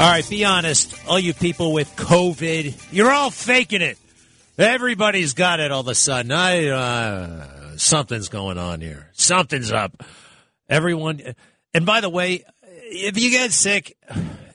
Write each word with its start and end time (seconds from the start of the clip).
All 0.00 0.06
right, 0.06 0.26
be 0.26 0.46
honest. 0.46 0.94
All 1.06 1.18
you 1.18 1.34
people 1.34 1.74
with 1.74 1.94
COVID, 1.94 2.90
you're 2.90 3.10
all 3.10 3.28
faking 3.28 3.82
it. 3.82 3.98
Everybody's 4.56 5.34
got 5.34 5.60
it 5.60 5.70
all 5.70 5.82
of 5.82 5.88
a 5.88 5.94
sudden. 5.94 6.32
I 6.32 6.68
uh, 6.68 7.76
something's 7.76 8.30
going 8.30 8.56
on 8.56 8.80
here. 8.80 9.10
Something's 9.12 9.70
up. 9.70 10.02
Everyone. 10.70 11.20
And 11.74 11.84
by 11.84 12.00
the 12.00 12.08
way, 12.08 12.44
if 12.62 13.20
you 13.20 13.28
get 13.28 13.52
sick, 13.52 13.94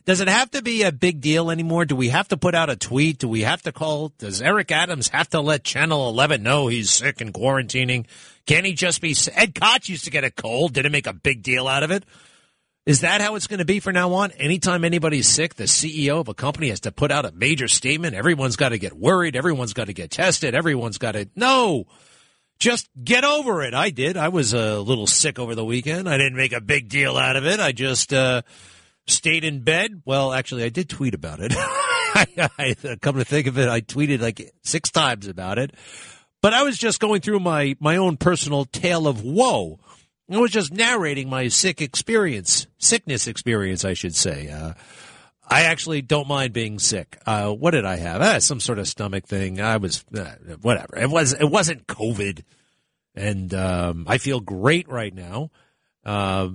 does 0.05 0.19
it 0.19 0.29
have 0.29 0.49
to 0.49 0.63
be 0.63 0.81
a 0.81 0.91
big 0.91 1.21
deal 1.21 1.51
anymore? 1.51 1.85
Do 1.85 1.95
we 1.95 2.09
have 2.09 2.27
to 2.29 2.37
put 2.37 2.55
out 2.55 2.71
a 2.71 2.75
tweet? 2.75 3.19
Do 3.19 3.27
we 3.27 3.41
have 3.41 3.61
to 3.61 3.71
call? 3.71 4.13
Does 4.17 4.41
Eric 4.41 4.71
Adams 4.71 5.09
have 5.09 5.29
to 5.29 5.41
let 5.41 5.63
Channel 5.63 6.09
11 6.09 6.41
know 6.41 6.65
he's 6.65 6.89
sick 6.89 7.21
and 7.21 7.31
quarantining? 7.31 8.07
Can 8.47 8.65
he 8.65 8.73
just 8.73 8.99
be? 8.99 9.15
Ed 9.35 9.53
Koch 9.53 9.89
used 9.89 10.05
to 10.05 10.09
get 10.09 10.23
a 10.23 10.31
cold. 10.31 10.73
Didn't 10.73 10.91
make 10.91 11.05
a 11.05 11.13
big 11.13 11.43
deal 11.43 11.67
out 11.67 11.83
of 11.83 11.91
it. 11.91 12.03
Is 12.85 13.01
that 13.01 13.19
how 13.19 13.33
it's 13.33 13.47
going 13.47 13.59
to 13.59 13.65
be 13.65 13.79
from 13.79 13.93
now 13.93 14.13
on? 14.13 14.31
Anytime 14.33 14.85
anybody's 14.85 15.27
sick, 15.27 15.55
the 15.55 15.63
CEO 15.63 16.19
of 16.19 16.27
a 16.27 16.35
company 16.35 16.69
has 16.69 16.81
to 16.81 16.91
put 16.91 17.11
out 17.11 17.25
a 17.25 17.31
major 17.31 17.67
statement. 17.67 18.15
Everyone's 18.15 18.57
got 18.57 18.69
to 18.69 18.77
get 18.77 18.93
worried. 18.93 19.35
Everyone's 19.35 19.73
got 19.73 19.87
to 19.87 19.93
get 19.93 20.11
tested. 20.11 20.53
Everyone's 20.53 20.99
got 20.99 21.13
to. 21.13 21.27
No! 21.35 21.85
Just 22.59 22.87
get 23.03 23.25
over 23.25 23.63
it. 23.63 23.73
I 23.73 23.89
did. 23.89 24.17
I 24.17 24.29
was 24.29 24.53
a 24.53 24.79
little 24.79 25.07
sick 25.07 25.39
over 25.39 25.55
the 25.55 25.65
weekend. 25.65 26.07
I 26.07 26.17
didn't 26.17 26.37
make 26.37 26.53
a 26.53 26.61
big 26.61 26.87
deal 26.87 27.17
out 27.17 27.35
of 27.35 27.45
it. 27.45 27.59
I 27.59 27.71
just 27.71 28.13
uh, 28.13 28.43
stayed 29.07 29.43
in 29.43 29.61
bed. 29.61 30.03
Well, 30.05 30.31
actually, 30.31 30.63
I 30.63 30.69
did 30.69 30.87
tweet 30.87 31.15
about 31.15 31.39
it. 31.41 31.53
I, 31.57 32.27
I, 32.57 32.97
come 33.01 33.17
to 33.17 33.25
think 33.25 33.47
of 33.47 33.57
it, 33.57 33.67
I 33.67 33.81
tweeted 33.81 34.21
like 34.21 34.53
six 34.63 34.89
times 34.89 35.27
about 35.27 35.57
it. 35.57 35.73
But 36.41 36.53
I 36.53 36.63
was 36.63 36.77
just 36.77 37.01
going 37.01 37.21
through 37.21 37.39
my, 37.39 37.75
my 37.79 37.97
own 37.97 38.15
personal 38.15 38.65
tale 38.65 39.07
of 39.07 39.23
woe 39.23 39.79
I 40.31 40.37
was 40.37 40.51
just 40.51 40.73
narrating 40.73 41.29
my 41.29 41.47
sick 41.49 41.81
experience, 41.81 42.67
sickness 42.77 43.27
experience, 43.27 43.85
I 43.85 43.93
should 43.93 44.15
say. 44.15 44.49
Uh, 44.49 44.73
I 45.47 45.63
actually 45.63 46.01
don't 46.01 46.27
mind 46.27 46.53
being 46.53 46.79
sick. 46.79 47.19
Uh, 47.25 47.51
what 47.51 47.71
did 47.71 47.85
I 47.85 47.97
have? 47.97 48.21
Ah, 48.21 48.39
some 48.39 48.59
sort 48.59 48.79
of 48.79 48.87
stomach 48.87 49.27
thing. 49.27 49.61
I 49.61 49.77
was 49.77 50.03
uh, 50.15 50.35
whatever. 50.61 50.97
It 50.97 51.09
was. 51.09 51.33
It 51.33 51.45
wasn't 51.45 51.85
COVID, 51.85 52.41
and 53.13 53.53
um, 53.53 54.05
I 54.07 54.17
feel 54.17 54.39
great 54.39 54.89
right 54.89 55.13
now. 55.13 55.51
Uh, 56.03 56.49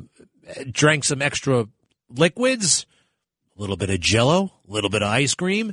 drank 0.70 1.04
some 1.04 1.22
extra 1.22 1.68
liquids, 2.08 2.86
a 3.56 3.60
little 3.60 3.76
bit 3.76 3.90
of 3.90 4.00
Jello, 4.00 4.52
a 4.68 4.72
little 4.72 4.90
bit 4.90 5.02
of 5.02 5.08
ice 5.08 5.34
cream, 5.34 5.72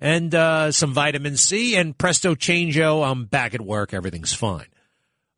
and 0.00 0.34
uh, 0.34 0.72
some 0.72 0.94
vitamin 0.94 1.36
C. 1.36 1.76
And 1.76 1.96
presto 1.96 2.34
changeo, 2.34 3.06
I'm 3.06 3.26
back 3.26 3.54
at 3.54 3.60
work. 3.60 3.92
Everything's 3.92 4.32
fine. 4.32 4.66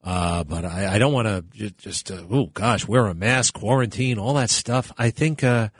Uh, 0.04 0.44
but 0.44 0.64
I, 0.64 0.94
I 0.94 0.98
don't 0.98 1.12
want 1.12 1.26
to 1.26 1.70
just, 1.70 2.10
uh, 2.10 2.22
oh 2.30 2.46
gosh, 2.46 2.86
wear 2.86 3.06
a 3.06 3.14
mask, 3.14 3.54
quarantine, 3.54 4.18
all 4.18 4.34
that 4.34 4.50
stuff. 4.50 4.92
I 4.96 5.10
think, 5.10 5.42
uh, 5.42 5.70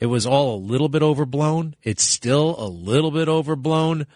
it 0.00 0.06
was 0.06 0.26
all 0.26 0.54
a 0.54 0.64
little 0.64 0.88
bit 0.88 1.02
overblown. 1.02 1.74
It's 1.82 2.04
still 2.04 2.54
a 2.58 2.68
little 2.68 3.10
bit 3.10 3.28
overblown. 3.28 4.06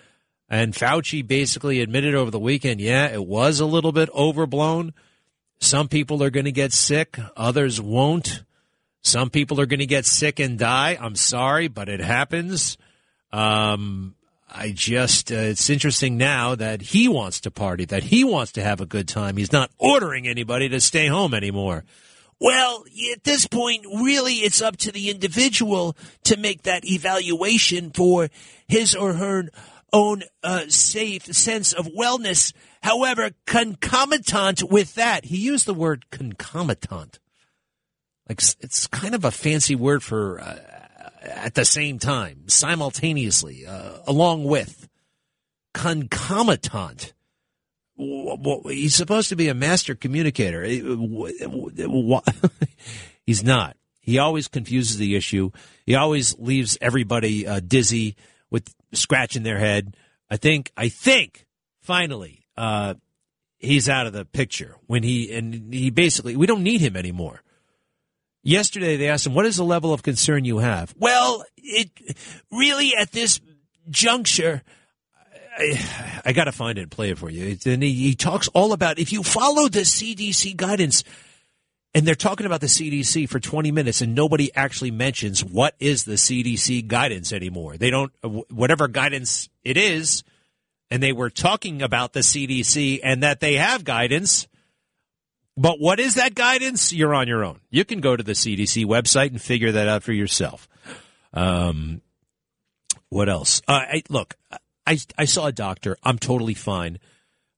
And 0.48 0.74
Fauci 0.74 1.26
basically 1.26 1.80
admitted 1.80 2.14
over 2.14 2.30
the 2.30 2.38
weekend, 2.38 2.80
yeah, 2.80 3.08
it 3.08 3.24
was 3.24 3.58
a 3.58 3.66
little 3.66 3.90
bit 3.90 4.10
overblown. 4.10 4.92
Some 5.58 5.88
people 5.88 6.22
are 6.22 6.30
going 6.30 6.44
to 6.44 6.52
get 6.52 6.72
sick, 6.72 7.18
others 7.36 7.80
won't. 7.80 8.44
Some 9.00 9.30
people 9.30 9.60
are 9.60 9.66
going 9.66 9.80
to 9.80 9.86
get 9.86 10.06
sick 10.06 10.38
and 10.38 10.58
die. 10.58 10.96
I'm 11.00 11.16
sorry, 11.16 11.68
but 11.68 11.88
it 11.88 12.00
happens. 12.00 12.78
Um, 13.32 14.14
I 14.54 14.72
just, 14.72 15.32
uh, 15.32 15.36
it's 15.36 15.70
interesting 15.70 16.16
now 16.16 16.54
that 16.54 16.82
he 16.82 17.08
wants 17.08 17.40
to 17.40 17.50
party, 17.50 17.84
that 17.86 18.04
he 18.04 18.22
wants 18.22 18.52
to 18.52 18.62
have 18.62 18.80
a 18.80 18.86
good 18.86 19.08
time. 19.08 19.36
He's 19.36 19.52
not 19.52 19.70
ordering 19.78 20.28
anybody 20.28 20.68
to 20.68 20.80
stay 20.80 21.06
home 21.06 21.32
anymore. 21.32 21.84
Well, 22.38 22.84
at 23.12 23.24
this 23.24 23.46
point, 23.46 23.86
really, 23.86 24.34
it's 24.34 24.60
up 24.60 24.76
to 24.78 24.92
the 24.92 25.10
individual 25.10 25.96
to 26.24 26.36
make 26.36 26.62
that 26.62 26.84
evaluation 26.84 27.90
for 27.92 28.28
his 28.66 28.94
or 28.94 29.14
her 29.14 29.48
own 29.92 30.24
uh, 30.42 30.64
safe 30.68 31.24
sense 31.26 31.72
of 31.72 31.86
wellness. 31.86 32.52
However, 32.82 33.30
concomitant 33.46 34.64
with 34.64 34.94
that, 34.96 35.26
he 35.26 35.36
used 35.36 35.66
the 35.66 35.74
word 35.74 36.10
concomitant. 36.10 37.20
Like 38.28 38.40
it's 38.60 38.86
kind 38.88 39.14
of 39.14 39.24
a 39.24 39.30
fancy 39.30 39.76
word 39.76 40.02
for 40.02 40.40
uh, 40.40 40.58
at 41.22 41.54
the 41.54 41.64
same 41.64 41.98
time, 41.98 42.48
simultaneously, 42.48 43.66
uh, 43.66 43.98
along 44.06 44.44
with 44.44 44.88
concomitant. 45.72 47.12
He's 47.96 48.94
supposed 48.94 49.28
to 49.28 49.36
be 49.36 49.48
a 49.48 49.54
master 49.54 49.94
communicator. 49.94 50.64
He's 53.26 53.44
not. 53.44 53.76
He 54.00 54.18
always 54.18 54.48
confuses 54.48 54.96
the 54.96 55.14
issue. 55.14 55.50
He 55.86 55.94
always 55.94 56.36
leaves 56.38 56.76
everybody 56.80 57.46
uh, 57.46 57.60
dizzy 57.60 58.16
with 58.50 58.74
scratching 58.92 59.44
their 59.44 59.58
head. 59.58 59.96
I 60.28 60.38
think. 60.38 60.72
I 60.76 60.88
think 60.88 61.46
finally 61.82 62.46
uh, 62.56 62.94
he's 63.58 63.88
out 63.88 64.06
of 64.06 64.12
the 64.12 64.24
picture 64.24 64.76
when 64.86 65.02
he 65.02 65.32
and 65.32 65.72
he 65.72 65.90
basically 65.90 66.36
we 66.36 66.46
don't 66.46 66.62
need 66.62 66.80
him 66.80 66.96
anymore. 66.96 67.42
Yesterday, 68.42 68.96
they 68.96 69.08
asked 69.08 69.26
him, 69.26 69.34
What 69.34 69.46
is 69.46 69.56
the 69.56 69.64
level 69.64 69.92
of 69.92 70.02
concern 70.02 70.44
you 70.44 70.58
have? 70.58 70.94
Well, 70.98 71.44
it 71.56 71.90
really 72.50 72.94
at 72.96 73.12
this 73.12 73.40
juncture, 73.88 74.62
I, 75.56 76.22
I 76.24 76.32
got 76.32 76.44
to 76.44 76.52
find 76.52 76.78
it 76.78 76.82
and 76.82 76.90
play 76.90 77.10
it 77.10 77.18
for 77.18 77.30
you. 77.30 77.56
And 77.66 77.82
he, 77.82 77.92
he 77.92 78.14
talks 78.14 78.48
all 78.48 78.72
about 78.72 78.98
if 78.98 79.12
you 79.12 79.22
follow 79.22 79.68
the 79.68 79.80
CDC 79.80 80.56
guidance, 80.56 81.04
and 81.94 82.06
they're 82.06 82.14
talking 82.14 82.46
about 82.46 82.60
the 82.60 82.66
CDC 82.66 83.28
for 83.28 83.38
20 83.38 83.70
minutes, 83.70 84.00
and 84.00 84.14
nobody 84.14 84.52
actually 84.56 84.90
mentions 84.90 85.44
what 85.44 85.76
is 85.78 86.04
the 86.04 86.14
CDC 86.14 86.88
guidance 86.88 87.32
anymore. 87.32 87.76
They 87.76 87.90
don't, 87.90 88.12
uh, 88.24 88.28
whatever 88.28 88.88
guidance 88.88 89.48
it 89.62 89.76
is, 89.76 90.24
and 90.90 91.02
they 91.02 91.12
were 91.12 91.30
talking 91.30 91.80
about 91.80 92.12
the 92.12 92.20
CDC 92.20 93.00
and 93.04 93.22
that 93.22 93.40
they 93.40 93.54
have 93.54 93.84
guidance 93.84 94.48
but 95.56 95.80
what 95.80 96.00
is 96.00 96.14
that 96.14 96.34
guidance? 96.34 96.92
You're 96.92 97.14
on 97.14 97.28
your 97.28 97.44
own. 97.44 97.60
You 97.70 97.84
can 97.84 98.00
go 98.00 98.16
to 98.16 98.22
the 98.22 98.32
CDC 98.32 98.84
website 98.86 99.28
and 99.28 99.40
figure 99.40 99.72
that 99.72 99.88
out 99.88 100.02
for 100.02 100.12
yourself. 100.12 100.68
Um, 101.32 102.00
what 103.08 103.28
else? 103.28 103.60
Uh, 103.68 103.72
I, 103.72 104.02
look, 104.08 104.36
I, 104.86 104.98
I 105.18 105.24
saw 105.26 105.46
a 105.46 105.52
doctor. 105.52 105.96
I'm 106.02 106.18
totally 106.18 106.54
fine. 106.54 106.98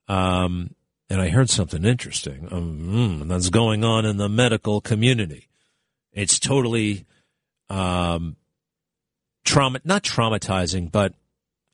Um, 0.09 0.75
and 1.09 1.21
I 1.21 1.29
heard 1.29 1.51
something 1.51 1.85
interesting 1.85 2.49
um, 2.51 3.29
that's 3.29 3.51
going 3.51 3.85
on 3.85 4.05
in 4.05 4.17
the 4.17 4.29
medical 4.29 4.81
community. 4.81 5.49
It's 6.13 6.39
totally 6.39 7.07
um, 7.71 8.37
trauma, 9.45 9.81
not 9.85 10.03
traumatizing, 10.03 10.91
but 10.91 11.15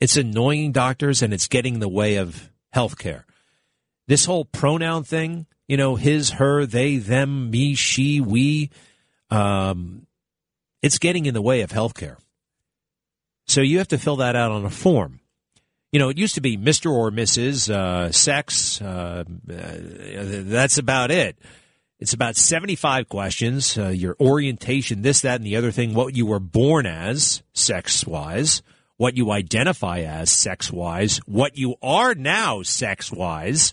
it's 0.00 0.16
annoying 0.16 0.72
doctors 0.72 1.22
and 1.22 1.32
it's 1.32 1.48
getting 1.48 1.74
in 1.74 1.80
the 1.80 1.88
way 1.88 2.16
of 2.16 2.50
healthcare. 2.74 3.24
This 4.10 4.24
whole 4.24 4.44
pronoun 4.44 5.04
thing 5.04 5.46
you 5.70 5.76
know, 5.76 5.94
his, 5.94 6.30
her, 6.30 6.66
they, 6.66 6.96
them, 6.96 7.48
me, 7.48 7.76
she, 7.76 8.20
we. 8.20 8.70
Um, 9.30 10.08
it's 10.82 10.98
getting 10.98 11.26
in 11.26 11.34
the 11.34 11.40
way 11.40 11.60
of 11.60 11.70
healthcare. 11.70 12.16
So 13.46 13.60
you 13.60 13.78
have 13.78 13.86
to 13.86 13.98
fill 13.98 14.16
that 14.16 14.34
out 14.34 14.50
on 14.50 14.64
a 14.64 14.70
form. 14.70 15.20
You 15.92 16.00
know, 16.00 16.08
it 16.08 16.18
used 16.18 16.34
to 16.34 16.40
be 16.40 16.58
Mr. 16.58 16.90
or 16.90 17.12
Mrs., 17.12 17.72
uh, 17.72 18.10
sex. 18.10 18.82
Uh, 18.82 19.22
that's 19.46 20.78
about 20.78 21.12
it. 21.12 21.38
It's 22.00 22.14
about 22.14 22.34
75 22.34 23.08
questions, 23.08 23.78
uh, 23.78 23.90
your 23.90 24.16
orientation, 24.20 25.02
this, 25.02 25.20
that, 25.20 25.36
and 25.36 25.46
the 25.46 25.54
other 25.54 25.70
thing, 25.70 25.94
what 25.94 26.16
you 26.16 26.26
were 26.26 26.40
born 26.40 26.84
as, 26.84 27.44
sex 27.52 28.04
wise, 28.04 28.62
what 28.96 29.16
you 29.16 29.30
identify 29.30 30.00
as, 30.00 30.32
sex 30.32 30.72
wise, 30.72 31.18
what 31.26 31.56
you 31.56 31.76
are 31.80 32.16
now, 32.16 32.62
sex 32.62 33.12
wise, 33.12 33.72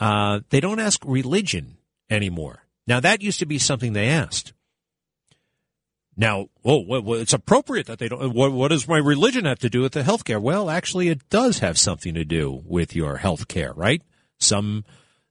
uh, 0.00 0.40
they 0.48 0.60
don't 0.60 0.80
ask 0.80 1.00
religion 1.04 1.76
anymore. 2.08 2.64
Now, 2.86 2.98
that 3.00 3.22
used 3.22 3.38
to 3.38 3.46
be 3.46 3.58
something 3.58 3.92
they 3.92 4.08
asked. 4.08 4.52
Now, 6.16 6.48
oh, 6.64 7.14
it's 7.14 7.32
appropriate 7.32 7.86
that 7.86 7.98
they 7.98 8.08
don't. 8.08 8.34
What, 8.34 8.52
what, 8.52 8.68
does 8.68 8.88
my 8.88 8.98
religion 8.98 9.44
have 9.44 9.60
to 9.60 9.70
do 9.70 9.82
with 9.82 9.92
the 9.92 10.02
health 10.02 10.24
care? 10.24 10.40
Well, 10.40 10.68
actually, 10.68 11.08
it 11.08 11.28
does 11.30 11.60
have 11.60 11.78
something 11.78 12.14
to 12.14 12.24
do 12.24 12.62
with 12.66 12.96
your 12.96 13.18
health 13.18 13.46
care, 13.48 13.72
right? 13.72 14.02
Some, 14.38 14.84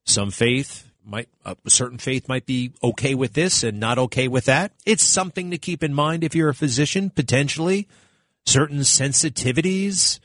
some 0.06 0.32
faith 0.32 0.90
might 1.06 1.30
a 1.46 1.56
certain 1.68 1.98
faith 1.98 2.30
might 2.30 2.46
be 2.46 2.72
okay 2.84 3.16
with 3.16 3.34
this 3.34 3.64
and 3.64 3.80
not 3.80 3.98
okay 3.98 4.28
with 4.28 4.46
that. 4.46 4.72
It's 4.86 5.04
something 5.04 5.52
to 5.52 5.58
keep 5.58 5.84
in 5.84 5.94
mind 5.94 6.24
if 6.24 6.36
you're 6.36 6.50
a 6.50 6.56
physician, 6.56 7.10
potentially. 7.10 7.88
Certain 8.46 8.80
sensitivities, 8.80 10.20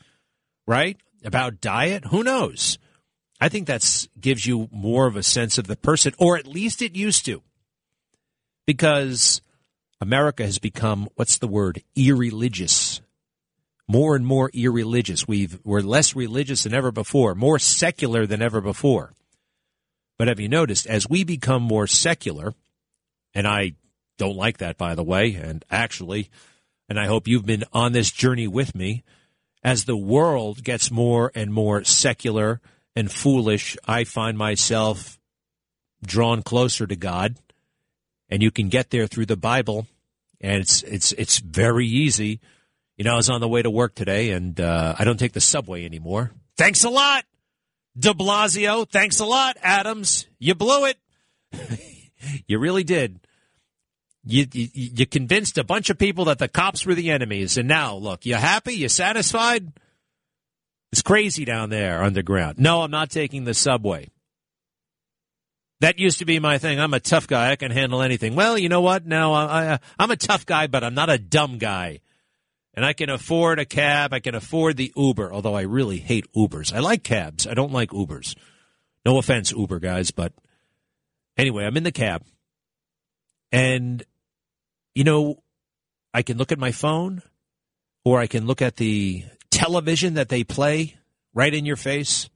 right? 0.65 0.97
About 1.23 1.61
diet. 1.61 2.05
Who 2.05 2.23
knows? 2.23 2.77
I 3.45 3.49
think 3.49 3.67
that 3.67 4.07
gives 4.19 4.47
you 4.47 4.67
more 4.71 5.05
of 5.05 5.15
a 5.15 5.21
sense 5.21 5.59
of 5.59 5.67
the 5.67 5.75
person, 5.75 6.15
or 6.17 6.35
at 6.35 6.47
least 6.47 6.81
it 6.81 6.95
used 6.95 7.25
to. 7.25 7.43
Because 8.65 9.39
America 10.01 10.43
has 10.43 10.57
become, 10.57 11.09
what's 11.13 11.37
the 11.37 11.47
word, 11.47 11.83
irreligious. 11.95 13.01
More 13.87 14.15
and 14.15 14.25
more 14.25 14.49
irreligious. 14.51 15.27
We've, 15.27 15.59
we're 15.63 15.81
less 15.81 16.15
religious 16.15 16.63
than 16.63 16.73
ever 16.73 16.91
before, 16.91 17.35
more 17.35 17.59
secular 17.59 18.25
than 18.25 18.41
ever 18.41 18.61
before. 18.61 19.13
But 20.17 20.27
have 20.27 20.39
you 20.39 20.49
noticed, 20.49 20.87
as 20.87 21.07
we 21.07 21.23
become 21.23 21.61
more 21.61 21.85
secular, 21.85 22.55
and 23.35 23.47
I 23.47 23.73
don't 24.17 24.35
like 24.35 24.57
that, 24.57 24.75
by 24.75 24.95
the 24.95 25.03
way, 25.03 25.35
and 25.35 25.63
actually, 25.69 26.31
and 26.89 26.99
I 26.99 27.05
hope 27.05 27.27
you've 27.27 27.45
been 27.45 27.65
on 27.71 27.91
this 27.91 28.09
journey 28.09 28.47
with 28.47 28.73
me, 28.73 29.03
as 29.63 29.85
the 29.85 29.95
world 29.95 30.63
gets 30.63 30.89
more 30.89 31.31
and 31.35 31.53
more 31.53 31.83
secular 31.83 32.59
and 32.95 33.11
foolish, 33.11 33.77
I 33.85 34.03
find 34.03 34.37
myself 34.37 35.19
drawn 36.03 36.43
closer 36.43 36.87
to 36.87 36.95
God. 36.95 37.37
And 38.29 38.41
you 38.41 38.51
can 38.51 38.69
get 38.69 38.89
there 38.89 39.05
through 39.05 39.27
the 39.27 39.37
Bible, 39.37 39.85
and 40.41 40.59
it's 40.59 40.81
it's 40.81 41.11
it's 41.11 41.37
very 41.37 41.85
easy. 41.85 42.39
You 42.97 43.03
know, 43.03 43.13
I 43.13 43.17
was 43.17 43.29
on 43.29 43.39
the 43.39 43.47
way 43.47 43.61
to 43.61 43.69
work 43.69 43.93
today, 43.93 44.31
and 44.31 44.59
uh, 44.59 44.95
I 44.97 45.03
don't 45.03 45.19
take 45.19 45.33
the 45.33 45.41
subway 45.41 45.85
anymore. 45.85 46.31
Thanks 46.57 46.83
a 46.83 46.89
lot, 46.89 47.25
De 47.95 48.13
Blasio. 48.15 48.89
Thanks 48.89 49.19
a 49.19 49.25
lot, 49.25 49.57
Adams. 49.61 50.25
You 50.39 50.55
blew 50.55 50.85
it. 50.85 50.97
you 52.47 52.57
really 52.57 52.83
did. 52.83 53.19
You, 54.23 54.47
you, 54.51 54.69
you 54.73 55.05
convinced 55.05 55.59
a 55.59 55.63
bunch 55.63 55.91
of 55.91 55.99
people 55.99 56.25
that 56.25 56.39
the 56.39 56.47
cops 56.47 56.83
were 56.83 56.95
the 56.95 57.11
enemies, 57.11 57.57
and 57.57 57.67
now 57.67 57.95
look, 57.95 58.25
you 58.25 58.33
happy? 58.33 58.73
You 58.73 58.89
satisfied? 58.89 59.71
It's 60.95 61.01
crazy 61.01 61.43
down 61.43 61.71
there 61.71 62.01
underground. 62.01 62.57
No, 62.57 62.81
I'm 62.81 62.89
not 62.89 63.09
taking 63.09 63.43
the 63.43 63.53
subway. 63.53 64.11
That 65.81 65.99
used 65.99 66.19
to 66.19 66.25
be 66.25 66.39
my 66.39 66.57
thing. 66.57 66.79
I'm 66.79 66.93
a 66.93 67.01
tough 67.01 67.27
guy. 67.27 67.51
I 67.51 67.57
can 67.57 67.69
handle 67.69 68.01
anything. 68.01 68.33
Well, 68.33 68.57
you 68.57 68.69
know 68.69 68.79
what? 68.79 69.05
Now 69.05 69.33
I, 69.33 69.43
I, 69.43 69.67
uh, 69.67 69.77
I'm 69.99 70.11
a 70.11 70.15
tough 70.15 70.45
guy, 70.45 70.67
but 70.67 70.85
I'm 70.85 70.93
not 70.93 71.09
a 71.09 71.17
dumb 71.17 71.57
guy. 71.57 71.99
And 72.75 72.85
I 72.85 72.93
can 72.93 73.09
afford 73.09 73.59
a 73.59 73.65
cab. 73.65 74.13
I 74.13 74.21
can 74.21 74.35
afford 74.35 74.77
the 74.77 74.93
Uber, 74.95 75.33
although 75.33 75.53
I 75.53 75.63
really 75.63 75.97
hate 75.97 76.31
Ubers. 76.33 76.73
I 76.73 76.79
like 76.79 77.03
cabs. 77.03 77.45
I 77.45 77.55
don't 77.55 77.73
like 77.73 77.89
Ubers. 77.89 78.33
No 79.05 79.17
offense, 79.17 79.51
Uber 79.51 79.79
guys, 79.81 80.11
but 80.11 80.31
anyway, 81.35 81.65
I'm 81.65 81.75
in 81.75 81.83
the 81.83 81.91
cab. 81.91 82.23
And, 83.51 84.01
you 84.93 85.03
know, 85.03 85.43
I 86.13 86.21
can 86.21 86.37
look 86.37 86.53
at 86.53 86.57
my 86.57 86.71
phone 86.71 87.21
or 88.05 88.21
I 88.21 88.27
can 88.27 88.47
look 88.47 88.61
at 88.61 88.77
the 88.77 89.25
television 89.55 90.15
that 90.15 90.29
they 90.29 90.43
play 90.43 90.95
right 91.33 91.53
in 91.53 91.65
your 91.65 91.75
face. 91.77 92.29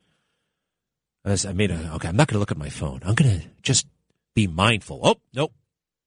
I 1.26 1.54
made 1.54 1.70
a, 1.70 1.94
okay, 1.96 2.08
I'm 2.08 2.16
not 2.16 2.28
going 2.28 2.36
to 2.36 2.40
look 2.40 2.52
at 2.52 2.58
my 2.58 2.70
phone. 2.70 3.02
I'm 3.06 3.14
going 3.14 3.42
to 3.42 3.48
just 3.62 3.86
be 4.34 4.48
mindful. 4.48 5.02
Oh, 5.04 5.18
nope. 5.34 5.54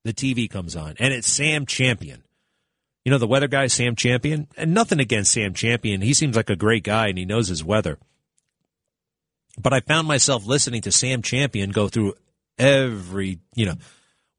The 0.05 0.13
TV 0.13 0.51
comes 0.51 0.75
on 0.75 0.95
and 0.99 1.15
it's 1.15 1.29
Sam 1.29 1.67
Champion. 1.67 2.25
You 3.05 3.13
know, 3.13 3.19
the 3.19 3.27
weather 3.27 3.47
guy, 3.47 3.67
Sam 3.67 3.95
Champion, 3.95 4.49
and 4.57 4.75
nothing 4.75 5.01
against 5.01 5.33
Sam 5.33 5.55
Champion. 5.55 6.01
He 6.01 6.15
seems 6.15 6.35
like 6.35 6.51
a 6.51 6.57
great 6.57 6.83
guy 6.83 7.09
and 7.09 7.19
he 7.19 7.25
knows 7.25 7.49
his 7.49 7.63
weather. 7.63 7.99
But 9.61 9.73
I 9.73 9.81
found 9.81 10.09
myself 10.09 10.47
listening 10.47 10.83
to 10.83 10.93
Sam 10.93 11.23
Champion 11.23 11.71
go 11.71 11.89
through 11.89 12.15
every, 12.59 13.39
you 13.55 13.67
know, 13.67 13.75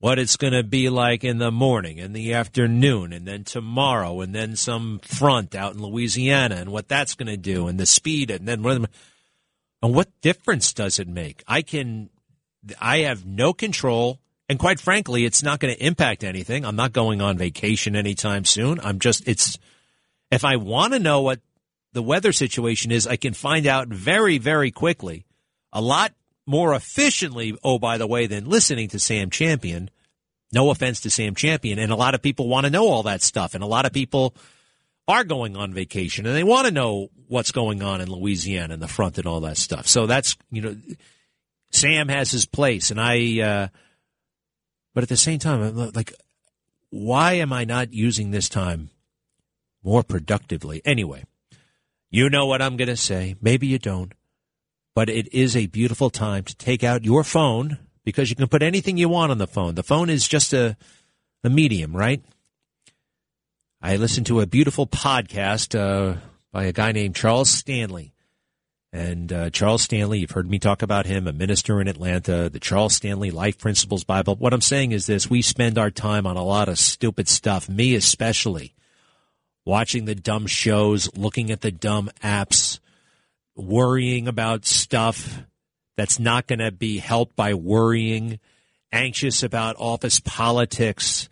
what 0.03 0.19
it's 0.19 0.35
going 0.35 0.51
to 0.51 0.63
be 0.63 0.89
like 0.89 1.23
in 1.23 1.37
the 1.37 1.49
morning 1.49 1.97
and 1.97 2.13
the 2.13 2.33
afternoon 2.33 3.13
and 3.13 3.25
then 3.25 3.45
tomorrow 3.45 4.19
and 4.19 4.35
then 4.35 4.53
some 4.53 4.99
front 5.01 5.55
out 5.55 5.75
in 5.75 5.81
Louisiana 5.81 6.55
and 6.55 6.73
what 6.73 6.89
that's 6.89 7.15
going 7.15 7.29
to 7.29 7.37
do 7.37 7.69
and 7.69 7.79
the 7.79 7.85
speed 7.85 8.29
and 8.29 8.45
then 8.45 8.61
what, 8.63 8.81
and 9.81 9.95
what 9.95 10.09
difference 10.19 10.73
does 10.73 10.99
it 10.99 11.07
make? 11.07 11.41
I 11.47 11.61
can, 11.61 12.09
I 12.81 12.97
have 12.97 13.25
no 13.25 13.53
control. 13.53 14.19
And 14.49 14.59
quite 14.59 14.81
frankly, 14.81 15.23
it's 15.23 15.41
not 15.41 15.61
going 15.61 15.73
to 15.73 15.81
impact 15.81 16.25
anything. 16.25 16.65
I'm 16.65 16.75
not 16.75 16.91
going 16.91 17.21
on 17.21 17.37
vacation 17.37 17.95
anytime 17.95 18.43
soon. 18.43 18.81
I'm 18.81 18.99
just, 18.99 19.25
it's, 19.25 19.57
if 20.29 20.43
I 20.43 20.57
want 20.57 20.91
to 20.91 20.99
know 20.99 21.21
what 21.21 21.39
the 21.93 22.03
weather 22.03 22.33
situation 22.33 22.91
is, 22.91 23.07
I 23.07 23.15
can 23.15 23.33
find 23.33 23.65
out 23.65 23.87
very, 23.87 24.37
very 24.37 24.69
quickly. 24.69 25.23
A 25.71 25.79
lot 25.79 26.11
more 26.45 26.73
efficiently, 26.73 27.57
oh, 27.63 27.79
by 27.79 27.97
the 27.97 28.05
way, 28.05 28.27
than 28.27 28.49
listening 28.49 28.89
to 28.89 28.99
Sam 28.99 29.29
Champion. 29.29 29.89
No 30.53 30.69
offense 30.69 31.01
to 31.01 31.09
Sam 31.09 31.35
Champion. 31.35 31.79
And 31.79 31.91
a 31.91 31.95
lot 31.95 32.15
of 32.15 32.21
people 32.21 32.47
want 32.47 32.65
to 32.65 32.69
know 32.69 32.87
all 32.87 33.03
that 33.03 33.21
stuff. 33.21 33.55
And 33.55 33.63
a 33.63 33.67
lot 33.67 33.85
of 33.85 33.93
people 33.93 34.35
are 35.07 35.23
going 35.23 35.57
on 35.57 35.73
vacation 35.73 36.25
and 36.25 36.35
they 36.35 36.43
want 36.43 36.67
to 36.67 36.73
know 36.73 37.09
what's 37.27 37.51
going 37.51 37.81
on 37.81 37.99
in 37.99 38.09
Louisiana 38.09 38.73
and 38.73 38.81
the 38.81 38.87
front 38.87 39.17
and 39.17 39.27
all 39.27 39.41
that 39.41 39.57
stuff. 39.57 39.87
So 39.87 40.05
that's, 40.05 40.37
you 40.51 40.61
know, 40.61 40.75
Sam 41.71 42.07
has 42.07 42.31
his 42.31 42.45
place. 42.45 42.91
And 42.91 43.01
I, 43.01 43.41
uh, 43.41 43.67
but 44.93 45.03
at 45.03 45.09
the 45.09 45.17
same 45.17 45.39
time, 45.39 45.75
like, 45.93 46.13
why 46.89 47.33
am 47.33 47.51
I 47.51 47.65
not 47.65 47.91
using 47.91 48.31
this 48.31 48.47
time 48.47 48.91
more 49.83 50.03
productively? 50.03 50.81
Anyway, 50.85 51.25
you 52.11 52.29
know 52.29 52.45
what 52.45 52.61
I'm 52.61 52.77
going 52.77 52.89
to 52.89 52.95
say. 52.95 53.35
Maybe 53.41 53.67
you 53.67 53.79
don't 53.79 54.13
but 54.95 55.09
it 55.09 55.33
is 55.33 55.55
a 55.55 55.67
beautiful 55.67 56.09
time 56.09 56.43
to 56.43 56.55
take 56.55 56.83
out 56.83 57.05
your 57.05 57.23
phone 57.23 57.79
because 58.03 58.29
you 58.29 58.35
can 58.35 58.47
put 58.47 58.63
anything 58.63 58.97
you 58.97 59.09
want 59.09 59.31
on 59.31 59.37
the 59.37 59.47
phone. 59.47 59.75
The 59.75 59.83
phone 59.83 60.09
is 60.09 60.27
just 60.27 60.53
a, 60.53 60.77
a 61.43 61.49
medium, 61.49 61.95
right? 61.95 62.23
I 63.81 63.97
listened 63.97 64.27
to 64.27 64.39
a 64.39 64.47
beautiful 64.47 64.87
podcast 64.87 65.77
uh, 65.77 66.17
by 66.51 66.65
a 66.65 66.71
guy 66.71 66.91
named 66.91 67.15
Charles 67.15 67.49
Stanley. 67.49 68.13
And 68.93 69.33
uh, 69.33 69.49
Charles 69.49 69.81
Stanley, 69.81 70.19
you've 70.19 70.31
heard 70.31 70.49
me 70.49 70.59
talk 70.59 70.83
about 70.83 71.07
him, 71.07 71.27
a 71.27 71.33
minister 71.33 71.81
in 71.81 71.87
Atlanta, 71.87 72.47
the 72.47 72.59
Charles 72.59 72.93
Stanley 72.93 73.31
Life 73.31 73.57
Principles 73.57 74.03
Bible. 74.03 74.35
What 74.35 74.53
I'm 74.53 74.61
saying 74.61 74.91
is 74.91 75.07
this 75.07 75.29
we 75.29 75.41
spend 75.41 75.79
our 75.79 75.89
time 75.89 76.27
on 76.27 76.37
a 76.37 76.43
lot 76.43 76.69
of 76.69 76.77
stupid 76.77 77.27
stuff, 77.27 77.67
me 77.67 77.95
especially, 77.95 78.75
watching 79.65 80.05
the 80.05 80.13
dumb 80.13 80.45
shows, 80.45 81.09
looking 81.17 81.49
at 81.49 81.61
the 81.61 81.71
dumb 81.71 82.11
apps 82.21 82.79
worrying 83.55 84.27
about 84.27 84.65
stuff 84.65 85.43
that's 85.95 86.19
not 86.19 86.47
going 86.47 86.59
to 86.59 86.71
be 86.71 86.97
helped 86.97 87.35
by 87.35 87.53
worrying, 87.53 88.39
anxious 88.91 89.43
about 89.43 89.75
office 89.77 90.19
politics. 90.19 91.29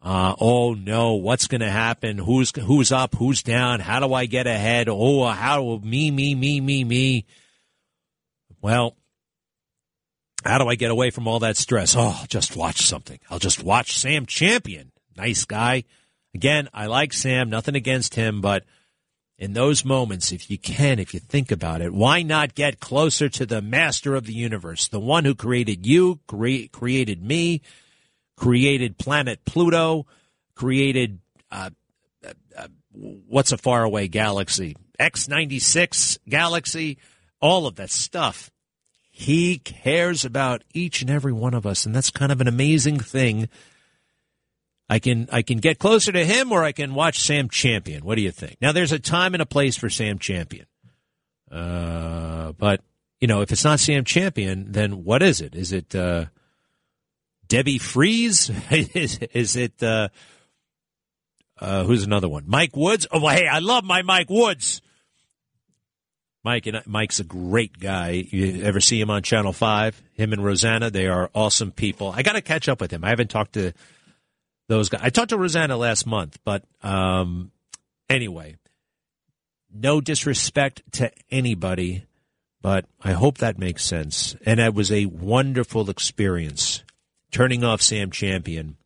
Uh, 0.00 0.34
oh 0.38 0.74
no, 0.74 1.14
what's 1.14 1.46
going 1.46 1.62
to 1.62 1.70
happen? 1.70 2.18
Who's 2.18 2.52
who's 2.56 2.92
up? 2.92 3.14
Who's 3.14 3.42
down? 3.42 3.80
How 3.80 4.00
do 4.00 4.12
I 4.12 4.26
get 4.26 4.46
ahead? 4.46 4.88
Oh, 4.88 5.24
how 5.26 5.80
me 5.82 6.10
me 6.10 6.34
me 6.34 6.60
me 6.60 6.84
me? 6.84 7.24
Well, 8.60 8.96
how 10.44 10.58
do 10.58 10.68
I 10.68 10.74
get 10.74 10.90
away 10.90 11.10
from 11.10 11.26
all 11.26 11.40
that 11.40 11.56
stress? 11.56 11.96
Oh, 11.96 12.16
I'll 12.20 12.26
just 12.26 12.54
watch 12.54 12.82
something. 12.82 13.18
I'll 13.30 13.38
just 13.38 13.62
watch 13.62 13.96
Sam 13.96 14.26
Champion. 14.26 14.92
Nice 15.16 15.44
guy. 15.46 15.84
Again, 16.34 16.68
I 16.74 16.86
like 16.86 17.12
Sam. 17.12 17.48
Nothing 17.48 17.76
against 17.76 18.14
him, 18.14 18.40
but 18.42 18.64
in 19.38 19.52
those 19.52 19.84
moments, 19.84 20.30
if 20.32 20.50
you 20.50 20.58
can, 20.58 20.98
if 20.98 21.12
you 21.12 21.20
think 21.20 21.50
about 21.50 21.80
it, 21.80 21.92
why 21.92 22.22
not 22.22 22.54
get 22.54 22.80
closer 22.80 23.28
to 23.28 23.44
the 23.44 23.60
master 23.60 24.14
of 24.14 24.26
the 24.26 24.32
universe, 24.32 24.88
the 24.88 25.00
one 25.00 25.24
who 25.24 25.34
created 25.34 25.86
you, 25.86 26.20
cre- 26.26 26.68
created 26.70 27.22
me, 27.22 27.60
created 28.36 28.96
planet 28.98 29.44
Pluto, 29.44 30.06
created 30.54 31.18
uh, 31.50 31.70
uh, 32.24 32.32
uh, 32.56 32.68
what's 32.92 33.52
a 33.52 33.58
faraway 33.58 34.06
galaxy, 34.06 34.76
X96 35.00 36.18
galaxy, 36.28 36.98
all 37.40 37.66
of 37.66 37.74
that 37.76 37.90
stuff. 37.90 38.50
He 39.10 39.58
cares 39.58 40.24
about 40.24 40.62
each 40.72 41.00
and 41.00 41.10
every 41.10 41.32
one 41.32 41.54
of 41.54 41.66
us, 41.66 41.86
and 41.86 41.94
that's 41.94 42.10
kind 42.10 42.32
of 42.32 42.40
an 42.40 42.48
amazing 42.48 42.98
thing 43.00 43.48
I 44.88 44.98
can 44.98 45.28
I 45.32 45.42
can 45.42 45.58
get 45.58 45.78
closer 45.78 46.12
to 46.12 46.24
him 46.24 46.52
or 46.52 46.62
I 46.62 46.72
can 46.72 46.94
watch 46.94 47.20
Sam 47.20 47.48
Champion. 47.48 48.04
What 48.04 48.16
do 48.16 48.22
you 48.22 48.30
think? 48.30 48.56
Now 48.60 48.72
there's 48.72 48.92
a 48.92 48.98
time 48.98 49.34
and 49.34 49.42
a 49.42 49.46
place 49.46 49.76
for 49.76 49.88
Sam 49.88 50.18
Champion. 50.18 50.66
Uh, 51.50 52.52
but 52.52 52.80
you 53.20 53.28
know, 53.28 53.40
if 53.40 53.52
it's 53.52 53.64
not 53.64 53.80
Sam 53.80 54.04
Champion, 54.04 54.72
then 54.72 55.04
what 55.04 55.22
is 55.22 55.40
it? 55.40 55.54
Is 55.54 55.72
it 55.72 55.94
uh, 55.94 56.26
Debbie 57.48 57.78
Freeze? 57.78 58.50
is, 58.70 59.18
is 59.32 59.56
it 59.56 59.82
uh, 59.82 60.08
uh, 61.58 61.84
who's 61.84 62.04
another 62.04 62.28
one? 62.28 62.44
Mike 62.46 62.76
Woods? 62.76 63.06
Oh, 63.10 63.20
well, 63.20 63.34
hey, 63.34 63.46
I 63.46 63.60
love 63.60 63.84
my 63.84 64.02
Mike 64.02 64.28
Woods. 64.28 64.82
Mike 66.42 66.66
and 66.66 66.82
Mike's 66.86 67.20
a 67.20 67.24
great 67.24 67.78
guy. 67.78 68.26
You 68.28 68.62
ever 68.64 68.80
see 68.80 69.00
him 69.00 69.08
on 69.08 69.22
Channel 69.22 69.54
Five? 69.54 70.02
Him 70.12 70.34
and 70.34 70.44
Rosanna, 70.44 70.90
they 70.90 71.06
are 71.06 71.30
awesome 71.34 71.72
people. 71.72 72.12
I 72.14 72.22
got 72.22 72.34
to 72.34 72.42
catch 72.42 72.68
up 72.68 72.82
with 72.82 72.90
him. 72.90 73.02
I 73.02 73.08
haven't 73.08 73.30
talked 73.30 73.54
to 73.54 73.72
those 74.68 74.88
guys. 74.88 75.00
I 75.04 75.10
talked 75.10 75.30
to 75.30 75.38
Rosanna 75.38 75.76
last 75.76 76.06
month, 76.06 76.38
but 76.44 76.64
um, 76.82 77.50
anyway, 78.08 78.56
no 79.72 80.00
disrespect 80.00 80.82
to 80.92 81.10
anybody, 81.30 82.04
But 82.64 82.86
I 83.02 83.12
hope 83.12 83.38
that 83.38 83.58
makes 83.58 83.84
sense. 83.84 84.36
And 84.46 84.58
it 84.58 84.72
was 84.72 84.90
a 84.90 85.04
wonderful 85.04 85.90
experience 85.90 86.82
turning 87.30 87.62
off 87.62 87.82
Sam 87.82 88.10
Champion 88.10 88.78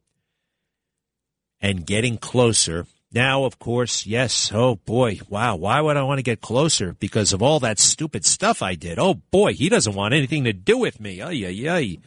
and 1.60 1.86
getting 1.86 2.18
closer. 2.18 2.86
Now, 3.12 3.44
of 3.44 3.60
course, 3.60 4.04
yes. 4.04 4.50
Oh 4.52 4.74
boy. 4.74 5.20
Wow. 5.28 5.54
Why 5.54 5.80
would 5.80 5.96
I 5.96 6.02
want 6.02 6.18
to 6.18 6.24
get 6.24 6.40
closer? 6.40 6.94
Because 6.98 7.32
of 7.32 7.40
all 7.40 7.60
that 7.60 7.78
stupid 7.78 8.24
stuff 8.24 8.62
I 8.62 8.74
did. 8.74 8.98
Oh 8.98 9.14
boy. 9.14 9.52
He 9.52 9.68
doesn't 9.68 9.94
want 9.94 10.12
anything 10.12 10.42
to 10.42 10.52
do 10.52 10.76
with 10.76 10.98
me. 11.00 11.22
Ay, 11.22 11.44
ay, 11.46 11.68
ay. 11.70 11.98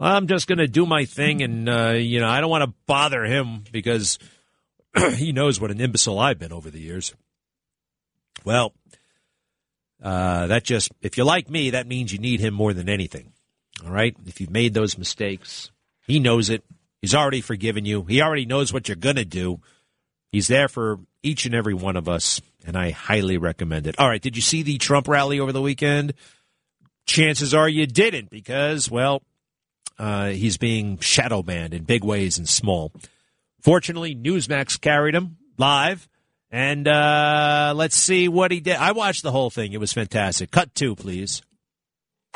I'm 0.00 0.26
just 0.26 0.46
going 0.46 0.58
to 0.58 0.68
do 0.68 0.86
my 0.86 1.04
thing. 1.04 1.42
And, 1.42 1.68
uh, 1.68 1.90
you 1.90 2.20
know, 2.20 2.28
I 2.28 2.40
don't 2.40 2.50
want 2.50 2.64
to 2.64 2.74
bother 2.86 3.24
him 3.24 3.64
because 3.72 4.18
he 5.14 5.32
knows 5.32 5.60
what 5.60 5.70
an 5.70 5.80
imbecile 5.80 6.18
I've 6.18 6.38
been 6.38 6.52
over 6.52 6.70
the 6.70 6.80
years. 6.80 7.14
Well, 8.44 8.72
uh, 10.02 10.46
that 10.46 10.64
just, 10.64 10.92
if 11.02 11.18
you 11.18 11.24
like 11.24 11.50
me, 11.50 11.70
that 11.70 11.86
means 11.86 12.12
you 12.12 12.18
need 12.18 12.40
him 12.40 12.54
more 12.54 12.72
than 12.72 12.88
anything. 12.88 13.32
All 13.84 13.90
right? 13.90 14.16
If 14.26 14.40
you've 14.40 14.50
made 14.50 14.74
those 14.74 14.96
mistakes, 14.96 15.70
he 16.06 16.20
knows 16.20 16.50
it. 16.50 16.64
He's 17.00 17.14
already 17.14 17.40
forgiven 17.40 17.84
you. 17.84 18.02
He 18.02 18.22
already 18.22 18.46
knows 18.46 18.72
what 18.72 18.88
you're 18.88 18.96
going 18.96 19.16
to 19.16 19.24
do. 19.24 19.60
He's 20.30 20.48
there 20.48 20.68
for 20.68 20.98
each 21.22 21.46
and 21.46 21.54
every 21.54 21.74
one 21.74 21.96
of 21.96 22.08
us, 22.08 22.40
and 22.66 22.76
I 22.76 22.90
highly 22.90 23.38
recommend 23.38 23.86
it. 23.86 23.98
All 23.98 24.08
right, 24.08 24.20
did 24.20 24.36
you 24.36 24.42
see 24.42 24.62
the 24.62 24.78
Trump 24.78 25.08
rally 25.08 25.40
over 25.40 25.52
the 25.52 25.62
weekend? 25.62 26.14
Chances 27.06 27.54
are 27.54 27.68
you 27.68 27.86
didn't 27.86 28.30
because, 28.30 28.90
well, 28.90 29.22
uh, 29.98 30.28
he's 30.28 30.56
being 30.56 30.98
shadow 30.98 31.42
banned 31.42 31.74
in 31.74 31.84
big 31.84 32.04
ways 32.04 32.38
and 32.38 32.48
small. 32.48 32.92
Fortunately, 33.60 34.14
Newsmax 34.14 34.80
carried 34.80 35.14
him 35.14 35.36
live. 35.56 36.08
And 36.50 36.88
uh, 36.88 37.74
let's 37.76 37.94
see 37.94 38.26
what 38.26 38.50
he 38.50 38.60
did. 38.60 38.76
I 38.76 38.92
watched 38.92 39.22
the 39.22 39.32
whole 39.32 39.50
thing. 39.50 39.74
It 39.74 39.80
was 39.80 39.92
fantastic. 39.92 40.50
Cut 40.50 40.74
two, 40.74 40.96
please. 40.96 41.42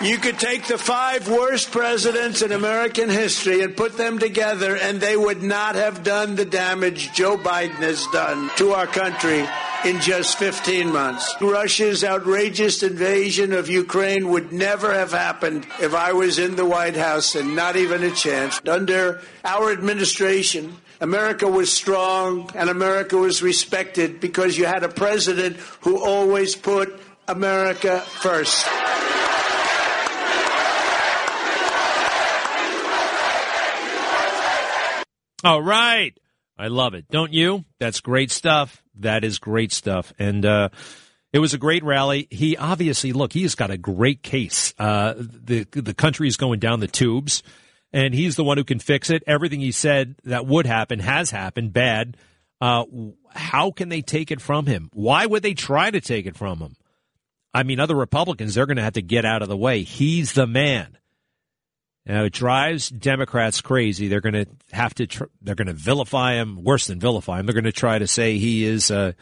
You 0.00 0.18
could 0.18 0.40
take 0.40 0.64
the 0.64 0.78
five 0.78 1.28
worst 1.28 1.70
presidents 1.70 2.42
in 2.42 2.50
American 2.50 3.08
history 3.08 3.62
and 3.62 3.76
put 3.76 3.96
them 3.96 4.18
together, 4.18 4.75
and 4.76 5.00
they 5.00 5.16
would 5.16 5.42
not 5.44 5.76
have 5.76 6.02
done 6.02 6.34
the 6.34 6.44
damage 6.44 7.12
Joe 7.12 7.37
Biden 7.37 7.76
has 7.76 8.04
done 8.08 8.50
to 8.56 8.72
our 8.72 8.87
country 8.87 9.46
in 9.84 10.00
just 10.00 10.38
15 10.38 10.92
months. 10.92 11.32
Russia's 11.40 12.02
outrageous 12.02 12.82
invasion 12.82 13.52
of 13.52 13.68
Ukraine 13.68 14.30
would 14.30 14.52
never 14.52 14.92
have 14.92 15.12
happened 15.12 15.68
if 15.80 15.94
I 15.94 16.14
was 16.14 16.38
in 16.38 16.56
the 16.56 16.66
White 16.66 16.96
House, 16.96 17.37
and 17.37 17.54
not 17.54 17.76
even 17.76 18.02
a 18.02 18.11
chance. 18.11 18.61
Under 18.66 19.20
our 19.44 19.70
administration, 19.70 20.75
America 21.00 21.46
was 21.46 21.70
strong 21.70 22.50
and 22.56 22.70
America 22.70 23.16
was 23.16 23.40
respected 23.40 24.20
because 24.20 24.58
you 24.58 24.64
had 24.64 24.82
a 24.82 24.88
president 24.88 25.58
who 25.82 26.02
always 26.02 26.56
put 26.56 26.99
America 27.28 28.00
first. 28.00 28.66
All 35.44 35.62
right. 35.62 36.16
I 36.58 36.68
love 36.68 36.94
it. 36.94 37.06
Don't 37.11 37.32
you? 37.32 37.64
That's 37.80 38.00
great 38.00 38.30
stuff. 38.30 38.82
That 39.00 39.25
is 39.25 39.38
great 39.38 39.72
stuff. 39.72 40.12
And 40.18 40.44
uh, 40.46 40.68
it 41.32 41.38
was 41.38 41.54
a 41.54 41.58
great 41.58 41.82
rally. 41.82 42.28
He 42.30 42.56
obviously, 42.56 43.12
look, 43.12 43.32
he's 43.32 43.54
got 43.54 43.70
a 43.70 43.78
great 43.78 44.22
case. 44.22 44.75
Uh, 44.78 45.14
the 45.16 45.64
the 45.72 45.94
country 45.94 46.28
is 46.28 46.37
going 46.37 46.61
down 46.61 46.80
the 46.80 46.87
tubes, 46.87 47.42
and 47.92 48.14
he's 48.14 48.37
the 48.37 48.44
one 48.44 48.58
who 48.58 48.64
can 48.64 48.78
fix 48.78 49.11
it. 49.11 49.25
Everything 49.26 49.61
he 49.61 49.72
said 49.72 50.16
that 50.25 50.46
would 50.46 50.66
happen 50.66 51.00
has 51.00 51.30
happened. 51.30 51.72
Bad. 51.72 52.16
Uh, 52.61 52.84
how 53.30 53.72
can 53.72 53.88
they 53.88 54.02
take 54.02 54.30
it 54.30 54.40
from 54.40 54.66
him? 54.66 54.88
Why 54.92 55.26
would 55.26 55.42
they 55.42 55.54
try 55.54 55.90
to 55.90 56.00
take 56.00 56.26
it 56.26 56.37
from 56.37 56.58
him? 56.58 56.76
I 57.52 57.64
mean, 57.64 57.80
other 57.80 57.96
Republicans, 57.96 58.54
they're 58.54 58.66
going 58.66 58.76
to 58.76 58.84
have 58.84 58.92
to 58.92 59.02
get 59.02 59.25
out 59.25 59.42
of 59.42 59.49
the 59.49 59.56
way. 59.56 59.82
He's 59.82 60.32
the 60.34 60.46
man. 60.46 60.96
Now, 62.04 62.25
it 62.25 62.32
drives 62.32 62.88
Democrats 62.88 63.61
crazy. 63.61 64.09
They're 64.09 64.21
going 64.21 64.35
to 64.35 64.47
have 64.73 64.94
to. 64.94 65.06
Tr- 65.06 65.25
they're 65.40 65.54
going 65.54 65.68
to 65.68 65.73
vilify 65.73 66.35
him 66.35 66.64
worse 66.64 66.88
than 66.88 66.99
vilify 66.99 67.38
him. 67.38 67.47
They're 67.47 67.54
going 67.54 67.64
to 67.64 67.73
try 67.73 67.99
to 67.99 68.09
say 68.09 68.38
he 68.38 68.64
is 68.64 68.90
uh, 68.90 69.12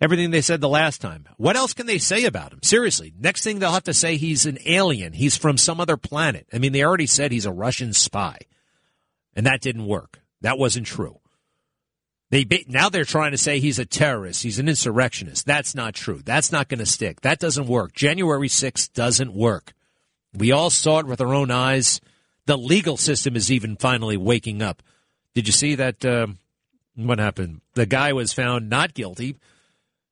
everything 0.00 0.30
they 0.30 0.40
said 0.40 0.60
the 0.60 0.68
last 0.68 1.00
time. 1.00 1.26
What 1.38 1.56
else 1.56 1.74
can 1.74 1.86
they 1.86 1.98
say 1.98 2.24
about 2.24 2.52
him? 2.52 2.60
Seriously, 2.62 3.12
next 3.18 3.42
thing 3.42 3.58
they'll 3.58 3.72
have 3.72 3.84
to 3.84 3.94
say 3.94 4.16
he's 4.16 4.46
an 4.46 4.58
alien. 4.64 5.12
He's 5.12 5.36
from 5.36 5.58
some 5.58 5.80
other 5.80 5.96
planet. 5.96 6.46
I 6.52 6.58
mean, 6.58 6.72
they 6.72 6.84
already 6.84 7.06
said 7.06 7.32
he's 7.32 7.46
a 7.46 7.52
Russian 7.52 7.92
spy, 7.92 8.38
and 9.34 9.46
that 9.46 9.60
didn't 9.60 9.86
work. 9.86 10.20
That 10.40 10.58
wasn't 10.58 10.86
true. 10.86 11.20
They 12.30 12.46
now 12.68 12.88
they're 12.88 13.04
trying 13.04 13.32
to 13.32 13.38
say 13.38 13.58
he's 13.58 13.80
a 13.80 13.84
terrorist. 13.84 14.44
He's 14.44 14.60
an 14.60 14.68
insurrectionist. 14.68 15.46
That's 15.46 15.74
not 15.74 15.94
true. 15.94 16.22
That's 16.24 16.52
not 16.52 16.68
going 16.68 16.78
to 16.78 16.86
stick. 16.86 17.22
That 17.22 17.40
doesn't 17.40 17.66
work. 17.66 17.92
January 17.92 18.48
6th 18.48 18.92
doesn't 18.92 19.34
work. 19.34 19.72
We 20.32 20.52
all 20.52 20.70
saw 20.70 21.00
it 21.00 21.06
with 21.06 21.20
our 21.20 21.34
own 21.34 21.50
eyes. 21.50 22.00
The 22.50 22.58
legal 22.58 22.96
system 22.96 23.36
is 23.36 23.52
even 23.52 23.76
finally 23.76 24.16
waking 24.16 24.60
up. 24.60 24.82
Did 25.34 25.46
you 25.46 25.52
see 25.52 25.76
that? 25.76 26.04
Uh, 26.04 26.26
what 26.96 27.20
happened? 27.20 27.60
The 27.74 27.86
guy 27.86 28.12
was 28.12 28.32
found 28.32 28.68
not 28.68 28.92
guilty. 28.92 29.36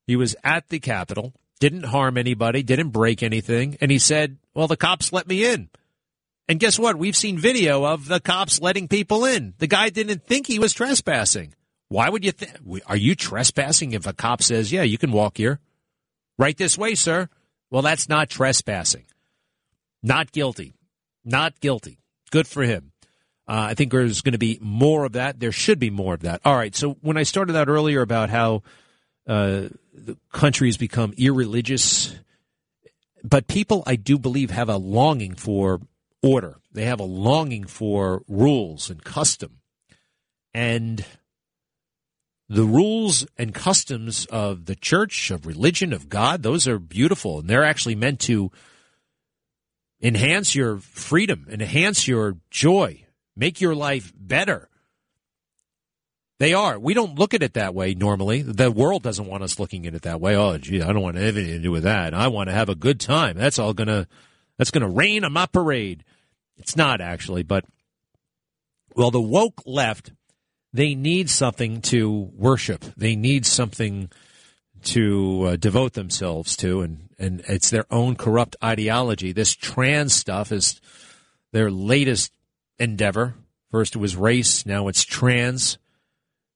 He 0.07 0.14
was 0.14 0.37
at 0.45 0.68
the 0.68 0.78
Capitol, 0.78 1.33
didn't 1.59 1.87
harm 1.87 2.16
anybody, 2.16 2.62
didn't 2.62 2.90
break 2.90 3.25
anything, 3.25 3.76
and 3.80 3.90
he 3.90 3.99
said, 3.99 4.37
"Well, 4.54 4.68
the 4.68 4.76
cops 4.76 5.12
let 5.12 5.26
me 5.26 5.45
in." 5.45 5.68
And 6.49 6.61
guess 6.61 6.78
what? 6.78 6.97
We've 6.97 7.16
seen 7.16 7.38
video 7.38 7.85
of 7.85 8.07
the 8.07 8.21
cops 8.21 8.61
letting 8.61 8.87
people 8.87 9.25
in. 9.25 9.54
The 9.59 9.66
guy 9.66 9.88
didn't 9.88 10.25
think 10.25 10.47
he 10.47 10.61
was 10.61 10.73
trespassing. 10.73 11.54
Why 11.88 12.09
would 12.09 12.25
you 12.25 12.30
think? 12.30 12.52
Are 12.87 12.97
you 12.97 13.16
trespassing 13.16 13.95
if 13.95 14.07
a 14.07 14.12
cop 14.12 14.45
says, 14.45 14.71
"Yeah, 14.71 14.85
you 14.85 14.97
can 14.97 15.11
walk 15.11 15.38
here"? 15.38 15.59
Right 16.38 16.57
this 16.57 16.78
way, 16.78 16.95
sir. 16.95 17.30
Well, 17.68 17.83
that's 17.83 18.09
not 18.09 18.30
trespassing. 18.30 19.07
Not 20.04 20.30
guilty. 20.30 20.76
Not 21.25 21.59
guilty. 21.59 21.99
Good 22.30 22.47
for 22.47 22.62
him. 22.62 22.92
Uh, 23.47 23.68
I 23.70 23.75
think 23.75 23.92
there's 23.92 24.20
going 24.20 24.32
to 24.32 24.38
be 24.38 24.58
more 24.61 25.04
of 25.04 25.12
that. 25.12 25.40
There 25.40 25.52
should 25.52 25.78
be 25.78 25.90
more 25.90 26.14
of 26.14 26.20
that. 26.20 26.42
All 26.44 26.54
right. 26.54 26.76
So 26.76 26.99
when 27.00 27.16
I 27.16 27.23
started 27.23 27.56
out 27.56 27.68
earlier 27.68 28.02
about 28.02 28.28
how 28.28 28.62
uh, 29.26 29.68
the 29.94 30.18
country 30.32 30.68
has 30.68 30.76
become 30.76 31.14
irreligious, 31.16 32.14
but 33.25 33.47
people, 33.47 33.82
I 33.87 33.97
do 33.97 34.18
believe, 34.18 34.50
have 34.50 34.68
a 34.68 34.76
longing 34.76 35.35
for 35.35 35.80
order. 36.23 36.61
They 36.73 36.85
have 36.85 37.00
a 37.00 37.04
longing 37.04 37.64
for 37.64 38.23
rules 38.28 38.90
and 38.90 39.02
custom. 39.02 39.61
And 40.52 41.04
the 42.49 42.64
rules 42.64 43.26
and 43.37 43.54
customs 43.54 44.26
of 44.26 44.66
the 44.66 44.76
church, 44.76 45.30
of 45.30 45.47
religion, 45.47 45.92
of 45.92 46.08
God, 46.08 46.42
those 46.42 46.68
are 46.68 46.78
beautiful. 46.78 47.40
And 47.40 47.49
they're 47.49 47.64
actually 47.64 47.94
meant 47.94 48.20
to 48.20 48.50
enhance 50.00 50.54
your 50.54 50.78
freedom, 50.78 51.46
enhance 51.50 52.06
your 52.06 52.36
joy, 52.50 53.04
make 53.36 53.60
your 53.60 53.74
life 53.74 54.12
better. 54.16 54.68
They 56.38 56.54
are. 56.54 56.78
We 56.78 56.94
don't 56.94 57.18
look 57.18 57.34
at 57.34 57.42
it 57.42 57.54
that 57.54 57.74
way 57.74 57.94
normally. 57.94 58.42
The 58.42 58.70
world 58.70 59.02
doesn't 59.02 59.26
want 59.26 59.42
us 59.42 59.58
looking 59.58 59.86
at 59.86 59.94
it 59.94 60.02
that 60.02 60.20
way. 60.20 60.36
Oh, 60.36 60.56
gee, 60.56 60.82
I 60.82 60.92
don't 60.92 61.02
want 61.02 61.18
anything 61.18 61.46
to 61.46 61.58
do 61.58 61.72
with 61.72 61.82
that. 61.82 62.14
I 62.14 62.28
want 62.28 62.48
to 62.48 62.54
have 62.54 62.68
a 62.68 62.76
good 62.76 63.00
time. 63.00 63.36
That's 63.36 63.58
all 63.58 63.74
gonna. 63.74 64.06
That's 64.56 64.70
gonna 64.70 64.88
rain 64.88 65.24
on 65.24 65.32
my 65.32 65.46
parade. 65.46 66.04
It's 66.56 66.76
not 66.76 67.00
actually, 67.00 67.42
but 67.42 67.64
well, 68.94 69.10
the 69.10 69.20
woke 69.20 69.62
left. 69.66 70.12
They 70.72 70.94
need 70.94 71.30
something 71.30 71.80
to 71.82 72.30
worship. 72.34 72.84
They 72.96 73.16
need 73.16 73.46
something 73.46 74.10
to 74.85 75.42
uh, 75.44 75.56
devote 75.56 75.94
themselves 75.94 76.56
to, 76.56 76.80
and, 76.82 77.08
and 77.18 77.42
it's 77.49 77.70
their 77.70 77.87
own 77.90 78.16
corrupt 78.16 78.56
ideology. 78.62 79.32
This 79.32 79.54
trans 79.54 80.14
stuff 80.14 80.52
is 80.52 80.80
their 81.52 81.70
latest 81.70 82.32
endeavor. 82.78 83.35
First 83.70 83.97
it 83.97 83.99
was 83.99 84.16
race, 84.16 84.64
now 84.64 84.88
it's 84.88 85.04
trans. 85.04 85.78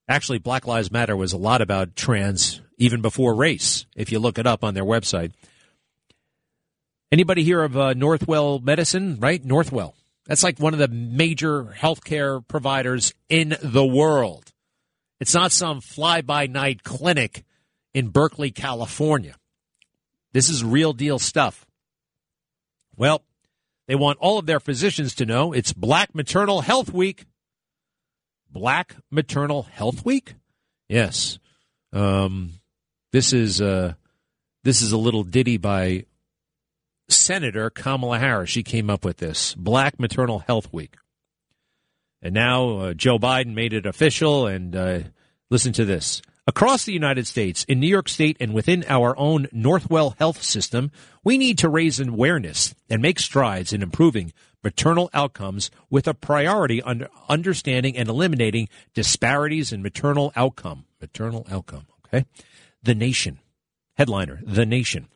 Actually, 0.08 0.38
Black 0.38 0.66
Lives 0.66 0.90
Matter 0.90 1.16
was 1.16 1.32
a 1.32 1.38
lot 1.38 1.60
about 1.60 1.96
trans 1.96 2.60
even 2.78 3.00
before 3.00 3.34
race, 3.34 3.86
if 3.94 4.10
you 4.10 4.18
look 4.18 4.38
it 4.38 4.46
up 4.46 4.64
on 4.64 4.74
their 4.74 4.84
website. 4.84 5.32
Anybody 7.12 7.44
hear 7.44 7.62
of 7.62 7.76
uh, 7.76 7.94
Northwell 7.94 8.62
Medicine, 8.62 9.18
right? 9.20 9.42
Northwell. 9.44 9.92
That's 10.26 10.42
like 10.42 10.58
one 10.58 10.72
of 10.72 10.78
the 10.78 10.88
major 10.88 11.64
healthcare 11.64 12.46
providers 12.46 13.12
in 13.28 13.56
the 13.62 13.84
world. 13.84 14.52
It's 15.20 15.34
not 15.34 15.52
some 15.52 15.80
fly 15.80 16.22
by 16.22 16.46
night 16.46 16.82
clinic 16.82 17.44
in 17.94 18.08
Berkeley, 18.08 18.50
California. 18.50 19.34
This 20.32 20.48
is 20.48 20.64
real 20.64 20.92
deal 20.92 21.18
stuff. 21.18 21.66
Well, 22.96 23.22
they 23.86 23.94
want 23.94 24.18
all 24.20 24.38
of 24.38 24.46
their 24.46 24.60
physicians 24.60 25.14
to 25.16 25.26
know 25.26 25.52
it's 25.52 25.72
Black 25.72 26.14
Maternal 26.14 26.62
Health 26.62 26.92
Week. 26.92 27.26
Black 28.50 28.96
Maternal 29.10 29.62
Health 29.62 30.04
Week? 30.04 30.34
Yes. 30.88 31.38
Um, 31.92 32.52
this 33.12 33.32
is 33.32 33.60
uh, 33.60 33.94
this 34.64 34.82
is 34.82 34.92
a 34.92 34.98
little 34.98 35.24
ditty 35.24 35.56
by 35.56 36.04
Senator 37.08 37.70
Kamala 37.70 38.18
Harris. 38.18 38.50
She 38.50 38.62
came 38.62 38.88
up 38.88 39.04
with 39.04 39.18
this 39.18 39.54
Black 39.54 39.98
Maternal 39.98 40.40
Health 40.40 40.72
Week. 40.72 40.96
And 42.22 42.34
now 42.34 42.78
uh, 42.78 42.94
Joe 42.94 43.18
Biden 43.18 43.54
made 43.54 43.72
it 43.72 43.86
official. 43.86 44.46
And 44.46 44.76
uh, 44.76 45.00
listen 45.50 45.72
to 45.74 45.84
this 45.84 46.22
Across 46.44 46.86
the 46.86 46.92
United 46.92 47.28
States, 47.28 47.62
in 47.68 47.78
New 47.78 47.86
York 47.86 48.08
State, 48.08 48.36
and 48.40 48.52
within 48.52 48.84
our 48.88 49.16
own 49.16 49.46
Northwell 49.54 50.18
health 50.18 50.42
system, 50.42 50.90
we 51.22 51.38
need 51.38 51.56
to 51.58 51.68
raise 51.68 52.00
awareness 52.00 52.74
and 52.90 53.00
make 53.00 53.20
strides 53.20 53.72
in 53.72 53.80
improving 53.80 54.32
maternal 54.64 55.08
outcomes 55.14 55.70
with 55.88 56.08
a 56.08 56.14
priority 56.14 56.82
on 56.82 57.06
understanding 57.28 57.96
and 57.96 58.08
eliminating 58.08 58.68
disparities 58.92 59.72
in 59.72 59.82
maternal 59.82 60.32
outcome. 60.34 60.84
Maternal 61.00 61.46
outcome, 61.48 61.86
okay? 62.06 62.26
The 62.82 62.96
Nation. 62.96 63.38
Headliner, 63.94 64.40
The 64.44 64.66
Nation. 64.66 65.06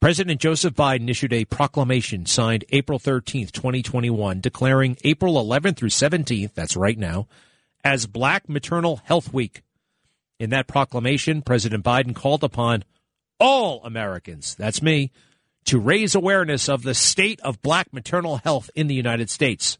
President 0.00 0.40
Joseph 0.40 0.72
Biden 0.72 1.10
issued 1.10 1.34
a 1.34 1.44
proclamation 1.44 2.24
signed 2.24 2.64
April 2.70 2.98
13th, 2.98 3.52
2021, 3.52 4.40
declaring 4.40 4.96
April 5.04 5.34
11th 5.34 5.76
through 5.76 5.90
17th, 5.90 6.54
that's 6.54 6.76
right 6.76 6.96
now, 6.96 7.28
as 7.84 8.06
Black 8.06 8.48
Maternal 8.48 9.02
Health 9.04 9.34
Week. 9.34 9.62
In 10.38 10.50
that 10.50 10.68
proclamation, 10.68 11.42
President 11.42 11.84
Biden 11.84 12.14
called 12.14 12.44
upon 12.44 12.84
all 13.40 13.82
Americans, 13.84 14.54
that's 14.54 14.82
me, 14.82 15.10
to 15.64 15.78
raise 15.78 16.14
awareness 16.14 16.68
of 16.68 16.82
the 16.82 16.94
state 16.94 17.40
of 17.40 17.60
black 17.60 17.92
maternal 17.92 18.38
health 18.38 18.70
in 18.74 18.86
the 18.86 18.94
United 18.94 19.30
States 19.30 19.78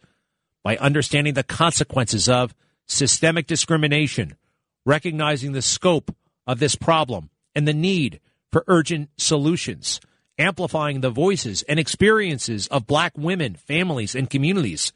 by 0.62 0.76
understanding 0.76 1.34
the 1.34 1.42
consequences 1.42 2.28
of 2.28 2.54
systemic 2.86 3.46
discrimination, 3.46 4.36
recognizing 4.84 5.52
the 5.52 5.62
scope 5.62 6.14
of 6.46 6.58
this 6.58 6.74
problem 6.74 7.30
and 7.54 7.66
the 7.66 7.72
need 7.72 8.20
for 8.50 8.64
urgent 8.66 9.10
solutions, 9.16 10.00
amplifying 10.38 11.00
the 11.00 11.10
voices 11.10 11.62
and 11.62 11.78
experiences 11.78 12.66
of 12.68 12.86
black 12.86 13.16
women, 13.16 13.54
families, 13.54 14.14
and 14.14 14.30
communities, 14.30 14.92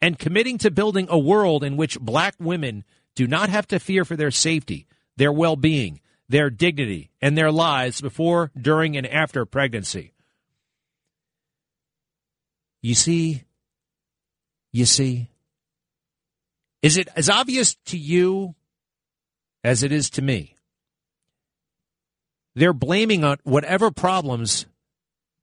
and 0.00 0.18
committing 0.18 0.58
to 0.58 0.70
building 0.70 1.06
a 1.08 1.18
world 1.18 1.62
in 1.62 1.76
which 1.76 2.00
black 2.00 2.34
women 2.38 2.84
do 3.14 3.26
not 3.26 3.48
have 3.48 3.66
to 3.66 3.78
fear 3.78 4.04
for 4.04 4.16
their 4.16 4.30
safety, 4.30 4.86
their 5.16 5.32
well 5.32 5.56
being, 5.56 6.00
their 6.28 6.50
dignity, 6.50 7.10
and 7.20 7.36
their 7.36 7.50
lives 7.50 8.00
before, 8.00 8.50
during, 8.60 8.96
and 8.96 9.06
after 9.06 9.44
pregnancy. 9.44 10.12
You 12.82 12.94
see, 12.94 13.42
you 14.72 14.84
see, 14.84 15.28
is 16.82 16.96
it 16.96 17.08
as 17.16 17.28
obvious 17.28 17.74
to 17.86 17.98
you 17.98 18.54
as 19.64 19.82
it 19.82 19.90
is 19.90 20.10
to 20.10 20.22
me? 20.22 20.54
They're 22.54 22.72
blaming 22.72 23.24
on 23.24 23.38
whatever 23.42 23.90
problems 23.90 24.66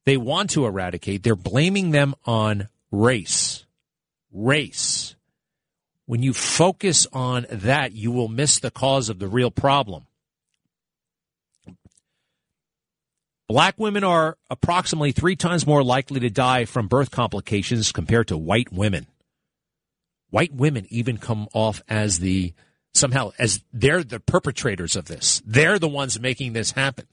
they 0.05 0.17
want 0.17 0.51
to 0.51 0.65
eradicate, 0.65 1.23
they're 1.23 1.35
blaming 1.35 1.91
them 1.91 2.15
on 2.25 2.67
race. 2.91 3.65
Race. 4.31 5.15
When 6.05 6.21
you 6.21 6.33
focus 6.33 7.07
on 7.13 7.45
that, 7.49 7.93
you 7.93 8.11
will 8.11 8.27
miss 8.27 8.59
the 8.59 8.71
cause 8.71 9.09
of 9.09 9.19
the 9.19 9.27
real 9.27 9.51
problem. 9.51 10.05
Black 13.47 13.75
women 13.77 14.03
are 14.03 14.37
approximately 14.49 15.11
three 15.11 15.35
times 15.35 15.67
more 15.67 15.83
likely 15.83 16.19
to 16.21 16.29
die 16.29 16.65
from 16.65 16.87
birth 16.87 17.11
complications 17.11 17.91
compared 17.91 18.27
to 18.29 18.37
white 18.37 18.71
women. 18.71 19.07
White 20.29 20.53
women 20.53 20.87
even 20.89 21.17
come 21.17 21.47
off 21.53 21.81
as 21.87 22.19
the 22.19 22.53
somehow 22.93 23.31
as 23.37 23.63
they're 23.71 24.03
the 24.03 24.19
perpetrators 24.19 24.95
of 24.95 25.05
this. 25.05 25.41
They're 25.45 25.79
the 25.79 25.87
ones 25.87 26.19
making 26.19 26.53
this 26.53 26.71
happen. 26.71 27.05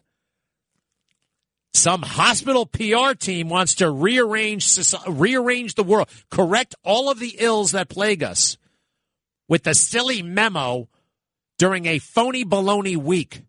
Some 1.73 2.03
hospital 2.03 2.67
PR 2.67 3.13
team 3.13 3.49
wants 3.49 3.77
to 3.77 3.91
rearrange 3.91 4.79
rearrange 5.07 5.75
the 5.75 5.85
world, 5.85 6.09
correct 6.31 6.75
all 6.83 7.11
of 7.11 7.19
the 7.19 7.37
ills 7.39 7.73
that 7.73 7.89
plague 7.89 8.23
us 8.23 8.57
with 9.51 9.65
the 9.65 9.75
silly 9.75 10.23
memo 10.23 10.89
during 11.59 11.85
a 11.85 11.99
phony 11.99 12.45
baloney 12.45 12.97
week. 12.97 13.43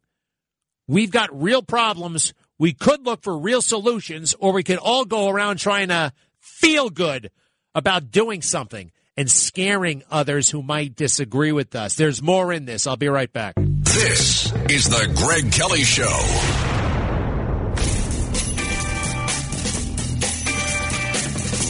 We've 0.88 1.12
got 1.12 1.29
real 1.41 1.62
problems. 1.62 2.34
We 2.60 2.74
could 2.74 3.05
look 3.05 3.24
for 3.24 3.38
real 3.38 3.62
solutions, 3.62 4.36
or 4.38 4.51
we 4.51 4.63
could 4.63 4.79
all 4.79 5.05
go 5.05 5.29
around 5.29 5.58
trying 5.60 5.88
to 5.88 6.12
feel 6.39 6.89
good 6.89 7.31
about 7.74 8.12
doing 8.12 8.41
something 8.41 8.91
and 9.15 9.29
scaring 9.29 10.03
others 10.10 10.50
who 10.50 10.63
might 10.63 10.96
disagree 10.96 11.51
with 11.51 11.75
us. 11.75 11.96
There's 11.96 12.22
more 12.22 12.51
in 12.51 12.65
this. 12.65 12.87
I'll 12.87 12.98
be 12.98 13.07
right 13.07 13.31
back. 13.31 13.53
This 13.57 14.51
is 14.70 14.90
the 14.90 15.14
Greg 15.16 15.51
Kelly 15.51 15.83
Show. 15.83 16.03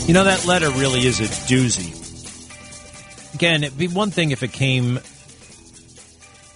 You 0.08 0.13
know, 0.13 0.24
that 0.24 0.46
letter 0.48 0.70
really 0.72 1.06
is 1.06 1.20
a 1.20 1.24
doozy. 1.24 2.01
Again, 3.41 3.63
it'd 3.63 3.75
be 3.75 3.88
one 3.88 4.12
thing 4.12 4.30
if 4.30 4.43
it 4.43 4.54
came. 4.54 4.99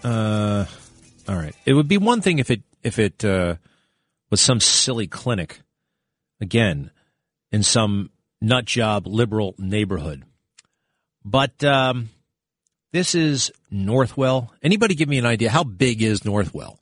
Uh, 0.03 0.65
all 1.27 1.35
right. 1.35 1.55
It 1.65 1.73
would 1.73 1.87
be 1.87 1.97
one 1.97 2.21
thing 2.21 2.37
if 2.37 2.51
it 2.51 2.61
if 2.83 2.99
it 2.99 3.25
uh, 3.25 3.55
was 4.29 4.39
some 4.39 4.59
silly 4.59 5.07
clinic, 5.07 5.61
again, 6.39 6.91
in 7.51 7.63
some 7.63 8.11
nut 8.39 8.65
job 8.65 9.07
liberal 9.07 9.55
neighborhood. 9.57 10.25
But 11.23 11.63
um, 11.63 12.09
this 12.93 13.15
is 13.15 13.51
Northwell. 13.73 14.49
Anybody 14.61 14.93
give 14.93 15.09
me 15.09 15.17
an 15.17 15.25
idea 15.25 15.49
how 15.49 15.63
big 15.63 16.03
is 16.03 16.21
Northwell? 16.21 16.77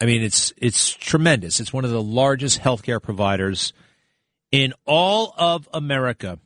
I 0.00 0.06
mean, 0.06 0.22
it's 0.22 0.54
it's 0.56 0.94
tremendous. 0.94 1.60
It's 1.60 1.74
one 1.74 1.84
of 1.84 1.90
the 1.90 2.02
largest 2.02 2.58
healthcare 2.58 3.02
providers 3.02 3.74
in 4.50 4.72
all 4.86 5.34
of 5.36 5.68
America, 5.74 6.38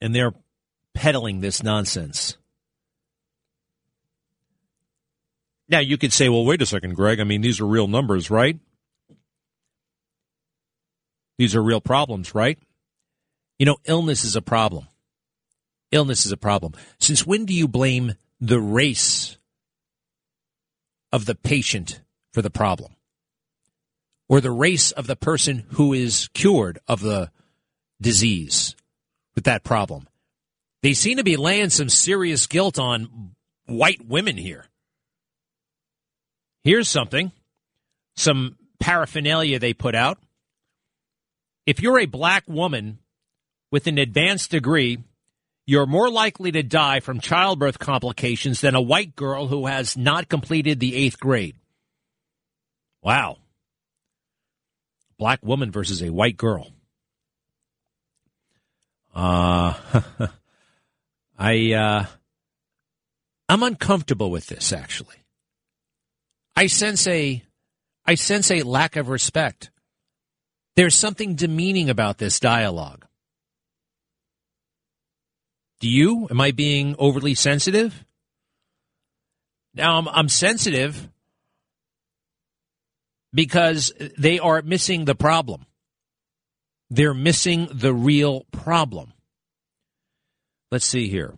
and 0.00 0.14
they're 0.14 0.32
peddling 0.94 1.40
this 1.40 1.62
nonsense. 1.62 2.36
Now, 5.68 5.80
you 5.80 5.98
could 5.98 6.12
say, 6.12 6.28
well, 6.28 6.44
wait 6.44 6.62
a 6.62 6.66
second, 6.66 6.94
Greg. 6.94 7.20
I 7.20 7.24
mean, 7.24 7.42
these 7.42 7.60
are 7.60 7.66
real 7.66 7.88
numbers, 7.88 8.30
right? 8.30 8.58
These 11.36 11.54
are 11.54 11.62
real 11.62 11.80
problems, 11.80 12.34
right? 12.34 12.58
You 13.58 13.66
know, 13.66 13.76
illness 13.84 14.24
is 14.24 14.34
a 14.34 14.42
problem. 14.42 14.88
Illness 15.92 16.26
is 16.26 16.32
a 16.32 16.36
problem. 16.36 16.72
Since 16.98 17.26
when 17.26 17.44
do 17.44 17.54
you 17.54 17.68
blame 17.68 18.14
the 18.40 18.60
race 18.60 19.36
of 21.12 21.26
the 21.26 21.34
patient 21.34 22.00
for 22.32 22.42
the 22.42 22.50
problem? 22.50 22.92
Or 24.28 24.40
the 24.40 24.50
race 24.50 24.90
of 24.90 25.06
the 25.06 25.16
person 25.16 25.64
who 25.70 25.92
is 25.92 26.28
cured 26.34 26.78
of 26.86 27.00
the 27.00 27.30
disease 28.00 28.76
with 29.34 29.44
that 29.44 29.64
problem? 29.64 30.08
They 30.82 30.94
seem 30.94 31.16
to 31.16 31.24
be 31.24 31.36
laying 31.36 31.70
some 31.70 31.88
serious 31.88 32.46
guilt 32.46 32.78
on 32.78 33.34
white 33.66 34.06
women 34.06 34.36
here. 34.36 34.66
Here's 36.64 36.88
something 36.88 37.32
some 38.16 38.56
paraphernalia 38.80 39.58
they 39.58 39.72
put 39.72 39.94
out. 39.94 40.18
If 41.66 41.80
you're 41.80 41.98
a 41.98 42.06
black 42.06 42.44
woman 42.48 42.98
with 43.70 43.86
an 43.86 43.98
advanced 43.98 44.50
degree, 44.50 44.98
you're 45.66 45.86
more 45.86 46.10
likely 46.10 46.50
to 46.52 46.62
die 46.62 47.00
from 47.00 47.20
childbirth 47.20 47.78
complications 47.78 48.60
than 48.60 48.74
a 48.74 48.80
white 48.80 49.14
girl 49.14 49.48
who 49.48 49.66
has 49.66 49.96
not 49.96 50.28
completed 50.28 50.80
the 50.80 50.96
eighth 50.96 51.20
grade. 51.20 51.56
Wow. 53.02 53.36
Black 55.18 55.40
woman 55.44 55.70
versus 55.70 56.02
a 56.02 56.10
white 56.10 56.36
girl. 56.36 56.72
Uh, 59.14 59.74
I, 61.38 61.72
uh, 61.72 62.06
I'm 63.48 63.62
uncomfortable 63.62 64.30
with 64.30 64.46
this, 64.48 64.72
actually. 64.72 65.16
I 66.56 66.66
sense 66.66 67.06
a 67.06 67.42
I 68.04 68.14
sense 68.14 68.50
a 68.50 68.62
lack 68.62 68.96
of 68.96 69.10
respect. 69.10 69.70
There's 70.76 70.94
something 70.94 71.34
demeaning 71.34 71.90
about 71.90 72.18
this 72.18 72.40
dialogue. 72.40 73.04
Do 75.80 75.88
you? 75.88 76.26
Am 76.30 76.40
I 76.40 76.50
being 76.50 76.96
overly 76.98 77.34
sensitive? 77.34 78.04
Now 79.74 79.98
I'm, 79.98 80.08
I'm 80.08 80.28
sensitive 80.28 81.08
because 83.32 83.92
they 84.16 84.38
are 84.38 84.62
missing 84.62 85.04
the 85.04 85.14
problem. 85.14 85.66
They're 86.90 87.14
missing 87.14 87.68
the 87.70 87.92
real 87.92 88.46
problem. 88.50 89.12
Let's 90.70 90.84
see 90.84 91.08
here. 91.08 91.36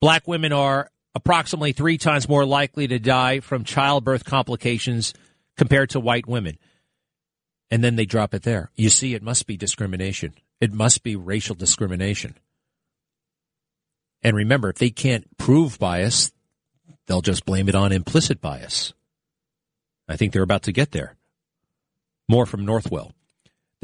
Black 0.00 0.26
women 0.26 0.52
are 0.52 0.90
approximately 1.14 1.72
three 1.72 1.98
times 1.98 2.28
more 2.28 2.44
likely 2.44 2.86
to 2.86 2.98
die 2.98 3.40
from 3.40 3.64
childbirth 3.64 4.24
complications 4.24 5.14
compared 5.56 5.90
to 5.90 6.00
white 6.00 6.26
women. 6.26 6.58
And 7.70 7.82
then 7.82 7.96
they 7.96 8.04
drop 8.04 8.34
it 8.34 8.42
there. 8.42 8.70
You 8.76 8.90
see, 8.90 9.14
it 9.14 9.22
must 9.22 9.46
be 9.46 9.56
discrimination. 9.56 10.34
It 10.60 10.72
must 10.72 11.02
be 11.02 11.16
racial 11.16 11.54
discrimination. 11.54 12.36
And 14.22 14.36
remember, 14.36 14.70
if 14.70 14.78
they 14.78 14.90
can't 14.90 15.36
prove 15.36 15.78
bias, 15.78 16.32
they'll 17.06 17.22
just 17.22 17.44
blame 17.44 17.68
it 17.68 17.74
on 17.74 17.92
implicit 17.92 18.40
bias. 18.40 18.92
I 20.08 20.16
think 20.16 20.32
they're 20.32 20.42
about 20.42 20.62
to 20.64 20.72
get 20.72 20.92
there. 20.92 21.16
More 22.28 22.46
from 22.46 22.66
Northwell. 22.66 23.12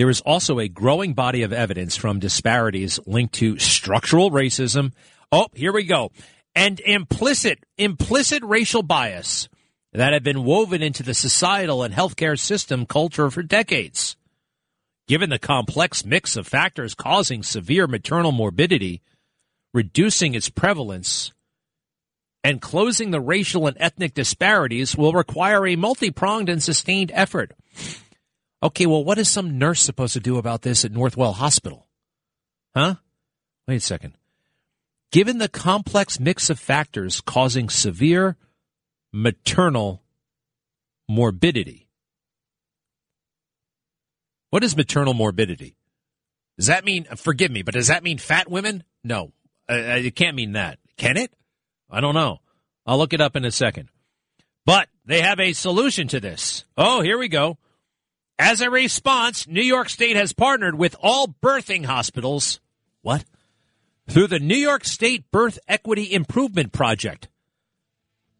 There 0.02 0.10
is 0.10 0.20
also 0.22 0.58
a 0.58 0.66
growing 0.66 1.14
body 1.14 1.44
of 1.44 1.52
evidence 1.52 1.94
from 1.94 2.18
disparities 2.18 2.98
linked 3.06 3.34
to 3.34 3.60
structural 3.60 4.32
racism. 4.32 4.94
Oh, 5.30 5.46
here 5.54 5.72
we 5.72 5.84
go 5.84 6.10
and 6.56 6.80
implicit 6.80 7.60
implicit 7.78 8.42
racial 8.42 8.82
bias 8.82 9.48
that 9.92 10.12
have 10.12 10.24
been 10.24 10.42
woven 10.42 10.82
into 10.82 11.04
the 11.04 11.14
societal 11.14 11.84
and 11.84 11.94
healthcare 11.94 12.36
system 12.36 12.84
culture 12.84 13.30
for 13.30 13.44
decades. 13.44 14.16
Given 15.06 15.30
the 15.30 15.38
complex 15.38 16.04
mix 16.04 16.36
of 16.36 16.48
factors 16.48 16.96
causing 16.96 17.44
severe 17.44 17.86
maternal 17.86 18.32
morbidity, 18.32 19.02
reducing 19.72 20.34
its 20.34 20.48
prevalence, 20.48 21.32
and 22.42 22.60
closing 22.60 23.12
the 23.12 23.20
racial 23.20 23.68
and 23.68 23.76
ethnic 23.78 24.14
disparities 24.14 24.96
will 24.96 25.12
require 25.12 25.64
a 25.64 25.76
multi 25.76 26.10
pronged 26.10 26.48
and 26.48 26.60
sustained 26.60 27.12
effort. 27.14 27.52
Okay, 28.62 28.86
well, 28.86 29.02
what 29.02 29.18
is 29.18 29.28
some 29.28 29.58
nurse 29.58 29.80
supposed 29.80 30.12
to 30.12 30.20
do 30.20 30.38
about 30.38 30.62
this 30.62 30.84
at 30.84 30.92
Northwell 30.92 31.34
Hospital? 31.34 31.88
Huh? 32.74 32.96
Wait 33.66 33.76
a 33.76 33.80
second. 33.80 34.14
Given 35.10 35.38
the 35.38 35.48
complex 35.48 36.20
mix 36.20 36.48
of 36.48 36.58
factors 36.58 37.20
causing 37.20 37.68
severe 37.68 38.36
maternal 39.12 40.02
morbidity. 41.08 41.88
What 44.50 44.64
is 44.64 44.76
maternal 44.76 45.14
morbidity? 45.14 45.76
Does 46.56 46.66
that 46.66 46.84
mean, 46.84 47.04
forgive 47.16 47.50
me, 47.50 47.62
but 47.62 47.74
does 47.74 47.88
that 47.88 48.02
mean 48.02 48.18
fat 48.18 48.50
women? 48.50 48.84
No, 49.02 49.32
it 49.68 50.14
can't 50.14 50.36
mean 50.36 50.52
that. 50.52 50.78
Can 50.96 51.16
it? 51.16 51.32
I 51.90 52.00
don't 52.00 52.14
know. 52.14 52.38
I'll 52.86 52.98
look 52.98 53.12
it 53.12 53.20
up 53.20 53.36
in 53.36 53.44
a 53.44 53.50
second. 53.50 53.88
But 54.64 54.88
they 55.04 55.20
have 55.20 55.40
a 55.40 55.52
solution 55.52 56.08
to 56.08 56.20
this. 56.20 56.64
Oh, 56.76 57.00
here 57.00 57.18
we 57.18 57.28
go. 57.28 57.58
As 58.44 58.60
a 58.60 58.68
response, 58.68 59.46
New 59.46 59.62
York 59.62 59.88
State 59.88 60.16
has 60.16 60.32
partnered 60.32 60.76
with 60.76 60.96
all 61.00 61.28
birthing 61.28 61.84
hospitals. 61.84 62.58
What? 63.00 63.24
Through 64.08 64.26
the 64.26 64.40
New 64.40 64.56
York 64.56 64.84
State 64.84 65.30
Birth 65.30 65.60
Equity 65.68 66.12
Improvement 66.12 66.72
Project. 66.72 67.28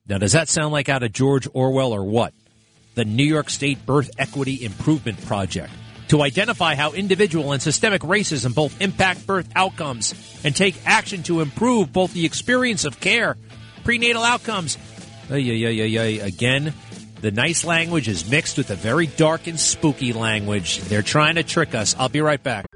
Now, 0.09 0.19
does 0.19 0.33
that 0.33 0.49
sound 0.49 0.73
like 0.73 0.89
out 0.89 1.05
of 1.05 1.13
George 1.13 1.47
Orwell 1.55 1.93
or 1.93 2.03
what? 2.03 2.35
The 2.97 3.05
New 3.05 3.23
York 3.23 3.49
State 3.49 3.87
Birth 3.87 4.11
Equity 4.19 4.65
Improvement 4.65 5.25
Project 5.25 5.71
to 6.09 6.21
identify 6.21 6.75
how 6.75 6.91
individual 6.91 7.53
and 7.53 7.63
systemic 7.63 8.03
racism 8.03 8.53
both 8.53 8.81
impact 8.81 9.25
birth 9.25 9.49
outcomes 9.55 10.15
and 10.43 10.55
take 10.55 10.75
action 10.85 11.23
to 11.23 11.41
improve 11.41 11.93
both 11.93 12.13
the 12.13 12.27
experience 12.27 12.85
of 12.85 12.99
care, 12.99 13.37
prenatal 13.85 14.25
outcomes. 14.25 14.79
Ay, 15.31 15.49
ay, 15.49 15.65
ay, 15.65 15.99
ay, 15.99 16.27
Again, 16.27 16.75
the 17.23 17.31
nice 17.31 17.65
language 17.65 18.09
is 18.09 18.29
mixed 18.29 18.59
with 18.59 18.71
a 18.71 18.75
very 18.75 19.07
dark 19.07 19.47
and 19.47 19.59
spooky 19.59 20.13
language. 20.13 20.81
They're 20.81 21.03
trying 21.03 21.37
to 21.37 21.45
trick 21.45 21.73
us. 21.73 21.95
I'll 21.97 22.09
be 22.09 22.21
right 22.21 22.43
back. 22.43 22.67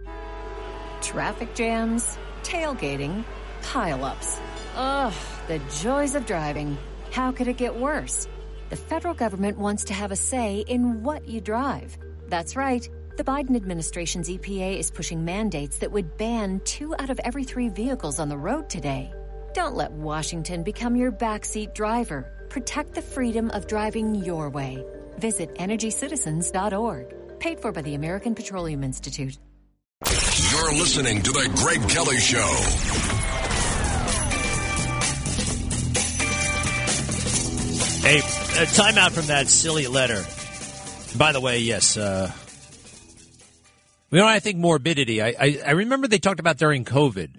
Traffic 1.02 1.54
jams, 1.54 2.16
tailgating, 2.44 3.24
pileups. 3.62 4.38
Ugh, 4.76 5.12
the 5.48 5.60
joys 5.82 6.14
of 6.14 6.26
driving. 6.26 6.78
How 7.10 7.32
could 7.32 7.48
it 7.48 7.56
get 7.56 7.74
worse? 7.74 8.28
The 8.70 8.76
federal 8.76 9.14
government 9.14 9.58
wants 9.58 9.84
to 9.86 9.94
have 9.94 10.12
a 10.12 10.16
say 10.16 10.64
in 10.68 11.02
what 11.02 11.28
you 11.28 11.40
drive. 11.40 11.98
That's 12.28 12.54
right. 12.54 12.88
The 13.16 13.24
Biden 13.24 13.56
administration's 13.56 14.28
EPA 14.28 14.78
is 14.78 14.90
pushing 14.92 15.24
mandates 15.24 15.78
that 15.78 15.90
would 15.90 16.16
ban 16.18 16.60
two 16.64 16.94
out 16.98 17.10
of 17.10 17.18
every 17.24 17.42
three 17.42 17.68
vehicles 17.68 18.20
on 18.20 18.28
the 18.28 18.38
road 18.38 18.68
today. 18.68 19.12
Don't 19.54 19.74
let 19.74 19.90
Washington 19.90 20.62
become 20.62 20.94
your 20.94 21.10
backseat 21.10 21.74
driver. 21.74 22.30
Protect 22.56 22.94
the 22.94 23.02
freedom 23.02 23.50
of 23.50 23.66
driving 23.66 24.14
your 24.14 24.48
way. 24.48 24.82
Visit 25.18 25.54
EnergyCitizens.org. 25.56 27.38
Paid 27.38 27.60
for 27.60 27.70
by 27.70 27.82
the 27.82 27.94
American 27.94 28.34
Petroleum 28.34 28.82
Institute. 28.82 29.36
You're 30.06 30.72
listening 30.72 31.20
to 31.20 31.32
The 31.32 31.50
Greg 31.54 31.86
Kelly 31.90 32.16
Show. 32.16 32.38
Hey, 38.08 38.22
uh, 38.22 38.64
time 38.72 38.96
out 38.96 39.12
from 39.12 39.26
that 39.26 39.48
silly 39.48 39.86
letter. 39.86 40.24
By 41.18 41.32
the 41.32 41.42
way, 41.42 41.58
yes, 41.58 41.98
uh, 41.98 42.32
you 44.10 44.18
know, 44.18 44.26
I 44.26 44.38
think 44.38 44.56
morbidity. 44.56 45.20
I, 45.20 45.34
I, 45.38 45.60
I 45.66 45.70
remember 45.72 46.08
they 46.08 46.16
talked 46.16 46.40
about 46.40 46.56
during 46.56 46.86
COVID, 46.86 47.34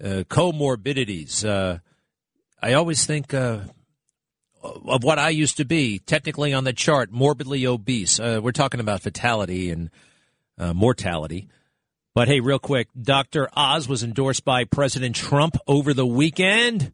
uh, 0.00 0.06
comorbidities. 0.28 1.44
Uh, 1.44 1.80
I 2.62 2.74
always 2.74 3.04
think 3.04 3.34
uh, 3.34 3.58
of 4.64 5.04
what 5.04 5.18
I 5.18 5.28
used 5.28 5.58
to 5.58 5.64
be, 5.64 5.98
technically 5.98 6.52
on 6.52 6.64
the 6.64 6.72
chart, 6.72 7.10
morbidly 7.10 7.66
obese. 7.66 8.18
Uh, 8.18 8.40
we're 8.42 8.52
talking 8.52 8.80
about 8.80 9.02
fatality 9.02 9.70
and 9.70 9.90
uh, 10.58 10.72
mortality. 10.72 11.48
But 12.14 12.28
hey, 12.28 12.40
real 12.40 12.58
quick, 12.58 12.88
Dr. 13.00 13.48
Oz 13.54 13.88
was 13.88 14.02
endorsed 14.02 14.44
by 14.44 14.64
President 14.64 15.16
Trump 15.16 15.56
over 15.66 15.92
the 15.92 16.06
weekend. 16.06 16.92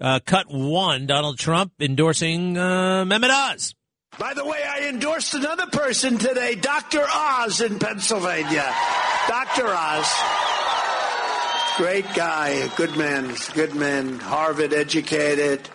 Uh, 0.00 0.18
cut 0.24 0.46
one, 0.48 1.06
Donald 1.06 1.38
Trump 1.38 1.72
endorsing 1.80 2.54
Mehmet 2.54 3.30
Oz. 3.30 3.74
By 4.18 4.34
the 4.34 4.44
way, 4.44 4.62
I 4.62 4.88
endorsed 4.88 5.34
another 5.34 5.66
person 5.66 6.18
today, 6.18 6.54
Dr. 6.56 7.04
Oz 7.08 7.60
in 7.60 7.78
Pennsylvania. 7.78 8.74
Dr. 9.26 9.68
Oz. 9.68 10.12
Great 11.78 12.04
guy, 12.14 12.68
good 12.76 12.96
man, 12.98 13.34
good 13.54 13.74
man, 13.74 14.18
Harvard 14.18 14.74
educated, 14.74 15.66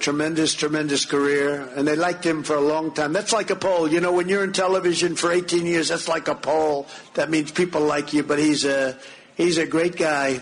tremendous, 0.00 0.54
tremendous 0.54 1.04
career, 1.04 1.68
and 1.76 1.86
they 1.86 1.94
liked 1.94 2.24
him 2.24 2.42
for 2.42 2.56
a 2.56 2.60
long 2.60 2.92
time. 2.92 3.12
That's 3.12 3.32
like 3.32 3.50
a 3.50 3.56
poll. 3.56 3.86
You 3.86 4.00
know, 4.00 4.12
when 4.12 4.28
you're 4.28 4.42
in 4.42 4.52
television 4.52 5.14
for 5.14 5.30
18 5.30 5.66
years, 5.66 5.88
that's 5.88 6.08
like 6.08 6.28
a 6.28 6.34
poll. 6.34 6.88
That 7.14 7.30
means 7.30 7.52
people 7.52 7.82
like 7.82 8.12
you, 8.12 8.22
but 8.22 8.38
he's 8.38 8.64
a, 8.64 8.98
he's 9.36 9.58
a 9.58 9.66
great 9.66 9.96
guy. 9.96 10.40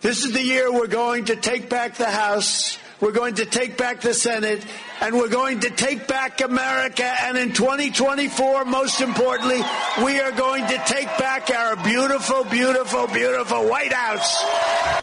This 0.00 0.24
is 0.24 0.32
the 0.32 0.42
year 0.42 0.72
we're 0.72 0.86
going 0.86 1.26
to 1.26 1.36
take 1.36 1.70
back 1.70 1.96
the 1.96 2.10
House. 2.10 2.78
We're 3.00 3.12
going 3.12 3.34
to 3.34 3.44
take 3.44 3.76
back 3.76 4.00
the 4.00 4.14
Senate 4.14 4.64
and 5.00 5.14
we're 5.14 5.28
going 5.28 5.60
to 5.60 5.70
take 5.70 6.06
back 6.06 6.40
America. 6.40 7.04
And 7.04 7.36
in 7.36 7.52
2024, 7.52 8.64
most 8.64 9.00
importantly, 9.00 9.60
we 10.02 10.20
are 10.20 10.32
going 10.32 10.66
to 10.66 10.78
take 10.86 11.08
back 11.18 11.50
our 11.50 11.76
beautiful, 11.76 12.44
beautiful, 12.44 13.06
beautiful 13.08 13.68
White 13.68 13.92
House. 13.92 14.44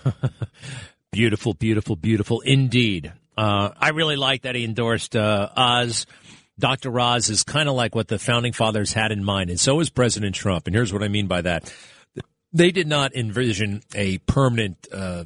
beautiful, 1.11 1.53
beautiful, 1.53 1.95
beautiful 1.95 2.41
indeed. 2.41 3.11
Uh, 3.37 3.69
I 3.77 3.89
really 3.89 4.15
like 4.15 4.43
that 4.43 4.55
he 4.55 4.63
endorsed 4.63 5.15
uh, 5.15 5.49
Oz. 5.55 6.05
Dr. 6.59 6.99
Oz 6.99 7.29
is 7.29 7.43
kind 7.43 7.69
of 7.69 7.75
like 7.75 7.95
what 7.95 8.07
the 8.07 8.19
founding 8.19 8.53
fathers 8.53 8.93
had 8.93 9.11
in 9.11 9.23
mind, 9.23 9.49
and 9.49 9.59
so 9.59 9.79
is 9.79 9.89
President 9.89 10.35
Trump. 10.35 10.67
And 10.67 10.75
here's 10.75 10.93
what 10.93 11.03
I 11.03 11.07
mean 11.07 11.27
by 11.27 11.41
that. 11.41 11.73
They 12.53 12.71
did 12.71 12.87
not 12.87 13.15
envision 13.15 13.81
a 13.95 14.17
permanent 14.19 14.87
uh, 14.91 15.23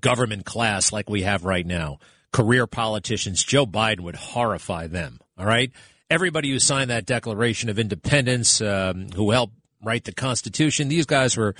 government 0.00 0.44
class 0.44 0.92
like 0.92 1.08
we 1.08 1.22
have 1.22 1.44
right 1.44 1.64
now 1.64 1.98
career 2.32 2.66
politicians, 2.66 3.42
Joe 3.42 3.66
Biden 3.66 4.00
would 4.00 4.16
horrify 4.16 4.86
them. 4.86 5.20
All 5.36 5.46
right. 5.46 5.70
Everybody 6.10 6.50
who 6.50 6.58
signed 6.58 6.90
that 6.90 7.06
Declaration 7.06 7.68
of 7.68 7.78
Independence, 7.78 8.60
um, 8.60 9.08
who 9.10 9.30
helped 9.30 9.54
write 9.82 10.04
the 10.04 10.12
Constitution, 10.12 10.88
these 10.88 11.06
guys 11.06 11.36
were, 11.36 11.54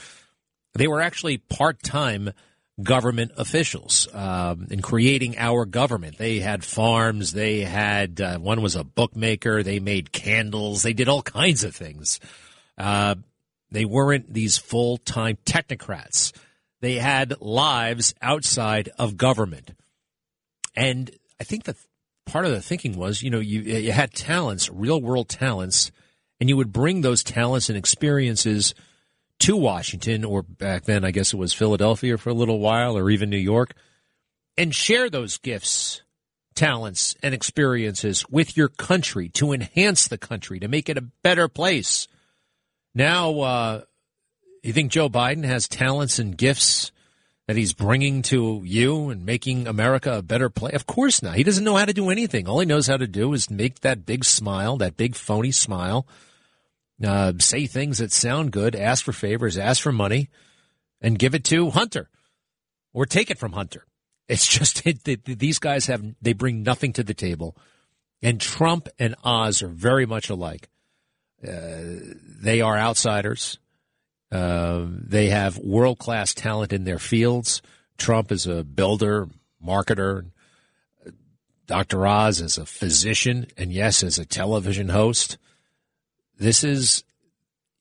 they 0.75 0.89
were 0.89 1.01
actually 1.01 1.39
part 1.39 1.83
time 1.83 2.31
government 2.83 3.33
officials 3.37 4.09
um, 4.13 4.69
in 4.71 4.81
creating 4.81 5.37
our 5.37 5.65
government. 5.65 6.19
They 6.19 6.39
had 6.39 6.65
farms. 6.65 7.33
They 7.33 7.61
had, 7.61 8.21
uh, 8.21 8.39
one 8.39 8.63
was 8.63 8.77
a 8.77 8.85
bookmaker. 8.85 9.63
They 9.63 9.81
made 9.81 10.13
candles. 10.13 10.83
They 10.83 10.93
did 10.93 11.09
all 11.09 11.23
kinds 11.23 11.65
of 11.65 11.75
things. 11.75 12.21
Uh, 12.77 13.17
they 13.71 13.85
weren't 13.85 14.33
these 14.33 14.59
full 14.59 14.99
time 14.99 15.39
technocrats. 15.45 16.33
They 16.81 16.95
had 16.95 17.41
lives 17.41 18.15
outside 18.23 18.91
of 18.99 19.17
government. 19.17 19.73
And 20.77 21.11
I 21.41 21.45
think 21.45 21.65
that 21.65 21.77
part 22.25 22.45
of 22.45 22.53
the 22.53 22.63
thinking 22.63 22.97
was, 22.97 23.23
you 23.23 23.31
know, 23.31 23.41
you, 23.41 23.61
you 23.63 23.93
had 23.93 24.13
talents, 24.13 24.71
real 24.71 25.01
world 25.01 25.29
talents, 25.29 25.91
and 26.41 26.49
you 26.49 26.57
would 26.57 26.73
bring 26.73 27.01
those 27.01 27.25
talents 27.25 27.69
and 27.69 27.77
experiences 27.77 28.75
to 29.41 29.57
Washington, 29.57 30.25
or 30.25 30.43
back 30.43 30.85
then, 30.85 31.05
I 31.05 31.11
guess 31.11 31.33
it 31.33 31.37
was 31.39 31.53
Philadelphia 31.53 32.19
for 32.19 32.31
a 32.31 32.35
little 32.35 32.59
while, 32.59 32.97
or 32.97 33.11
even 33.11 33.31
New 33.31 33.37
York, 33.37 33.75
and 34.57 34.75
share 34.75 35.09
those 35.09 35.39
gifts, 35.39 36.03
talents, 36.55 37.15
and 37.23 37.35
experiences 37.35 38.25
with 38.29 38.57
your 38.57 38.69
country 38.69 39.29
to 39.31 39.53
enhance 39.53 40.09
the 40.09 40.19
country, 40.19 40.59
to 40.61 40.69
make 40.69 40.89
it 40.89 40.99
a 40.99 41.09
better 41.23 41.49
place. 41.49 42.09
Now, 42.95 43.41
uh, 43.41 43.81
you 44.63 44.73
think 44.73 44.91
Joe 44.91 45.09
Biden 45.09 45.45
has 45.45 45.69
talents 45.69 46.19
and 46.19 46.37
gifts 46.37 46.91
that 47.47 47.57
he's 47.57 47.73
bringing 47.73 48.23
to 48.23 48.63
you 48.65 49.09
and 49.09 49.25
making 49.25 49.67
America 49.67 50.19
a 50.19 50.23
better 50.23 50.51
place? 50.51 50.75
Of 50.75 50.87
course 50.87 51.23
not. 51.23 51.37
He 51.37 51.45
doesn't 51.45 51.65
know 51.65 51.77
how 51.77 51.87
to 51.87 51.95
do 51.95 52.11
anything. 52.11 52.47
All 52.47 52.61
he 52.61 52.67
knows 52.67 52.87
how 52.87 52.97
to 52.97 53.07
do 53.07 53.33
is 53.33 53.51
make 53.51 53.81
that 53.81 54.05
big 54.05 54.25
smile, 54.25 54.77
that 54.79 54.97
big 54.97 55.15
phony 55.15 55.53
smile, 55.53 56.07
uh, 57.05 57.33
say 57.39 57.67
things 57.67 57.99
that 57.99 58.13
sound 58.13 58.53
good, 58.53 58.75
ask 58.75 59.05
for 59.05 59.13
favors, 59.13 59.57
ask 59.57 59.83
for 59.83 59.93
money, 59.93 60.29
and 61.01 61.19
give 61.19 61.35
it 61.35 61.45
to 61.45 61.71
Hunter 61.71 62.09
or 62.93 63.07
take 63.07 63.31
it 63.31 63.39
from 63.39 63.53
Hunter. 63.53 63.85
It's 64.29 64.47
just 64.59 64.87
it, 64.87 65.07
it, 65.07 65.25
these 65.25 65.59
guys 65.59 65.87
have 65.87 66.03
they 66.21 66.33
bring 66.33 66.63
nothing 66.63 66.93
to 66.95 67.03
the 67.03 67.15
table, 67.15 67.57
and 68.23 68.41
Trump 68.41 68.89
and 68.99 69.15
Oz 69.25 69.63
are 69.63 69.69
very 69.69 70.07
much 70.07 70.29
alike. 70.29 70.69
Uh, 71.47 71.83
they 72.43 72.61
are 72.61 72.77
outsiders. 72.77 73.59
Uh, 74.31 74.85
they 74.89 75.29
have 75.29 75.57
world 75.59 75.99
class 75.99 76.35
talent 76.35 76.73
in 76.73 76.85
their 76.85 76.99
fields. 76.99 77.63
Trump 77.97 78.31
is 78.31 78.47
a 78.47 78.63
builder, 78.65 79.29
marketer, 79.65 80.27
Dr. 81.69 82.07
Oz 82.07 82.41
is 82.41 82.57
a 82.57 82.65
physician, 82.65 83.47
and 83.59 83.71
yes, 83.71 84.03
as 84.03 84.19
a 84.19 84.25
television 84.25 84.89
host. 84.89 85.37
This 86.39 86.65
is, 86.65 87.05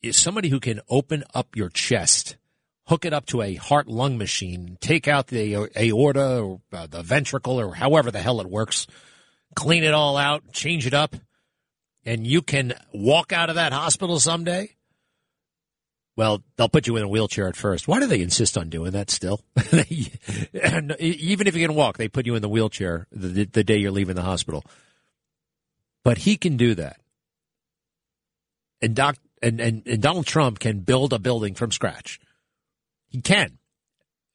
is 0.02 0.18
somebody 0.18 0.50
who 0.50 0.60
can 0.60 0.82
open 0.90 1.24
up 1.34 1.56
your 1.56 1.70
chest, 1.70 2.38
hook 2.88 3.06
it 3.06 3.14
up 3.14 3.26
to 3.28 3.42
a 3.42 3.56
heart 3.56 3.88
lung 3.88 4.18
machine, 4.18 4.78
take 4.82 5.08
out 5.08 5.28
the 5.28 5.70
aorta 5.78 6.40
or 6.40 6.62
uh, 6.74 6.88
the 6.88 7.04
ventricle 7.04 7.60
or 7.60 7.76
however 7.76 8.12
the 8.12 8.22
hell 8.22 8.42
it 8.42 8.50
works, 8.50 8.88
clean 9.56 9.84
it 9.84 9.94
all 9.94 10.18
out, 10.18 10.52
change 10.52 10.88
it 10.88 10.94
up, 10.94 11.16
and 12.06 12.26
you 12.26 12.42
can 12.42 12.74
walk 12.94 13.32
out 13.32 13.50
of 13.50 13.56
that 13.56 13.74
hospital 13.74 14.20
someday 14.20 14.78
well, 16.18 16.44
they'll 16.56 16.68
put 16.68 16.88
you 16.88 16.98
in 16.98 17.04
a 17.04 17.08
wheelchair 17.08 17.48
at 17.48 17.56
first. 17.56 17.88
Why 17.88 18.00
do 18.00 18.08
they 18.08 18.22
insist 18.22 18.58
on 18.58 18.70
doing 18.70 18.92
that 18.94 19.12
still? 19.12 19.40
and 20.64 20.96
Even 21.00 21.46
if 21.46 21.56
you 21.56 21.66
can 21.66 21.76
walk, 21.76 21.98
they 21.98 22.08
put 22.10 22.26
you 22.26 22.34
in 22.34 22.42
the 22.42 22.50
wheelchair 22.50 23.06
the, 23.12 23.46
the 23.46 23.64
day 23.64 23.78
you're 23.78 23.92
leaving 23.92 24.16
the 24.16 24.24
hospital. 24.24 24.64
But 26.04 26.18
he 26.18 26.36
can 26.36 26.58
do 26.58 26.74
that. 26.76 27.00
And, 28.82 28.96
Doc, 28.96 29.18
and, 29.42 29.60
and, 29.60 29.88
and 29.88 30.02
Donald 30.02 30.26
Trump 30.26 30.60
can 30.60 30.80
build 30.80 31.14
a 31.14 31.20
building 31.20 31.54
from 31.56 31.72
scratch. 31.72 32.20
He 33.08 33.22
can. 33.22 33.58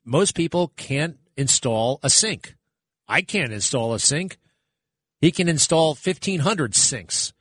Most 0.05 0.35
people 0.35 0.72
can't 0.76 1.18
install 1.37 2.00
a 2.02 2.11
sink. 2.11 2.57
I 3.07 3.22
can't 3.22 3.52
install 3.52 3.94
a 3.94 3.98
sink. 3.98 4.38
He 5.20 5.31
can 5.31 5.48
install 5.48 5.90
1,500 5.90 6.74
sinks. 6.74 7.33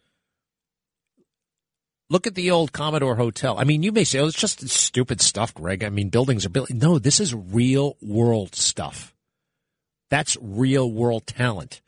Look 2.09 2.27
at 2.27 2.35
the 2.35 2.51
old 2.51 2.73
Commodore 2.73 3.15
Hotel. 3.15 3.57
I 3.57 3.63
mean, 3.63 3.83
you 3.83 3.91
may 3.91 4.03
say, 4.03 4.19
oh, 4.19 4.27
it's 4.27 4.37
just 4.37 4.67
stupid 4.67 5.21
stuff, 5.21 5.53
Greg. 5.53 5.83
I 5.83 5.89
mean, 5.89 6.09
buildings 6.09 6.45
are 6.45 6.49
built. 6.49 6.69
No, 6.69 6.99
this 6.99 7.21
is 7.21 7.33
real 7.33 7.95
world 8.01 8.53
stuff. 8.53 9.15
That's 10.09 10.37
real 10.41 10.91
world 10.91 11.25
talent. 11.25 11.81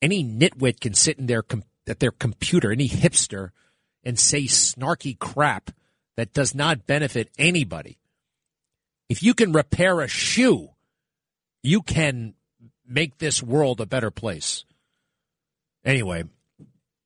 Any 0.00 0.24
nitwit 0.24 0.80
can 0.80 0.94
sit 0.94 1.18
in 1.18 1.26
their 1.26 1.42
at 1.90 2.00
their 2.00 2.10
computer, 2.10 2.72
any 2.72 2.88
hipster, 2.88 3.50
and 4.04 4.18
say 4.18 4.44
snarky 4.44 5.18
crap 5.18 5.70
that 6.16 6.32
does 6.32 6.54
not 6.54 6.86
benefit 6.86 7.30
anybody. 7.38 7.98
If 9.08 9.22
you 9.22 9.34
can 9.34 9.52
repair 9.52 10.00
a 10.00 10.08
shoe, 10.08 10.70
you 11.62 11.82
can 11.82 12.34
make 12.86 13.18
this 13.18 13.42
world 13.42 13.80
a 13.80 13.86
better 13.86 14.10
place. 14.10 14.64
Anyway, 15.84 16.24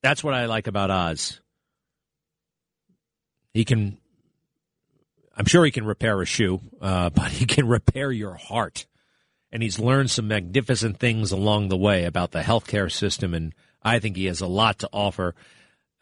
that's 0.02 0.22
what 0.22 0.34
I 0.34 0.46
like 0.46 0.66
about 0.66 0.90
Oz. 0.90 1.40
He 3.52 3.64
can, 3.64 3.98
I'm 5.36 5.46
sure 5.46 5.64
he 5.64 5.70
can 5.70 5.86
repair 5.86 6.20
a 6.20 6.26
shoe, 6.26 6.60
uh, 6.80 7.10
but 7.14 7.30
he 7.30 7.46
can 7.46 7.68
repair 7.68 8.10
your 8.10 8.34
heart. 8.34 8.86
And 9.52 9.62
he's 9.62 9.78
learned 9.78 10.10
some 10.10 10.26
magnificent 10.26 10.98
things 10.98 11.30
along 11.30 11.68
the 11.68 11.76
way 11.76 12.04
about 12.04 12.32
the 12.32 12.40
healthcare 12.40 12.90
system. 12.90 13.32
And 13.32 13.54
I 13.84 13.98
think 13.98 14.16
he 14.16 14.26
has 14.26 14.40
a 14.40 14.46
lot 14.46 14.80
to 14.80 14.88
offer 14.92 15.34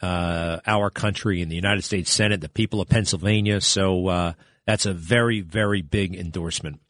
uh, 0.00 0.60
our 0.66 0.90
country 0.90 1.42
and 1.42 1.50
the 1.50 1.56
United 1.56 1.82
States 1.82 2.10
Senate, 2.10 2.40
the 2.40 2.48
people 2.48 2.80
of 2.80 2.88
Pennsylvania. 2.88 3.60
So 3.60 4.08
uh, 4.08 4.32
that's 4.66 4.86
a 4.86 4.92
very, 4.92 5.40
very 5.40 5.82
big 5.82 6.14
endorsement. 6.14 6.80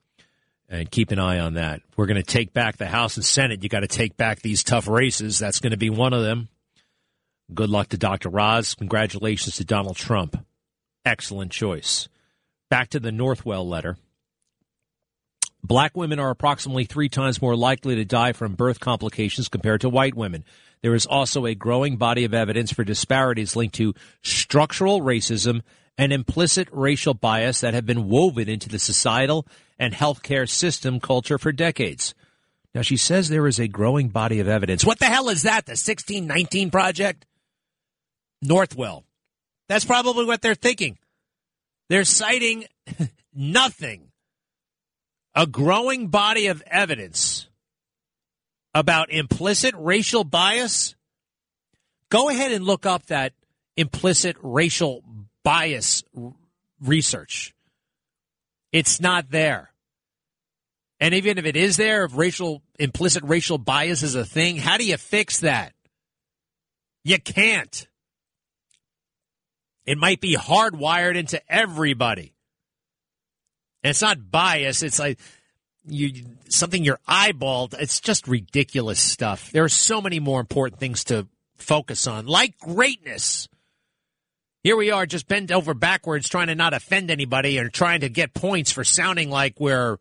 And 0.69 0.91
keep 0.91 1.11
an 1.11 1.19
eye 1.19 1.39
on 1.39 1.55
that. 1.55 1.83
We're 1.97 2.07
going 2.07 2.17
to 2.17 2.23
take 2.23 2.55
back 2.55 2.79
the 2.79 2.87
House 2.87 3.17
and 3.17 3.25
Senate. 3.25 3.63
You 3.63 3.69
got 3.69 3.81
to 3.81 3.87
take 3.87 4.17
back 4.17 4.41
these 4.41 4.65
tough 4.65 4.89
races. 4.89 5.39
That's 5.39 5.61
going 5.61 5.73
to 5.73 5.77
be 5.77 5.91
one 5.91 6.15
of 6.15 6.23
them. 6.23 6.49
Good 7.53 7.69
luck 7.69 7.89
to 7.89 7.99
Dr. 7.99 8.39
Oz. 8.41 8.75
Congratulations 8.75 9.57
to 9.57 9.65
Donald 9.65 9.97
Trump. 9.97 10.43
Excellent 11.05 11.53
choice. 11.53 12.09
Back 12.71 12.89
to 12.91 13.01
the 13.01 13.11
Northwell 13.11 13.67
letter. 13.67 13.99
Black 15.63 15.97
women 15.97 16.19
are 16.19 16.31
approximately 16.31 16.85
three 16.85 17.09
times 17.11 17.43
more 17.43 17.55
likely 17.55 17.97
to 17.97 18.05
die 18.05 18.33
from 18.33 18.55
birth 18.55 18.81
complications 18.81 19.49
compared 19.49 19.83
to 19.83 19.91
white 19.91 20.15
women. 20.15 20.45
There 20.83 20.95
is 20.95 21.07
also 21.07 21.47
a 21.47 21.55
growing 21.55 21.97
body 21.97 22.25
of 22.25 22.35
evidence 22.35 22.73
for 22.73 22.85
disparities 22.85 23.55
linked 23.55 23.77
to 23.77 23.95
structural 24.23 25.01
racism 25.01 25.63
and 25.97 26.13
implicit 26.13 26.69
racial 26.73 27.15
bias 27.15 27.61
that 27.61 27.75
have 27.75 27.87
been 27.87 28.09
woven 28.09 28.49
into 28.49 28.69
the 28.69 28.79
societal 28.79 29.47
and 29.79 29.95
healthcare 29.95 30.49
system 30.49 30.99
culture 30.99 31.39
for 31.39 31.53
decades. 31.53 32.15
Now, 32.75 32.83
she 32.83 32.97
says 32.97 33.29
there 33.29 33.47
is 33.47 33.61
a 33.61 33.69
growing 33.69 34.09
body 34.09 34.41
of 34.41 34.49
evidence. 34.49 34.85
What 34.85 34.99
the 34.99 35.07
hell 35.07 35.29
is 35.29 35.43
that? 35.43 35.67
The 35.67 35.73
1619 35.73 36.71
Project? 36.71 37.27
Northwell. 38.45 39.05
That's 39.69 39.85
probably 39.85 40.25
what 40.25 40.43
they're 40.43 40.55
thinking. 40.55 40.99
They're 41.89 42.05
citing 42.05 42.65
nothing. 43.35 44.09
A 45.35 45.47
growing 45.47 46.09
body 46.09 46.47
of 46.47 46.63
evidence 46.67 47.47
about 48.75 49.11
implicit 49.11 49.75
racial 49.77 50.25
bias. 50.25 50.95
Go 52.09 52.29
ahead 52.29 52.53
and 52.53 52.65
look 52.65 52.87
up 52.87 53.07
that 53.07 53.33
implicit 53.77 54.37
racial 54.43 55.03
bias 55.43 56.03
research. 56.81 57.55
It's 58.73 59.01
not 59.01 59.31
there. 59.31 59.71
And 61.01 61.15
even 61.15 61.37
if 61.37 61.47
it 61.47 61.57
is 61.57 61.77
there, 61.77 62.05
if 62.05 62.17
racial 62.17 62.63
implicit 62.79 63.25
racial 63.25 63.59
bias 63.59 64.03
is 64.03 64.15
a 64.15 64.25
thing, 64.25 64.57
how 64.57 64.77
do 64.77 64.85
you 64.85 64.97
fix 64.97 65.41
that? 65.41 65.75
You 67.05 67.19
can't. 67.19 67.89
It 69.85 69.99
might 69.99 70.21
be 70.21 70.37
hardwired 70.37 71.17
into 71.17 71.43
everybody. 71.53 72.35
And 73.83 73.91
it's 73.91 74.03
not 74.03 74.31
bias. 74.31 74.83
It's 74.83 75.01
like 75.01 75.19
you 75.87 76.25
something 76.49 76.85
you're 76.85 77.01
eyeballed. 77.09 77.75
It's 77.79 78.01
just 78.01 78.29
ridiculous 78.29 79.01
stuff. 79.01 79.51
There 79.51 79.65
are 79.65 79.69
so 79.69 80.01
many 80.01 80.21
more 80.21 80.41
important 80.41 80.81
things 80.81 81.05
to 81.05 81.27
focus 81.57 82.07
on, 82.07 82.27
like 82.27 82.59
greatness. 82.59 83.49
Here 84.63 84.77
we 84.77 84.91
are, 84.91 85.07
just 85.07 85.27
bent 85.27 85.51
over 85.51 85.75
backwards, 85.75 86.29
trying 86.29 86.47
to 86.47 86.55
not 86.55 86.75
offend 86.75 87.11
anybody 87.11 87.59
or 87.59 87.69
trying 87.69 88.01
to 88.01 88.09
get 88.09 88.33
points 88.33 88.71
for 88.71 88.85
sounding 88.85 89.29
like 89.29 89.59
we're 89.59 89.99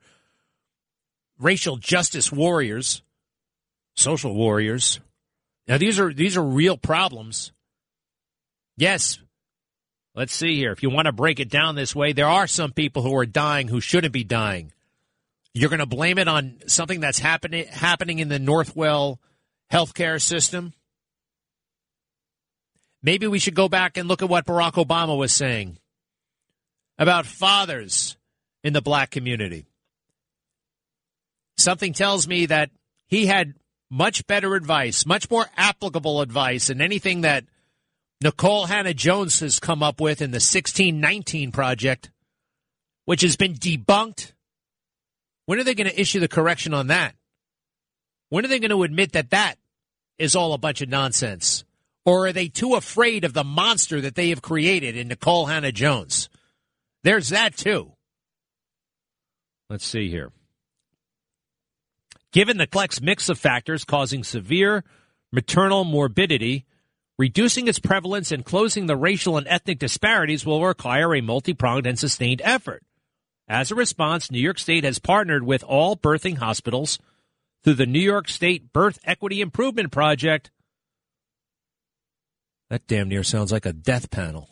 racial 1.40 1.78
justice 1.78 2.32
warriors, 2.32 3.02
social 3.96 4.36
warriors. 4.36 5.00
Now 5.68 5.78
these 5.78 6.00
are 6.00 6.14
these 6.14 6.38
are 6.38 6.44
real 6.44 6.78
problems. 6.78 7.52
Yes, 8.78 9.20
Let's 10.14 10.36
see 10.36 10.58
here. 10.58 10.74
If 10.74 10.84
you 10.84 10.90
want 10.90 11.06
to 11.06 11.14
break 11.14 11.40
it 11.40 11.50
down 11.50 11.76
this 11.76 11.96
way, 11.96 12.12
there 12.12 12.28
are 12.28 12.48
some 12.48 12.74
people 12.74 13.02
who 13.02 13.16
are 13.16 13.26
dying 13.26 13.70
who 13.70 13.80
shouldn't 13.80 14.14
be 14.14 14.26
dying. 14.26 14.74
You're 15.54 15.70
going 15.70 15.80
to 15.80 15.86
blame 15.86 16.18
it 16.18 16.28
on 16.28 16.60
something 16.68 17.02
that's 17.02 17.20
happening 17.20 17.68
happening 17.68 18.20
in 18.20 18.30
the 18.30 18.40
Northwell 18.40 19.18
healthcare 19.72 20.22
system. 20.22 20.74
Maybe 23.04 23.28
we 23.28 23.40
should 23.40 23.56
go 23.56 23.68
back 23.68 23.98
and 23.98 24.08
look 24.08 24.22
at 24.22 24.30
what 24.30 24.46
Barack 24.46 24.74
Obama 24.74 25.18
was 25.18 25.34
saying 25.34 25.78
about 26.98 27.26
fathers 27.26 28.16
in 28.64 28.74
the 28.74 28.82
black 28.82 29.10
community. 29.10 29.66
Something 31.58 31.94
tells 31.94 32.28
me 32.28 32.46
that 32.46 32.70
he 33.08 33.26
had 33.26 33.56
much 33.90 34.26
better 34.28 34.56
advice, 34.56 35.06
much 35.06 35.30
more 35.30 35.48
applicable 35.58 36.22
advice 36.22 36.68
than 36.68 36.80
anything 36.80 37.22
that 37.22 37.44
Nikole 38.24 38.68
Hannah-Jones 38.68 39.40
has 39.40 39.60
come 39.60 39.84
up 39.84 40.00
with 40.00 40.22
in 40.22 40.32
the 40.32 40.36
1619 40.36 41.52
project, 41.52 42.12
which 43.06 43.22
has 43.22 43.36
been 43.36 43.56
debunked. 43.56 44.34
When 45.52 45.60
are 45.60 45.66
they 45.66 45.76
going 45.76 45.90
to 45.90 46.00
issue 46.00 46.22
the 46.22 46.30
correction 46.30 46.74
on 46.74 46.88
that? 46.88 47.14
When 48.30 48.46
are 48.46 48.48
they 48.48 48.60
going 48.60 48.72
to 48.72 48.84
admit 48.84 49.12
that 49.12 49.32
that 49.32 49.56
is 50.18 50.34
all 50.34 50.54
a 50.54 50.58
bunch 50.58 50.80
of 50.80 50.88
nonsense? 50.88 51.66
Or 52.06 52.28
are 52.28 52.32
they 52.32 52.48
too 52.48 52.76
afraid 52.76 53.26
of 53.26 53.34
the 53.34 53.44
monster 53.44 54.00
that 54.00 54.16
they 54.16 54.30
have 54.30 54.42
created 54.42 54.96
in 54.96 55.10
Nikole 55.10 55.50
Hannah-Jones? 55.50 56.30
There's 57.04 57.28
that 57.32 57.58
too. 57.58 57.92
Let's 59.70 59.86
see 59.86 60.10
here. 60.10 60.32
Given 62.32 62.58
the 62.58 62.66
complex 62.66 63.02
mix 63.02 63.28
of 63.28 63.38
factors 63.38 63.84
causing 63.84 64.24
severe 64.24 64.86
maternal 65.34 65.84
morbidity, 65.84 66.66
Reducing 67.18 67.68
its 67.68 67.78
prevalence 67.78 68.32
and 68.32 68.44
closing 68.44 68.88
the 68.88 68.96
racial 68.96 69.38
and 69.38 69.46
ethnic 69.48 69.78
disparities 69.78 70.44
will 70.44 70.66
require 70.66 71.14
a 71.14 71.22
multi 71.22 71.54
pronged 71.54 71.86
and 71.86 72.00
sustained 72.00 72.42
effort. 72.44 72.84
As 73.52 73.70
a 73.70 73.76
response, 73.76 74.32
New 74.32 74.40
York 74.40 74.58
State 74.58 74.86
has 74.86 74.98
partnered 74.98 75.44
with 75.44 75.62
all 75.62 75.98
birthing 75.98 76.38
hospitals 76.38 77.00
through 77.66 77.74
the 77.74 77.86
New 77.86 78.00
York 78.00 78.30
State 78.30 78.72
Birth 78.72 78.98
Equity 79.04 79.42
Improvement 79.42 79.92
Project. 79.92 80.52
That 82.70 82.88
damn 82.88 83.10
near 83.10 83.24
sounds 83.24 83.52
like 83.52 83.66
a 83.66 83.74
death 83.74 84.10
panel. 84.10 84.48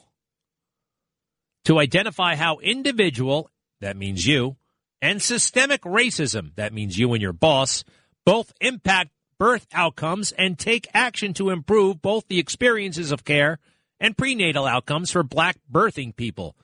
To 1.63 1.79
identify 1.79 2.35
how 2.35 2.57
individual, 2.57 3.49
that 3.79 3.95
means 3.95 4.27
you, 4.27 4.57
and 5.01 5.21
systemic 5.21 5.83
racism, 5.83 6.53
that 6.57 6.73
means 6.73 6.99
you 6.99 7.13
and 7.13 7.21
your 7.21 7.31
boss, 7.31 7.85
both 8.25 8.51
impact 8.59 9.11
birth 9.37 9.65
outcomes 9.71 10.33
and 10.33 10.59
take 10.59 10.89
action 10.93 11.33
to 11.35 11.51
improve 11.51 12.01
both 12.01 12.27
the 12.27 12.39
experiences 12.39 13.13
of 13.13 13.23
care 13.23 13.59
and 13.97 14.17
prenatal 14.17 14.65
outcomes 14.65 15.09
for 15.09 15.23
black 15.23 15.55
birthing 15.71 16.13
people. 16.13 16.57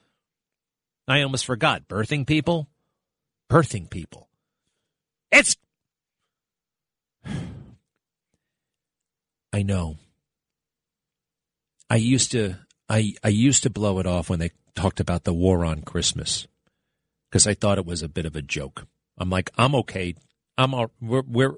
I 1.08 1.22
almost 1.22 1.46
forgot 1.46 1.88
birthing 1.88 2.26
people. 2.26 2.68
birthing 3.50 3.90
people. 3.90 4.28
It's. 5.32 5.56
I 9.54 9.62
know. 9.64 9.98
I 11.90 11.96
used 11.98 12.32
to 12.32 12.56
I 12.90 13.14
I 13.24 13.30
used 13.30 13.64
to 13.64 13.70
blow 13.70 14.00
it 14.00 14.08
off 14.08 14.30
when 14.30 14.40
they 14.40 14.52
talked 14.76 15.00
about 15.00 15.24
the 15.24 15.34
war 15.34 15.64
on 15.64 15.82
Christmas 15.82 16.48
because 17.30 17.48
I 17.48 17.54
thought 17.54 17.78
it 17.78 17.86
was 17.86 18.02
a 18.02 18.10
bit 18.10 18.26
of 18.26 18.36
a 18.36 18.42
joke. 18.42 18.88
I'm 19.18 19.30
like, 19.30 19.50
I'm 19.58 19.76
okay. 19.76 20.16
I'm 20.58 20.74
all, 20.74 20.92
we're 21.02 21.24
we're 21.28 21.56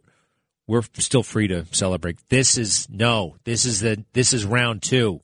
we're 0.68 0.84
still 0.98 1.24
free 1.24 1.48
to 1.48 1.66
celebrate. 1.72 2.20
This 2.30 2.58
is 2.58 2.88
no. 2.90 3.38
This 3.46 3.66
is 3.66 3.80
the 3.82 4.04
this 4.14 4.34
is 4.34 4.46
round 4.46 4.84
2. 4.84 5.22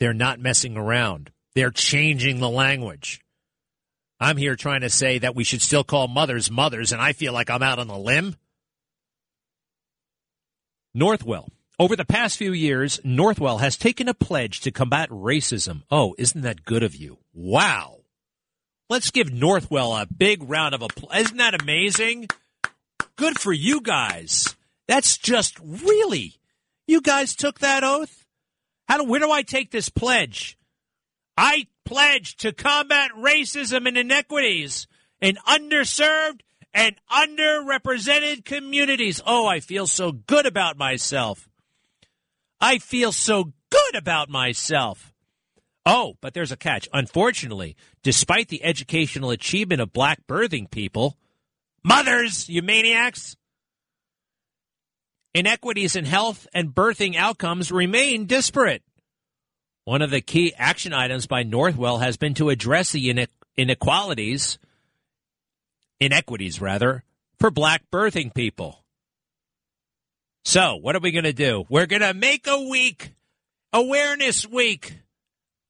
They're 0.00 0.14
not 0.14 0.40
messing 0.40 0.76
around. 0.76 1.30
They're 1.58 1.72
changing 1.72 2.38
the 2.38 2.48
language. 2.48 3.20
I'm 4.20 4.36
here 4.36 4.54
trying 4.54 4.82
to 4.82 4.90
say 4.90 5.18
that 5.18 5.34
we 5.34 5.42
should 5.42 5.60
still 5.60 5.82
call 5.82 6.06
mothers 6.06 6.52
mothers, 6.52 6.92
and 6.92 7.02
I 7.02 7.12
feel 7.12 7.32
like 7.32 7.50
I'm 7.50 7.64
out 7.64 7.80
on 7.80 7.90
a 7.90 7.98
limb. 7.98 8.36
Northwell. 10.96 11.48
Over 11.76 11.96
the 11.96 12.04
past 12.04 12.36
few 12.36 12.52
years, 12.52 13.00
Northwell 13.04 13.58
has 13.58 13.76
taken 13.76 14.06
a 14.06 14.14
pledge 14.14 14.60
to 14.60 14.70
combat 14.70 15.08
racism. 15.10 15.82
Oh, 15.90 16.14
isn't 16.16 16.42
that 16.42 16.64
good 16.64 16.84
of 16.84 16.94
you? 16.94 17.18
Wow. 17.34 18.02
Let's 18.88 19.10
give 19.10 19.26
Northwell 19.26 20.00
a 20.00 20.06
big 20.06 20.48
round 20.48 20.76
of 20.76 20.82
applause. 20.82 21.22
Isn't 21.22 21.38
that 21.38 21.60
amazing? 21.60 22.28
Good 23.16 23.40
for 23.40 23.52
you 23.52 23.80
guys. 23.80 24.54
That's 24.86 25.18
just 25.18 25.58
really. 25.58 26.36
You 26.86 27.00
guys 27.00 27.34
took 27.34 27.58
that 27.58 27.82
oath? 27.82 28.24
How 28.86 28.98
do, 28.98 29.10
where 29.10 29.18
do 29.18 29.32
I 29.32 29.42
take 29.42 29.72
this 29.72 29.88
pledge? 29.88 30.54
I 31.38 31.68
pledge 31.84 32.34
to 32.38 32.52
combat 32.52 33.12
racism 33.16 33.86
and 33.86 33.96
inequities 33.96 34.88
in 35.20 35.36
underserved 35.46 36.40
and 36.74 36.96
underrepresented 37.08 38.44
communities. 38.44 39.22
Oh, 39.24 39.46
I 39.46 39.60
feel 39.60 39.86
so 39.86 40.10
good 40.10 40.46
about 40.46 40.76
myself. 40.76 41.48
I 42.60 42.78
feel 42.78 43.12
so 43.12 43.52
good 43.70 43.94
about 43.94 44.28
myself. 44.28 45.12
Oh, 45.86 46.16
but 46.20 46.34
there's 46.34 46.50
a 46.50 46.56
catch. 46.56 46.88
Unfortunately, 46.92 47.76
despite 48.02 48.48
the 48.48 48.64
educational 48.64 49.30
achievement 49.30 49.80
of 49.80 49.92
black 49.92 50.26
birthing 50.26 50.68
people, 50.68 51.16
mothers, 51.84 52.48
you 52.48 52.62
maniacs, 52.62 53.36
inequities 55.34 55.94
in 55.94 56.04
health 56.04 56.48
and 56.52 56.74
birthing 56.74 57.14
outcomes 57.14 57.70
remain 57.70 58.26
disparate. 58.26 58.82
One 59.88 60.02
of 60.02 60.10
the 60.10 60.20
key 60.20 60.52
action 60.58 60.92
items 60.92 61.26
by 61.26 61.44
Northwell 61.44 62.02
has 62.02 62.18
been 62.18 62.34
to 62.34 62.50
address 62.50 62.92
the 62.92 63.26
inequalities, 63.56 64.58
inequities 65.98 66.60
rather, 66.60 67.04
for 67.38 67.50
black 67.50 67.84
birthing 67.90 68.34
people. 68.34 68.84
So, 70.44 70.76
what 70.76 70.94
are 70.94 71.00
we 71.00 71.10
going 71.10 71.24
to 71.24 71.32
do? 71.32 71.64
We're 71.70 71.86
going 71.86 72.02
to 72.02 72.12
make 72.12 72.46
a 72.46 72.68
week, 72.68 73.14
awareness 73.72 74.46
week. 74.46 74.98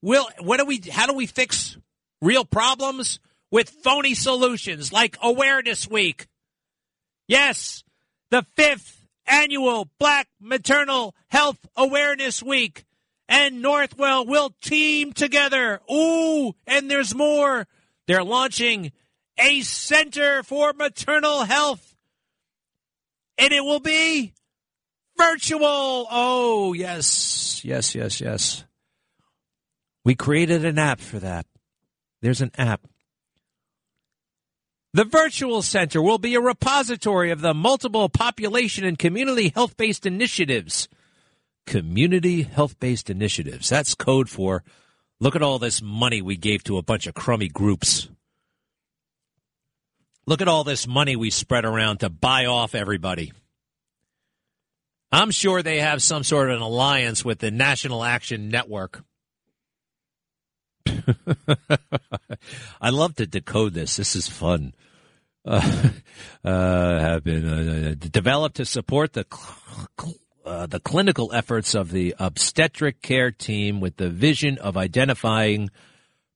Will 0.03 0.27
what 0.41 0.59
do 0.59 0.65
we? 0.65 0.83
How 0.91 1.07
do 1.07 1.13
we 1.13 1.27
fix 1.27 1.79
real 2.21 2.45
problems 2.45 3.21
with 3.53 3.71
phony 3.71 4.15
solutions 4.15 4.93
like 4.93 5.17
awareness 5.23 5.89
week? 5.89 6.27
Yes, 7.29 7.85
the 8.33 8.45
fifth 8.57 9.07
annual 9.29 9.89
Black 10.01 10.27
Maternal 10.41 11.15
Health 11.29 11.59
Awareness 11.77 12.43
Week 12.43 12.85
and 13.29 13.63
Northwell 13.63 14.27
will 14.27 14.51
team 14.61 15.13
together. 15.13 15.81
Ooh, 15.91 16.55
and 16.67 16.91
there's 16.91 17.15
more. 17.15 17.67
They're 18.07 18.25
launching 18.25 18.93
a 19.39 19.61
Center 19.61 20.43
for 20.43 20.73
Maternal 20.73 21.45
Health, 21.45 21.95
and 23.37 23.53
it 23.53 23.63
will 23.63 23.81
be 23.81 24.33
virtual. 25.17 26.07
Oh, 26.11 26.73
yes, 26.73 27.65
yes, 27.65 27.95
yes, 27.95 28.21
yes. 28.21 28.65
We 30.05 30.15
created 30.15 30.65
an 30.65 30.79
app 30.79 31.01
for 31.01 31.19
that. 31.19 31.47
There's 32.23 32.41
an 32.41 32.53
app. 32.57 32.81
The 34.95 35.05
Virtual 35.05 35.61
Center 35.61 36.01
will 36.01 36.19
be 36.19 36.35
a 36.35 36.41
repository 36.41 37.31
of 37.31 37.43
the 37.43 37.53
multiple 37.53 38.09
population 38.09 38.85
and 38.85 38.99
community 38.99 39.53
health 39.55 39.77
based 39.77 40.07
initiatives. 40.07 40.89
Community 41.69 42.45
health 42.45 42.81
based 42.81 43.11
initiatives. 43.11 43.69
That's 43.69 43.95
code 43.95 44.31
for 44.31 44.65
look 45.21 45.37
at 45.37 45.43
all 45.43 45.59
this 45.59 45.83
money 45.83 46.23
we 46.23 46.39
gave 46.39 46.65
to 46.65 46.79
a 46.79 46.83
bunch 46.83 47.07
of 47.07 47.13
crummy 47.13 47.49
groups. 47.49 48.09
Look 50.25 50.41
at 50.41 50.49
all 50.49 50.65
this 50.65 50.87
money 50.87 51.15
we 51.15 51.29
spread 51.29 51.67
around 51.67 51.99
to 51.99 52.09
buy 52.09 52.47
off 52.47 52.75
everybody. 52.75 53.33
I'm 55.13 55.31
sure 55.31 55.63
they 55.63 55.81
have 55.81 56.01
some 56.03 56.25
sort 56.25 56.49
of 56.49 56.57
an 56.57 56.63
alliance 56.63 57.23
with 57.23 57.41
the 57.41 57.51
National 57.51 58.03
Action 58.03 58.49
Network. 58.49 59.05
I 62.81 62.89
love 62.89 63.15
to 63.17 63.27
decode 63.27 63.75
this. 63.75 63.97
This 63.97 64.17
is 64.17 64.27
fun. 64.27 64.73
Uh, 65.45 65.91
uh, 66.45 66.99
have 66.99 67.25
been 67.25 67.47
uh, 67.47 67.95
developed 67.99 68.57
to 68.57 68.65
support 68.65 69.13
the 69.13 69.25
uh, 70.49 70.67
the 70.67 70.81
clinical 70.81 71.33
efforts 71.33 71.75
of 71.75 71.91
the 71.91 72.15
obstetric 72.19 73.03
care 73.03 73.31
team 73.31 73.81
with 73.81 73.97
the 73.97 74.09
vision 74.09 74.59
of 74.59 74.77
identifying 74.77 75.71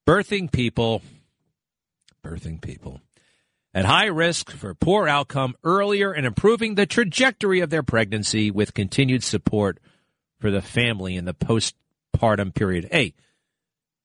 birthing 0.06 0.52
people, 0.52 1.02
birthing 2.24 2.60
people 2.60 3.00
at 3.74 3.84
high 3.84 4.06
risk 4.06 4.50
for 4.50 4.74
poor 4.74 5.08
outcome 5.08 5.54
earlier 5.64 6.12
and 6.12 6.26
improving 6.26 6.74
the 6.74 6.86
trajectory 6.86 7.60
of 7.60 7.70
their 7.70 7.82
pregnancy 7.82 8.50
with 8.50 8.74
continued 8.74 9.24
support 9.24 9.78
for 10.40 10.50
the 10.50 10.60
family 10.60 11.16
in 11.16 11.24
the 11.24 11.34
postpartum 11.34 12.54
period. 12.54 12.88
Hey, 12.90 13.14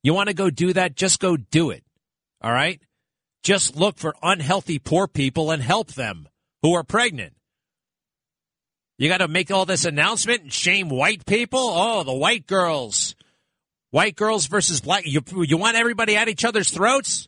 you 0.03 0.13
want 0.13 0.29
to 0.29 0.35
go 0.35 0.49
do 0.49 0.73
that? 0.73 0.95
Just 0.95 1.19
go 1.19 1.35
do 1.35 1.69
it. 1.69 1.83
All 2.41 2.51
right? 2.51 2.79
Just 3.43 3.75
look 3.75 3.97
for 3.97 4.15
unhealthy 4.23 4.79
poor 4.79 5.07
people 5.07 5.51
and 5.51 5.61
help 5.61 5.93
them 5.93 6.29
who 6.61 6.73
are 6.73 6.83
pregnant. 6.83 7.33
You 8.97 9.09
got 9.09 9.19
to 9.19 9.27
make 9.27 9.51
all 9.51 9.65
this 9.65 9.85
announcement 9.85 10.41
and 10.43 10.53
shame 10.53 10.89
white 10.89 11.25
people? 11.25 11.59
Oh, 11.59 12.03
the 12.03 12.13
white 12.13 12.47
girls. 12.47 13.15
White 13.91 14.15
girls 14.15 14.47
versus 14.47 14.81
black. 14.81 15.03
You, 15.05 15.21
you 15.43 15.57
want 15.57 15.77
everybody 15.77 16.15
at 16.15 16.27
each 16.27 16.43
other's 16.43 16.71
throats? 16.71 17.27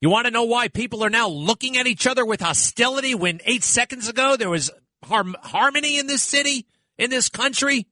You 0.00 0.08
want 0.08 0.26
to 0.26 0.32
know 0.32 0.44
why 0.44 0.68
people 0.68 1.04
are 1.04 1.10
now 1.10 1.28
looking 1.28 1.78
at 1.78 1.86
each 1.86 2.06
other 2.06 2.24
with 2.24 2.40
hostility 2.40 3.14
when 3.14 3.40
eight 3.44 3.64
seconds 3.64 4.08
ago 4.08 4.36
there 4.36 4.50
was 4.50 4.70
harmony 5.04 5.98
in 5.98 6.06
this 6.06 6.22
city, 6.22 6.66
in 6.96 7.10
this 7.10 7.28
country? 7.28 7.86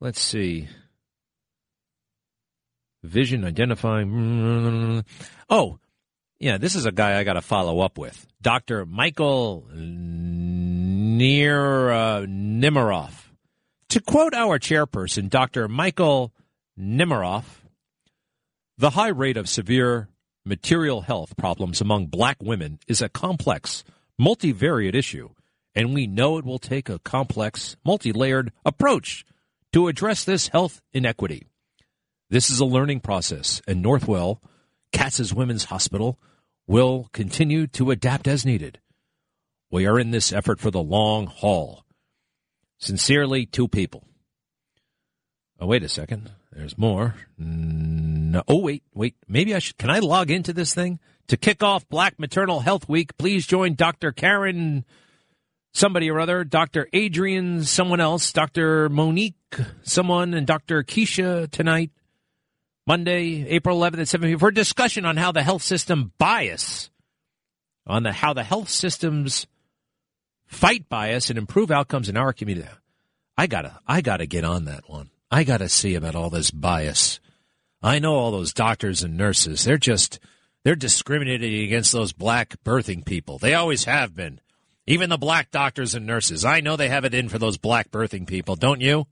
Let's 0.00 0.20
see. 0.20 0.68
Vision 3.04 3.44
identifying. 3.44 5.04
Oh, 5.48 5.78
yeah, 6.38 6.58
this 6.58 6.74
is 6.74 6.86
a 6.86 6.92
guy 6.92 7.18
I 7.18 7.24
got 7.24 7.34
to 7.34 7.40
follow 7.40 7.80
up 7.80 7.98
with. 7.98 8.26
Dr. 8.40 8.84
Michael 8.84 9.68
Near 11.12 11.90
uh. 11.90 12.26
To 13.90 14.00
quote 14.00 14.32
our 14.32 14.58
chairperson, 14.58 15.28
Dr. 15.28 15.68
Michael 15.68 16.32
Nimaroff, 16.80 17.44
the 18.78 18.90
high 18.90 19.10
rate 19.10 19.36
of 19.36 19.46
severe 19.46 20.08
material 20.46 21.02
health 21.02 21.36
problems 21.36 21.82
among 21.82 22.06
black 22.06 22.38
women 22.42 22.78
is 22.88 23.02
a 23.02 23.10
complex, 23.10 23.84
multivariate 24.18 24.94
issue, 24.94 25.28
and 25.74 25.92
we 25.92 26.06
know 26.06 26.38
it 26.38 26.46
will 26.46 26.58
take 26.58 26.88
a 26.88 26.98
complex, 27.00 27.76
multi-layered 27.84 28.50
approach 28.64 29.26
to 29.74 29.88
address 29.88 30.24
this 30.24 30.48
health 30.48 30.80
inequity. 30.94 31.46
This 32.30 32.48
is 32.48 32.58
a 32.58 32.64
learning 32.64 33.00
process, 33.00 33.60
and 33.68 33.84
Northwell, 33.84 34.38
Katz's 34.92 35.34
Women's 35.34 35.64
Hospital, 35.64 36.18
will 36.66 37.10
continue 37.12 37.66
to 37.66 37.90
adapt 37.90 38.26
as 38.26 38.46
needed. 38.46 38.78
We 39.72 39.86
are 39.86 39.98
in 39.98 40.10
this 40.10 40.34
effort 40.34 40.60
for 40.60 40.70
the 40.70 40.82
long 40.82 41.26
haul. 41.26 41.86
Sincerely, 42.78 43.46
two 43.46 43.68
people. 43.68 44.04
Oh, 45.58 45.66
wait 45.66 45.82
a 45.82 45.88
second. 45.88 46.30
There's 46.52 46.76
more. 46.76 47.14
No. 47.38 48.42
Oh, 48.46 48.58
wait, 48.58 48.82
wait. 48.92 49.16
Maybe 49.26 49.54
I 49.54 49.60
should. 49.60 49.78
Can 49.78 49.88
I 49.88 50.00
log 50.00 50.30
into 50.30 50.52
this 50.52 50.74
thing? 50.74 51.00
To 51.28 51.38
kick 51.38 51.62
off 51.62 51.88
Black 51.88 52.18
Maternal 52.18 52.60
Health 52.60 52.86
Week, 52.86 53.16
please 53.16 53.46
join 53.46 53.74
Dr. 53.74 54.12
Karen, 54.12 54.84
somebody 55.72 56.10
or 56.10 56.20
other, 56.20 56.44
Dr. 56.44 56.86
Adrian, 56.92 57.64
someone 57.64 58.00
else, 58.00 58.30
Dr. 58.30 58.90
Monique, 58.90 59.56
someone, 59.84 60.34
and 60.34 60.46
Dr. 60.46 60.82
Keisha 60.82 61.50
tonight, 61.50 61.92
Monday, 62.86 63.46
April 63.48 63.80
11th 63.80 64.00
at 64.00 64.08
7 64.08 64.28
p.m. 64.28 64.38
for 64.38 64.48
a 64.48 64.54
discussion 64.54 65.06
on 65.06 65.16
how 65.16 65.32
the 65.32 65.42
health 65.42 65.62
system 65.62 66.12
bias, 66.18 66.90
on 67.86 68.02
the 68.02 68.12
how 68.12 68.34
the 68.34 68.44
health 68.44 68.68
systems 68.68 69.46
fight 70.52 70.88
bias 70.88 71.30
and 71.30 71.38
improve 71.38 71.70
outcomes 71.70 72.08
in 72.08 72.16
our 72.16 72.32
community. 72.32 72.68
I 73.36 73.46
gotta, 73.46 73.80
I 73.86 74.02
gotta 74.02 74.26
get 74.26 74.44
on 74.44 74.66
that 74.66 74.88
one. 74.88 75.10
I 75.30 75.44
got 75.44 75.58
to 75.58 75.68
see 75.70 75.94
about 75.94 76.14
all 76.14 76.28
this 76.28 76.50
bias. 76.50 77.18
I 77.82 77.98
know 77.98 78.14
all 78.14 78.30
those 78.30 78.52
doctors 78.52 79.02
and 79.02 79.16
nurses. 79.16 79.64
They're 79.64 79.78
just, 79.78 80.20
They're 80.64 80.76
discriminating 80.76 81.64
against 81.64 81.92
those 81.92 82.12
black 82.12 82.56
birthing 82.64 83.04
people. 83.04 83.38
They 83.38 83.54
always 83.54 83.84
have 83.84 84.14
been. 84.14 84.40
Even 84.86 85.10
the 85.10 85.18
black 85.18 85.50
doctors 85.50 85.94
and 85.94 86.06
nurses. 86.06 86.44
I 86.44 86.60
know 86.60 86.76
they 86.76 86.88
have 86.88 87.04
it 87.04 87.14
in 87.14 87.28
for 87.28 87.38
those 87.38 87.56
black 87.56 87.90
birthing 87.90 88.26
people, 88.26 88.56
don't 88.56 88.80
you? 88.80 89.06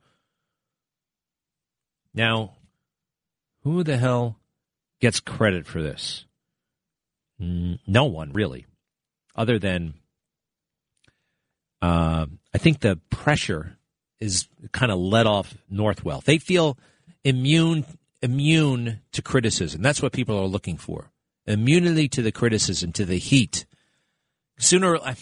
Now, 2.12 2.54
who 3.62 3.82
the 3.82 3.96
hell 3.96 4.36
gets 5.00 5.20
credit 5.20 5.66
for 5.66 5.80
this? 5.80 6.26
No 7.38 8.04
one, 8.04 8.32
really, 8.32 8.66
other 9.34 9.58
than 9.58 9.94
uh, 11.82 12.26
I 12.54 12.58
think 12.58 12.80
the 12.80 12.96
pressure 13.10 13.76
is 14.18 14.48
kind 14.72 14.92
of 14.92 14.98
let 14.98 15.26
off 15.26 15.54
Northwell. 15.72 16.22
They 16.22 16.38
feel 16.38 16.78
immune 17.24 17.84
immune 18.22 19.00
to 19.12 19.22
criticism. 19.22 19.82
That's 19.82 20.02
what 20.02 20.12
people 20.12 20.38
are 20.38 20.46
looking 20.46 20.76
for. 20.76 21.10
Immunity 21.46 22.08
to 22.08 22.22
the 22.22 22.32
criticism, 22.32 22.92
to 22.92 23.04
the 23.04 23.16
heat. 23.16 23.64
Sooner, 24.58 24.96
I, 24.98 25.16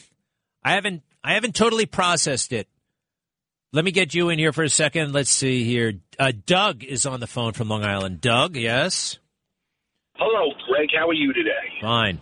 I 0.64 0.72
haven't, 0.72 1.02
I 1.22 1.34
haven't 1.34 1.54
totally 1.54 1.86
processed 1.86 2.52
it. 2.52 2.68
Let 3.72 3.84
me 3.84 3.90
get 3.90 4.14
you 4.14 4.30
in 4.30 4.38
here 4.38 4.52
for 4.52 4.64
a 4.64 4.70
second. 4.70 5.12
Let's 5.12 5.30
see 5.30 5.62
here. 5.62 5.94
Uh, 6.18 6.32
Doug 6.46 6.82
is 6.82 7.06
on 7.06 7.20
the 7.20 7.26
phone 7.26 7.52
from 7.52 7.68
Long 7.68 7.84
Island. 7.84 8.20
Doug, 8.20 8.56
yes. 8.56 9.18
Hello, 10.14 10.52
Greg. 10.66 10.88
How 10.98 11.08
are 11.08 11.14
you 11.14 11.32
today? 11.32 11.50
Fine. 11.80 12.20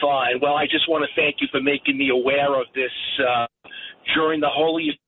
Fine. 0.00 0.40
Well, 0.40 0.54
I 0.54 0.64
just 0.64 0.88
want 0.88 1.04
to 1.04 1.20
thank 1.20 1.36
you 1.40 1.48
for 1.50 1.60
making 1.60 1.98
me 1.98 2.10
aware 2.10 2.54
of 2.60 2.66
this 2.74 2.92
uh, 3.18 3.46
during 4.14 4.40
the 4.40 4.48
Holy 4.50 4.98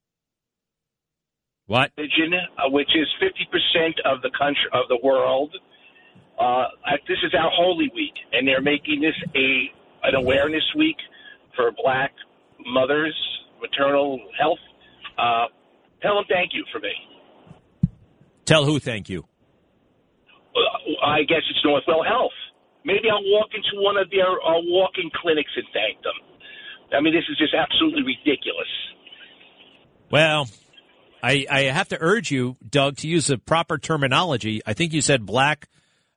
What? 1.67 1.93
Religion, 1.97 2.35
uh, 2.35 2.71
which 2.71 2.91
is 2.95 3.07
50% 3.23 3.91
of 4.05 4.23
the 4.23 4.31
country 4.37 4.67
of 4.73 4.89
the 4.89 4.99
world. 5.03 5.55
Uh, 6.39 6.65
this 7.07 7.19
is 7.23 7.35
our 7.35 7.51
Holy 7.53 7.91
Week, 7.95 8.15
and 8.33 8.49
they're 8.49 8.63
making 8.63 9.01
this 9.01 9.15
a 9.37 9.71
an 10.03 10.15
awareness 10.15 10.65
week 10.77 10.97
for 11.55 11.71
Black 11.83 12.13
mothers, 12.67 13.15
maternal 13.61 14.19
health. 14.41 14.59
Uh, 15.19 15.47
tell 16.01 16.15
them 16.15 16.25
thank 16.29 16.53
you 16.55 16.65
for 16.73 16.81
me. 16.81 16.93
Tell 18.47 18.65
who 18.65 18.81
thank 18.81 19.09
you. 19.11 19.25
Uh, 20.57 21.07
I 21.07 21.23
guess 21.25 21.43
it's 21.49 21.65
Northwell 21.65 22.07
Health. 22.07 22.33
Maybe 22.85 23.11
I'll 23.11 23.25
walk 23.25 23.49
into 23.55 23.83
one 23.83 23.97
of 23.97 24.11
their 24.11 24.31
uh, 24.31 24.61
walk-in 24.65 25.11
clinics 25.21 25.51
and 25.57 25.67
thank 25.73 26.03
them. 26.03 26.17
I 26.97 27.01
mean, 27.01 27.15
this 27.15 27.25
is 27.31 27.39
just 27.39 27.55
absolutely 27.55 28.03
ridiculous. 28.03 28.69
Well, 30.11 30.49
I, 31.23 31.47
I 31.51 31.61
have 31.65 31.89
to 31.89 31.99
urge 32.01 32.31
you, 32.31 32.57
Doug, 32.69 32.97
to 32.99 33.09
use 33.09 33.27
the 33.27 33.39
proper 33.39 33.79
terminology. 33.79 34.61
I 34.67 34.73
think 34.73 34.93
you 34.93 35.03
said 35.03 35.25
black 35.25 35.69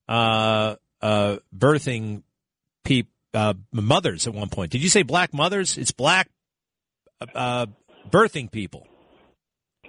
uh, 0.08 0.76
uh, 1.02 1.38
birthing 1.56 2.24
uh, 3.34 3.54
mothers 3.72 4.28
at 4.28 4.34
one 4.34 4.50
point. 4.50 4.72
Did 4.72 4.84
you 4.84 4.90
say 4.90 5.04
black 5.04 5.34
mothers? 5.34 5.78
It's 5.78 5.92
black 5.92 6.30
uh, 7.34 7.66
birthing 8.10 8.52
people. 8.52 8.88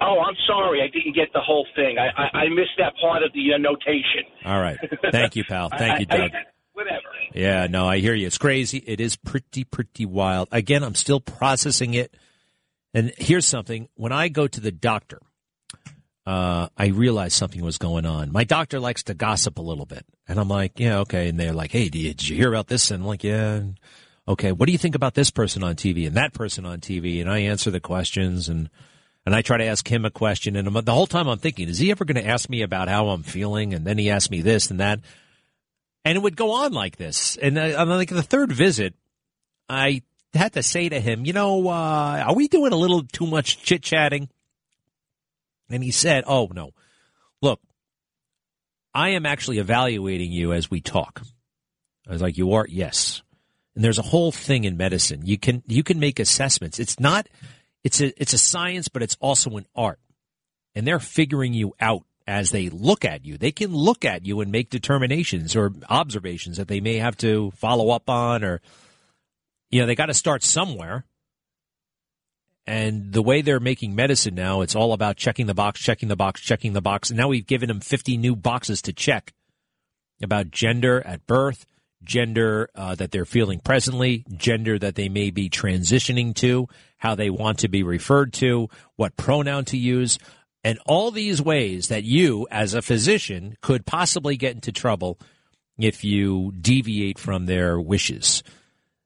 Oh, 0.00 0.18
I'm 0.20 0.34
sorry. 0.46 0.82
I 0.82 0.88
didn't 0.88 1.14
get 1.14 1.32
the 1.32 1.40
whole 1.40 1.66
thing. 1.76 1.96
I, 1.98 2.08
I, 2.20 2.38
I 2.44 2.48
missed 2.48 2.76
that 2.78 2.94
part 3.00 3.22
of 3.22 3.32
the 3.32 3.54
uh, 3.54 3.58
notation. 3.58 4.24
All 4.44 4.60
right. 4.60 4.78
Thank 5.12 5.36
you, 5.36 5.44
pal. 5.44 5.70
Thank 5.78 6.00
you, 6.00 6.06
Doug. 6.06 6.30
Whatever. 6.74 7.08
Yeah, 7.32 7.66
no, 7.66 7.88
I 7.88 7.98
hear 7.98 8.14
you. 8.14 8.26
It's 8.26 8.38
crazy. 8.38 8.78
It 8.78 9.00
is 9.00 9.16
pretty, 9.16 9.64
pretty 9.64 10.06
wild. 10.06 10.48
Again, 10.52 10.84
I'm 10.84 10.94
still 10.94 11.20
processing 11.20 11.94
it. 11.94 12.14
And 12.92 13.12
here's 13.18 13.46
something. 13.46 13.88
When 13.94 14.12
I 14.12 14.28
go 14.28 14.46
to 14.46 14.60
the 14.60 14.70
doctor, 14.70 15.20
uh, 16.26 16.68
I 16.76 16.86
realized 16.88 17.34
something 17.34 17.62
was 17.62 17.78
going 17.78 18.06
on. 18.06 18.32
My 18.32 18.44
doctor 18.44 18.78
likes 18.80 19.02
to 19.04 19.14
gossip 19.14 19.58
a 19.58 19.62
little 19.62 19.84
bit. 19.84 20.06
And 20.28 20.38
I'm 20.38 20.48
like, 20.48 20.78
yeah, 20.78 21.00
okay. 21.00 21.28
And 21.28 21.38
they're 21.38 21.52
like, 21.52 21.72
hey, 21.72 21.88
did 21.88 22.26
you, 22.26 22.36
hear 22.36 22.48
about 22.48 22.68
this? 22.68 22.90
And 22.90 23.02
I'm 23.02 23.08
like, 23.08 23.24
yeah. 23.24 23.62
Okay. 24.26 24.52
What 24.52 24.66
do 24.66 24.72
you 24.72 24.78
think 24.78 24.94
about 24.94 25.14
this 25.14 25.30
person 25.30 25.62
on 25.62 25.74
TV 25.74 26.06
and 26.06 26.16
that 26.16 26.32
person 26.32 26.64
on 26.64 26.80
TV? 26.80 27.20
And 27.20 27.30
I 27.30 27.40
answer 27.40 27.70
the 27.70 27.80
questions 27.80 28.48
and, 28.48 28.70
and 29.26 29.34
I 29.34 29.42
try 29.42 29.58
to 29.58 29.64
ask 29.64 29.86
him 29.86 30.04
a 30.04 30.10
question. 30.10 30.56
And 30.56 30.66
I'm, 30.66 30.84
the 30.84 30.94
whole 30.94 31.06
time 31.06 31.28
I'm 31.28 31.38
thinking, 31.38 31.68
is 31.68 31.78
he 31.78 31.90
ever 31.90 32.04
going 32.04 32.22
to 32.22 32.26
ask 32.26 32.48
me 32.48 32.62
about 32.62 32.88
how 32.88 33.08
I'm 33.08 33.22
feeling? 33.22 33.74
And 33.74 33.84
then 33.84 33.98
he 33.98 34.08
asked 34.08 34.30
me 34.30 34.40
this 34.40 34.70
and 34.70 34.80
that. 34.80 35.00
And 36.04 36.16
it 36.16 36.22
would 36.22 36.36
go 36.36 36.52
on 36.52 36.72
like 36.72 36.96
this. 36.96 37.36
And 37.36 37.58
uh, 37.58 37.80
on 37.80 37.88
like 37.88 38.10
the 38.10 38.22
third 38.22 38.52
visit, 38.52 38.94
I 39.68 40.02
had 40.34 40.52
to 40.54 40.62
say 40.62 40.88
to 40.88 41.00
him, 41.00 41.24
you 41.24 41.32
know, 41.32 41.68
uh, 41.68 42.24
are 42.26 42.34
we 42.34 42.48
doing 42.48 42.72
a 42.72 42.76
little 42.76 43.02
too 43.02 43.26
much 43.26 43.62
chit 43.62 43.82
chatting? 43.82 44.28
And 45.70 45.82
he 45.82 45.90
said, 45.90 46.24
oh, 46.26 46.50
no. 46.52 46.72
Look, 47.40 47.60
I 48.94 49.10
am 49.10 49.26
actually 49.26 49.58
evaluating 49.58 50.30
you 50.30 50.52
as 50.52 50.70
we 50.70 50.80
talk. 50.80 51.22
I 52.06 52.12
was 52.12 52.22
like, 52.22 52.36
you 52.36 52.52
are? 52.52 52.66
Yes. 52.68 53.22
And 53.74 53.82
there's 53.82 53.98
a 53.98 54.02
whole 54.02 54.30
thing 54.30 54.64
in 54.64 54.76
medicine. 54.76 55.22
You 55.24 55.38
can, 55.38 55.62
you 55.66 55.82
can 55.82 55.98
make 55.98 56.20
assessments. 56.20 56.78
It's 56.78 57.00
not, 57.00 57.28
it's 57.82 58.00
a, 58.00 58.20
it's 58.20 58.34
a 58.34 58.38
science, 58.38 58.88
but 58.88 59.02
it's 59.02 59.16
also 59.20 59.56
an 59.56 59.66
art. 59.74 59.98
And 60.74 60.86
they're 60.86 61.00
figuring 61.00 61.54
you 61.54 61.74
out 61.80 62.04
as 62.26 62.50
they 62.50 62.68
look 62.70 63.04
at 63.04 63.24
you. 63.24 63.36
They 63.36 63.52
can 63.52 63.72
look 63.72 64.04
at 64.04 64.24
you 64.24 64.40
and 64.40 64.50
make 64.50 64.70
determinations 64.70 65.54
or 65.54 65.72
observations 65.90 66.56
that 66.56 66.68
they 66.68 66.80
may 66.80 66.96
have 66.96 67.16
to 67.18 67.50
follow 67.52 67.90
up 67.90 68.08
on 68.08 68.42
or, 68.42 68.60
you 69.70 69.80
know, 69.80 69.86
they 69.86 69.94
got 69.94 70.06
to 70.06 70.14
start 70.14 70.42
somewhere. 70.42 71.04
And 72.66 73.12
the 73.12 73.22
way 73.22 73.42
they're 73.42 73.60
making 73.60 73.94
medicine 73.94 74.34
now, 74.34 74.62
it's 74.62 74.74
all 74.74 74.94
about 74.94 75.18
checking 75.18 75.46
the 75.46 75.54
box, 75.54 75.80
checking 75.80 76.08
the 76.08 76.16
box, 76.16 76.40
checking 76.40 76.72
the 76.72 76.80
box. 76.80 77.10
And 77.10 77.18
now 77.18 77.28
we've 77.28 77.46
given 77.46 77.68
them 77.68 77.80
50 77.80 78.16
new 78.16 78.34
boxes 78.34 78.80
to 78.82 78.92
check 78.94 79.34
about 80.22 80.50
gender 80.50 81.02
at 81.06 81.26
birth, 81.26 81.66
gender 82.02 82.70
uh, 82.74 82.94
that 82.94 83.10
they're 83.10 83.26
feeling 83.26 83.60
presently, 83.60 84.24
gender 84.34 84.78
that 84.78 84.94
they 84.94 85.10
may 85.10 85.30
be 85.30 85.50
transitioning 85.50 86.34
to, 86.36 86.68
how 86.96 87.14
they 87.14 87.28
want 87.28 87.58
to 87.58 87.68
be 87.68 87.82
referred 87.82 88.32
to, 88.32 88.70
what 88.96 89.16
pronoun 89.18 89.66
to 89.66 89.76
use, 89.76 90.18
and 90.64 90.78
all 90.86 91.10
these 91.10 91.40
ways 91.40 91.88
that 91.88 92.02
you, 92.04 92.48
as 92.50 92.74
a 92.74 92.82
physician, 92.82 93.56
could 93.60 93.84
possibly 93.84 94.36
get 94.36 94.54
into 94.54 94.72
trouble 94.72 95.18
if 95.78 96.02
you 96.02 96.52
deviate 96.58 97.18
from 97.18 97.46
their 97.46 97.78
wishes. 97.78 98.42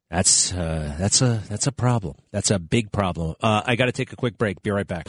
That's 0.09 0.55
uh, 0.55 0.95
that's 0.99 1.21
a 1.21 1.43
that's 1.49 1.67
a 1.67 1.73
problem. 1.73 2.15
That's 2.31 2.51
a 2.51 2.59
big 2.59 2.93
problem. 2.93 3.35
Uh, 3.43 3.63
I 3.67 3.77
got 3.77 3.87
to 3.87 3.93
take 3.93 4.13
a 4.13 4.17
quick 4.17 4.39
break. 4.39 4.63
Be 4.63 4.71
right 4.71 4.87
back. 4.87 5.09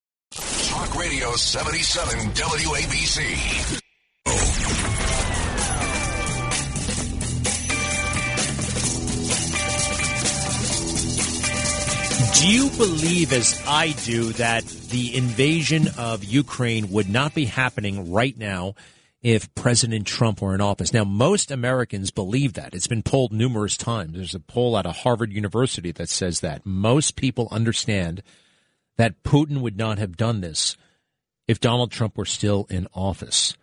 Talk 0.81 0.97
Radio 0.97 1.31
77 1.33 2.29
WABC. 2.31 3.21
Do 12.41 12.47
you 12.51 12.69
believe, 12.71 13.31
as 13.31 13.61
I 13.67 13.91
do, 14.05 14.31
that 14.33 14.65
the 14.65 15.15
invasion 15.15 15.87
of 15.99 16.23
Ukraine 16.23 16.89
would 16.89 17.09
not 17.09 17.35
be 17.35 17.45
happening 17.45 18.11
right 18.11 18.35
now 18.35 18.73
if 19.21 19.53
President 19.53 20.07
Trump 20.07 20.41
were 20.41 20.55
in 20.55 20.61
office? 20.61 20.93
Now, 20.93 21.03
most 21.03 21.51
Americans 21.51 22.09
believe 22.09 22.53
that. 22.53 22.73
It's 22.73 22.87
been 22.87 23.03
polled 23.03 23.31
numerous 23.33 23.77
times. 23.77 24.13
There's 24.15 24.33
a 24.33 24.39
poll 24.39 24.75
out 24.75 24.87
of 24.87 24.97
Harvard 24.97 25.31
University 25.31 25.91
that 25.91 26.09
says 26.09 26.39
that. 26.39 26.65
Most 26.65 27.15
people 27.15 27.47
understand 27.51 28.23
that 29.01 29.23
Putin 29.23 29.61
would 29.61 29.79
not 29.79 29.97
have 29.97 30.15
done 30.15 30.41
this 30.41 30.77
if 31.47 31.59
Donald 31.59 31.91
Trump 31.91 32.15
were 32.15 32.23
still 32.23 32.67
in 32.69 32.87
office. 32.93 33.57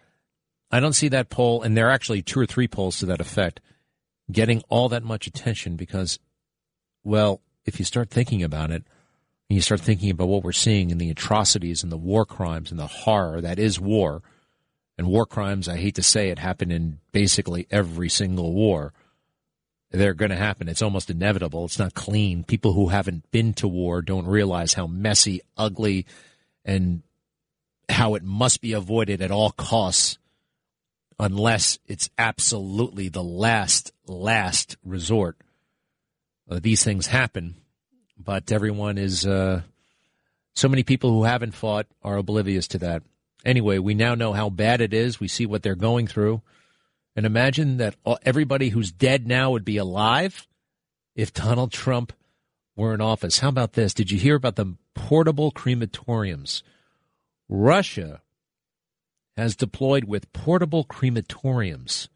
I 0.68 0.80
don't 0.80 0.95
see 0.95 1.07
that 1.11 1.30
poll, 1.30 1.62
and 1.62 1.76
there 1.76 1.86
are 1.86 1.93
actually 1.93 2.22
two 2.22 2.41
or 2.41 2.45
three 2.45 2.66
polls 2.66 2.99
to 2.99 3.07
that 3.07 3.20
effect, 3.20 3.61
getting 4.32 4.64
all 4.68 4.89
that 4.89 5.05
much 5.05 5.28
attention 5.28 5.76
because, 5.76 6.18
well, 7.05 7.41
if 7.64 7.78
you 7.78 7.84
start 7.84 8.11
thinking 8.11 8.43
about 8.43 8.72
it, 8.72 8.82
and 9.49 9.55
you 9.55 9.61
start 9.61 9.80
thinking 9.80 10.11
about 10.11 10.26
what 10.26 10.43
we're 10.43 10.51
seeing 10.51 10.91
and 10.91 11.01
the 11.01 11.09
atrocities 11.09 11.84
and 11.84 11.93
the 11.93 11.97
war 11.97 12.26
crimes 12.26 12.72
and 12.72 12.80
the 12.80 12.89
horror 12.89 13.41
that 13.41 13.61
is 13.61 13.78
war, 13.78 14.22
and 14.99 15.07
war 15.07 15.24
crimes, 15.24 15.68
I 15.68 15.76
hate 15.76 15.95
to 15.95 16.03
say 16.03 16.30
it, 16.30 16.41
happen 16.41 16.72
in 16.72 16.99
basically 17.12 17.68
every 17.70 18.09
single 18.09 18.55
war. 18.55 18.93
They're 19.91 20.14
going 20.14 20.30
to 20.30 20.36
happen. 20.36 20.68
It's 20.68 20.82
almost 20.82 21.11
inevitable. 21.11 21.64
It's 21.64 21.78
not 21.78 21.95
clean. 21.95 22.45
People 22.45 22.74
who 22.74 22.89
haven't 22.89 23.30
been 23.30 23.55
to 23.55 23.68
war 23.68 24.03
don't 24.03 24.26
realize 24.26 24.74
how 24.74 24.86
messy, 24.86 25.41
ugly, 25.57 26.07
and 26.64 27.03
how 27.89 28.14
it 28.14 28.22
must 28.22 28.61
be 28.61 28.74
avoided 28.74 29.22
at 29.22 29.30
all 29.30 29.51
costs 29.51 30.18
unless 31.18 31.78
it's 31.86 32.11
absolutely 32.18 33.09
the 33.09 33.22
last, 33.22 33.93
last 34.07 34.76
resort. 34.84 35.36
Uh, 36.51 36.61
these 36.62 36.84
things 36.84 37.07
happen, 37.07 37.57
but 38.18 38.53
everyone 38.53 38.99
is. 38.99 39.26
Uh, 39.26 39.62
so 40.55 40.68
many 40.68 40.82
people 40.82 41.11
who 41.11 41.24
haven't 41.24 41.55
fought 41.55 41.86
are 42.03 42.16
oblivious 42.16 42.66
to 42.68 42.78
that. 42.78 43.03
Anyway, 43.45 43.78
we 43.78 43.95
now 43.95 44.14
know 44.14 44.32
how 44.32 44.51
bad 44.51 44.80
it 44.80 44.93
is. 44.93 45.20
We 45.20 45.28
see 45.28 45.47
what 45.47 45.62
they're 45.62 45.76
going 45.76 46.09
through. 46.09 46.43
And 47.18 47.26
imagine 47.26 47.78
that 47.78 47.96
everybody 48.22 48.68
who's 48.68 48.92
dead 48.92 49.26
now 49.26 49.50
would 49.50 49.64
be 49.64 49.76
alive 49.76 50.46
if 51.16 51.34
Donald 51.34 51.72
Trump 51.72 52.12
were 52.76 52.94
in 52.94 53.00
office. 53.00 53.40
How 53.40 53.48
about 53.48 53.72
this? 53.72 53.92
Did 53.92 54.12
you 54.12 54.20
hear 54.20 54.36
about 54.36 54.54
the 54.54 54.76
portable 54.94 55.50
crematoriums? 55.50 56.62
Russia 57.48 58.22
has 59.36 59.56
deployed 59.56 60.04
with 60.04 60.32
portable 60.32 60.84
crematoriums 60.84 62.06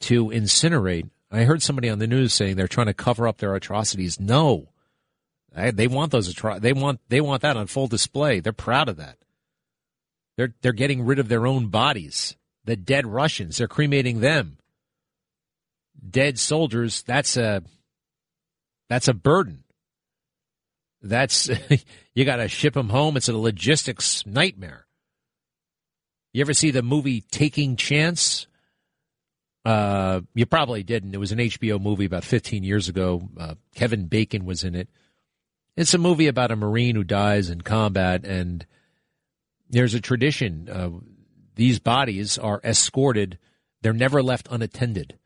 to 0.00 0.26
incinerate. 0.26 1.08
I 1.32 1.44
heard 1.44 1.62
somebody 1.62 1.88
on 1.88 2.00
the 2.00 2.06
news 2.06 2.34
saying 2.34 2.56
they're 2.56 2.68
trying 2.68 2.88
to 2.88 2.92
cover 2.92 3.26
up 3.26 3.38
their 3.38 3.54
atrocities. 3.54 4.20
No, 4.20 4.68
they 5.56 5.86
want 5.86 6.12
those. 6.12 6.34
They 6.34 6.74
want 6.74 7.00
they 7.08 7.22
want 7.22 7.40
that 7.40 7.56
on 7.56 7.66
full 7.66 7.86
display. 7.86 8.40
They're 8.40 8.52
proud 8.52 8.90
of 8.90 8.98
that. 8.98 9.16
They're 10.36 10.52
they're 10.60 10.72
getting 10.74 11.06
rid 11.06 11.18
of 11.18 11.28
their 11.28 11.46
own 11.46 11.68
bodies. 11.68 12.36
The 12.64 12.76
dead 12.76 13.06
Russians. 13.06 13.58
They're 13.58 13.68
cremating 13.68 14.20
them. 14.20 14.58
Dead 16.08 16.38
soldiers. 16.38 17.02
That's 17.02 17.36
a 17.36 17.62
that's 18.88 19.08
a 19.08 19.14
burden. 19.14 19.64
That's 21.02 21.48
you 22.14 22.24
got 22.24 22.36
to 22.36 22.48
ship 22.48 22.74
them 22.74 22.88
home. 22.88 23.16
It's 23.16 23.28
a 23.28 23.36
logistics 23.36 24.24
nightmare. 24.26 24.86
You 26.32 26.42
ever 26.42 26.54
see 26.54 26.70
the 26.70 26.82
movie 26.82 27.22
Taking 27.22 27.76
Chance? 27.76 28.46
Uh, 29.64 30.20
you 30.34 30.46
probably 30.46 30.82
didn't. 30.82 31.14
It 31.14 31.18
was 31.18 31.32
an 31.32 31.38
HBO 31.38 31.80
movie 31.80 32.04
about 32.04 32.24
15 32.24 32.62
years 32.62 32.88
ago. 32.88 33.28
Uh, 33.38 33.54
Kevin 33.74 34.06
Bacon 34.06 34.44
was 34.44 34.64
in 34.64 34.74
it. 34.74 34.88
It's 35.76 35.94
a 35.94 35.98
movie 35.98 36.28
about 36.28 36.50
a 36.50 36.56
Marine 36.56 36.94
who 36.94 37.04
dies 37.04 37.50
in 37.50 37.60
combat, 37.60 38.24
and 38.24 38.66
there's 39.68 39.94
a 39.94 40.00
tradition. 40.00 40.68
Uh, 40.70 40.90
these 41.60 41.78
bodies 41.78 42.38
are 42.38 42.58
escorted, 42.64 43.38
they're 43.82 43.92
never 43.92 44.22
left 44.22 44.48
unattended. 44.50 45.18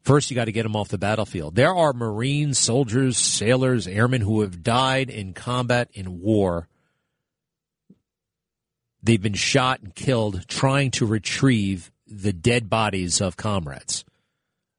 First, 0.00 0.30
you 0.30 0.34
got 0.34 0.46
to 0.46 0.52
get 0.52 0.62
them 0.62 0.74
off 0.74 0.88
the 0.88 0.96
battlefield. 0.96 1.54
There 1.54 1.74
are 1.74 1.92
Marines, 1.92 2.58
soldiers, 2.58 3.18
sailors, 3.18 3.86
airmen 3.86 4.22
who 4.22 4.40
have 4.40 4.62
died 4.62 5.10
in 5.10 5.34
combat 5.34 5.90
in 5.92 6.22
war. 6.22 6.66
They've 9.02 9.20
been 9.20 9.34
shot 9.34 9.80
and 9.82 9.94
killed 9.94 10.48
trying 10.48 10.92
to 10.92 11.04
retrieve 11.04 11.92
the 12.06 12.32
dead 12.32 12.70
bodies 12.70 13.20
of 13.20 13.36
comrades. 13.36 14.02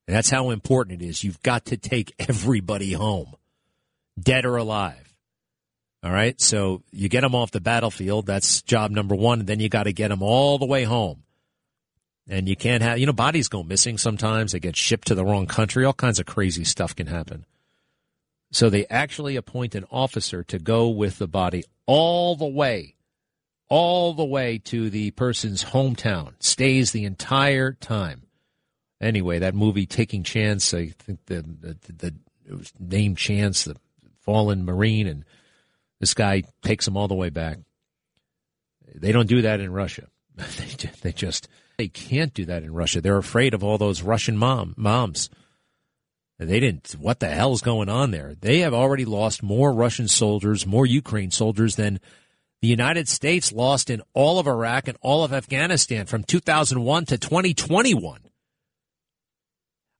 And 0.07 0.15
that's 0.15 0.31
how 0.31 0.49
important 0.49 1.03
it 1.03 1.05
is. 1.05 1.23
You've 1.23 1.43
got 1.43 1.65
to 1.65 1.77
take 1.77 2.15
everybody 2.17 2.93
home, 2.93 3.35
dead 4.19 4.47
or 4.47 4.57
alive. 4.57 5.06
All 6.07 6.13
right. 6.13 6.39
So 6.39 6.83
you 6.89 7.09
get 7.09 7.19
them 7.19 7.35
off 7.35 7.51
the 7.51 7.59
battlefield. 7.59 8.27
That's 8.27 8.61
job 8.61 8.91
number 8.91 9.13
one. 9.13 9.43
Then 9.43 9.59
you 9.59 9.67
got 9.67 9.83
to 9.83 9.91
get 9.91 10.07
them 10.07 10.23
all 10.23 10.57
the 10.57 10.65
way 10.65 10.85
home. 10.85 11.23
And 12.29 12.47
you 12.47 12.55
can't 12.55 12.81
have, 12.81 12.97
you 12.97 13.05
know, 13.05 13.11
bodies 13.11 13.49
go 13.49 13.61
missing 13.61 13.97
sometimes. 13.97 14.53
They 14.53 14.61
get 14.61 14.77
shipped 14.77 15.09
to 15.09 15.15
the 15.15 15.25
wrong 15.25 15.47
country. 15.47 15.83
All 15.83 15.91
kinds 15.91 16.17
of 16.17 16.25
crazy 16.25 16.63
stuff 16.63 16.95
can 16.95 17.07
happen. 17.07 17.45
So 18.53 18.69
they 18.69 18.85
actually 18.85 19.35
appoint 19.35 19.75
an 19.75 19.83
officer 19.91 20.45
to 20.45 20.59
go 20.59 20.87
with 20.87 21.17
the 21.17 21.27
body 21.27 21.65
all 21.85 22.37
the 22.37 22.47
way, 22.47 22.95
all 23.67 24.13
the 24.13 24.23
way 24.23 24.59
to 24.59 24.89
the 24.89 25.11
person's 25.11 25.65
hometown, 25.65 26.35
stays 26.39 26.93
the 26.93 27.03
entire 27.03 27.73
time. 27.73 28.21
Anyway, 29.01 29.39
that 29.39 29.55
movie, 29.55 29.85
Taking 29.85 30.23
Chance, 30.23 30.73
I 30.73 30.87
think 30.87 31.25
the, 31.25 31.41
the, 31.41 31.77
the, 31.93 32.15
the 32.45 32.71
name 32.79 33.17
Chance, 33.17 33.65
the 33.65 33.75
fallen 34.21 34.63
Marine, 34.63 35.07
and 35.07 35.25
this 35.99 36.13
guy 36.13 36.43
takes 36.61 36.85
them 36.85 36.97
all 36.97 37.07
the 37.07 37.15
way 37.15 37.29
back. 37.29 37.57
They 38.93 39.11
don't 39.11 39.27
do 39.27 39.41
that 39.41 39.59
in 39.59 39.71
Russia. 39.71 40.07
they, 40.35 40.89
they 41.01 41.11
just 41.11 41.47
they 41.77 41.87
can't 41.87 42.33
do 42.33 42.45
that 42.45 42.63
in 42.63 42.73
Russia. 42.73 43.01
They're 43.01 43.17
afraid 43.17 43.53
of 43.53 43.63
all 43.63 43.77
those 43.77 44.01
Russian 44.01 44.37
mom 44.37 44.73
moms. 44.77 45.29
They 46.39 46.59
didn't. 46.59 46.95
What 46.99 47.19
the 47.19 47.29
hell's 47.29 47.61
going 47.61 47.89
on 47.89 48.11
there? 48.11 48.35
They 48.39 48.59
have 48.59 48.73
already 48.73 49.05
lost 49.05 49.41
more 49.41 49.73
Russian 49.73 50.07
soldiers, 50.07 50.67
more 50.67 50.85
Ukraine 50.85 51.31
soldiers 51.31 51.75
than 51.75 51.99
the 52.61 52.67
United 52.67 53.07
States 53.07 53.51
lost 53.51 53.89
in 53.89 54.01
all 54.13 54.39
of 54.39 54.47
Iraq 54.47 54.87
and 54.87 54.97
all 55.01 55.23
of 55.23 55.33
Afghanistan 55.33 56.05
from 56.05 56.23
2001 56.23 57.05
to 57.05 57.17
2021. 57.17 58.21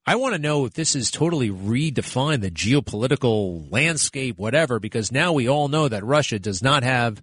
I 0.08 0.16
want 0.16 0.36
to 0.36 0.40
know 0.40 0.64
if 0.64 0.74
this 0.74 0.94
has 0.94 1.12
totally 1.12 1.50
redefined 1.50 2.40
the 2.40 2.50
geopolitical 2.50 3.70
landscape, 3.70 4.38
whatever, 4.38 4.80
because 4.80 5.12
now 5.12 5.34
we 5.34 5.50
all 5.50 5.68
know 5.68 5.90
that 5.90 6.06
Russia 6.06 6.40
does 6.40 6.64
not 6.64 6.84
have 6.84 7.22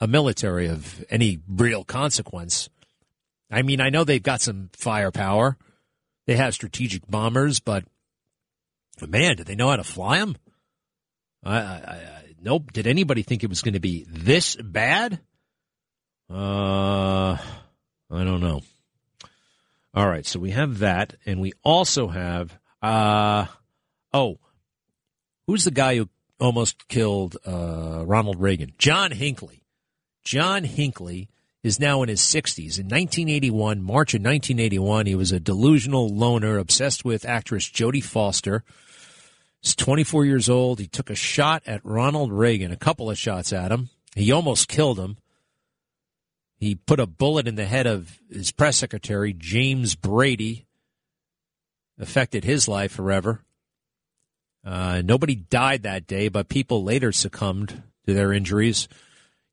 a 0.00 0.06
military 0.06 0.68
of 0.68 1.04
any 1.10 1.38
real 1.46 1.84
consequence. 1.84 2.70
I 3.50 3.60
mean, 3.60 3.82
I 3.82 3.90
know 3.90 4.04
they've 4.04 4.22
got 4.22 4.40
some 4.40 4.70
firepower. 4.72 5.58
They 6.26 6.36
have 6.36 6.54
strategic 6.54 7.06
bombers, 7.06 7.60
but 7.60 7.84
man, 9.06 9.36
did 9.36 9.46
they 9.46 9.54
know 9.54 9.68
how 9.68 9.76
to 9.76 9.84
fly 9.84 10.18
them? 10.18 10.34
I, 11.44 11.58
I, 11.58 11.60
I, 11.60 12.22
nope. 12.40 12.72
Did 12.72 12.86
anybody 12.86 13.22
think 13.22 13.44
it 13.44 13.50
was 13.50 13.60
going 13.60 13.74
to 13.74 13.80
be 13.80 14.06
this 14.08 14.56
bad? 14.56 15.20
Uh, 16.30 17.36
I 18.10 18.24
don't 18.24 18.40
know. 18.40 18.62
All 19.96 20.06
right, 20.06 20.26
so 20.26 20.38
we 20.38 20.50
have 20.50 20.80
that, 20.80 21.14
and 21.24 21.40
we 21.40 21.54
also 21.64 22.08
have 22.08 22.58
uh 22.82 23.46
oh, 24.12 24.38
who's 25.46 25.64
the 25.64 25.70
guy 25.70 25.96
who 25.96 26.10
almost 26.38 26.86
killed 26.88 27.38
uh, 27.46 28.04
Ronald 28.06 28.38
Reagan? 28.38 28.72
John 28.76 29.10
Hinckley. 29.10 29.62
John 30.22 30.64
Hinckley 30.64 31.30
is 31.62 31.80
now 31.80 32.02
in 32.02 32.10
his 32.10 32.20
60s. 32.20 32.78
In 32.78 32.86
1981, 32.86 33.82
March 33.82 34.12
of 34.12 34.20
1981, 34.20 35.06
he 35.06 35.14
was 35.14 35.32
a 35.32 35.40
delusional 35.40 36.08
loner 36.08 36.58
obsessed 36.58 37.04
with 37.04 37.24
actress 37.24 37.64
Jodie 37.64 38.04
Foster. 38.04 38.64
He's 39.62 39.74
24 39.74 40.26
years 40.26 40.50
old. 40.50 40.78
He 40.78 40.86
took 40.86 41.08
a 41.08 41.14
shot 41.14 41.62
at 41.66 41.80
Ronald 41.84 42.32
Reagan, 42.32 42.70
a 42.70 42.76
couple 42.76 43.08
of 43.08 43.16
shots 43.16 43.50
at 43.50 43.72
him. 43.72 43.88
He 44.14 44.30
almost 44.30 44.68
killed 44.68 44.98
him. 44.98 45.16
He 46.58 46.74
put 46.74 47.00
a 47.00 47.06
bullet 47.06 47.46
in 47.46 47.54
the 47.54 47.66
head 47.66 47.86
of 47.86 48.18
his 48.30 48.50
press 48.50 48.78
secretary, 48.78 49.34
James 49.36 49.94
Brady, 49.94 50.66
affected 51.98 52.44
his 52.44 52.66
life 52.66 52.92
forever. 52.92 53.42
Uh, 54.64 55.02
nobody 55.04 55.34
died 55.34 55.82
that 55.82 56.06
day, 56.06 56.28
but 56.28 56.48
people 56.48 56.82
later 56.82 57.12
succumbed 57.12 57.82
to 58.06 58.14
their 58.14 58.32
injuries. 58.32 58.88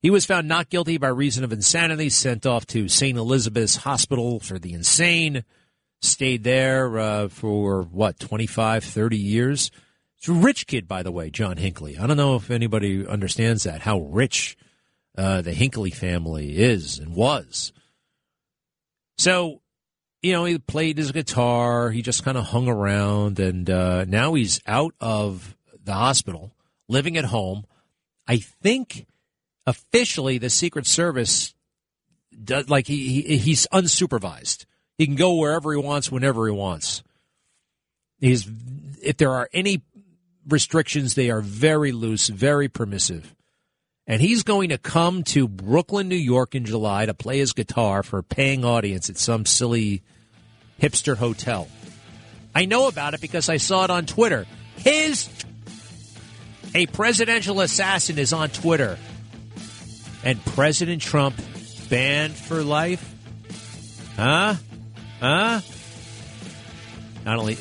He 0.02 0.10
was 0.10 0.26
found 0.26 0.48
not 0.48 0.70
guilty 0.70 0.98
by 0.98 1.10
reason 1.10 1.44
of 1.44 1.54
insanity, 1.54 2.10
sent 2.10 2.46
off 2.46 2.66
to 2.68 2.88
St. 2.88 3.18
Elizabeth's 3.18 3.78
Hospital 3.78 4.40
for 4.40 4.58
the 4.58 4.74
Insane, 4.74 5.44
stayed 6.02 6.44
there 6.44 6.98
uh, 6.98 7.28
for, 7.30 7.84
what, 7.84 8.20
25, 8.20 8.84
30 8.84 9.18
years? 9.18 9.72
It's 10.18 10.28
a 10.28 10.34
rich 10.34 10.68
kid, 10.68 10.88
by 10.88 11.04
the 11.04 11.12
way, 11.12 11.30
John 11.30 11.58
Hinckley. 11.58 11.98
I 11.98 12.08
don't 12.08 12.18
know 12.18 12.36
if 12.36 12.50
anybody 12.50 13.06
understands 13.06 13.64
that, 13.64 13.82
how 13.82 14.00
rich 14.00 14.58
uh, 15.18 15.42
the 15.42 15.54
Hinckley 15.54 15.92
family 15.92 16.58
is 16.58 17.00
and 17.00 17.16
was. 17.16 17.72
So, 19.18 19.62
you 20.22 20.32
know, 20.32 20.46
he 20.46 20.58
played 20.58 20.98
his 20.98 21.12
guitar. 21.12 21.92
He 21.92 22.02
just 22.02 22.24
kind 22.24 22.38
of 22.38 22.46
hung 22.46 22.68
around, 22.68 23.40
and 23.40 23.70
uh, 23.70 24.06
now 24.06 24.34
he's 24.34 24.60
out 24.66 24.96
of 25.00 25.56
the 25.84 25.94
hospital, 25.94 26.52
living 26.88 27.18
at 27.18 27.26
home. 27.26 27.66
I 28.28 28.38
think 28.38 29.06
officially 29.66 30.38
the 30.38 30.50
Secret 30.50 30.88
Service 30.88 31.54
does 32.44 32.70
like 32.70 32.88
he, 32.88 33.22
he 33.22 33.38
he's 33.38 33.68
unsupervised. 33.72 34.66
He 34.98 35.06
can 35.06 35.16
go 35.16 35.36
wherever 35.36 35.74
he 35.74 35.80
wants, 35.80 36.12
whenever 36.12 36.46
he 36.48 36.54
wants. 36.54 37.04
He's 38.20 38.48
if 39.02 39.18
there 39.18 39.32
are 39.32 39.50
any 39.54 39.84
restrictions, 40.48 41.16
they 41.16 41.30
are 41.30 41.42
very 41.42 41.92
loose, 41.92 42.30
very 42.30 42.68
permissive 42.68 43.36
and 44.08 44.22
he's 44.22 44.44
going 44.44 44.70
to 44.70 44.78
come 44.78 45.24
to 45.24 45.48
Brooklyn, 45.48 46.10
New 46.10 46.16
York 46.16 46.56
in 46.56 46.66
July 46.66 47.06
to 47.06 47.14
play 47.14 47.40
his 47.40 47.54
guitar 47.54 48.04
for 48.04 48.20
a 48.20 48.24
paying 48.24 48.66
audience 48.66 49.10
at 49.10 49.18
some 49.18 49.46
silly 49.46 50.02
hipster 50.82 51.16
hotel. 51.16 51.68
I 52.56 52.66
know 52.66 52.88
about 52.88 53.14
it 53.14 53.22
because 53.22 53.50
I 53.50 53.58
saw 53.58 53.86
it 53.86 53.90
on 53.90 54.06
Twitter. 54.06 54.46
His 54.78 55.30
a 56.76 56.86
presidential 56.88 57.62
assassin 57.62 58.18
is 58.18 58.34
on 58.34 58.50
Twitter. 58.50 58.98
And 60.24 60.44
President 60.46 61.02
Trump 61.02 61.36
banned 61.90 62.34
for 62.34 62.64
life? 62.64 63.14
Huh? 64.16 64.56
Huh? 65.20 65.62
Not 67.26 67.40
only 67.40 67.58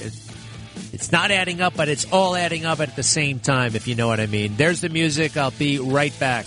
it's 0.93 1.13
not 1.13 1.31
adding 1.31 1.61
up, 1.61 1.75
but 1.77 1.89
it's 1.89 2.11
all 2.13 2.37
adding 2.37 2.65
up 2.65 2.81
at 2.81 2.97
the 2.97 3.03
same 3.03 3.41
time, 3.41 3.75
if 3.75 3.89
you 3.89 3.95
know 3.95 4.07
what 4.09 4.21
I 4.21 4.27
mean. 4.27 4.57
There's 4.57 4.81
the 4.81 4.89
music. 4.89 5.37
I'll 5.37 5.51
be 5.51 5.79
right 5.79 6.17
back. 6.19 6.47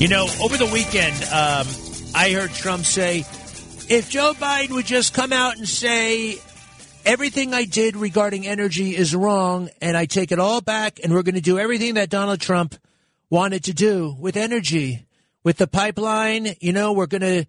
You 0.00 0.08
know, 0.08 0.26
over 0.42 0.56
the 0.56 0.68
weekend, 0.72 1.14
um, 1.24 1.66
I 2.14 2.32
heard 2.32 2.50
Trump 2.50 2.84
say, 2.84 3.20
if 3.88 4.08
Joe 4.10 4.32
Biden 4.34 4.70
would 4.70 4.86
just 4.86 5.14
come 5.14 5.32
out 5.32 5.56
and 5.56 5.68
say, 5.68 6.38
everything 7.04 7.54
I 7.54 7.64
did 7.64 7.96
regarding 7.96 8.46
energy 8.46 8.96
is 8.96 9.14
wrong, 9.14 9.70
and 9.80 9.96
I 9.96 10.06
take 10.06 10.32
it 10.32 10.38
all 10.38 10.60
back, 10.60 11.00
and 11.02 11.12
we're 11.12 11.22
going 11.22 11.36
to 11.36 11.40
do 11.40 11.58
everything 11.58 11.94
that 11.94 12.10
Donald 12.10 12.40
Trump 12.40 12.74
wanted 13.30 13.64
to 13.64 13.72
do 13.72 14.14
with 14.18 14.36
energy, 14.36 15.06
with 15.42 15.58
the 15.58 15.66
pipeline. 15.66 16.54
You 16.60 16.72
know, 16.72 16.92
we're 16.92 17.06
going 17.06 17.22
to 17.22 17.46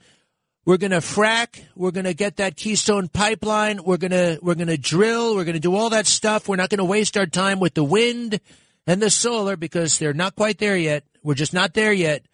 we're 0.65 0.77
going 0.77 0.91
to 0.91 0.97
frack. 0.97 1.63
We're 1.75 1.91
going 1.91 2.05
to 2.05 2.13
get 2.13 2.37
that 2.37 2.55
Keystone 2.55 3.07
pipeline. 3.07 3.83
We're 3.83 3.97
going 3.97 4.11
to 4.11 4.39
we're 4.41 4.55
going 4.55 4.67
to 4.67 4.77
drill. 4.77 5.35
We're 5.35 5.45
going 5.45 5.53
to 5.53 5.59
do 5.59 5.75
all 5.75 5.91
that 5.91 6.07
stuff. 6.07 6.47
We're 6.47 6.55
not 6.55 6.69
going 6.69 6.79
to 6.79 6.85
waste 6.85 7.17
our 7.17 7.27
time 7.27 7.59
with 7.59 7.75
the 7.75 7.83
wind 7.83 8.39
and 8.87 9.01
the 9.01 9.09
solar 9.09 9.55
because 9.55 9.99
they're 9.99 10.13
not 10.13 10.35
quite 10.35 10.57
there 10.57 10.77
yet. 10.77 11.03
We're 11.23 11.35
just 11.35 11.53
not 11.53 11.73
there 11.73 11.93
yet. 11.93 12.25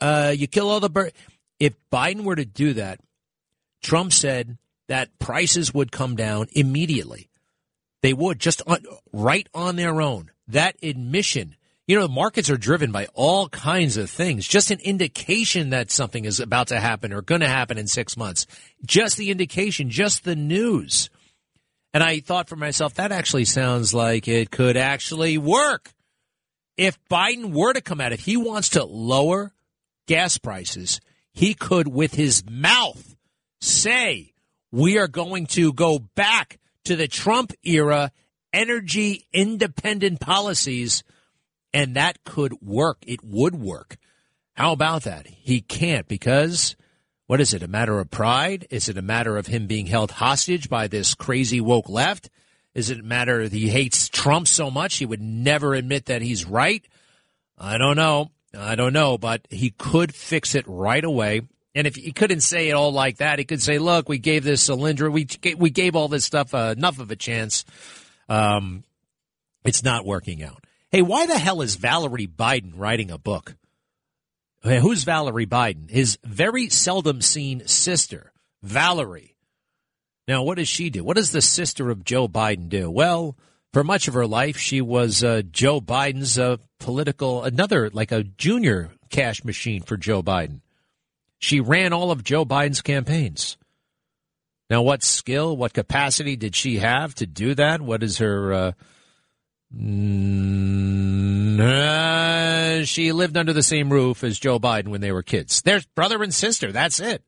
Uh, 0.00 0.34
you 0.36 0.46
kill 0.46 0.68
all 0.68 0.80
the 0.80 0.90
birds. 0.90 1.14
If 1.60 1.74
Biden 1.92 2.24
were 2.24 2.36
to 2.36 2.44
do 2.44 2.74
that, 2.74 3.00
Trump 3.82 4.12
said 4.12 4.58
that 4.88 5.18
prices 5.18 5.72
would 5.72 5.92
come 5.92 6.16
down 6.16 6.48
immediately. 6.52 7.28
They 8.02 8.12
would 8.12 8.38
just 8.38 8.60
on, 8.66 8.84
right 9.12 9.48
on 9.54 9.76
their 9.76 10.00
own. 10.00 10.30
That 10.48 10.76
admission, 10.82 11.56
you 11.86 11.96
know, 11.96 12.06
the 12.06 12.12
markets 12.12 12.48
are 12.48 12.56
driven 12.56 12.92
by 12.92 13.06
all 13.14 13.48
kinds 13.48 13.96
of 13.96 14.08
things. 14.08 14.48
Just 14.48 14.70
an 14.70 14.80
indication 14.80 15.70
that 15.70 15.90
something 15.90 16.24
is 16.24 16.40
about 16.40 16.68
to 16.68 16.80
happen 16.80 17.12
or 17.12 17.20
going 17.20 17.42
to 17.42 17.48
happen 17.48 17.76
in 17.76 17.86
six 17.86 18.16
months. 18.16 18.46
Just 18.84 19.16
the 19.16 19.30
indication, 19.30 19.90
just 19.90 20.24
the 20.24 20.36
news. 20.36 21.10
And 21.92 22.02
I 22.02 22.20
thought 22.20 22.48
for 22.48 22.56
myself, 22.56 22.94
that 22.94 23.12
actually 23.12 23.44
sounds 23.44 23.92
like 23.92 24.26
it 24.26 24.50
could 24.50 24.76
actually 24.76 25.38
work. 25.38 25.92
If 26.76 26.98
Biden 27.08 27.52
were 27.52 27.72
to 27.72 27.80
come 27.80 28.00
out, 28.00 28.12
if 28.12 28.20
he 28.20 28.36
wants 28.36 28.70
to 28.70 28.84
lower 28.84 29.52
gas 30.06 30.38
prices, 30.38 31.00
he 31.32 31.54
could, 31.54 31.86
with 31.86 32.14
his 32.14 32.42
mouth, 32.50 33.14
say, 33.60 34.32
we 34.72 34.98
are 34.98 35.06
going 35.06 35.46
to 35.46 35.72
go 35.72 35.98
back 36.16 36.58
to 36.84 36.96
the 36.96 37.08
Trump 37.08 37.52
era 37.62 38.10
energy 38.52 39.26
independent 39.32 40.20
policies, 40.20 41.04
and 41.74 41.96
that 41.96 42.22
could 42.24 42.62
work. 42.62 42.98
It 43.06 43.22
would 43.22 43.56
work. 43.56 43.96
How 44.54 44.72
about 44.72 45.02
that? 45.02 45.26
He 45.26 45.60
can't 45.60 46.06
because 46.06 46.76
what 47.26 47.40
is 47.40 47.52
it? 47.52 47.62
A 47.62 47.68
matter 47.68 47.98
of 47.98 48.10
pride? 48.10 48.66
Is 48.70 48.88
it 48.88 48.96
a 48.96 49.02
matter 49.02 49.36
of 49.36 49.48
him 49.48 49.66
being 49.66 49.86
held 49.86 50.12
hostage 50.12 50.70
by 50.70 50.86
this 50.86 51.14
crazy 51.14 51.60
woke 51.60 51.88
left? 51.88 52.30
Is 52.74 52.90
it 52.90 53.00
a 53.00 53.02
matter 53.02 53.48
that 53.48 53.56
he 53.56 53.68
hates 53.68 54.08
Trump 54.08 54.46
so 54.46 54.70
much 54.70 54.96
he 54.96 55.06
would 55.06 55.20
never 55.20 55.74
admit 55.74 56.06
that 56.06 56.22
he's 56.22 56.44
right? 56.44 56.86
I 57.58 57.76
don't 57.76 57.96
know. 57.96 58.30
I 58.56 58.76
don't 58.76 58.92
know, 58.92 59.18
but 59.18 59.46
he 59.50 59.70
could 59.70 60.14
fix 60.14 60.54
it 60.54 60.64
right 60.68 61.02
away. 61.02 61.42
And 61.74 61.88
if 61.88 61.96
he 61.96 62.12
couldn't 62.12 62.42
say 62.42 62.68
it 62.68 62.72
all 62.72 62.92
like 62.92 63.16
that, 63.16 63.40
he 63.40 63.44
could 63.44 63.62
say, 63.62 63.78
"Look, 63.78 64.08
we 64.08 64.18
gave 64.18 64.44
this 64.44 64.68
Solyndra, 64.68 65.10
we 65.10 65.26
we 65.56 65.70
gave 65.70 65.96
all 65.96 66.06
this 66.06 66.24
stuff 66.24 66.54
uh, 66.54 66.74
enough 66.76 67.00
of 67.00 67.10
a 67.10 67.16
chance. 67.16 67.64
Um, 68.28 68.84
it's 69.64 69.82
not 69.82 70.06
working 70.06 70.40
out." 70.44 70.63
Hey, 70.94 71.02
why 71.02 71.26
the 71.26 71.36
hell 71.36 71.60
is 71.60 71.74
Valerie 71.74 72.28
Biden 72.28 72.74
writing 72.76 73.10
a 73.10 73.18
book? 73.18 73.56
Okay, 74.64 74.78
who's 74.78 75.02
Valerie 75.02 75.44
Biden? 75.44 75.90
His 75.90 76.20
very 76.22 76.68
seldom 76.68 77.20
seen 77.20 77.66
sister, 77.66 78.30
Valerie. 78.62 79.34
Now, 80.28 80.44
what 80.44 80.56
does 80.56 80.68
she 80.68 80.90
do? 80.90 81.02
What 81.02 81.16
does 81.16 81.32
the 81.32 81.42
sister 81.42 81.90
of 81.90 82.04
Joe 82.04 82.28
Biden 82.28 82.68
do? 82.68 82.88
Well, 82.88 83.36
for 83.72 83.82
much 83.82 84.06
of 84.06 84.14
her 84.14 84.24
life, 84.24 84.56
she 84.56 84.80
was 84.80 85.24
uh, 85.24 85.42
Joe 85.50 85.80
Biden's 85.80 86.38
uh, 86.38 86.58
political, 86.78 87.42
another 87.42 87.90
like 87.90 88.12
a 88.12 88.22
junior 88.22 88.92
cash 89.10 89.42
machine 89.42 89.82
for 89.82 89.96
Joe 89.96 90.22
Biden. 90.22 90.60
She 91.40 91.58
ran 91.58 91.92
all 91.92 92.12
of 92.12 92.22
Joe 92.22 92.44
Biden's 92.44 92.82
campaigns. 92.82 93.56
Now, 94.70 94.82
what 94.82 95.02
skill, 95.02 95.56
what 95.56 95.72
capacity 95.72 96.36
did 96.36 96.54
she 96.54 96.78
have 96.78 97.16
to 97.16 97.26
do 97.26 97.56
that? 97.56 97.80
What 97.80 98.04
is 98.04 98.18
her? 98.18 98.52
Uh, 98.52 98.72
uh, 101.60 102.84
she 102.84 103.12
lived 103.12 103.36
under 103.36 103.52
the 103.52 103.62
same 103.62 103.92
roof 103.92 104.24
as 104.24 104.38
Joe 104.38 104.58
Biden 104.58 104.88
when 104.88 105.00
they 105.00 105.12
were 105.12 105.22
kids. 105.22 105.62
They're 105.62 105.82
brother 105.94 106.22
and 106.22 106.32
sister. 106.32 106.72
That's 106.72 107.00
it. 107.00 107.22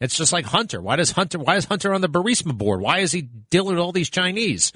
It's 0.00 0.16
just 0.16 0.32
like 0.32 0.46
Hunter. 0.46 0.80
Why 0.80 0.96
does 0.96 1.12
Hunter? 1.12 1.38
Why 1.38 1.56
is 1.56 1.64
Hunter 1.64 1.94
on 1.94 2.00
the 2.00 2.08
Burisma 2.08 2.56
board? 2.56 2.80
Why 2.80 2.98
is 2.98 3.12
he 3.12 3.22
dealing 3.22 3.76
with 3.76 3.82
all 3.82 3.92
these 3.92 4.10
Chinese? 4.10 4.72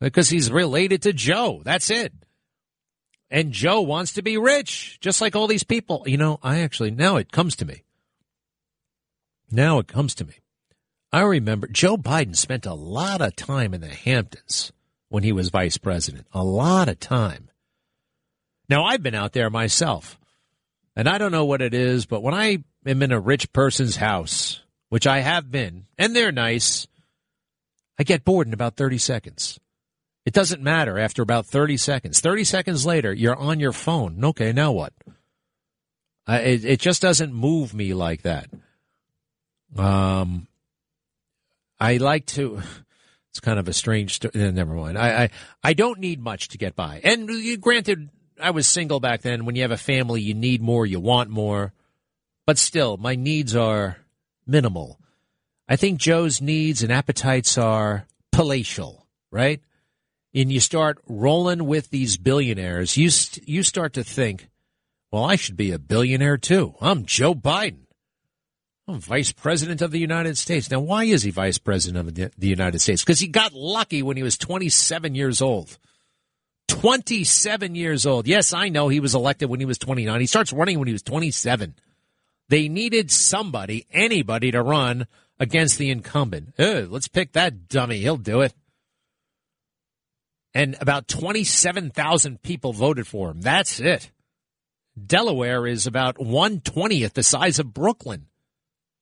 because 0.00 0.28
he's 0.28 0.50
related 0.50 1.02
to 1.02 1.12
Joe. 1.12 1.62
That's 1.64 1.90
it. 1.90 2.12
And 3.30 3.52
Joe 3.52 3.82
wants 3.82 4.14
to 4.14 4.22
be 4.22 4.38
rich, 4.38 4.98
just 5.00 5.20
like 5.20 5.36
all 5.36 5.46
these 5.46 5.64
people. 5.64 6.04
You 6.06 6.16
know, 6.16 6.38
I 6.42 6.60
actually, 6.60 6.90
now 6.90 7.16
it 7.16 7.30
comes 7.30 7.56
to 7.56 7.66
me. 7.66 7.82
Now 9.50 9.78
it 9.78 9.88
comes 9.88 10.14
to 10.16 10.24
me. 10.24 10.34
I 11.12 11.22
remember 11.22 11.66
Joe 11.68 11.96
Biden 11.96 12.36
spent 12.36 12.66
a 12.66 12.74
lot 12.74 13.20
of 13.20 13.36
time 13.36 13.74
in 13.74 13.80
the 13.80 13.88
Hamptons 13.88 14.72
when 15.08 15.22
he 15.22 15.32
was 15.32 15.50
vice 15.50 15.78
president. 15.78 16.26
A 16.32 16.44
lot 16.44 16.88
of 16.88 17.00
time. 17.00 17.50
Now, 18.68 18.84
I've 18.84 19.02
been 19.02 19.14
out 19.14 19.32
there 19.32 19.50
myself, 19.50 20.18
and 20.94 21.08
I 21.08 21.18
don't 21.18 21.32
know 21.32 21.46
what 21.46 21.62
it 21.62 21.72
is, 21.72 22.06
but 22.06 22.22
when 22.22 22.34
I 22.34 22.58
am 22.84 23.02
in 23.02 23.12
a 23.12 23.20
rich 23.20 23.52
person's 23.52 23.96
house, 23.96 24.60
which 24.90 25.06
I 25.06 25.20
have 25.20 25.50
been, 25.50 25.86
and 25.96 26.14
they're 26.14 26.32
nice, 26.32 26.86
I 27.98 28.04
get 28.04 28.24
bored 28.24 28.46
in 28.46 28.52
about 28.52 28.76
30 28.76 28.98
seconds. 28.98 29.58
It 30.26 30.34
doesn't 30.34 30.62
matter 30.62 30.98
after 30.98 31.22
about 31.22 31.46
30 31.46 31.78
seconds. 31.78 32.20
30 32.20 32.44
seconds 32.44 32.84
later, 32.84 33.12
you're 33.12 33.34
on 33.34 33.60
your 33.60 33.72
phone. 33.72 34.22
Okay, 34.22 34.52
now 34.52 34.72
what? 34.72 34.92
It, 36.28 36.64
it 36.66 36.80
just 36.80 37.00
doesn't 37.00 37.32
move 37.32 37.72
me 37.72 37.94
like 37.94 38.22
that. 38.22 38.50
Um, 39.76 40.46
I 41.80 41.96
like 41.96 42.26
to. 42.26 42.60
It's 43.38 43.44
kind 43.44 43.60
of 43.60 43.68
a 43.68 43.72
strange. 43.72 44.14
story. 44.14 44.32
Eh, 44.34 44.50
never 44.50 44.74
mind. 44.74 44.98
I, 44.98 45.22
I 45.22 45.30
I 45.62 45.72
don't 45.72 46.00
need 46.00 46.20
much 46.20 46.48
to 46.48 46.58
get 46.58 46.74
by. 46.74 47.00
And 47.04 47.30
granted, 47.60 48.10
I 48.40 48.50
was 48.50 48.66
single 48.66 48.98
back 48.98 49.22
then. 49.22 49.44
When 49.44 49.54
you 49.54 49.62
have 49.62 49.70
a 49.70 49.76
family, 49.76 50.20
you 50.20 50.34
need 50.34 50.60
more, 50.60 50.84
you 50.84 50.98
want 50.98 51.30
more. 51.30 51.72
But 52.46 52.58
still, 52.58 52.96
my 52.96 53.14
needs 53.14 53.54
are 53.54 53.98
minimal. 54.44 54.98
I 55.68 55.76
think 55.76 56.00
Joe's 56.00 56.40
needs 56.40 56.82
and 56.82 56.90
appetites 56.90 57.56
are 57.56 58.06
palatial, 58.32 59.06
right? 59.30 59.60
and 60.34 60.52
you 60.52 60.60
start 60.60 60.98
rolling 61.06 61.64
with 61.64 61.90
these 61.90 62.16
billionaires, 62.16 62.96
you 62.96 63.10
st- 63.10 63.48
you 63.48 63.62
start 63.62 63.94
to 63.94 64.04
think, 64.04 64.48
well, 65.10 65.24
I 65.24 65.36
should 65.36 65.56
be 65.56 65.70
a 65.70 65.78
billionaire 65.78 66.36
too. 66.36 66.74
I'm 66.80 67.06
Joe 67.06 67.34
Biden. 67.34 67.87
I'm 68.88 69.00
vice 69.00 69.32
president 69.32 69.82
of 69.82 69.90
the 69.90 69.98
United 69.98 70.38
States. 70.38 70.70
Now, 70.70 70.80
why 70.80 71.04
is 71.04 71.22
he 71.22 71.30
vice 71.30 71.58
president 71.58 72.08
of 72.08 72.14
the 72.14 72.48
United 72.48 72.80
States? 72.80 73.04
Because 73.04 73.20
he 73.20 73.28
got 73.28 73.52
lucky 73.52 74.02
when 74.02 74.16
he 74.16 74.22
was 74.22 74.38
27 74.38 75.14
years 75.14 75.42
old. 75.42 75.78
27 76.68 77.74
years 77.74 78.06
old. 78.06 78.26
Yes, 78.26 78.54
I 78.54 78.70
know 78.70 78.88
he 78.88 79.00
was 79.00 79.14
elected 79.14 79.50
when 79.50 79.60
he 79.60 79.66
was 79.66 79.78
29. 79.78 80.20
He 80.20 80.26
starts 80.26 80.52
running 80.52 80.78
when 80.78 80.88
he 80.88 80.94
was 80.94 81.02
27. 81.02 81.74
They 82.48 82.68
needed 82.68 83.10
somebody, 83.10 83.86
anybody 83.92 84.50
to 84.52 84.62
run 84.62 85.06
against 85.38 85.76
the 85.76 85.90
incumbent. 85.90 86.54
Let's 86.58 87.08
pick 87.08 87.32
that 87.34 87.68
dummy. 87.68 87.98
He'll 87.98 88.16
do 88.16 88.40
it 88.40 88.54
and 90.54 90.76
about 90.80 91.06
27,000 91.08 92.42
people 92.42 92.72
voted 92.72 93.06
for 93.06 93.30
him. 93.30 93.42
That's 93.42 93.80
it. 93.80 94.10
Delaware 95.06 95.66
is 95.66 95.86
about 95.86 96.16
120th 96.16 97.12
the 97.12 97.22
size 97.22 97.58
of 97.58 97.72
Brooklyn 97.74 98.26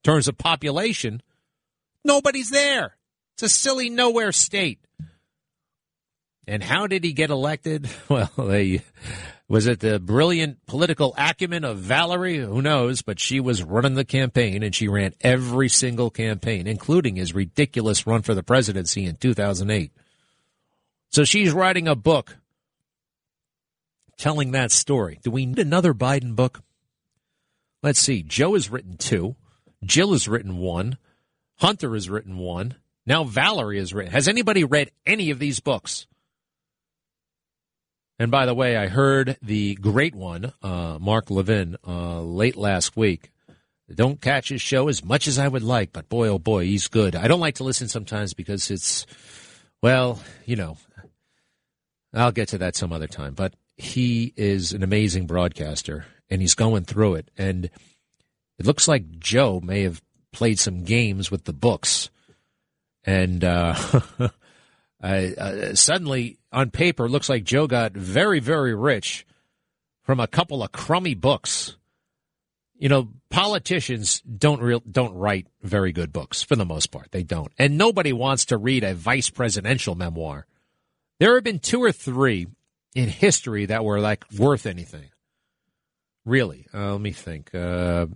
terms 0.07 0.29
of 0.29 0.39
population. 0.39 1.21
Nobody's 2.05 2.51
there. 2.51 2.97
It's 3.35 3.43
a 3.43 3.49
silly 3.49 3.91
nowhere 3.91 4.31
state. 4.31 4.79
And 6.47 6.63
how 6.63 6.87
did 6.87 7.03
he 7.03 7.13
get 7.13 7.31
elected? 7.31 7.89
Well, 8.09 8.31
they, 8.39 8.83
was 9.49 9.67
it 9.67 9.81
the 9.81 9.99
brilliant 9.99 10.65
political 10.67 11.13
acumen 11.19 11.65
of 11.65 11.79
Valerie? 11.79 12.39
Who 12.39 12.63
knows? 12.63 13.03
But 13.03 13.19
she 13.19 13.41
was 13.41 13.65
running 13.65 13.95
the 13.95 14.05
campaign 14.05 14.63
and 14.63 14.73
she 14.73 14.87
ran 14.87 15.13
every 15.23 15.69
single 15.69 16.09
campaign, 16.09 16.69
including 16.69 17.17
his 17.17 17.35
ridiculous 17.35 18.07
run 18.07 18.23
for 18.23 18.33
the 18.33 18.45
presidency 18.45 19.05
in 19.05 19.17
2008. 19.17 19.91
So 21.11 21.25
she's 21.25 21.53
writing 21.53 21.89
a 21.89 21.97
book 21.97 22.37
telling 24.17 24.53
that 24.53 24.71
story. 24.71 25.19
Do 25.25 25.33
we 25.33 25.47
need 25.47 25.59
another 25.59 25.93
Biden 25.93 26.37
book? 26.37 26.63
Let's 27.83 27.99
see. 27.99 28.23
Joe 28.23 28.55
has 28.55 28.71
written 28.71 28.97
two. 28.97 29.35
Jill 29.87 30.13
has 30.13 30.29
written 30.29 30.59
one. 30.59 30.99
Hunter 31.57 31.95
has 31.95 32.11
written 32.11 32.37
one. 32.37 32.75
Now 33.07 33.25
Valerie 33.25 33.79
has 33.79 33.95
written. 33.95 34.13
Has 34.13 34.29
anybody 34.29 34.65
read 34.65 34.91
any 35.07 35.31
of 35.31 35.39
these 35.39 35.61
books? 35.61 36.07
And 38.19 38.31
by 38.31 38.47
the 38.47 38.55
way, 38.55 38.77
I 38.77 38.89
heard 38.89 39.37
the 39.43 39.75
great 39.75 40.15
one, 40.15 40.53
uh, 40.63 40.99
Mark 41.01 41.31
Levin, 41.31 41.77
uh, 41.87 42.21
late 42.23 42.57
last 42.57 42.97
week. 42.97 43.31
don't 43.95 44.21
catch 44.21 44.49
his 44.49 44.63
show 44.63 44.89
as 44.89 45.05
much 45.05 45.29
as 45.29 45.39
I 45.39 45.47
would 45.47 45.63
like, 45.63 45.93
but 45.93 46.09
boy, 46.09 46.29
oh 46.29 46.39
boy, 46.39 46.65
he's 46.65 46.89
good. 46.89 47.15
I 47.15 47.29
don't 47.29 47.41
like 47.41 47.57
to 47.57 47.65
listen 47.65 47.89
sometimes 47.89 48.35
because 48.35 48.71
it's, 48.71 49.07
well, 49.83 50.21
you 50.47 50.57
know, 50.57 50.79
I'll 52.15 52.33
get 52.33 52.49
to 52.49 52.59
that 52.59 52.75
some 52.75 52.93
other 52.93 53.07
time. 53.07 53.35
But 53.35 53.55
he 53.77 54.33
is 54.37 54.73
an 54.73 54.83
amazing 54.83 55.27
broadcaster, 55.27 56.07
and 56.31 56.41
he's 56.41 56.55
going 56.55 56.85
through 56.85 57.17
it. 57.17 57.31
And 57.37 57.71
it 58.59 58.67
looks 58.67 58.89
like 58.89 59.19
Joe 59.19 59.61
may 59.63 59.83
have 59.83 60.03
played 60.33 60.59
some 60.59 60.85
games 60.85 61.31
with 61.31 61.45
the 61.45 61.53
books. 61.53 62.11
And 63.05 63.43
uh, 63.45 63.75
I, 65.01 65.35
uh, 65.35 65.75
suddenly, 65.75 66.39
on 66.53 66.71
paper, 66.71 67.09
looks 67.09 67.29
like 67.29 67.45
Joe 67.45 67.67
got 67.67 67.93
very, 67.93 68.41
very 68.41 68.75
rich 68.75 69.27
from 70.03 70.21
a 70.21 70.27
couple 70.27 70.63
of 70.63 70.73
crummy 70.73 71.15
books. 71.15 71.77
You 72.79 72.89
know, 72.89 73.09
politicians 73.31 74.21
don't 74.21 74.61
real 74.61 74.81
don't 74.81 75.15
write 75.15 75.47
very 75.63 75.93
good 75.93 76.13
books 76.13 76.43
for 76.43 76.57
the 76.57 76.67
most 76.67 76.89
part. 76.89 77.11
They 77.11 77.23
don't, 77.23 77.51
and 77.59 77.79
nobody 77.79 78.13
wants 78.13 78.47
to 78.47 78.59
read 78.59 78.85
a 78.85 78.95
vice 78.95 79.31
presidential 79.31 79.95
memoir. 79.95 80.47
There 81.19 81.35
have 81.35 81.45
been 81.45 81.59
two 81.59 81.83
or 81.83 81.93
three 81.93 82.47
in 82.95 83.09
history 83.09 83.67
that 83.67 83.85
were 83.85 84.01
like 84.01 84.25
worth 84.37 84.67
anything. 84.67 85.09
Really, 86.27 86.67
uh, 86.75 86.93
let 86.93 87.01
me 87.01 87.13
think. 87.13 87.55
Uh, 87.55 88.07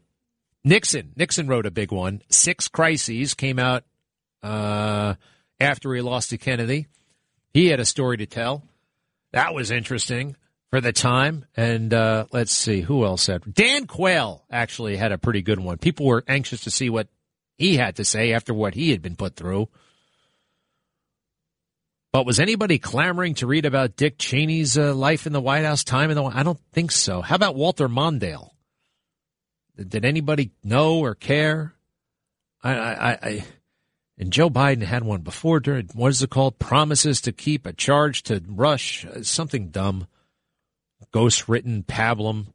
Nixon, 0.63 1.13
Nixon 1.17 1.49
wrote 1.49 1.67
a 1.67 1.71
big 1.71 1.91
one. 1.91 2.23
Six 2.29 2.69
Crises 2.69 3.35
came 3.35 3.59
out 3.59 3.85
uh, 4.43 5.15
after 5.59 5.95
he 5.95 6.03
lost 6.03 6.31
to 6.31 6.39
Kennedy. 6.39 6.87
He 7.53 7.69
had 7.69 7.81
a 7.81 7.85
story 7.85 8.19
to 8.19 8.27
tell. 8.27 8.63
That 9.33 9.55
was 9.55 9.71
interesting 9.71 10.37
for 10.71 10.81
the 10.81 10.93
time. 10.93 11.47
And 11.57 11.93
uh, 11.95 12.27
let's 12.33 12.53
see 12.53 12.81
who 12.81 13.05
else. 13.05 13.29
Dan 13.53 13.87
Quayle 13.87 14.45
actually 14.51 14.97
had 14.97 15.13
a 15.13 15.19
pretty 15.19 15.43
good 15.43 15.59
one. 15.59 15.79
People 15.79 16.07
were 16.07 16.25
anxious 16.29 16.63
to 16.63 16.71
see 16.71 16.91
what 16.91 17.09
he 17.57 17.77
had 17.77 17.97
to 17.97 18.05
say 18.05 18.33
after 18.33 18.55
what 18.55 18.75
he 18.75 18.91
had 18.91 19.03
been 19.03 19.17
put 19.17 19.37
through. 19.37 19.69
But 22.13 22.27
was 22.27 22.41
anybody 22.41 22.79
clamoring 22.79 23.35
to 23.35 23.47
read 23.47 23.65
about 23.65 23.97
Dick 23.97 24.19
Cheney's 24.19 24.77
uh, 24.77 24.95
life 24.95 25.27
in 25.27 25.33
the 25.33 25.41
White 25.41 25.65
House, 25.65 25.85
time 25.85 26.11
in 26.11 26.17
the? 26.17 26.25
I 26.25 26.43
don't 26.43 26.59
think 26.73 26.91
so. 26.91 27.21
How 27.21 27.37
about 27.37 27.55
Walter 27.55 27.89
Mondale? 27.89 28.51
Did 29.89 30.05
anybody 30.05 30.51
know 30.63 30.99
or 30.99 31.15
care? 31.15 31.75
I, 32.63 32.73
I, 32.73 33.11
I, 33.11 33.45
and 34.19 34.31
Joe 34.31 34.51
Biden 34.51 34.83
had 34.83 35.03
one 35.03 35.23
before 35.23 35.61
during 35.61 35.89
what 35.95 36.09
is 36.09 36.23
it 36.23 36.29
called? 36.29 36.59
Promises 36.59 37.23
to 37.23 37.33
keep 37.33 37.65
a 37.65 37.73
charge 37.73 38.23
to 38.25 38.43
rush 38.47 39.07
uh, 39.07 39.23
something 39.23 39.69
dumb, 39.69 40.07
ghost 41.11 41.49
written 41.49 41.83
pablum. 41.83 42.49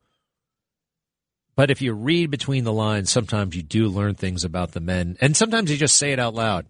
But 1.56 1.72
if 1.72 1.82
you 1.82 1.94
read 1.94 2.30
between 2.30 2.66
the 2.66 2.74
lines, 2.74 3.10
sometimes 3.10 3.56
you 3.56 3.64
do 3.64 3.88
learn 3.88 4.14
things 4.14 4.44
about 4.44 4.74
the 4.74 4.82
men, 4.82 5.18
and 5.22 5.36
sometimes 5.36 5.72
you 5.72 5.78
just 5.78 5.96
say 5.96 6.12
it 6.12 6.20
out 6.20 6.36
loud. 6.36 6.68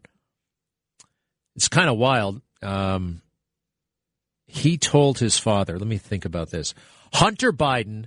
It's 1.56 1.68
kind 1.68 1.90
of 1.90 1.98
wild. 1.98 2.42
Um, 2.62 3.22
he 4.48 4.78
told 4.78 5.20
his 5.20 5.38
father, 5.38 5.78
let 5.78 5.88
me 5.88 5.98
think 5.98 6.24
about 6.24 6.52
this. 6.52 6.74
Hunter 7.14 7.52
Biden 7.52 8.06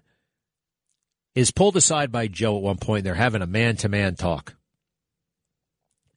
is 1.34 1.50
pulled 1.50 1.76
aside 1.76 2.10
by 2.10 2.26
Joe 2.28 2.56
at 2.56 2.62
one 2.62 2.78
point. 2.78 3.04
They're 3.04 3.14
having 3.14 3.42
a 3.42 3.46
man 3.46 3.76
to 3.76 3.88
man 3.88 4.14
talk. 4.14 4.54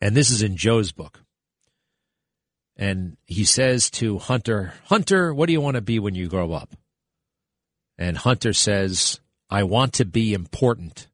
And 0.01 0.16
this 0.16 0.30
is 0.30 0.41
in 0.41 0.57
Joe's 0.57 0.91
book. 0.91 1.22
And 2.76 3.18
he 3.26 3.43
says 3.45 3.89
to 3.91 4.18
Hunter, 4.18 4.74
Hunter, 4.86 5.34
what 5.34 5.45
do 5.45 5.53
you 5.53 5.62
want 5.62 5.76
to 5.76 5.82
be 5.82 5.99
when 5.99 6.16
you 6.16 6.28
grow 6.28 6.53
up? 6.53 6.76
And 7.97 8.18
Hunter 8.18 8.53
says, 8.53 9.20
I 9.49 9.64
want 9.64 9.93
to 9.93 10.05
be 10.05 10.34
important. 10.34 11.07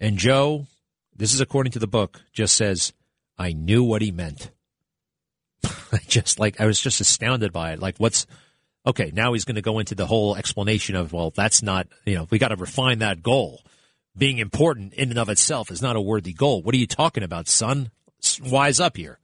And 0.00 0.16
Joe, 0.16 0.66
this 1.14 1.32
is 1.32 1.40
according 1.40 1.72
to 1.72 1.78
the 1.78 1.86
book, 1.86 2.22
just 2.32 2.56
says, 2.56 2.92
I 3.38 3.52
knew 3.52 3.84
what 3.84 4.02
he 4.02 4.10
meant. 4.10 4.50
just 6.08 6.40
like, 6.40 6.60
I 6.60 6.66
was 6.66 6.80
just 6.80 7.00
astounded 7.00 7.52
by 7.52 7.72
it. 7.72 7.78
Like, 7.78 7.98
what's, 7.98 8.26
okay, 8.86 9.10
now 9.14 9.32
he's 9.32 9.44
going 9.44 9.56
to 9.56 9.62
go 9.62 9.78
into 9.78 9.94
the 9.94 10.06
whole 10.06 10.36
explanation 10.36 10.96
of, 10.96 11.12
well, 11.12 11.30
that's 11.30 11.62
not, 11.62 11.86
you 12.04 12.14
know, 12.14 12.26
we 12.30 12.38
got 12.38 12.48
to 12.48 12.56
refine 12.56 13.00
that 13.00 13.22
goal. 13.22 13.62
Being 14.16 14.38
important 14.38 14.94
in 14.94 15.10
and 15.10 15.18
of 15.18 15.28
itself 15.28 15.70
is 15.70 15.82
not 15.82 15.96
a 15.96 16.00
worthy 16.00 16.32
goal. 16.32 16.62
What 16.62 16.74
are 16.74 16.78
you 16.78 16.86
talking 16.86 17.22
about, 17.22 17.48
son? 17.48 17.90
Wise 18.42 18.80
up 18.80 18.96
here. 18.96 19.18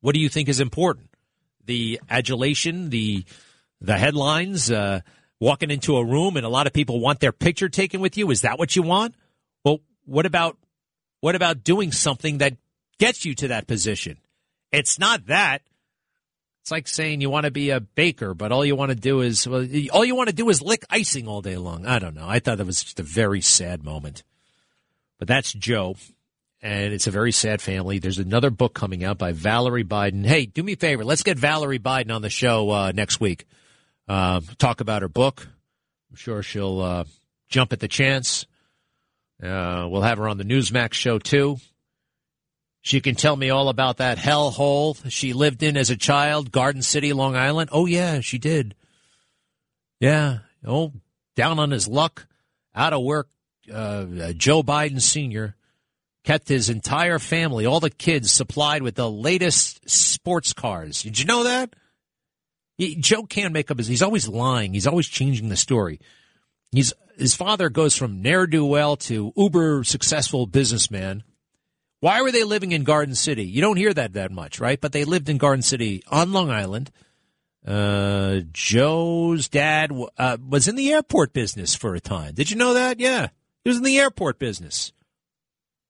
What 0.00 0.14
do 0.14 0.20
you 0.20 0.28
think 0.28 0.48
is 0.48 0.60
important? 0.60 1.10
The 1.64 2.00
adulation, 2.10 2.90
the 2.90 3.24
the 3.80 3.96
headlines, 3.96 4.70
uh, 4.70 5.00
walking 5.40 5.70
into 5.70 5.96
a 5.96 6.04
room 6.04 6.36
and 6.36 6.44
a 6.46 6.48
lot 6.48 6.66
of 6.66 6.72
people 6.72 7.00
want 7.00 7.20
their 7.20 7.32
picture 7.32 7.68
taken 7.68 8.00
with 8.00 8.16
you. 8.16 8.30
Is 8.30 8.42
that 8.42 8.58
what 8.58 8.76
you 8.76 8.82
want? 8.82 9.14
Well, 9.64 9.78
what 10.04 10.26
about 10.26 10.56
what 11.20 11.36
about 11.36 11.62
doing 11.62 11.92
something 11.92 12.38
that 12.38 12.56
gets 12.98 13.24
you 13.24 13.34
to 13.36 13.48
that 13.48 13.66
position? 13.66 14.18
It's 14.72 14.98
not 14.98 15.26
that. 15.26 15.62
It's 16.62 16.70
like 16.70 16.86
saying 16.86 17.20
you 17.20 17.28
want 17.28 17.44
to 17.44 17.50
be 17.50 17.70
a 17.70 17.80
baker, 17.80 18.34
but 18.34 18.52
all 18.52 18.64
you 18.64 18.76
want 18.76 18.90
to 18.90 18.94
do 18.94 19.20
is 19.20 19.48
well, 19.48 19.66
all 19.92 20.04
you 20.04 20.14
want 20.14 20.28
to 20.28 20.34
do 20.34 20.48
is 20.48 20.62
lick 20.62 20.84
icing 20.88 21.26
all 21.26 21.42
day 21.42 21.56
long. 21.56 21.86
I 21.86 21.98
don't 21.98 22.14
know. 22.14 22.28
I 22.28 22.38
thought 22.38 22.58
that 22.58 22.66
was 22.66 22.84
just 22.84 23.00
a 23.00 23.02
very 23.02 23.40
sad 23.40 23.82
moment. 23.82 24.22
But 25.18 25.26
that's 25.26 25.52
Joe, 25.52 25.96
and 26.60 26.92
it's 26.92 27.08
a 27.08 27.10
very 27.10 27.32
sad 27.32 27.60
family. 27.60 27.98
There's 27.98 28.20
another 28.20 28.50
book 28.50 28.74
coming 28.74 29.02
out 29.02 29.18
by 29.18 29.32
Valerie 29.32 29.82
Biden. 29.82 30.24
Hey, 30.24 30.46
do 30.46 30.62
me 30.62 30.74
a 30.74 30.76
favor. 30.76 31.04
Let's 31.04 31.24
get 31.24 31.36
Valerie 31.36 31.80
Biden 31.80 32.14
on 32.14 32.22
the 32.22 32.30
show 32.30 32.70
uh, 32.70 32.92
next 32.94 33.20
week. 33.20 33.44
Uh, 34.06 34.40
talk 34.58 34.80
about 34.80 35.02
her 35.02 35.08
book. 35.08 35.48
I'm 36.10 36.16
sure 36.16 36.44
she'll 36.44 36.80
uh, 36.80 37.04
jump 37.48 37.72
at 37.72 37.80
the 37.80 37.88
chance. 37.88 38.46
Uh, 39.42 39.88
we'll 39.90 40.02
have 40.02 40.18
her 40.18 40.28
on 40.28 40.38
the 40.38 40.44
Newsmax 40.44 40.92
show 40.92 41.18
too. 41.18 41.56
She 42.82 43.00
can 43.00 43.14
tell 43.14 43.36
me 43.36 43.48
all 43.50 43.68
about 43.68 43.98
that 43.98 44.18
hellhole 44.18 44.98
she 45.08 45.32
lived 45.32 45.62
in 45.62 45.76
as 45.76 45.90
a 45.90 45.96
child, 45.96 46.50
Garden 46.50 46.82
City, 46.82 47.12
Long 47.12 47.36
Island. 47.36 47.70
Oh, 47.72 47.86
yeah, 47.86 48.20
she 48.20 48.38
did. 48.38 48.74
Yeah. 50.00 50.40
Oh, 50.66 50.92
down 51.36 51.60
on 51.60 51.70
his 51.70 51.86
luck, 51.86 52.26
out 52.74 52.92
of 52.92 53.02
work. 53.02 53.28
Uh, 53.72 54.32
Joe 54.32 54.64
Biden 54.64 55.00
Sr. 55.00 55.54
kept 56.24 56.48
his 56.48 56.68
entire 56.68 57.20
family, 57.20 57.66
all 57.66 57.78
the 57.78 57.88
kids, 57.88 58.32
supplied 58.32 58.82
with 58.82 58.96
the 58.96 59.08
latest 59.08 59.88
sports 59.88 60.52
cars. 60.52 61.02
Did 61.02 61.20
you 61.20 61.24
know 61.24 61.44
that? 61.44 61.74
He, 62.76 62.96
Joe 62.96 63.22
can't 63.22 63.52
make 63.52 63.70
up 63.70 63.78
his. 63.78 63.86
He's 63.86 64.02
always 64.02 64.26
lying. 64.26 64.74
He's 64.74 64.88
always 64.88 65.06
changing 65.06 65.50
the 65.50 65.56
story. 65.56 66.00
He's 66.72 66.92
his 67.16 67.36
father 67.36 67.68
goes 67.68 67.94
from 67.94 68.22
ne'er 68.22 68.46
do 68.46 68.64
well 68.64 68.96
to 68.96 69.32
uber 69.36 69.84
successful 69.84 70.46
businessman 70.46 71.22
why 72.02 72.20
were 72.20 72.32
they 72.32 72.42
living 72.42 72.72
in 72.72 72.82
Garden 72.82 73.14
City? 73.14 73.44
You 73.44 73.60
don't 73.60 73.76
hear 73.76 73.94
that 73.94 74.14
that 74.14 74.32
much, 74.32 74.58
right? 74.58 74.80
But 74.80 74.90
they 74.90 75.04
lived 75.04 75.28
in 75.28 75.38
Garden 75.38 75.62
City 75.62 76.02
on 76.08 76.32
Long 76.32 76.50
Island. 76.50 76.90
Uh, 77.64 78.40
Joe's 78.52 79.48
dad 79.48 79.92
uh, 80.18 80.36
was 80.44 80.66
in 80.66 80.74
the 80.74 80.92
airport 80.92 81.32
business 81.32 81.76
for 81.76 81.94
a 81.94 82.00
time. 82.00 82.34
Did 82.34 82.50
you 82.50 82.56
know 82.56 82.74
that? 82.74 82.98
Yeah. 82.98 83.28
He 83.62 83.70
was 83.70 83.76
in 83.76 83.84
the 83.84 84.00
airport 84.00 84.40
business. 84.40 84.92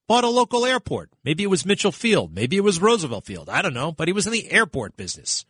Bought 0.07 0.23
a 0.23 0.29
local 0.29 0.67
airport. 0.67 1.09
Maybe 1.23 1.41
it 1.41 1.49
was 1.49 1.65
Mitchell 1.65 1.91
Field. 1.91 2.31
Maybe 2.31 2.57
it 2.57 2.63
was 2.63 2.79
Roosevelt 2.79 3.25
Field. 3.25 3.49
I 3.49 3.63
don't 3.63 3.73
know, 3.73 3.91
but 3.91 4.07
he 4.07 4.13
was 4.13 4.27
in 4.27 4.33
the 4.33 4.51
airport 4.51 4.95
business. 4.95 5.45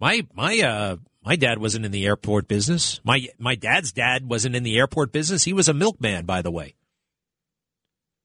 My 0.00 0.26
my 0.34 0.58
uh 0.58 0.96
my 1.24 1.36
dad 1.36 1.58
wasn't 1.60 1.84
in 1.84 1.92
the 1.92 2.04
airport 2.04 2.48
business. 2.48 3.00
My 3.04 3.28
my 3.38 3.54
dad's 3.54 3.92
dad 3.92 4.28
wasn't 4.28 4.56
in 4.56 4.64
the 4.64 4.76
airport 4.76 5.12
business. 5.12 5.44
He 5.44 5.52
was 5.52 5.68
a 5.68 5.72
milkman, 5.72 6.24
by 6.24 6.42
the 6.42 6.50
way. 6.50 6.74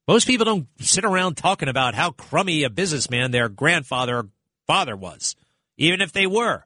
Most 0.10 0.26
people 0.26 0.46
don't 0.46 0.68
sit 0.80 1.06
around 1.06 1.38
talking 1.38 1.70
about 1.70 1.94
how 1.94 2.10
crummy 2.10 2.64
a 2.64 2.72
businessman 2.72 3.30
their 3.30 3.48
grandfather 3.48 4.18
or 4.18 4.30
father 4.66 4.96
was, 4.96 5.36
even 5.78 6.02
if 6.02 6.14
they 6.14 6.26
were. 6.26 6.66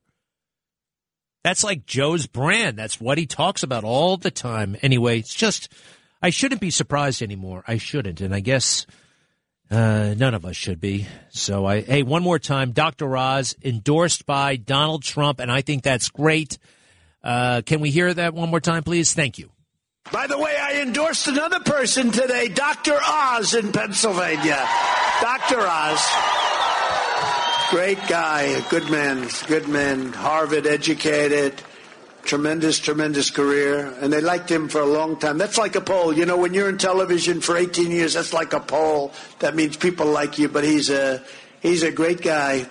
That's 1.43 1.61
like 1.61 1.85
Joe's 1.85 2.25
brand. 2.25 2.77
That's 2.77 3.01
what 3.01 3.17
he 3.17 3.25
talks 3.25 3.61
about 3.61 3.83
all 3.83 4.15
the 4.15 4.31
time. 4.31 4.77
Anyway, 4.81 5.19
it's 5.19 5.35
just, 5.35 5.73
I 6.21 6.29
shouldn't 6.29 6.61
be 6.61 6.69
surprised 6.69 7.21
anymore. 7.21 7.65
I 7.67 7.79
shouldn't. 7.79 8.21
And 8.21 8.33
I 8.33 8.39
guess 8.39 8.87
uh, 9.69 10.15
none 10.17 10.35
of 10.35 10.45
us 10.45 10.55
should 10.55 10.79
be. 10.79 11.05
So 11.27 11.65
I, 11.65 11.81
hey, 11.81 12.03
one 12.03 12.23
more 12.23 12.39
time, 12.39 12.71
Dr. 12.71 13.17
Oz 13.17 13.57
endorsed 13.61 14.25
by 14.25 14.55
Donald 14.55 15.03
Trump, 15.03 15.41
and 15.41 15.51
I 15.51 15.59
think 15.59 15.83
that's 15.83 16.07
great. 16.07 16.57
Uh, 17.21 17.61
can 17.65 17.81
we 17.81 17.89
hear 17.89 18.13
that 18.13 18.33
one 18.33 18.49
more 18.49 18.61
time, 18.61 18.83
please? 18.83 19.13
Thank 19.13 19.37
you. 19.37 19.52
By 20.11 20.27
the 20.27 20.37
way, 20.37 20.55
I 20.59 20.81
endorsed 20.81 21.27
another 21.27 21.59
person 21.61 22.11
today, 22.11 22.49
Dr. 22.49 22.99
Oz 23.01 23.55
in 23.55 23.71
Pennsylvania. 23.71 24.67
Dr. 25.21 25.59
Oz. 25.59 26.05
Great 27.71 27.97
guy, 28.07 28.41
a 28.41 28.61
good 28.69 28.89
man, 28.91 29.27
good 29.47 29.67
man, 29.67 30.13
Harvard 30.13 30.67
educated, 30.67 31.59
tremendous, 32.23 32.77
tremendous 32.77 33.31
career. 33.31 33.95
And 34.01 34.13
they 34.13 34.21
liked 34.21 34.51
him 34.51 34.67
for 34.67 34.81
a 34.81 34.85
long 34.85 35.17
time. 35.17 35.39
That's 35.39 35.57
like 35.57 35.75
a 35.75 35.81
poll. 35.81 36.13
You 36.13 36.25
know, 36.25 36.37
when 36.37 36.53
you're 36.53 36.69
in 36.69 36.77
television 36.77 37.41
for 37.41 37.57
18 37.57 37.89
years, 37.89 38.13
that's 38.13 38.33
like 38.33 38.53
a 38.53 38.59
poll. 38.59 39.13
That 39.39 39.55
means 39.55 39.77
people 39.77 40.05
like 40.07 40.37
you, 40.37 40.49
but 40.49 40.63
he's 40.63 40.91
a, 40.91 41.23
he's 41.61 41.81
a 41.81 41.91
great 41.91 42.21
guy. 42.21 42.67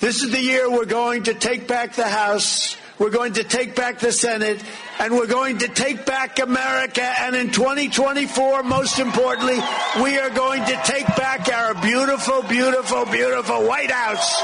This 0.00 0.22
is 0.22 0.30
the 0.32 0.40
year 0.40 0.68
we're 0.68 0.86
going 0.86 1.24
to 1.24 1.34
take 1.34 1.68
back 1.68 1.94
the 1.94 2.08
House. 2.08 2.76
We're 3.00 3.08
going 3.08 3.32
to 3.32 3.44
take 3.44 3.74
back 3.74 3.98
the 3.98 4.12
Senate 4.12 4.62
and 4.98 5.14
we're 5.14 5.26
going 5.26 5.56
to 5.58 5.68
take 5.68 6.04
back 6.04 6.38
America. 6.38 7.02
And 7.02 7.34
in 7.34 7.50
2024, 7.50 8.62
most 8.62 8.98
importantly, 8.98 9.58
we 10.02 10.18
are 10.18 10.28
going 10.28 10.62
to 10.66 10.80
take 10.84 11.06
back 11.16 11.50
our 11.50 11.72
beautiful, 11.80 12.42
beautiful, 12.42 13.06
beautiful 13.06 13.66
White 13.66 13.90
House. 13.90 14.42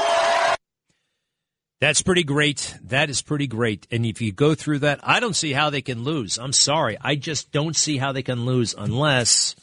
That's 1.79 2.01
pretty 2.01 2.23
great. 2.23 2.75
That 2.85 3.11
is 3.11 3.21
pretty 3.21 3.45
great. 3.45 3.85
And 3.91 4.03
if 4.07 4.21
you 4.21 4.31
go 4.31 4.55
through 4.55 4.79
that, 4.79 5.01
I 5.03 5.19
don't 5.19 5.35
see 5.35 5.53
how 5.53 5.69
they 5.69 5.83
can 5.83 6.03
lose. 6.03 6.39
I'm 6.39 6.51
sorry. 6.51 6.97
I 6.99 7.13
just 7.13 7.51
don't 7.51 7.75
see 7.75 7.97
how 7.97 8.11
they 8.11 8.23
can 8.23 8.45
lose 8.45 8.73
unless 8.75 9.55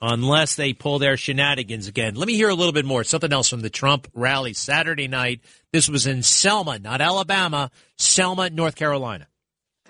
unless 0.00 0.54
they 0.54 0.72
pull 0.72 0.98
their 0.98 1.16
shenanigans 1.16 1.88
again. 1.88 2.14
Let 2.14 2.26
me 2.26 2.34
hear 2.34 2.48
a 2.48 2.54
little 2.54 2.72
bit 2.72 2.84
more. 2.84 3.04
Something 3.04 3.32
else 3.32 3.48
from 3.48 3.60
the 3.60 3.70
Trump 3.70 4.08
rally 4.14 4.52
Saturday 4.52 5.08
night. 5.08 5.40
This 5.72 5.88
was 5.88 6.06
in 6.06 6.22
Selma, 6.22 6.78
not 6.78 7.00
Alabama, 7.00 7.70
Selma, 7.96 8.50
North 8.50 8.76
Carolina. 8.76 9.26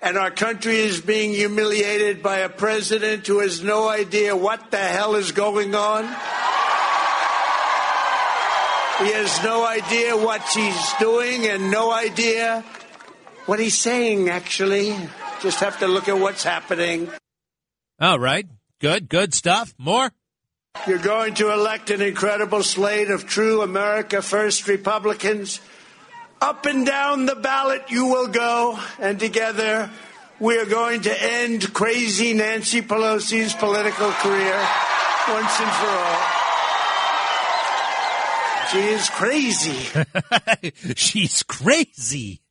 And 0.01 0.17
our 0.17 0.31
country 0.31 0.77
is 0.77 1.01
being 1.01 1.31
humiliated 1.31 2.23
by 2.23 2.39
a 2.39 2.49
president 2.49 3.27
who 3.27 3.39
has 3.39 3.61
no 3.61 3.89
idea 3.89 4.35
what 4.35 4.71
the 4.71 4.77
hell 4.77 5.15
is 5.15 5.33
going 5.33 5.75
on. 5.75 6.05
He 9.05 9.13
has 9.13 9.43
no 9.43 9.65
idea 9.65 10.15
what 10.15 10.41
he's 10.53 10.93
doing 10.99 11.47
and 11.47 11.71
no 11.71 11.91
idea 11.91 12.63
what 13.45 13.59
he's 13.59 13.77
saying, 13.77 14.29
actually. 14.29 14.95
Just 15.41 15.59
have 15.61 15.79
to 15.79 15.87
look 15.87 16.07
at 16.07 16.17
what's 16.17 16.43
happening. 16.43 17.09
All 17.99 18.19
right. 18.19 18.45
Good, 18.79 19.09
good 19.09 19.33
stuff. 19.33 19.73
More? 19.77 20.11
You're 20.87 20.99
going 20.99 21.33
to 21.35 21.51
elect 21.51 21.89
an 21.89 22.01
incredible 22.01 22.63
slate 22.63 23.09
of 23.09 23.27
true 23.27 23.61
America 23.61 24.21
First 24.21 24.67
Republicans. 24.67 25.59
Up 26.41 26.65
and 26.65 26.85
down 26.85 27.25
the 27.25 27.35
ballot 27.35 27.89
you 27.89 28.05
will 28.05 28.27
go, 28.27 28.79
and 28.97 29.19
together 29.19 29.89
we 30.39 30.57
are 30.57 30.65
going 30.65 31.01
to 31.01 31.23
end 31.23 31.73
crazy 31.73 32.33
Nancy 32.33 32.81
Pelosi's 32.81 33.53
political 33.53 34.11
career 34.11 34.67
once 35.27 35.59
and 35.59 35.71
for 35.71 35.87
all. 35.87 36.39
She 38.71 38.79
is 38.79 39.09
crazy. 39.09 40.93
She's 40.95 41.43
crazy. 41.43 42.41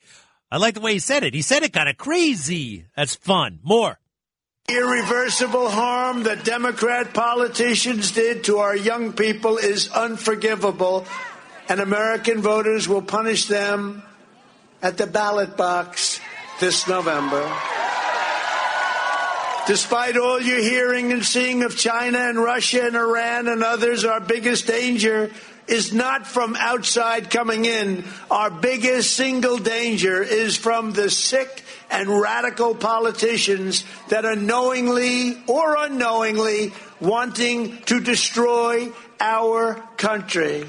I 0.51 0.59
like 0.59 0.74
the 0.74 0.81
way 0.81 0.93
he 0.93 0.99
said 0.99 1.22
it. 1.24 1.33
He 1.33 1.43
said 1.43 1.62
it 1.62 1.72
kind 1.72 1.89
of 1.89 1.97
crazy. 1.97 2.85
That's 2.95 3.14
fun. 3.14 3.61
More. 3.62 3.99
Irreversible 4.69 5.71
harm 5.71 6.25
that 6.25 6.45
Democrat 6.45 7.14
politicians 7.14 8.12
did 8.12 8.45
to 8.45 8.59
our 8.59 8.77
young 8.77 9.14
people 9.14 9.57
is 9.57 9.91
unforgivable, 9.91 11.07
and 11.71 11.81
American 11.81 12.43
voters 12.43 12.87
will 12.87 13.01
punish 13.01 13.47
them 13.47 14.03
at 14.83 14.99
the 14.99 15.07
ballot 15.07 15.57
box 15.57 16.21
this 16.61 16.87
November. 16.87 17.51
Despite 19.66 20.19
all 20.19 20.39
you're 20.39 20.61
hearing 20.61 21.12
and 21.12 21.25
seeing 21.25 21.62
of 21.62 21.75
China 21.75 22.19
and 22.19 22.39
Russia 22.39 22.87
and 22.87 22.97
Iran 22.97 23.49
and 23.49 23.62
others, 23.62 24.05
our 24.05 24.21
biggest 24.21 24.66
danger 24.66 25.31
is 25.66 25.95
not 25.95 26.27
from 26.27 26.57
outside 26.57 27.31
coming 27.31 27.64
in. 27.64 28.05
Our 28.31 28.51
biggest 28.51 29.14
single 29.14 29.57
danger 29.57 30.23
is 30.23 30.59
from 30.59 30.93
the 30.93 31.09
sick 31.09 31.64
and 31.91 32.09
radical 32.09 32.74
politicians 32.74 33.84
that 34.09 34.24
are 34.24 34.36
knowingly 34.36 35.43
or 35.47 35.76
unknowingly 35.78 36.72
wanting 37.01 37.78
to 37.82 38.01
destroy 38.01 38.93
our 39.20 39.74
country. 39.97 40.66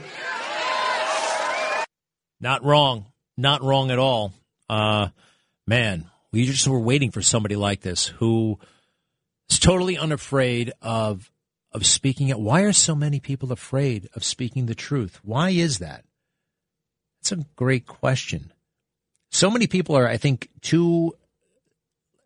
Not 2.39 2.63
wrong. 2.63 3.05
Not 3.37 3.63
wrong 3.63 3.91
at 3.91 3.99
all. 3.99 4.33
Uh, 4.69 5.09
man, 5.65 6.09
we 6.31 6.45
just 6.45 6.67
were 6.67 6.79
waiting 6.79 7.11
for 7.11 7.21
somebody 7.21 7.55
like 7.55 7.81
this 7.81 8.07
who 8.07 8.59
is 9.49 9.59
totally 9.59 9.97
unafraid 9.97 10.73
of 10.81 11.31
of 11.71 11.85
speaking 11.85 12.29
it. 12.29 12.39
Why 12.39 12.61
are 12.61 12.73
so 12.73 12.95
many 12.95 13.19
people 13.19 13.51
afraid 13.51 14.09
of 14.15 14.23
speaking 14.23 14.65
the 14.65 14.75
truth? 14.75 15.19
Why 15.23 15.51
is 15.51 15.79
that? 15.79 16.03
That's 17.21 17.31
a 17.31 17.45
great 17.55 17.85
question. 17.85 18.51
So 19.31 19.49
many 19.49 19.67
people 19.67 19.95
are, 19.95 20.07
I 20.07 20.17
think, 20.17 20.49
too. 20.61 21.13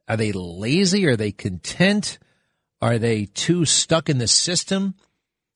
Are 0.08 0.18
they 0.18 0.32
lazy? 0.32 1.06
Are 1.06 1.16
they 1.16 1.32
content? 1.32 2.20
Are 2.82 2.98
they 2.98 3.26
too 3.26 3.66
stuck 3.66 4.10
in 4.10 4.18
the 4.18 4.28
system? 4.28 4.96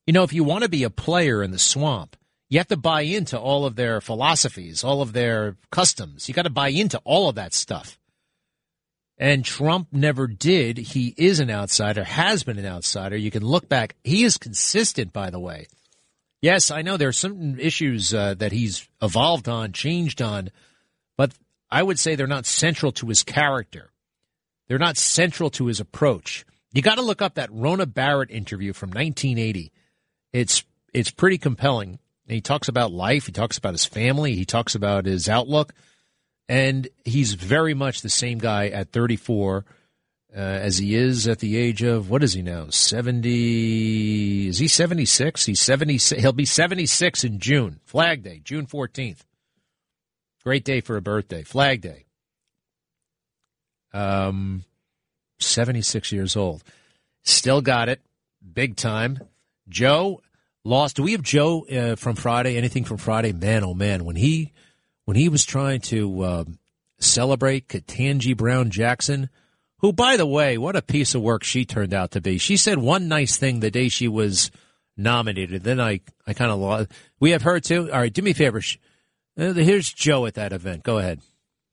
You 0.06 0.14
know, 0.14 0.24
if 0.24 0.32
you 0.32 0.44
want 0.44 0.64
to 0.64 0.70
be 0.70 0.84
a 0.84 0.90
player 0.90 1.44
in 1.44 1.52
the 1.52 1.60
swamp, 1.60 2.16
you 2.50 2.60
have 2.60 2.68
to 2.70 2.78
buy 2.78 3.02
into 3.02 3.38
all 3.38 3.66
of 3.66 3.76
their 3.76 4.00
philosophies, 4.00 4.84
all 4.84 5.02
of 5.02 5.12
their 5.12 5.58
customs. 5.70 6.30
You 6.30 6.34
got 6.34 6.44
to 6.44 6.50
buy 6.50 6.70
into 6.70 7.00
all 7.04 7.28
of 7.28 7.36
that 7.36 7.54
stuff. 7.54 8.00
And 9.18 9.44
Trump 9.44 9.90
never 9.92 10.28
did. 10.28 10.78
He 10.78 11.14
is 11.18 11.40
an 11.40 11.50
outsider, 11.50 12.04
has 12.04 12.44
been 12.44 12.60
an 12.60 12.66
outsider. 12.66 13.18
You 13.18 13.32
can 13.32 13.44
look 13.44 13.68
back. 13.68 13.96
He 14.04 14.24
is 14.24 14.38
consistent, 14.38 15.12
by 15.12 15.30
the 15.30 15.40
way. 15.40 15.68
Yes, 16.40 16.70
I 16.70 16.84
know 16.84 16.98
there 16.98 17.10
are 17.10 17.14
some 17.14 17.60
issues 17.60 18.14
uh, 18.14 18.36
that 18.36 18.52
he's 18.52 18.88
evolved 19.02 19.50
on, 19.50 19.74
changed 19.74 20.22
on, 20.22 20.52
I 21.70 21.84
would 21.84 22.00
say 22.00 22.16
they're 22.16 22.28
not 22.28 22.46
central 22.46 22.92
to 22.94 23.08
his 23.08 23.24
character. 23.24 23.92
They're 24.68 24.78
not 24.78 24.98
central 24.98 25.50
to 25.52 25.68
his 25.68 25.80
approach. 25.80 26.46
You 26.74 26.82
got 26.82 26.96
to 26.96 27.02
look 27.02 27.22
up 27.22 27.36
that 27.36 27.52
Rona 27.52 27.86
Barrett 27.86 28.32
interview 28.32 28.74
from 28.74 28.90
1980. 28.90 29.72
It's 30.34 30.64
it's 30.94 31.12
pretty 31.12 31.38
compelling. 31.38 32.00
He 32.28 32.42
talks 32.42 32.68
about 32.68 32.92
life. 32.92 33.26
He 33.26 33.32
talks 33.32 33.58
about 33.58 33.74
his 33.74 33.86
family. 33.86 34.36
He 34.36 34.46
talks 34.46 34.76
about 34.76 35.06
his 35.06 35.30
outlook. 35.30 35.74
And 36.50 36.88
he's 37.06 37.34
very 37.34 37.74
much 37.74 38.02
the 38.02 38.10
same 38.10 38.38
guy 38.38 38.68
at 38.68 38.92
34 38.92 39.66
uh, 40.36 40.40
as 40.40 40.78
he 40.78 40.96
is 40.96 41.28
at 41.28 41.40
the 41.40 41.58
age 41.58 41.84
of, 41.84 42.10
what 42.10 42.24
is 42.24 42.34
he 42.34 42.42
now? 42.42 42.70
70. 42.70 44.48
Is 44.48 44.58
he 44.60 44.68
76? 44.68 45.46
He's 45.46 45.60
76. 45.60 46.22
He'll 46.22 46.34
be 46.34 46.46
76 46.46 47.24
in 47.24 47.40
June. 47.40 47.80
Flag 47.86 48.24
Day, 48.24 48.42
June 48.44 48.66
14th. 48.66 49.22
Great 50.44 50.64
day 50.64 50.82
for 50.82 50.98
a 50.98 51.02
birthday. 51.02 51.44
Flag 51.44 51.82
Day. 51.82 52.06
Um, 53.94 54.64
76 55.40 56.12
years 56.12 56.36
old. 56.36 56.64
Still 57.24 57.62
got 57.62 57.90
it. 57.90 58.02
Big 58.54 58.76
time. 58.76 59.20
Joe 59.68 60.22
lost. 60.64 60.96
Do 60.96 61.04
we 61.04 61.14
have 61.14 61.22
Joe 61.22 61.66
uh, 61.66 61.96
from 61.96 62.16
Friday? 62.16 62.58
Anything 62.58 62.84
from 62.84 62.98
Friday? 62.98 63.34
Man, 63.34 63.64
oh 63.64 63.74
man, 63.74 64.06
when 64.06 64.16
he 64.16 64.54
when 65.06 65.18
he 65.18 65.30
was 65.30 65.46
trying 65.46 65.82
to 65.82 66.22
uh, 66.22 66.44
celebrate 67.00 67.68
Ketanji 67.68 68.36
Brown 68.36 68.70
Jackson, 68.70 69.30
who, 69.80 69.94
by 69.94 70.18
the 70.18 70.26
way, 70.26 70.58
what 70.58 70.76
a 70.76 70.82
piece 70.82 71.16
of 71.16 71.22
work 71.22 71.44
she 71.44 71.66
turned 71.66 71.94
out 71.94 72.12
to 72.12 72.22
be. 72.22 72.38
She 72.38 72.58
said 72.58 72.78
one 72.78 73.08
nice 73.08 73.38
thing 73.38 73.60
the 73.60 73.72
day 73.72 73.90
she 73.90 74.08
was 74.08 74.52
nominated. 74.96 75.64
Then 75.64 75.80
I, 75.80 76.02
I 76.26 76.34
kind 76.34 76.52
of 76.52 76.60
lost. 76.60 76.90
We 77.20 77.32
have 77.32 77.44
her 77.44 77.60
too. 77.60 77.92
All 77.92 78.00
right, 78.00 78.14
do 78.14 78.22
me 78.22 78.32
a 78.32 78.34
favor. 78.36 78.62
Uh, 79.38 79.54
here's 79.54 79.92
Joe 79.92 80.26
at 80.26 80.34
that 80.36 80.54
event. 80.54 80.84
Go 80.84 80.98
ahead. 80.98 81.22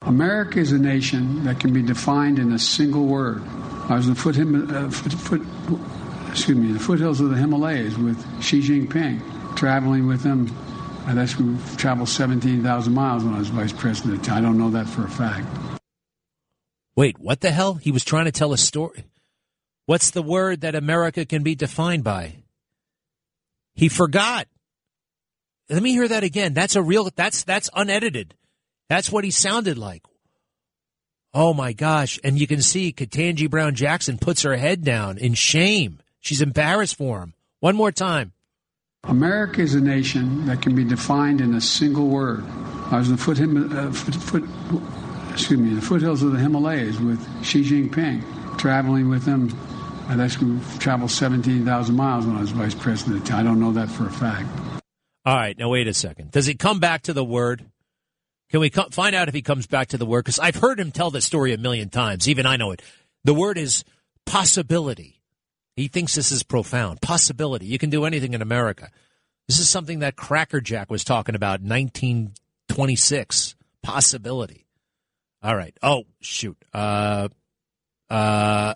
America 0.02 0.58
is 0.58 0.72
a 0.72 0.78
nation 0.78 1.44
that 1.44 1.60
can 1.60 1.72
be 1.72 1.82
defined 1.82 2.38
in 2.38 2.52
a 2.52 2.58
single 2.58 3.06
word. 3.06 3.42
I 3.88 3.96
was 3.96 4.06
in 4.06 4.14
the 4.14 4.20
foot, 4.20 4.38
uh, 4.38 4.90
foot, 4.90 5.12
foot, 5.12 5.80
excuse 6.30 6.58
me, 6.58 6.72
the 6.72 6.78
foothills 6.78 7.20
of 7.20 7.30
the 7.30 7.36
Himalayas 7.36 7.96
with 7.96 8.18
Xi 8.42 8.60
Jinping, 8.60 9.56
traveling 9.56 10.06
with 10.06 10.22
him 10.22 10.46
I'd 11.06 11.38
we 11.38 11.56
traveled 11.76 12.08
17,000 12.08 12.92
miles 12.92 13.24
when 13.24 13.34
I 13.34 13.38
was 13.38 13.48
vice 13.48 13.72
president. 13.72 14.30
I 14.30 14.40
don't 14.40 14.56
know 14.56 14.70
that 14.70 14.88
for 14.88 15.04
a 15.04 15.10
fact. 15.10 15.46
Wait, 16.96 17.18
what 17.18 17.40
the 17.40 17.50
hell? 17.50 17.74
He 17.74 17.90
was 17.90 18.04
trying 18.04 18.24
to 18.24 18.32
tell 18.32 18.54
a 18.54 18.58
story. 18.58 19.04
What's 19.84 20.12
the 20.12 20.22
word 20.22 20.62
that 20.62 20.74
America 20.74 21.26
can 21.26 21.42
be 21.42 21.54
defined 21.54 22.04
by? 22.04 22.36
He 23.74 23.90
forgot. 23.90 24.48
Let 25.70 25.82
me 25.82 25.92
hear 25.92 26.08
that 26.08 26.24
again. 26.24 26.52
That's 26.54 26.76
a 26.76 26.82
real 26.82 27.10
that's 27.14 27.44
that's 27.44 27.70
unedited. 27.74 28.34
That's 28.88 29.10
what 29.10 29.24
he 29.24 29.30
sounded 29.30 29.78
like. 29.78 30.02
Oh 31.32 31.52
my 31.54 31.72
gosh. 31.72 32.20
And 32.22 32.38
you 32.38 32.46
can 32.46 32.62
see 32.62 32.92
Ketanji 32.92 33.50
Brown 33.50 33.74
Jackson 33.74 34.18
puts 34.18 34.42
her 34.42 34.56
head 34.56 34.84
down 34.84 35.18
in 35.18 35.34
shame. 35.34 36.00
She's 36.20 36.42
embarrassed 36.42 36.96
for 36.96 37.20
him. 37.20 37.34
One 37.60 37.76
more 37.76 37.90
time. 37.90 38.32
America 39.04 39.60
is 39.60 39.74
a 39.74 39.80
nation 39.80 40.46
that 40.46 40.62
can 40.62 40.74
be 40.74 40.84
defined 40.84 41.40
in 41.40 41.54
a 41.54 41.60
single 41.60 42.08
word. 42.08 42.44
I 42.90 42.98
was 42.98 43.08
in 43.08 43.16
the 43.16 43.22
foot, 43.22 43.38
uh, 43.40 43.90
foot, 43.90 44.14
foot, 44.14 44.82
excuse 45.32 45.58
me, 45.58 45.74
the 45.74 45.82
foothills 45.82 46.22
of 46.22 46.32
the 46.32 46.38
Himalayas 46.38 46.98
with 47.00 47.20
Xi 47.44 47.62
Jinping, 47.62 48.56
traveling 48.56 49.10
with 49.10 49.26
him. 49.26 49.50
I 50.08 50.22
actually 50.22 50.58
traveled 50.78 51.10
17,000 51.10 51.94
miles 51.94 52.26
when 52.26 52.36
I 52.36 52.40
was 52.40 52.50
vice 52.52 52.74
president. 52.74 53.32
I 53.32 53.42
don't 53.42 53.60
know 53.60 53.72
that 53.72 53.90
for 53.90 54.06
a 54.06 54.10
fact. 54.10 54.48
All 55.26 55.34
right, 55.34 55.56
now 55.56 55.70
wait 55.70 55.88
a 55.88 55.94
second. 55.94 56.30
Does 56.32 56.46
he 56.46 56.54
come 56.54 56.80
back 56.80 57.02
to 57.02 57.12
the 57.12 57.24
word? 57.24 57.64
Can 58.50 58.60
we 58.60 58.70
co- 58.70 58.90
find 58.90 59.16
out 59.16 59.28
if 59.28 59.34
he 59.34 59.42
comes 59.42 59.66
back 59.66 59.88
to 59.88 59.98
the 59.98 60.06
word? 60.06 60.24
Because 60.24 60.38
I've 60.38 60.56
heard 60.56 60.78
him 60.78 60.92
tell 60.92 61.10
this 61.10 61.24
story 61.24 61.52
a 61.52 61.58
million 61.58 61.88
times. 61.88 62.28
Even 62.28 62.46
I 62.46 62.56
know 62.56 62.72
it. 62.72 62.82
The 63.24 63.34
word 63.34 63.56
is 63.56 63.84
possibility. 64.26 65.22
He 65.76 65.88
thinks 65.88 66.14
this 66.14 66.30
is 66.30 66.42
profound. 66.42 67.00
Possibility. 67.00 67.66
You 67.66 67.78
can 67.78 67.90
do 67.90 68.04
anything 68.04 68.34
in 68.34 68.42
America. 68.42 68.90
This 69.48 69.58
is 69.58 69.68
something 69.68 70.00
that 70.00 70.16
Crackerjack 70.16 70.90
was 70.90 71.04
talking 71.04 71.34
about 71.34 71.60
1926. 71.62 73.56
Possibility. 73.82 74.66
All 75.42 75.56
right. 75.56 75.76
Oh, 75.82 76.04
shoot. 76.20 76.56
Uh, 76.72 77.28
uh, 78.08 78.74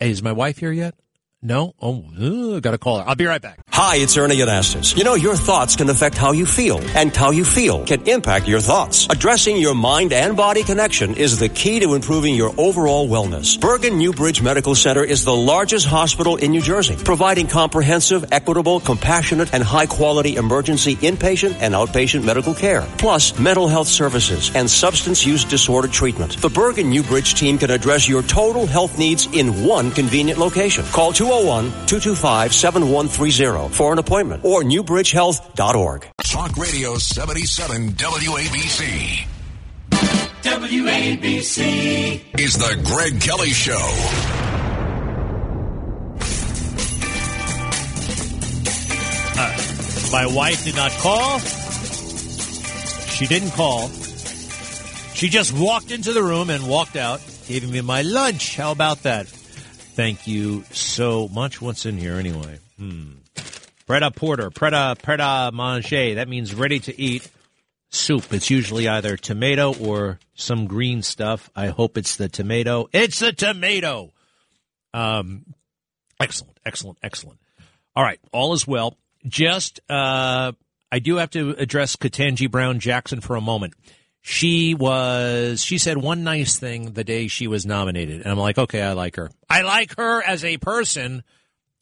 hey, 0.00 0.10
is 0.10 0.22
my 0.22 0.32
wife 0.32 0.58
here 0.58 0.72
yet? 0.72 0.94
No? 1.40 1.72
Oh, 1.80 2.58
got 2.58 2.72
to 2.72 2.78
call 2.78 2.98
her. 2.98 3.08
I'll 3.08 3.14
be 3.14 3.26
right 3.26 3.40
back. 3.40 3.60
Hi, 3.70 3.94
it's 3.96 4.16
Ernie 4.16 4.38
Anastos. 4.38 4.96
You 4.96 5.04
know, 5.04 5.14
your 5.14 5.36
thoughts 5.36 5.76
can 5.76 5.88
affect 5.88 6.18
how 6.18 6.32
you 6.32 6.44
feel, 6.44 6.80
and 6.96 7.14
how 7.14 7.30
you 7.30 7.44
feel 7.44 7.86
can 7.86 8.08
impact 8.08 8.48
your 8.48 8.58
thoughts. 8.58 9.06
Addressing 9.08 9.56
your 9.56 9.76
mind 9.76 10.12
and 10.12 10.36
body 10.36 10.64
connection 10.64 11.14
is 11.14 11.38
the 11.38 11.48
key 11.48 11.78
to 11.78 11.94
improving 11.94 12.34
your 12.34 12.52
overall 12.58 13.08
wellness. 13.08 13.60
Bergen 13.60 13.98
Newbridge 13.98 14.42
Medical 14.42 14.74
Center 14.74 15.04
is 15.04 15.24
the 15.24 15.34
largest 15.34 15.86
hospital 15.86 16.34
in 16.34 16.50
New 16.50 16.60
Jersey, 16.60 16.96
providing 16.96 17.46
comprehensive, 17.46 18.24
equitable, 18.32 18.80
compassionate, 18.80 19.54
and 19.54 19.62
high 19.62 19.86
quality 19.86 20.34
emergency 20.34 20.96
inpatient 20.96 21.54
and 21.60 21.72
outpatient 21.72 22.24
medical 22.24 22.54
care, 22.54 22.82
plus 22.98 23.38
mental 23.38 23.68
health 23.68 23.86
services 23.86 24.50
and 24.56 24.68
substance 24.68 25.24
use 25.24 25.44
disorder 25.44 25.86
treatment. 25.86 26.36
The 26.38 26.50
Bergen 26.50 26.90
Newbridge 26.90 27.34
team 27.34 27.58
can 27.58 27.70
address 27.70 28.08
your 28.08 28.24
total 28.24 28.66
health 28.66 28.98
needs 28.98 29.28
in 29.32 29.64
one 29.64 29.92
convenient 29.92 30.40
location. 30.40 30.84
Call 30.86 31.12
201-225-7130 31.28 33.70
for 33.70 33.92
an 33.92 33.98
appointment 33.98 34.42
or 34.46 34.62
newbridgehealth.org. 34.62 36.06
Talk 36.24 36.56
Radio 36.56 36.96
77 36.96 37.92
WABC. 37.92 39.26
WABC 40.40 42.40
is 42.40 42.56
the 42.56 42.80
Greg 42.82 43.20
Kelly 43.20 43.50
Show. 43.50 43.76
Uh, 49.36 49.54
my 50.10 50.24
wife 50.34 50.64
did 50.64 50.76
not 50.76 50.92
call. 50.92 51.40
She 53.10 53.26
didn't 53.26 53.50
call. 53.50 53.88
She 55.12 55.28
just 55.28 55.52
walked 55.52 55.90
into 55.90 56.14
the 56.14 56.22
room 56.22 56.48
and 56.48 56.66
walked 56.66 56.96
out, 56.96 57.20
giving 57.46 57.70
me 57.70 57.82
my 57.82 58.00
lunch. 58.00 58.56
How 58.56 58.72
about 58.72 59.02
that? 59.02 59.26
Thank 59.98 60.28
you 60.28 60.62
so 60.70 61.26
much. 61.26 61.60
What's 61.60 61.84
in 61.84 61.98
here 61.98 62.14
anyway? 62.14 62.60
Hmm. 62.78 63.14
Preta 63.88 64.14
porter, 64.14 64.48
preta 64.48 64.96
preta 64.96 65.52
manger. 65.52 66.14
That 66.14 66.28
means 66.28 66.54
ready 66.54 66.78
to 66.78 67.00
eat 67.00 67.28
soup. 67.90 68.32
It's 68.32 68.48
usually 68.48 68.86
either 68.86 69.16
tomato 69.16 69.74
or 69.74 70.20
some 70.36 70.68
green 70.68 71.02
stuff. 71.02 71.50
I 71.56 71.66
hope 71.66 71.98
it's 71.98 72.14
the 72.14 72.28
tomato. 72.28 72.88
It's 72.92 73.18
the 73.18 73.32
tomato. 73.32 74.12
Um, 74.94 75.44
excellent, 76.20 76.60
excellent, 76.64 76.98
excellent. 77.02 77.40
All 77.96 78.04
right, 78.04 78.20
all 78.30 78.52
is 78.52 78.68
well. 78.68 78.96
Just, 79.26 79.80
uh, 79.90 80.52
I 80.92 80.98
do 81.00 81.16
have 81.16 81.30
to 81.30 81.56
address 81.58 81.96
Ketanji 81.96 82.48
Brown 82.48 82.78
Jackson 82.78 83.20
for 83.20 83.34
a 83.34 83.40
moment 83.40 83.74
she 84.28 84.74
was 84.74 85.64
she 85.64 85.78
said 85.78 85.96
one 85.96 86.22
nice 86.22 86.58
thing 86.58 86.92
the 86.92 87.02
day 87.02 87.28
she 87.28 87.46
was 87.46 87.64
nominated. 87.64 88.20
And 88.20 88.30
i'm 88.30 88.38
like 88.38 88.58
okay 88.58 88.82
i 88.82 88.92
like 88.92 89.16
her. 89.16 89.30
I 89.48 89.62
like 89.62 89.96
her 89.96 90.22
as 90.22 90.44
a 90.44 90.58
person. 90.58 91.24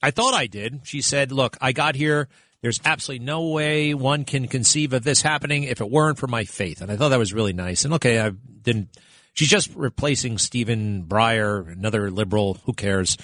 I 0.01 0.13
thought 0.13 0.33
i 0.33 0.47
did. 0.47 0.83
She 0.85 1.01
said 1.03 1.33
look 1.33 1.57
i 1.61 1.73
got 1.73 1.97
here. 1.97 2.29
There's 2.63 2.81
absolutely 2.85 3.27
no 3.27 3.49
way 3.49 3.95
one 3.95 4.25
can 4.25 4.47
conceive 4.47 4.93
of 4.93 5.03
this 5.03 5.23
happening 5.23 5.65
if 5.65 5.81
it 5.81 5.91
weren't 5.91 6.19
for 6.19 6.29
my 6.29 6.45
faith. 6.45 6.83
And 6.83 6.93
i 6.93 6.97
thought 6.97 7.09
that 7.09 7.19
was 7.19 7.35
really 7.35 7.53
nice. 7.53 7.85
And 7.85 7.95
okay 7.95 8.21
i 8.21 8.31
didn't 8.31 8.97
she's 9.33 9.49
just 9.49 9.75
replacing 9.75 10.39
stephen 10.39 11.03
breyer 11.03 11.71
another 11.73 12.13
liberal 12.13 12.59
who 12.65 12.75
cares? 12.75 13.17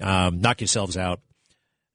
Um, 0.00 0.40
knock 0.40 0.62
yourselves 0.62 0.96
out 0.96 1.20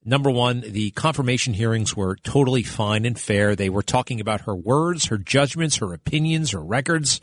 Number 0.03 0.31
one, 0.31 0.61
the 0.61 0.91
confirmation 0.91 1.53
hearings 1.53 1.95
were 1.95 2.15
totally 2.15 2.63
fine 2.63 3.05
and 3.05 3.19
fair. 3.19 3.55
They 3.55 3.69
were 3.69 3.83
talking 3.83 4.19
about 4.19 4.41
her 4.41 4.55
words, 4.55 5.05
her 5.05 5.17
judgments, 5.17 5.77
her 5.77 5.93
opinions, 5.93 6.51
her 6.51 6.61
records, 6.61 7.21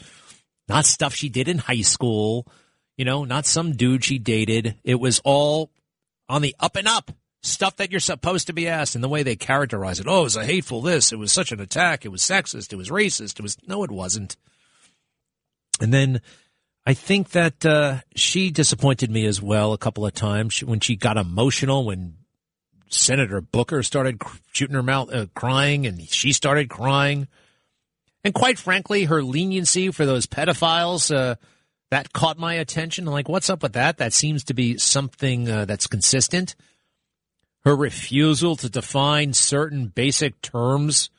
not 0.68 0.84
stuff 0.84 1.14
she 1.14 1.28
did 1.28 1.48
in 1.48 1.58
high 1.58 1.80
school, 1.80 2.46
you 2.96 3.04
know, 3.04 3.24
not 3.24 3.46
some 3.46 3.72
dude 3.72 4.04
she 4.04 4.18
dated. 4.18 4.76
It 4.84 5.00
was 5.00 5.20
all 5.24 5.72
on 6.28 6.42
the 6.42 6.54
up 6.60 6.76
and 6.76 6.86
up 6.86 7.10
stuff 7.42 7.76
that 7.76 7.90
you're 7.90 8.00
supposed 8.00 8.46
to 8.48 8.52
be 8.52 8.68
asked 8.68 8.94
and 8.94 9.02
the 9.02 9.08
way 9.08 9.22
they 9.22 9.36
characterize 9.36 9.98
it. 9.98 10.06
Oh, 10.08 10.20
it 10.20 10.24
was 10.24 10.36
a 10.36 10.44
hateful 10.44 10.82
this. 10.82 11.12
It 11.12 11.18
was 11.18 11.32
such 11.32 11.52
an 11.52 11.60
attack. 11.60 12.04
It 12.04 12.10
was 12.10 12.22
sexist. 12.22 12.72
It 12.72 12.76
was 12.76 12.90
racist. 12.90 13.38
It 13.38 13.42
was, 13.42 13.56
no, 13.66 13.82
it 13.84 13.90
wasn't. 13.90 14.36
And 15.80 15.92
then 15.92 16.20
I 16.86 16.94
think 16.94 17.30
that 17.30 17.64
uh, 17.64 17.98
she 18.14 18.50
disappointed 18.50 19.10
me 19.10 19.26
as 19.26 19.40
well 19.40 19.72
a 19.72 19.78
couple 19.78 20.06
of 20.06 20.14
times 20.14 20.62
when 20.62 20.80
she 20.80 20.96
got 20.96 21.16
emotional 21.16 21.84
when 21.84 22.14
Senator 22.90 23.40
Booker 23.40 23.82
started 23.82 24.22
shooting 24.52 24.74
her 24.74 24.82
mouth, 24.82 25.12
uh, 25.12 25.26
crying, 25.34 25.86
and 25.86 26.00
she 26.08 26.32
started 26.32 26.68
crying. 26.68 27.28
And 28.24 28.34
quite 28.34 28.58
frankly, 28.58 29.04
her 29.04 29.22
leniency 29.22 29.90
for 29.90 30.04
those 30.04 30.26
pedophiles 30.26 31.14
uh, 31.14 31.36
that 31.90 32.12
caught 32.12 32.38
my 32.38 32.54
attention. 32.54 33.06
I'm 33.06 33.12
like, 33.12 33.28
what's 33.28 33.50
up 33.50 33.62
with 33.62 33.74
that? 33.74 33.98
That 33.98 34.12
seems 34.12 34.44
to 34.44 34.54
be 34.54 34.78
something 34.78 35.48
uh, 35.48 35.64
that's 35.64 35.86
consistent. 35.86 36.54
Her 37.64 37.74
refusal 37.76 38.56
to 38.56 38.68
define 38.68 39.32
certain 39.32 39.88
basic 39.88 40.40
terms 40.40 41.10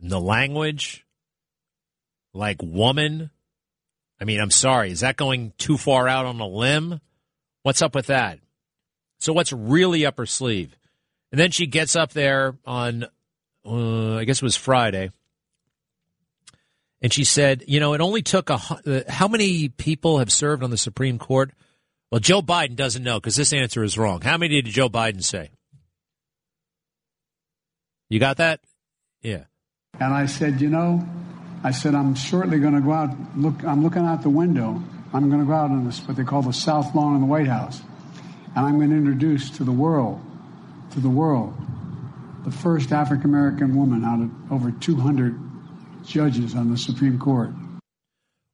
in 0.00 0.08
the 0.08 0.20
language, 0.20 1.04
like 2.32 2.62
woman. 2.62 3.30
I 4.20 4.24
mean, 4.24 4.40
I'm 4.40 4.50
sorry, 4.50 4.90
is 4.90 5.00
that 5.00 5.16
going 5.16 5.52
too 5.58 5.76
far 5.76 6.08
out 6.08 6.26
on 6.26 6.40
a 6.40 6.46
limb? 6.46 7.00
What's 7.62 7.82
up 7.82 7.94
with 7.94 8.06
that? 8.06 8.38
So 9.20 9.32
what's 9.32 9.52
really 9.52 10.04
up 10.04 10.18
her 10.18 10.26
sleeve? 10.26 10.76
And 11.30 11.38
then 11.38 11.52
she 11.52 11.66
gets 11.66 11.94
up 11.94 12.12
there 12.12 12.56
on, 12.64 13.04
uh, 13.64 14.16
I 14.16 14.24
guess 14.24 14.38
it 14.38 14.42
was 14.42 14.56
Friday, 14.56 15.10
and 17.02 17.12
she 17.12 17.24
said, 17.24 17.64
you 17.66 17.80
know, 17.80 17.94
it 17.94 18.00
only 18.00 18.22
took 18.22 18.50
a. 18.50 18.54
Uh, 18.54 19.00
how 19.08 19.28
many 19.28 19.68
people 19.68 20.18
have 20.18 20.32
served 20.32 20.62
on 20.62 20.70
the 20.70 20.76
Supreme 20.76 21.18
Court? 21.18 21.52
Well, 22.10 22.20
Joe 22.20 22.42
Biden 22.42 22.76
doesn't 22.76 23.02
know 23.02 23.20
because 23.20 23.36
this 23.36 23.52
answer 23.52 23.84
is 23.84 23.96
wrong. 23.96 24.20
How 24.20 24.36
many 24.36 24.60
did 24.60 24.72
Joe 24.72 24.88
Biden 24.88 25.22
say? 25.22 25.50
You 28.08 28.18
got 28.18 28.38
that? 28.38 28.60
Yeah. 29.22 29.44
And 30.00 30.12
I 30.12 30.26
said, 30.26 30.60
you 30.60 30.68
know, 30.68 31.06
I 31.62 31.70
said 31.70 31.94
I'm 31.94 32.14
shortly 32.14 32.58
going 32.58 32.74
to 32.74 32.80
go 32.80 32.92
out. 32.92 33.10
Look, 33.36 33.64
I'm 33.64 33.82
looking 33.82 34.02
out 34.04 34.22
the 34.22 34.30
window. 34.30 34.82
I'm 35.12 35.28
going 35.28 35.40
to 35.40 35.46
go 35.46 35.54
out 35.54 35.70
on 35.70 35.86
this 35.86 36.00
what 36.06 36.16
they 36.16 36.24
call 36.24 36.42
the 36.42 36.52
South 36.52 36.94
Lawn 36.94 37.14
in 37.14 37.20
the 37.20 37.26
White 37.26 37.46
House 37.46 37.80
and 38.56 38.66
I'm 38.66 38.78
going 38.78 38.90
to 38.90 38.96
introduce 38.96 39.50
to 39.58 39.64
the 39.64 39.72
world, 39.72 40.20
to 40.92 41.00
the 41.00 41.10
world, 41.10 41.54
the 42.44 42.50
first 42.50 42.92
African 42.92 43.26
American 43.26 43.76
woman 43.76 44.04
out 44.04 44.20
of 44.20 44.52
over 44.52 44.70
200 44.70 45.38
judges 46.04 46.54
on 46.54 46.70
the 46.70 46.78
Supreme 46.78 47.18
Court. 47.18 47.50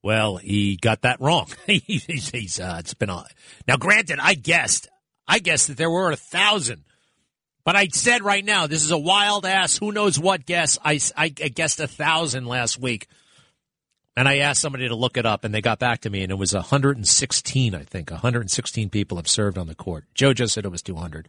Well, 0.02 0.36
he 0.36 0.76
got 0.76 1.02
that 1.02 1.20
wrong. 1.20 1.48
he's, 1.66 2.28
he's 2.28 2.60
uh, 2.60 2.76
it's 2.78 2.94
been 2.94 3.10
on. 3.10 3.26
Now, 3.66 3.76
granted, 3.76 4.18
I 4.20 4.34
guessed, 4.34 4.88
I 5.26 5.38
guessed 5.38 5.68
that 5.68 5.76
there 5.76 5.90
were 5.90 6.10
a 6.10 6.16
thousand, 6.16 6.84
but 7.64 7.74
I 7.74 7.88
said 7.88 8.22
right 8.22 8.44
now 8.44 8.66
this 8.66 8.84
is 8.84 8.90
a 8.90 8.98
wild 8.98 9.46
ass. 9.46 9.76
Who 9.76 9.92
knows 9.92 10.18
what 10.18 10.46
guess? 10.46 10.78
I, 10.84 11.00
I 11.16 11.28
guessed 11.28 11.80
a 11.80 11.88
thousand 11.88 12.46
last 12.46 12.78
week. 12.78 13.08
And 14.16 14.26
I 14.28 14.38
asked 14.38 14.62
somebody 14.62 14.88
to 14.88 14.94
look 14.94 15.18
it 15.18 15.26
up, 15.26 15.44
and 15.44 15.54
they 15.54 15.60
got 15.60 15.78
back 15.78 16.00
to 16.00 16.10
me, 16.10 16.22
and 16.22 16.32
it 16.32 16.36
was 16.36 16.54
116, 16.54 17.74
I 17.74 17.82
think. 17.82 18.10
116 18.10 18.88
people 18.88 19.18
have 19.18 19.28
served 19.28 19.58
on 19.58 19.66
the 19.66 19.74
court. 19.74 20.04
Just 20.14 20.54
said 20.54 20.64
it 20.64 20.70
was 20.70 20.82
200. 20.82 21.28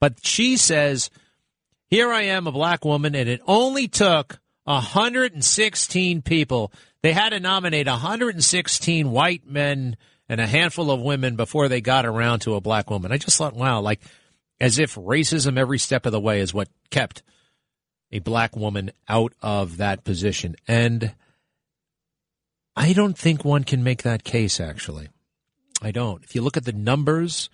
But 0.00 0.24
she 0.26 0.56
says, 0.56 1.10
Here 1.86 2.10
I 2.12 2.22
am, 2.22 2.46
a 2.46 2.52
black 2.52 2.84
woman, 2.84 3.14
and 3.14 3.28
it 3.28 3.40
only 3.46 3.86
took 3.86 4.40
116 4.64 6.22
people. 6.22 6.72
They 7.02 7.12
had 7.12 7.28
to 7.28 7.38
nominate 7.38 7.86
116 7.86 9.10
white 9.10 9.46
men 9.46 9.96
and 10.28 10.40
a 10.40 10.46
handful 10.46 10.90
of 10.90 11.00
women 11.00 11.36
before 11.36 11.68
they 11.68 11.80
got 11.80 12.04
around 12.04 12.40
to 12.40 12.56
a 12.56 12.60
black 12.60 12.90
woman. 12.90 13.12
I 13.12 13.18
just 13.18 13.38
thought, 13.38 13.54
wow, 13.54 13.80
like 13.80 14.00
as 14.60 14.78
if 14.78 14.96
racism 14.96 15.56
every 15.56 15.78
step 15.78 16.06
of 16.06 16.12
the 16.12 16.20
way 16.20 16.40
is 16.40 16.52
what 16.52 16.68
kept 16.90 17.22
a 18.10 18.18
black 18.18 18.56
woman 18.56 18.90
out 19.08 19.32
of 19.42 19.76
that 19.76 20.04
position. 20.04 20.56
And 20.66 21.14
I 22.76 22.92
don't 22.92 23.16
think 23.16 23.44
one 23.44 23.64
can 23.64 23.82
make 23.82 24.02
that 24.02 24.22
case, 24.22 24.60
actually. 24.60 25.08
I 25.80 25.90
don't. 25.90 26.22
If 26.22 26.34
you 26.34 26.42
look 26.42 26.56
at 26.56 26.64
the 26.64 26.72
numbers 26.72 27.48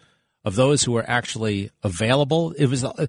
of 0.44 0.56
those 0.56 0.82
who 0.82 0.92
were 0.92 1.08
actually 1.08 1.70
available, 1.82 2.52
it 2.52 2.66
was 2.66 2.84
uh, 2.84 3.06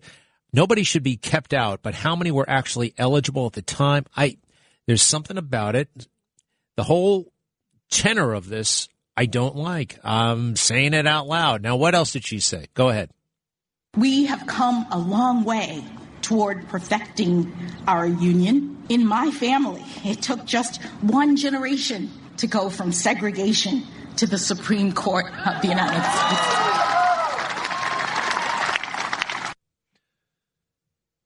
nobody 0.52 0.84
should 0.84 1.04
be 1.04 1.18
kept 1.18 1.54
out, 1.54 1.82
but 1.82 1.96
how 1.96 2.16
many 2.16 2.32
were 2.32 2.50
actually 2.50 2.94
eligible 2.98 3.48
at 3.48 3.54
the 3.54 3.62
time? 3.62 4.06
I 4.16 4.38
there's 4.86 5.02
something 5.02 5.38
about 5.38 5.76
it. 5.76 5.90
The 6.76 6.84
whole 6.84 7.32
tenor 7.90 8.34
of 8.34 8.48
this 8.48 8.90
I 9.16 9.26
don't 9.26 9.56
like. 9.56 10.00
I'm 10.04 10.56
saying 10.56 10.94
it 10.94 11.08
out 11.08 11.28
loud. 11.28 11.62
Now, 11.62 11.76
what 11.76 11.94
else 11.94 12.14
did 12.14 12.26
she 12.26 12.40
say? 12.40 12.68
Go 12.74 12.90
ahead. 12.90 13.12
We 13.96 14.26
have 14.26 14.48
come 14.48 14.88
a 14.92 14.98
long 14.98 15.44
way 15.44 15.84
toward 16.24 16.68
perfecting 16.70 17.54
our 17.88 18.08
union. 18.08 18.84
In 18.90 19.06
my 19.06 19.30
family, 19.30 19.84
it 20.04 20.22
took 20.22 20.46
just 20.46 20.82
one 21.02 21.36
generation 21.36 22.10
to 22.38 22.48
go 22.48 22.70
from 22.72 22.92
segregation 22.92 23.84
to 24.18 24.26
the 24.26 24.38
Supreme 24.38 24.92
Court 24.94 25.26
of 25.46 25.62
the 25.62 25.68
United 25.68 26.02
States. 26.02 26.74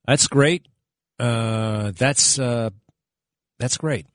That's 0.05 0.27
great. 0.27 0.67
Uh, 1.19 1.91
that's 1.97 2.37
uh, 2.39 2.69
that's 3.59 3.77
great. 3.77 4.05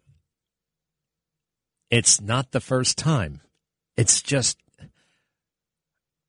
It's 1.90 2.20
not 2.20 2.52
the 2.52 2.60
first 2.60 2.96
time. 2.96 3.40
It's 3.98 4.22
just, 4.22 4.56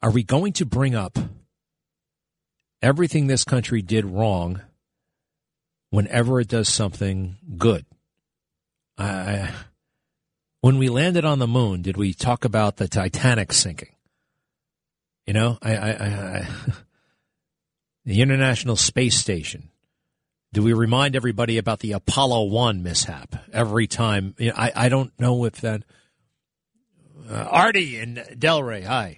are 0.02 0.12
we 0.12 0.24
going 0.24 0.52
to 0.54 0.66
bring 0.66 0.96
up 0.96 1.18
everything 2.84 3.28
this 3.28 3.46
country 3.46 3.82
did 3.82 4.06
wrong 4.06 4.62
whenever 5.90 6.40
it 6.40 6.50
does 6.50 6.68
something 6.68 7.38
good. 7.58 7.86
I, 8.98 9.52
when 10.62 10.78
we 10.78 10.90
landed 10.90 11.26
on 11.26 11.40
the 11.40 11.48
moon, 11.48 11.82
did 11.82 11.98
we 11.98 12.14
talk 12.14 12.46
about 12.46 12.78
the 12.78 12.88
Titanic 12.88 13.54
sinking? 13.54 13.96
You 15.26 15.34
know, 15.34 15.58
I, 15.62 15.76
I, 15.76 15.90
I, 15.92 16.48
the 18.06 18.22
International 18.22 18.76
Space 18.76 19.18
Station. 19.18 19.70
Do 20.52 20.62
we 20.62 20.74
remind 20.74 21.16
everybody 21.16 21.58
about 21.58 21.80
the 21.80 21.94
Apollo 21.94 22.44
One 22.44 22.84
mishap 22.84 23.36
every 23.52 23.88
time? 23.88 24.36
You 24.38 24.50
know, 24.50 24.56
I, 24.56 24.72
I 24.76 24.90
don't 24.90 25.12
know 25.20 25.46
if 25.46 25.62
that. 25.62 25.84
Uh, 27.28 27.48
Artie 27.50 27.98
in 28.00 28.16
Delray, 28.16 28.84
hi. 28.84 29.18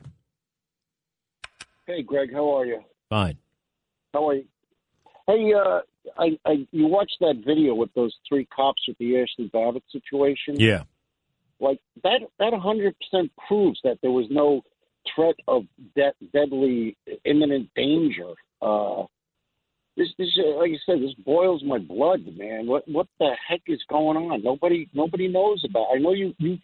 Hey, 1.87 2.03
Greg, 2.03 2.31
how 2.31 2.57
are 2.57 2.65
you? 2.65 2.83
Fine. 3.09 3.37
How 4.15 4.29
are 4.29 4.35
you? 4.35 4.45
Hey, 5.27 5.53
uh, 5.53 5.81
I, 6.17 6.39
I 6.45 6.65
you 6.71 6.87
watched 6.87 7.17
that 7.19 7.43
video 7.45 7.75
with 7.75 7.93
those 7.95 8.15
three 8.29 8.45
cops 8.45 8.81
with 8.87 8.97
the 8.97 9.11
Ashli 9.11 9.51
Babbitt 9.51 9.83
situation? 9.91 10.57
Yeah. 10.57 10.83
Like 11.59 11.81
that, 12.03 12.21
that 12.39 12.53
hundred 12.53 12.95
percent 12.97 13.29
proves 13.45 13.77
that 13.83 13.97
there 14.01 14.11
was 14.11 14.27
no 14.29 14.61
threat 15.13 15.35
of 15.49 15.63
de- 15.97 16.13
deadly 16.31 16.95
imminent 17.25 17.69
danger. 17.75 18.31
Uh, 18.61 19.03
this, 19.97 20.07
this, 20.17 20.29
like 20.57 20.71
I 20.71 20.77
said, 20.85 21.01
this 21.01 21.13
boils 21.25 21.61
my 21.65 21.77
blood, 21.77 22.21
man. 22.37 22.67
What, 22.67 22.87
what 22.87 23.07
the 23.19 23.31
heck 23.45 23.63
is 23.67 23.81
going 23.89 24.15
on? 24.15 24.43
Nobody, 24.43 24.87
nobody 24.93 25.27
knows 25.27 25.61
about. 25.69 25.87
I 25.93 25.99
know 25.99 26.13
you, 26.13 26.33
you, 26.37 26.57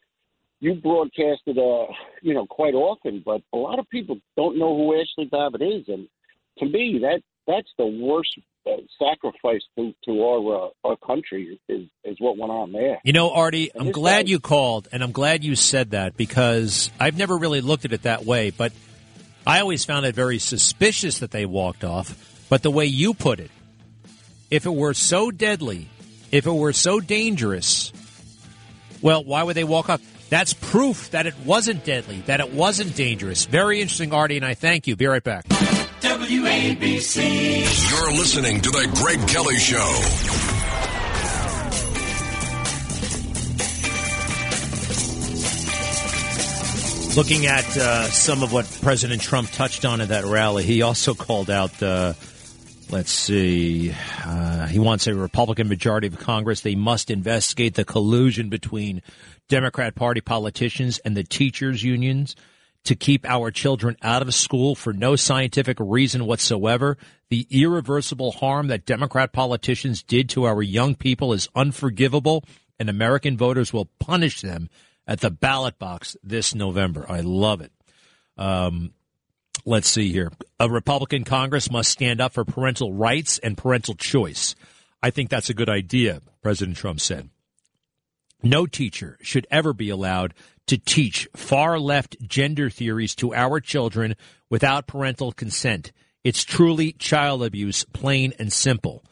you 0.61 0.75
broadcasted, 0.75 1.57
uh, 1.57 1.87
you 2.21 2.33
know, 2.33 2.45
quite 2.45 2.75
often, 2.75 3.21
but 3.25 3.41
a 3.53 3.57
lot 3.57 3.79
of 3.79 3.89
people 3.89 4.19
don't 4.37 4.57
know 4.57 4.75
who 4.75 4.93
Ashli 4.93 5.29
Babbitt 5.29 5.61
is, 5.61 5.83
and 5.89 6.07
to 6.59 6.65
me, 6.65 6.99
that 7.01 7.21
that's 7.47 7.69
the 7.77 7.85
worst 7.85 8.37
uh, 8.67 8.71
sacrifice 8.99 9.61
to, 9.77 9.93
to 10.05 10.23
our 10.23 10.65
uh, 10.65 10.69
our 10.83 10.95
country 10.97 11.59
is 11.67 11.87
is 12.03 12.17
what 12.19 12.37
went 12.37 12.51
on 12.51 12.71
there. 12.71 12.99
You 13.03 13.13
know, 13.13 13.31
Artie, 13.31 13.71
I'm 13.75 13.91
glad 13.91 14.27
guy, 14.27 14.31
you 14.31 14.39
called, 14.39 14.87
and 14.91 15.03
I'm 15.03 15.11
glad 15.11 15.43
you 15.43 15.55
said 15.55 15.91
that 15.91 16.15
because 16.15 16.91
I've 16.99 17.17
never 17.17 17.37
really 17.37 17.61
looked 17.61 17.85
at 17.85 17.93
it 17.93 18.03
that 18.03 18.25
way. 18.25 18.51
But 18.51 18.73
I 19.45 19.61
always 19.61 19.85
found 19.85 20.05
it 20.05 20.13
very 20.13 20.39
suspicious 20.39 21.19
that 21.19 21.31
they 21.31 21.45
walked 21.45 21.83
off. 21.83 22.45
But 22.49 22.63
the 22.63 22.71
way 22.71 22.85
you 22.85 23.13
put 23.13 23.39
it, 23.39 23.49
if 24.49 24.65
it 24.65 24.73
were 24.73 24.93
so 24.93 25.31
deadly, 25.31 25.87
if 26.31 26.45
it 26.45 26.51
were 26.51 26.73
so 26.73 26.99
dangerous, 26.99 27.91
well, 29.01 29.23
why 29.23 29.43
would 29.43 29.55
they 29.55 29.63
walk 29.63 29.89
off? 29.89 30.01
That's 30.29 30.53
proof 30.53 31.11
that 31.11 31.25
it 31.25 31.33
wasn't 31.45 31.83
deadly, 31.83 32.21
that 32.27 32.39
it 32.39 32.53
wasn't 32.53 32.95
dangerous. 32.95 33.45
Very 33.45 33.81
interesting, 33.81 34.13
Artie, 34.13 34.37
and 34.37 34.45
I 34.45 34.53
thank 34.53 34.87
you. 34.87 34.95
Be 34.95 35.07
right 35.07 35.23
back. 35.23 35.45
WABC. 36.31 37.91
You're 37.91 38.11
listening 38.13 38.61
to 38.61 38.69
The 38.69 38.89
Greg 38.95 39.27
Kelly 39.27 39.57
Show. 39.57 39.79
Looking 47.17 47.47
at 47.47 47.65
uh, 47.75 48.05
some 48.05 48.43
of 48.43 48.53
what 48.53 48.65
President 48.81 49.21
Trump 49.21 49.51
touched 49.51 49.83
on 49.83 49.99
at 49.99 50.07
that 50.07 50.23
rally, 50.23 50.63
he 50.63 50.81
also 50.83 51.13
called 51.13 51.49
out, 51.49 51.83
uh, 51.83 52.13
let's 52.89 53.11
see, 53.11 53.93
uh, 54.23 54.67
he 54.67 54.79
wants 54.79 55.07
a 55.07 55.13
Republican 55.13 55.67
majority 55.67 56.07
of 56.07 56.17
Congress. 56.17 56.61
They 56.61 56.75
must 56.75 57.11
investigate 57.11 57.73
the 57.73 57.83
collusion 57.83 58.47
between 58.47 59.01
Democrat 59.49 59.95
Party 59.95 60.21
politicians 60.21 60.97
and 60.99 61.17
the 61.17 61.25
teachers' 61.25 61.83
unions 61.83 62.37
to 62.83 62.95
keep 62.95 63.25
our 63.29 63.51
children 63.51 63.95
out 64.01 64.21
of 64.21 64.33
school 64.33 64.75
for 64.75 64.93
no 64.93 65.15
scientific 65.15 65.77
reason 65.79 66.25
whatsoever. 66.25 66.97
The 67.29 67.47
irreversible 67.49 68.31
harm 68.31 68.67
that 68.67 68.85
Democrat 68.85 69.31
politicians 69.31 70.01
did 70.03 70.29
to 70.29 70.45
our 70.45 70.61
young 70.61 70.95
people 70.95 71.33
is 71.33 71.49
unforgivable, 71.55 72.43
and 72.79 72.89
American 72.89 73.37
voters 73.37 73.71
will 73.71 73.89
punish 73.99 74.41
them 74.41 74.69
at 75.07 75.21
the 75.21 75.29
ballot 75.29 75.77
box 75.77 76.17
this 76.23 76.55
November. 76.55 77.05
I 77.07 77.21
love 77.21 77.61
it. 77.61 77.71
Um, 78.37 78.93
let's 79.65 79.87
see 79.87 80.11
here. 80.11 80.31
A 80.59 80.69
Republican 80.69 81.23
Congress 81.23 81.69
must 81.69 81.91
stand 81.91 82.19
up 82.19 82.33
for 82.33 82.45
parental 82.45 82.93
rights 82.93 83.37
and 83.37 83.57
parental 83.57 83.93
choice. 83.93 84.55
I 85.03 85.11
think 85.11 85.29
that's 85.29 85.49
a 85.49 85.55
good 85.55 85.69
idea, 85.69 86.21
President 86.41 86.77
Trump 86.77 86.99
said. 86.99 87.29
No 88.43 88.65
teacher 88.65 89.17
should 89.21 89.45
ever 89.51 89.73
be 89.73 89.89
allowed 89.89 90.33
to 90.71 90.77
teach 90.77 91.27
far 91.35 91.77
left 91.77 92.15
gender 92.25 92.69
theories 92.69 93.13
to 93.13 93.33
our 93.33 93.59
children 93.59 94.15
without 94.49 94.87
parental 94.87 95.33
consent. 95.33 95.91
It's 96.23 96.45
truly 96.45 96.93
child 96.93 97.43
abuse, 97.43 97.83
plain 97.91 98.31
and 98.39 98.53
simple. 98.53 99.03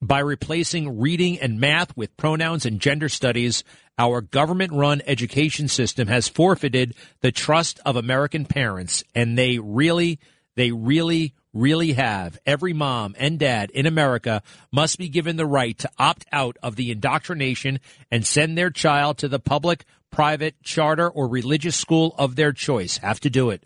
By 0.00 0.20
replacing 0.20 1.00
reading 1.00 1.40
and 1.40 1.58
math 1.58 1.96
with 1.96 2.16
pronouns 2.16 2.64
and 2.64 2.78
gender 2.78 3.08
studies, 3.08 3.64
our 3.98 4.20
government 4.20 4.72
run 4.72 5.02
education 5.04 5.66
system 5.66 6.06
has 6.06 6.28
forfeited 6.28 6.94
the 7.22 7.32
trust 7.32 7.80
of 7.84 7.96
American 7.96 8.44
parents, 8.44 9.02
and 9.12 9.36
they 9.36 9.58
really, 9.58 10.20
they 10.54 10.70
really, 10.70 11.34
really 11.52 11.94
have. 11.94 12.38
Every 12.46 12.72
mom 12.72 13.16
and 13.18 13.36
dad 13.36 13.72
in 13.72 13.86
America 13.86 14.44
must 14.70 14.96
be 14.96 15.08
given 15.08 15.34
the 15.34 15.44
right 15.44 15.76
to 15.78 15.90
opt 15.98 16.24
out 16.30 16.56
of 16.62 16.76
the 16.76 16.92
indoctrination 16.92 17.80
and 18.12 18.24
send 18.24 18.56
their 18.56 18.70
child 18.70 19.18
to 19.18 19.28
the 19.28 19.40
public, 19.40 19.84
private, 20.10 20.62
charter, 20.62 21.08
or 21.08 21.28
religious 21.28 21.76
school 21.76 22.14
of 22.18 22.36
their 22.36 22.52
choice. 22.52 22.98
Have 22.98 23.20
to 23.20 23.30
do 23.30 23.50
it. 23.50 23.64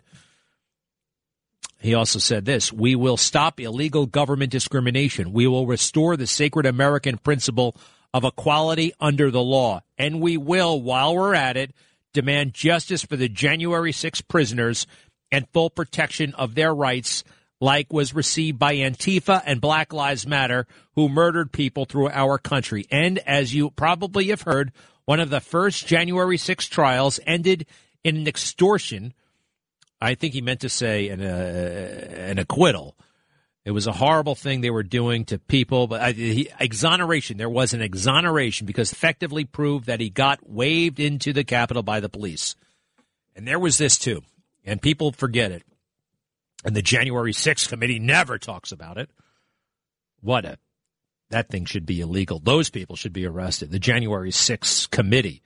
He 1.79 1.93
also 1.93 2.19
said 2.19 2.45
this 2.45 2.73
We 2.73 2.95
will 2.95 3.17
stop 3.17 3.59
illegal 3.59 4.05
government 4.05 4.51
discrimination. 4.51 5.33
We 5.33 5.47
will 5.47 5.67
restore 5.67 6.17
the 6.17 6.27
sacred 6.27 6.65
American 6.65 7.17
principle 7.17 7.75
of 8.13 8.23
equality 8.23 8.93
under 8.99 9.29
the 9.29 9.43
law. 9.43 9.81
And 9.97 10.21
we 10.21 10.37
will, 10.37 10.81
while 10.81 11.15
we're 11.15 11.35
at 11.35 11.57
it, 11.57 11.73
demand 12.13 12.53
justice 12.53 13.03
for 13.03 13.17
the 13.17 13.27
January 13.27 13.91
6 13.91 14.21
prisoners 14.21 14.87
and 15.31 15.47
full 15.51 15.69
protection 15.69 16.33
of 16.35 16.55
their 16.55 16.73
rights 16.73 17.23
like 17.61 17.91
was 17.91 18.13
received 18.13 18.59
by 18.59 18.75
Antifa 18.75 19.41
and 19.45 19.61
Black 19.61 19.93
Lives 19.93 20.25
Matter, 20.25 20.65
who 20.95 21.09
murdered 21.09 21.51
people 21.51 21.85
through 21.85 22.09
our 22.09 22.37
country. 22.37 22.85
And 22.91 23.19
as 23.19 23.53
you 23.53 23.69
probably 23.71 24.27
have 24.29 24.41
heard, 24.41 24.71
one 25.05 25.19
of 25.19 25.29
the 25.29 25.39
first 25.39 25.87
January 25.87 26.37
6 26.37 26.67
trials 26.67 27.19
ended 27.25 27.65
in 28.03 28.17
an 28.17 28.27
extortion. 28.27 29.13
I 30.01 30.15
think 30.15 30.33
he 30.33 30.41
meant 30.41 30.61
to 30.61 30.69
say 30.69 31.09
an, 31.09 31.21
uh, 31.21 32.07
an 32.29 32.39
acquittal. 32.39 32.95
It 33.63 33.71
was 33.71 33.87
a 33.87 33.91
horrible 33.91 34.35
thing 34.35 34.61
they 34.61 34.69
were 34.69 34.83
doing 34.83 35.25
to 35.25 35.39
people, 35.39 35.87
but 35.87 36.01
uh, 36.01 36.13
he, 36.13 36.49
exoneration. 36.59 37.37
There 37.37 37.49
was 37.49 37.73
an 37.73 37.81
exoneration 37.81 38.67
because 38.67 38.91
effectively 38.91 39.45
proved 39.45 39.87
that 39.87 39.99
he 39.99 40.09
got 40.09 40.47
waved 40.47 40.99
into 40.99 41.33
the 41.33 41.43
Capitol 41.43 41.81
by 41.81 41.99
the 41.99 42.09
police. 42.09 42.55
And 43.35 43.47
there 43.47 43.59
was 43.59 43.77
this 43.77 43.97
too, 43.97 44.21
and 44.63 44.81
people 44.81 45.11
forget 45.11 45.51
it. 45.51 45.63
And 46.63 46.75
the 46.75 46.81
January 46.81 47.33
6th 47.33 47.69
committee 47.69 47.99
never 47.99 48.37
talks 48.37 48.71
about 48.71 48.97
it. 48.97 49.09
What 50.21 50.45
a 50.45 50.57
that 51.35 51.49
thing 51.49 51.65
should 51.65 51.85
be 51.85 51.99
illegal. 51.99 52.39
Those 52.39 52.69
people 52.69 52.95
should 52.95 53.11
be 53.11 53.25
arrested. 53.25 53.69
The 53.69 53.77
January 53.77 54.31
6th 54.31 54.89
committee. 54.89 55.41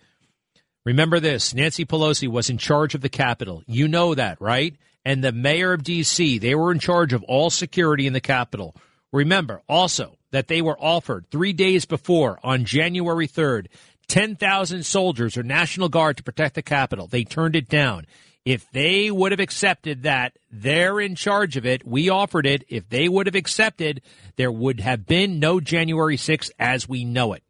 Remember 0.85 1.19
this 1.19 1.55
Nancy 1.55 1.83
Pelosi 1.83 2.27
was 2.27 2.51
in 2.51 2.59
charge 2.59 2.93
of 2.93 3.01
the 3.01 3.09
Capitol. 3.09 3.63
You 3.65 3.87
know 3.87 4.13
that, 4.13 4.39
right? 4.39 4.75
And 5.03 5.23
the 5.23 5.31
mayor 5.31 5.73
of 5.73 5.81
D.C., 5.81 6.37
they 6.37 6.53
were 6.53 6.71
in 6.71 6.77
charge 6.77 7.11
of 7.11 7.23
all 7.23 7.49
security 7.49 8.05
in 8.05 8.13
the 8.13 8.21
Capitol. 8.21 8.75
Remember 9.11 9.63
also 9.67 10.19
that 10.29 10.47
they 10.47 10.61
were 10.61 10.77
offered 10.79 11.25
three 11.31 11.53
days 11.53 11.85
before, 11.85 12.39
on 12.43 12.65
January 12.65 13.27
3rd, 13.27 13.65
10,000 14.09 14.85
soldiers 14.85 15.37
or 15.37 15.41
National 15.41 15.89
Guard 15.89 16.17
to 16.17 16.23
protect 16.23 16.53
the 16.53 16.61
Capitol. 16.61 17.07
They 17.07 17.23
turned 17.23 17.55
it 17.55 17.67
down. 17.67 18.05
If 18.45 18.69
they 18.71 19.11
would 19.11 19.31
have 19.31 19.39
accepted 19.39 20.03
that, 20.03 20.37
they're 20.49 20.99
in 20.99 21.15
charge 21.15 21.57
of 21.57 21.65
it. 21.65 21.85
We 21.85 22.09
offered 22.09 22.45
it. 22.45 22.63
If 22.69 22.89
they 22.89 23.07
would 23.07 23.27
have 23.27 23.35
accepted, 23.35 24.01
there 24.37 24.51
would 24.51 24.79
have 24.79 25.05
been 25.05 25.39
no 25.39 25.59
January 25.59 26.17
6th 26.17 26.51
as 26.57 26.87
we 26.87 27.03
know 27.03 27.33
it. 27.33 27.43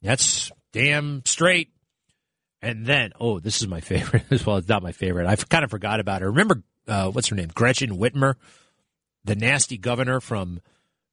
That's 0.00 0.50
damn 0.72 1.22
straight. 1.24 1.70
And 2.60 2.86
then, 2.86 3.12
oh, 3.20 3.38
this 3.38 3.60
is 3.60 3.68
my 3.68 3.80
favorite. 3.80 4.24
well, 4.46 4.56
it's 4.56 4.68
not 4.68 4.82
my 4.82 4.92
favorite. 4.92 5.26
I've 5.26 5.48
kind 5.48 5.64
of 5.64 5.70
forgot 5.70 6.00
about 6.00 6.22
her. 6.22 6.30
Remember, 6.30 6.62
uh, 6.88 7.10
what's 7.10 7.28
her 7.28 7.36
name? 7.36 7.50
Gretchen 7.54 7.98
Whitmer, 7.98 8.34
the 9.24 9.36
nasty 9.36 9.78
governor 9.78 10.20
from 10.20 10.60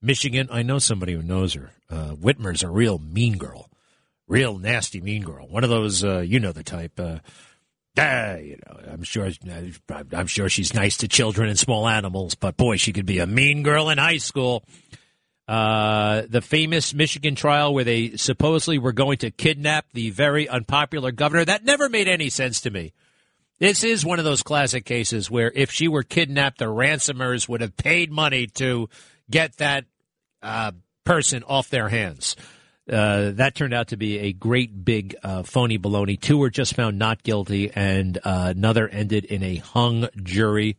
Michigan. 0.01 0.47
I 0.51 0.64
know 0.64 0.80
somebody 0.80 1.14
who 1.14 1.22
knows 1.22 1.53
her. 1.53 1.72
Uh, 1.89 2.15
Whitmer's 2.15 2.64
a 2.64 2.69
real 2.69 2.99
mean 2.99 3.38
girl, 3.38 3.69
real 4.27 4.57
nasty 4.57 5.01
mean 5.01 5.23
girl. 5.23 5.47
One 5.47 5.64
of 5.64 5.69
those, 5.69 6.03
uh, 6.03 6.19
you 6.19 6.39
know 6.39 6.51
the 6.51 6.64
type. 6.64 6.99
Uh, 7.99 8.38
you 8.38 8.57
know, 8.65 8.80
I'm 8.91 9.03
sure, 9.03 9.30
I'm 10.13 10.27
sure 10.27 10.47
she's 10.47 10.73
nice 10.73 10.97
to 10.97 11.07
children 11.07 11.49
and 11.49 11.59
small 11.59 11.88
animals, 11.88 12.35
but 12.35 12.55
boy, 12.55 12.77
she 12.77 12.93
could 12.93 13.05
be 13.05 13.19
a 13.19 13.27
mean 13.27 13.61
girl 13.61 13.89
in 13.89 13.97
high 13.97 14.17
school. 14.17 14.63
Uh, 15.49 16.23
the 16.30 16.41
famous 16.41 16.93
Michigan 16.93 17.35
trial 17.35 17.73
where 17.73 17.84
they 17.84 18.15
supposedly 18.15 18.77
were 18.77 18.91
going 18.93 19.17
to 19.17 19.31
kidnap 19.31 19.85
the 19.93 20.11
very 20.11 20.47
unpopular 20.47 21.11
governor. 21.11 21.43
That 21.43 21.65
never 21.65 21.89
made 21.89 22.07
any 22.07 22.30
sense 22.30 22.61
to 22.61 22.69
me. 22.69 22.93
This 23.59 23.84
is 23.84 24.05
one 24.05 24.19
of 24.19 24.26
those 24.26 24.43
classic 24.43 24.85
cases 24.85 25.30
where 25.30 25.51
if 25.53 25.71
she 25.71 25.89
were 25.89 26.03
kidnapped, 26.03 26.59
the 26.59 26.65
ransomers 26.65 27.49
would 27.49 27.59
have 27.61 27.76
paid 27.76 28.11
money 28.11 28.47
to 28.55 28.89
get 29.30 29.57
that 29.57 29.85
uh, 30.41 30.71
person 31.03 31.43
off 31.43 31.69
their 31.69 31.89
hands. 31.89 32.38
Uh, 32.90 33.32
that 33.32 33.56
turned 33.56 33.74
out 33.74 33.90
to 33.90 33.98
be 33.98 34.20
a 34.20 34.34
great 34.34 34.84
big 34.84 35.16
uh, 35.24 35.44
phony 35.44 35.78
baloney. 35.78 36.20
Two 36.20 36.38
were 36.38 36.49
just 36.49 36.76
found 36.76 36.98
not 36.98 37.22
guilty, 37.24 37.72
and 37.74 38.18
uh, 38.24 38.53
another 38.56 38.88
ended 38.88 39.26
in 39.26 39.44
a 39.44 39.57
hung 39.57 40.07
jury. 40.24 40.78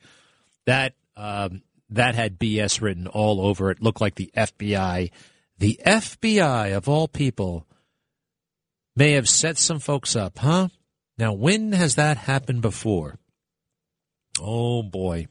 That 0.67 0.95
um, 1.17 1.63
that 1.91 2.15
had 2.15 2.39
BS 2.39 2.81
written 2.81 3.07
all 3.07 3.41
over 3.41 3.71
it. 3.71 3.83
Looked 3.83 4.01
like 4.01 4.17
the 4.17 4.31
FBI, 4.37 5.11
the 5.59 5.81
FBI 5.85 6.77
of 6.77 6.89
all 6.89 7.09
people, 7.09 7.67
may 8.97 9.13
have 9.13 9.29
set 9.29 9.57
some 9.59 9.79
folks 9.79 10.17
up, 10.17 10.39
huh? 10.39 10.69
Now, 11.19 11.33
when 11.33 11.73
has 11.73 11.97
that 11.97 12.17
happened 12.17 12.63
before? 12.63 13.19
Oh 14.41 14.83
boy, 14.83 15.27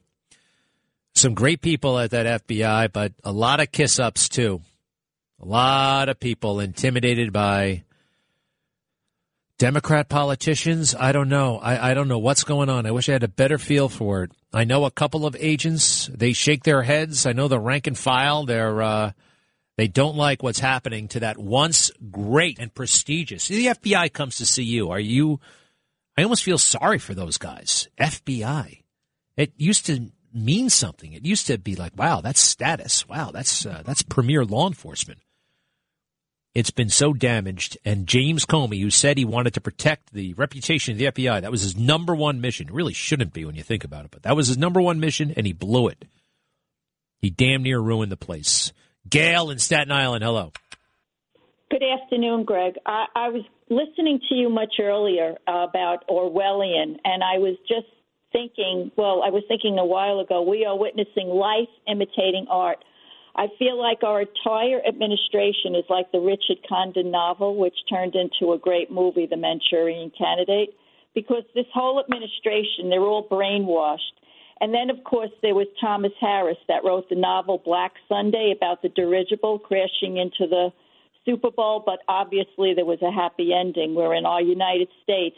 some 1.15 1.33
great 1.33 1.61
people 1.61 1.97
at 1.99 2.11
that 2.11 2.45
FBI, 2.45 2.93
but 2.93 3.13
a 3.23 3.31
lot 3.31 3.59
of 3.59 3.71
kiss 3.71 3.99
ups 3.99 4.29
too. 4.29 4.61
A 5.41 5.45
lot 5.45 6.09
of 6.09 6.19
people 6.19 6.59
intimidated 6.59 7.31
by 7.31 7.83
Democrat 9.57 10.09
politicians. 10.09 10.95
I 10.95 11.11
don't 11.11 11.29
know. 11.29 11.59
I, 11.59 11.91
I 11.91 11.93
don't 11.93 12.07
know 12.07 12.19
what's 12.19 12.43
going 12.43 12.69
on. 12.69 12.85
I 12.85 12.91
wish 12.91 13.09
I 13.09 13.13
had 13.13 13.23
a 13.23 13.29
better 13.29 13.57
feel 13.57 13.89
for 13.89 14.23
it. 14.23 14.31
I 14.53 14.63
know 14.63 14.85
a 14.85 14.91
couple 14.91 15.25
of 15.25 15.35
agents. 15.39 16.09
They 16.13 16.33
shake 16.33 16.63
their 16.63 16.81
heads. 16.83 17.25
I 17.25 17.33
know 17.33 17.47
the 17.47 17.59
rank 17.59 17.87
and 17.87 17.97
file. 17.97 18.45
They're 18.45 18.81
uh, 18.81 19.11
they 19.77 19.87
don't 19.87 20.17
like 20.17 20.43
what's 20.43 20.59
happening 20.59 21.07
to 21.09 21.21
that 21.21 21.37
once 21.37 21.89
great 22.11 22.59
and 22.59 22.73
prestigious. 22.73 23.47
The 23.47 23.67
FBI 23.67 24.11
comes 24.11 24.37
to 24.37 24.45
see 24.45 24.63
you. 24.63 24.91
Are 24.91 24.99
you? 24.99 25.39
I 26.17 26.23
almost 26.23 26.43
feel 26.43 26.57
sorry 26.57 26.99
for 26.99 27.13
those 27.13 27.37
guys. 27.37 27.87
FBI. 27.97 28.81
It 29.37 29.53
used 29.55 29.85
to 29.85 30.11
mean 30.33 30.69
something. 30.69 31.13
It 31.13 31.25
used 31.25 31.47
to 31.47 31.57
be 31.57 31.75
like, 31.75 31.97
wow, 31.97 32.19
that's 32.19 32.41
status. 32.41 33.07
Wow, 33.07 33.31
that's 33.31 33.65
uh, 33.65 33.83
that's 33.85 34.01
premier 34.01 34.43
law 34.43 34.67
enforcement. 34.67 35.19
It's 36.55 36.71
been 36.71 36.89
so 36.89 37.13
damaged. 37.13 37.77
And 37.85 38.07
James 38.07 38.45
Comey, 38.45 38.81
who 38.81 38.89
said 38.89 39.17
he 39.17 39.25
wanted 39.25 39.53
to 39.53 39.61
protect 39.61 40.13
the 40.13 40.33
reputation 40.33 40.93
of 40.93 40.97
the 40.97 41.05
FBI, 41.05 41.41
that 41.41 41.51
was 41.51 41.61
his 41.61 41.77
number 41.77 42.15
one 42.15 42.41
mission. 42.41 42.67
It 42.67 42.73
really 42.73 42.93
shouldn't 42.93 43.33
be 43.33 43.45
when 43.45 43.55
you 43.55 43.63
think 43.63 43.83
about 43.83 44.05
it, 44.05 44.11
but 44.11 44.23
that 44.23 44.35
was 44.35 44.47
his 44.47 44.57
number 44.57 44.81
one 44.81 44.99
mission, 44.99 45.33
and 45.37 45.45
he 45.45 45.53
blew 45.53 45.87
it. 45.87 46.05
He 47.19 47.29
damn 47.29 47.63
near 47.63 47.79
ruined 47.79 48.11
the 48.11 48.17
place. 48.17 48.73
Gail 49.07 49.49
in 49.49 49.59
Staten 49.59 49.91
Island, 49.91 50.23
hello. 50.23 50.51
Good 51.69 51.83
afternoon, 51.83 52.45
Greg. 52.45 52.75
I, 52.85 53.05
I 53.15 53.29
was 53.29 53.43
listening 53.69 54.19
to 54.29 54.35
you 54.35 54.49
much 54.49 54.75
earlier 54.81 55.35
about 55.47 56.07
Orwellian, 56.09 56.97
and 57.05 57.23
I 57.23 57.37
was 57.37 57.57
just 57.67 57.87
thinking, 58.31 58.91
well, 58.95 59.21
I 59.23 59.29
was 59.29 59.43
thinking 59.47 59.77
a 59.77 59.85
while 59.85 60.19
ago, 60.19 60.41
we 60.41 60.65
are 60.65 60.77
witnessing 60.77 61.27
life 61.27 61.69
imitating 61.87 62.47
art. 62.49 62.83
I 63.39 63.47
feel 63.57 63.79
like 63.79 64.03
our 64.03 64.23
entire 64.23 64.85
administration 64.85 65.73
is 65.73 65.85
like 65.89 66.11
the 66.11 66.19
Richard 66.19 66.57
Condon 66.67 67.09
novel, 67.09 67.55
which 67.55 67.75
turned 67.89 68.13
into 68.13 68.51
a 68.51 68.57
great 68.57 68.91
movie, 68.91 69.27
The 69.27 69.37
Manchurian 69.37 70.11
Candidate, 70.11 70.75
because 71.15 71.43
this 71.55 71.65
whole 71.73 72.03
administration, 72.03 72.89
they're 72.89 72.99
all 72.99 73.25
brainwashed. 73.25 74.19
And 74.59 74.73
then, 74.73 74.89
of 74.89 75.05
course, 75.05 75.31
there 75.41 75.55
was 75.55 75.67
Thomas 75.79 76.11
Harris 76.19 76.57
that 76.67 76.83
wrote 76.83 77.07
the 77.07 77.15
novel 77.15 77.61
Black 77.63 77.93
Sunday 78.09 78.53
about 78.53 78.81
the 78.81 78.89
dirigible 78.89 79.57
crashing 79.57 80.17
into 80.17 80.45
the 80.45 80.73
Super 81.23 81.49
Bowl, 81.49 81.81
but 81.85 81.99
obviously 82.09 82.73
there 82.73 82.83
was 82.83 83.01
a 83.01 83.09
happy 83.09 83.53
ending 83.53 83.95
where 83.95 84.13
in 84.13 84.25
our 84.25 84.41
United 84.41 84.89
States 85.01 85.37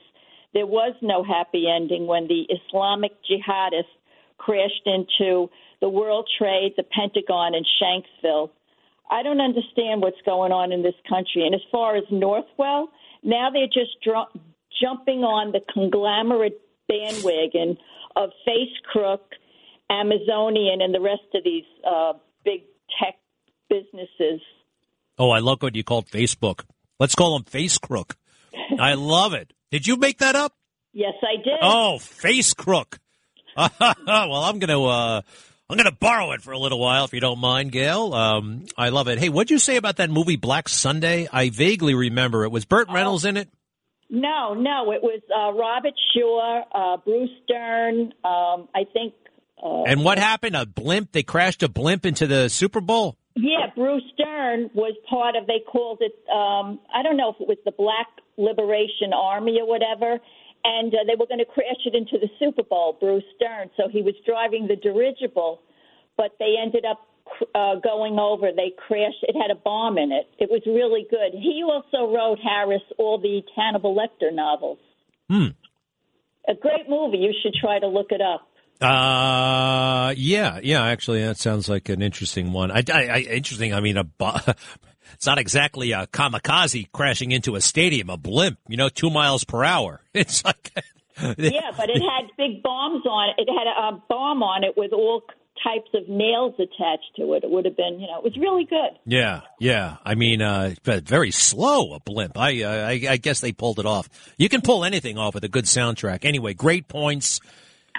there 0.55 0.65
was 0.65 0.95
no 1.03 1.23
happy 1.23 1.67
ending 1.69 2.07
when 2.07 2.27
the 2.27 2.47
Islamic 2.49 3.11
jihadists 3.29 3.93
crashed 4.39 4.87
into 4.87 5.51
the 5.81 5.89
World 5.89 6.29
Trade, 6.37 6.73
the 6.77 6.83
Pentagon, 6.83 7.53
and 7.55 7.65
Shanksville. 7.81 8.51
I 9.09 9.23
don't 9.23 9.41
understand 9.41 10.01
what's 10.01 10.21
going 10.25 10.53
on 10.53 10.71
in 10.71 10.83
this 10.83 10.95
country. 11.09 11.45
And 11.45 11.53
as 11.53 11.61
far 11.71 11.97
as 11.97 12.03
Northwell, 12.11 12.85
now 13.23 13.49
they're 13.51 13.65
just 13.65 13.99
dr- 14.03 14.31
jumping 14.81 15.19
on 15.19 15.51
the 15.51 15.59
conglomerate 15.73 16.61
bandwagon 16.87 17.77
of 18.15 18.29
Face 18.45 18.73
Crook, 18.89 19.21
Amazonian, 19.89 20.81
and 20.81 20.93
the 20.93 21.01
rest 21.01 21.27
of 21.33 21.43
these 21.43 21.65
uh, 21.85 22.13
big 22.45 22.61
tech 23.01 23.15
businesses. 23.69 24.41
Oh, 25.17 25.31
I 25.31 25.39
love 25.39 25.61
what 25.61 25.75
you 25.75 25.83
called 25.83 26.07
Facebook. 26.07 26.63
Let's 26.99 27.15
call 27.15 27.33
them 27.33 27.43
Face 27.43 27.77
Crook. 27.77 28.15
I 28.79 28.93
love 28.93 29.33
it. 29.33 29.51
Did 29.71 29.87
you 29.87 29.97
make 29.97 30.19
that 30.19 30.35
up? 30.35 30.53
Yes, 30.93 31.13
I 31.21 31.37
did. 31.37 31.59
Oh, 31.61 31.99
Face 31.99 32.53
Crook. 32.53 32.99
well, 33.57 33.69
I'm 33.79 34.59
going 34.59 34.69
to 34.69 34.85
uh, 34.85 35.21
I'm 35.71 35.77
going 35.77 35.89
to 35.89 35.97
borrow 35.97 36.33
it 36.33 36.41
for 36.41 36.51
a 36.51 36.59
little 36.59 36.79
while, 36.79 37.05
if 37.05 37.13
you 37.13 37.21
don't 37.21 37.39
mind, 37.39 37.71
Gail. 37.71 38.13
Um, 38.13 38.65
I 38.77 38.89
love 38.89 39.07
it. 39.07 39.19
Hey, 39.19 39.29
what'd 39.29 39.49
you 39.49 39.57
say 39.57 39.77
about 39.77 39.95
that 39.97 40.09
movie 40.09 40.35
Black 40.35 40.67
Sunday? 40.67 41.29
I 41.31 41.49
vaguely 41.49 41.93
remember 41.95 42.43
it. 42.43 42.51
Was 42.51 42.65
Burt 42.65 42.87
Oh. 42.89 42.93
Reynolds 42.93 43.23
in 43.23 43.37
it? 43.37 43.47
No, 44.09 44.53
no, 44.53 44.91
it 44.91 45.01
was 45.01 45.21
uh, 45.33 45.53
Robert 45.57 45.93
Shaw, 46.13 46.63
uh, 46.75 46.97
Bruce 46.97 47.29
Dern. 47.47 48.13
Um, 48.25 48.67
I 48.75 48.83
think. 48.91 49.13
Uh, 49.63 49.83
And 49.83 50.03
what 50.03 50.17
happened? 50.19 50.57
A 50.57 50.65
blimp? 50.65 51.13
They 51.13 51.23
crashed 51.23 51.63
a 51.63 51.69
blimp 51.69 52.05
into 52.05 52.27
the 52.27 52.49
Super 52.49 52.81
Bowl? 52.81 53.15
Yeah, 53.37 53.67
Bruce 53.73 54.03
Dern 54.17 54.69
was 54.73 54.93
part 55.09 55.37
of. 55.37 55.47
They 55.47 55.61
called 55.71 55.99
it. 56.01 56.11
Um, 56.29 56.81
I 56.93 57.01
don't 57.01 57.15
know 57.15 57.29
if 57.29 57.39
it 57.39 57.47
was 57.47 57.57
the 57.63 57.71
Black 57.71 58.07
Liberation 58.37 59.13
Army 59.15 59.57
or 59.61 59.67
whatever, 59.67 60.19
and 60.63 60.93
uh, 60.93 60.97
they 61.07 61.15
were 61.17 61.27
going 61.27 61.39
to 61.39 61.45
crash 61.45 61.81
it 61.85 61.95
into 61.95 62.17
the 62.19 62.29
Super 62.39 62.63
Bowl. 62.63 62.97
Bruce 62.99 63.23
Dern. 63.39 63.69
So 63.77 63.89
he 63.89 64.01
was 64.01 64.13
driving 64.25 64.67
the 64.67 64.75
dirigible, 64.75 65.61
but 66.17 66.35
they 66.39 66.55
ended 66.61 66.85
up 66.89 67.07
uh, 67.55 67.75
going 67.75 68.19
over. 68.19 68.51
They 68.55 68.73
crashed. 68.87 69.23
It 69.23 69.35
had 69.35 69.51
a 69.51 69.59
bomb 69.59 69.97
in 69.97 70.11
it. 70.11 70.27
It 70.39 70.49
was 70.49 70.61
really 70.65 71.05
good. 71.09 71.33
He 71.33 71.63
also 71.63 72.13
wrote 72.13 72.39
Harris 72.39 72.81
all 72.97 73.19
the 73.19 73.41
Hannibal 73.55 73.95
Lecter 73.95 74.33
novels. 74.33 74.79
Hmm. 75.29 75.47
A 76.47 76.55
great 76.55 76.89
movie. 76.89 77.17
You 77.17 77.33
should 77.41 77.53
try 77.53 77.79
to 77.79 77.87
look 77.87 78.07
it 78.11 78.21
up. 78.21 78.47
Uh, 78.81 80.13
yeah, 80.17 80.59
yeah. 80.63 80.83
Actually, 80.83 81.23
that 81.23 81.37
sounds 81.37 81.69
like 81.69 81.87
an 81.89 82.01
interesting 82.01 82.51
one. 82.51 82.71
I, 82.71 82.83
I, 82.91 83.01
I 83.03 83.19
interesting. 83.19 83.73
I 83.75 83.79
mean, 83.79 83.95
a 83.97 84.03
bo- 84.03 84.39
it's 85.13 85.25
not 85.25 85.37
exactly 85.37 85.91
a 85.91 86.07
kamikaze 86.07 86.91
crashing 86.91 87.31
into 87.31 87.55
a 87.55 87.61
stadium, 87.61 88.09
a 88.09 88.17
blimp. 88.17 88.59
You 88.67 88.77
know, 88.77 88.89
two 88.89 89.09
miles 89.09 89.43
per 89.43 89.63
hour. 89.63 90.01
It's 90.13 90.43
like 90.43 90.71
yeah, 91.21 91.71
but 91.77 91.89
it 91.89 92.01
had 92.01 92.29
big 92.37 92.63
bombs 92.63 93.05
on 93.05 93.29
it. 93.29 93.41
It 93.41 93.49
had 93.51 93.67
a, 93.67 94.01
bomb 94.09 94.43
on 94.43 94.63
it 94.63 94.75
with 94.75 94.93
all 94.93 95.23
types 95.63 95.89
of 95.93 96.07
nails 96.09 96.55
attached 96.55 97.15
to 97.17 97.33
it. 97.33 97.43
It 97.43 97.49
would 97.49 97.65
have 97.65 97.77
been, 97.77 97.99
you 97.99 98.07
know, 98.07 98.17
it 98.17 98.23
was 98.23 98.37
really 98.37 98.65
good. 98.65 98.97
Yeah, 99.05 99.41
yeah. 99.59 99.97
I 100.03 100.15
mean, 100.15 100.41
uh, 100.41 100.73
very 100.83 101.31
slow 101.31 101.93
a 101.93 101.99
blimp. 101.99 102.37
I, 102.37 102.63
uh, 102.63 102.87
I, 102.87 103.11
I 103.11 103.17
guess 103.17 103.41
they 103.41 103.51
pulled 103.51 103.79
it 103.79 103.85
off. 103.85 104.09
You 104.37 104.49
can 104.49 104.61
pull 104.61 104.83
anything 104.83 105.17
off 105.17 105.35
with 105.35 105.43
a 105.43 105.49
good 105.49 105.65
soundtrack. 105.65 106.25
Anyway, 106.25 106.53
great 106.53 106.87
points. 106.87 107.39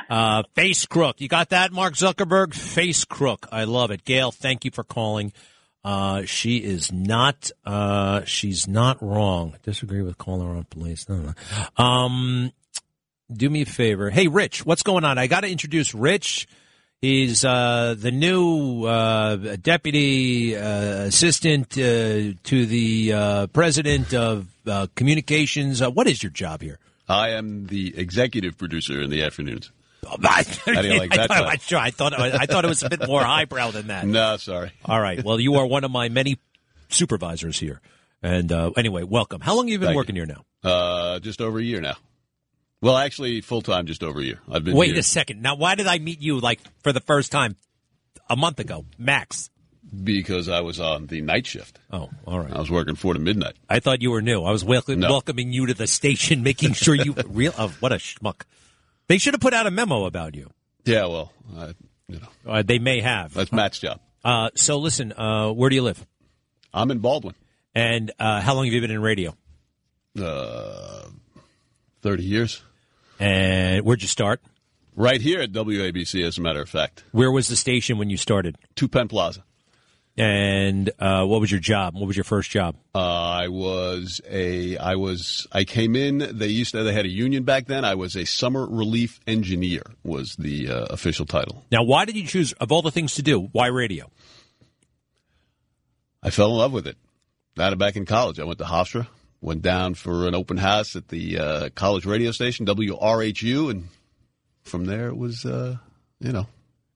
Uh, 0.09 0.43
face 0.55 0.87
crook. 0.87 1.21
You 1.21 1.29
got 1.29 1.51
that, 1.51 1.73
Mark 1.73 1.95
Zuckerberg? 1.95 2.55
Face 2.55 3.05
crook. 3.05 3.47
I 3.53 3.65
love 3.65 3.91
it. 3.91 4.05
Gail, 4.05 4.33
thank 4.33 4.65
you 4.65 4.71
for 4.71 4.85
calling. 4.85 5.33
Uh, 5.85 6.25
she 6.25 6.59
is 6.59 6.93
not, 6.93 7.51
uh, 7.65 8.23
she's 8.25 8.69
not 8.69 9.03
wrong. 9.03 9.57
Disagree 9.63 10.03
with 10.03 10.17
caller 10.17 10.47
on 10.47 10.65
police. 10.65 11.07
Um, 11.77 12.53
do 13.33 13.51
me 13.51 13.63
a 13.63 13.67
favor. 13.67 14.11
Hey, 14.11 14.29
Rich, 14.29 14.65
what's 14.65 14.83
going 14.83 15.05
on? 15.05 15.19
I 15.19 15.27
got 15.27 15.41
to 15.41 15.51
introduce 15.51 15.95
Rich. 15.95 16.47
He's 17.01 17.45
uh, 17.45 17.97
the 17.99 18.13
new 18.13 18.85
uh, 18.85 19.57
deputy 19.57 20.57
uh, 20.57 20.61
assistant 21.03 21.73
uh, 21.73 22.39
to 22.45 22.67
the 22.67 23.49
president 23.53 24.15
of 24.15 24.47
communications. 24.95 25.83
What 25.83 26.07
is 26.07 26.23
your 26.23 26.31
job 26.31 26.63
here? 26.63 26.79
I 27.09 27.31
am 27.31 27.67
the 27.67 27.99
executive 27.99 28.57
producer 28.57 29.03
in 29.03 29.11
the 29.11 29.25
afternoons. 29.25 29.73
I, 30.25 30.45
How 30.67 30.83
do 30.83 30.89
you 30.89 30.99
like 30.99 31.13
that? 31.13 31.31
I. 31.31 31.45
I, 31.51 31.57
sure, 31.57 31.79
I 31.79 31.91
thought 31.91 32.19
I 32.19 32.47
thought 32.47 32.65
it 32.65 32.69
was 32.69 32.83
a 32.83 32.91
bit 32.91 33.07
more 33.07 33.23
highbrow 33.23 33.71
than 33.71 33.87
that. 33.89 34.07
No, 34.07 34.37
sorry. 34.37 34.73
All 34.85 35.01
right. 35.01 35.23
Well, 35.25 35.39
you 35.39 35.55
are 35.57 35.67
one 35.67 35.85
of 35.85 35.91
my 35.91 36.09
many 36.09 36.39
supervisors 36.89 37.59
here. 37.59 37.81
And 38.23 38.51
uh, 38.53 38.71
anyway, 38.77 39.03
welcome. 39.05 39.41
How 39.41 39.55
long 39.55 39.67
have 39.67 39.73
you 39.73 39.79
been 39.79 39.89
Thank 39.89 39.97
working 39.97 40.17
here 40.17 40.27
now? 40.27 40.45
Uh, 40.63 41.19
just 41.21 41.41
over 41.41 41.59
a 41.59 41.63
year 41.63 41.81
now. 41.81 41.97
Well, 42.81 42.97
actually, 42.97 43.41
full 43.41 43.63
time, 43.63 43.87
just 43.87 44.03
over 44.03 44.21
a 44.21 44.25
year. 44.25 44.41
I've 44.51 44.65
been 44.65 44.77
Wait 44.77 44.91
here 44.91 44.99
a 44.99 45.03
second. 45.05 45.41
Now, 45.41 45.55
why 45.55 45.77
did 45.77 45.87
I 45.87 45.99
meet 45.99 46.21
you 46.21 46.41
like 46.41 46.61
for 46.83 46.93
the 46.93 47.01
first 47.01 47.31
time 47.33 47.57
a 48.29 48.37
month 48.37 48.59
ago, 48.61 48.85
max? 48.99 49.51
because 50.05 50.49
I 50.49 50.61
was 50.61 50.81
on 50.81 51.07
the 51.07 51.21
night 51.21 51.47
shift. 51.47 51.79
Oh, 51.93 52.09
all 52.27 52.41
right. 52.41 52.51
I 52.53 52.59
was 52.59 52.71
working 52.71 52.95
four 52.95 53.13
to 53.13 53.21
midnight. 53.21 53.55
I 53.69 53.81
thought 53.81 54.01
you 54.01 54.11
were 54.11 54.23
new. 54.23 54.43
I 54.43 54.51
was 54.51 54.65
welcome, 54.65 55.01
No. 55.01 55.11
welcoming 55.11 55.53
you 55.53 55.67
to 55.67 55.75
the 55.75 55.87
station, 55.87 56.43
making 56.43 56.73
sure 56.73 56.95
you 56.95 57.15
real. 57.29 57.53
Oh, 57.59 57.69
what 57.81 57.93
a 57.93 57.97
schmuck! 57.97 58.43
They 59.09 59.19
should 59.19 59.35
have 59.35 59.41
put 59.41 59.55
out 59.55 59.67
a 59.67 59.71
memo 59.71 60.05
about 60.05 60.35
you. 60.35 60.51
Yeah, 60.85 61.07
well, 61.07 61.33
you 62.09 62.19
know, 62.21 62.29
Uh, 62.53 62.63
they 62.63 62.79
may 62.79 63.01
have. 63.01 63.35
that's 63.35 63.53
Matt's 63.53 63.79
job. 63.79 64.01
Uh, 64.25 64.51
so 64.55 64.79
listen, 64.79 65.13
uh, 65.13 65.51
where 65.51 65.69
do 65.71 65.77
you 65.77 65.83
live? 65.83 66.05
I'm 66.73 66.91
in 66.91 66.99
Baldwin. 66.99 67.35
And 67.75 68.13
uh, 68.19 68.41
how 68.41 68.55
long 68.55 68.65
have 68.67 68.75
you 68.75 68.81
been 68.81 68.91
in 68.91 69.01
radio? 69.03 69.35
Uh, 70.21 71.07
thirty 72.03 72.23
years. 72.25 72.63
And 73.19 73.85
where'd 73.85 74.03
you 74.03 74.09
start? 74.09 74.41
Right 74.95 75.21
here 75.21 75.41
at 75.41 75.53
WABC, 75.53 76.23
as 76.27 76.37
a 76.37 76.43
matter 76.43 76.61
of 76.61 76.69
fact. 76.69 77.05
Where 77.13 77.31
was 77.31 77.49
the 77.49 77.57
station 77.57 77.97
when 77.99 78.11
you 78.11 78.17
started? 78.19 78.59
Two 78.75 78.89
Penn 78.89 79.09
Plaza. 79.09 79.43
And 80.17 80.91
uh, 80.99 81.25
what 81.25 81.41
was 81.41 81.51
your 81.51 81.61
job? 81.61 81.95
What 81.95 82.07
was 82.07 82.17
your 82.17 82.25
first 82.25 82.51
job? 82.51 82.77
Uh, 82.95 82.99
I 82.99 83.49
was 83.49 84.21
a, 84.29 84.77
I 84.77 84.97
was, 84.97 85.47
I 85.51 85.65
came 85.65 85.97
in. 85.97 86.19
They 86.37 86.49
used 86.49 86.73
to, 86.73 86.83
they 86.83 86.93
had 86.93 87.07
a 87.07 87.11
union 87.11 87.45
back 87.45 87.67
then. 87.67 87.85
I 87.85 87.95
was 87.95 88.15
a 88.15 88.27
summer 88.27 88.67
relief 88.67 89.21
engineer. 89.27 89.83
Was 90.05 90.37
the 90.37 90.69
uh, 90.69 90.85
official 90.91 91.25
title. 91.25 91.65
Now, 91.73 91.83
why 91.83 92.05
did 92.05 92.17
you 92.17 92.27
choose 92.27 92.53
of 92.55 92.71
all 92.71 92.83
the 92.83 92.91
things 92.91 93.15
to 93.15 93.23
do? 93.23 93.41
Why 93.53 93.69
radio? 93.69 94.11
I 96.23 96.31
fell 96.31 96.51
in 96.51 96.57
love 96.59 96.73
with 96.73 96.87
it. 96.87 96.97
That 97.57 97.77
back 97.79 97.97
in 97.97 98.07
college, 98.07 98.39
I 98.39 98.45
went 98.45 98.59
to 98.59 98.65
Hofstra, 98.65 99.07
went 99.41 99.63
down 99.63 99.95
for 99.95 100.29
an 100.29 100.35
open 100.35 100.57
house 100.57 100.95
at 100.95 101.09
the 101.09 101.39
uh, 101.39 101.69
college 101.75 102.07
radio 102.07 102.31
station 102.31 102.65
WRHU, 102.65 103.71
and 103.71 103.89
from 104.63 104.85
there 104.87 105.09
it 105.09 105.17
was, 105.17 105.45
uh, 105.45 105.77
you 106.21 106.33
know, 106.33 106.47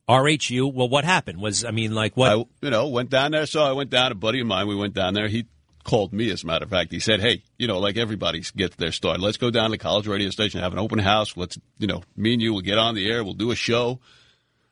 RHU. 0.08 0.72
Well, 0.72 0.88
what 0.88 1.04
happened? 1.04 1.40
Was 1.40 1.64
I 1.64 1.70
mean, 1.70 1.94
like 1.94 2.16
what? 2.16 2.32
I, 2.32 2.44
you 2.62 2.70
know, 2.70 2.88
went 2.88 3.10
down 3.10 3.32
there. 3.32 3.46
So 3.46 3.62
I 3.62 3.72
went 3.72 3.90
down. 3.90 4.12
A 4.12 4.14
buddy 4.14 4.40
of 4.40 4.46
mine. 4.46 4.68
We 4.68 4.76
went 4.76 4.94
down 4.94 5.14
there. 5.14 5.28
He 5.28 5.46
called 5.84 6.12
me, 6.12 6.30
as 6.30 6.42
a 6.42 6.46
matter 6.46 6.64
of 6.64 6.70
fact. 6.70 6.92
He 6.92 7.00
said, 7.00 7.20
"Hey, 7.20 7.42
you 7.58 7.66
know, 7.66 7.78
like 7.78 7.96
everybody 7.96 8.42
gets 8.54 8.76
their 8.76 8.92
start. 8.92 9.20
Let's 9.20 9.36
go 9.36 9.50
down 9.50 9.70
to 9.70 9.72
the 9.72 9.78
college 9.78 10.06
radio 10.06 10.30
station, 10.30 10.60
have 10.60 10.72
an 10.72 10.78
open 10.78 10.98
house. 10.98 11.36
Let's, 11.36 11.58
you 11.78 11.86
know, 11.86 12.02
me 12.16 12.34
and 12.34 12.42
you 12.42 12.52
will 12.52 12.60
get 12.60 12.78
on 12.78 12.94
the 12.94 13.10
air. 13.10 13.24
We'll 13.24 13.34
do 13.34 13.50
a 13.50 13.56
show. 13.56 14.00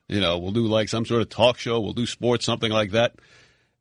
You 0.09 0.21
know, 0.21 0.39
we'll 0.39 0.53
do 0.53 0.67
like 0.67 0.89
some 0.89 1.07
sort 1.07 1.23
of 1.23 1.31
talk 1.31 1.59
show. 1.59 1.81
We'll 1.81 1.95
do 1.95 2.07
sports, 2.07 2.45
something 2.45 2.71
like 2.71 2.91
that." 2.93 3.15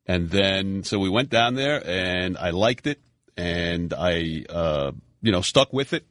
And 0.06 0.30
then, 0.30 0.84
so 0.84 1.00
we 1.00 1.10
went 1.10 1.30
down 1.30 1.56
there, 1.56 1.82
and 1.86 2.38
I 2.38 2.50
liked 2.50 2.88
it, 2.88 3.00
and 3.38 3.94
I, 3.94 4.44
uh, 4.50 4.92
you 5.22 5.32
know, 5.32 5.42
stuck 5.42 5.72
with 5.72 5.94
it. 5.94 6.06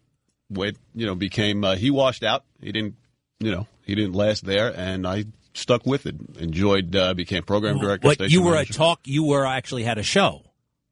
With 0.49 0.79
you 0.95 1.07
know, 1.07 1.15
became 1.15 1.65
uh, 1.65 1.77
he 1.77 1.91
washed 1.91 2.23
out. 2.23 2.45
He 2.61 2.73
didn't, 2.73 2.97
you 3.43 3.51
know, 3.51 3.67
he 3.85 3.95
didn't 3.95 4.15
last 4.15 4.45
there, 4.45 4.73
and 4.75 5.07
I 5.07 5.25
stuck 5.55 5.85
with 5.85 6.07
it. 6.07 6.15
Enjoyed, 6.39 6.95
uh, 6.95 7.15
became 7.15 7.43
program 7.43 7.79
director. 7.79 8.15
But 8.17 8.31
you 8.31 8.43
were 8.43 8.53
manager. 8.53 8.73
a 8.73 8.75
talk. 8.75 9.01
You 9.05 9.25
were 9.25 9.47
actually 9.47 9.83
had 9.85 9.99
a 9.99 10.03
show. 10.03 10.43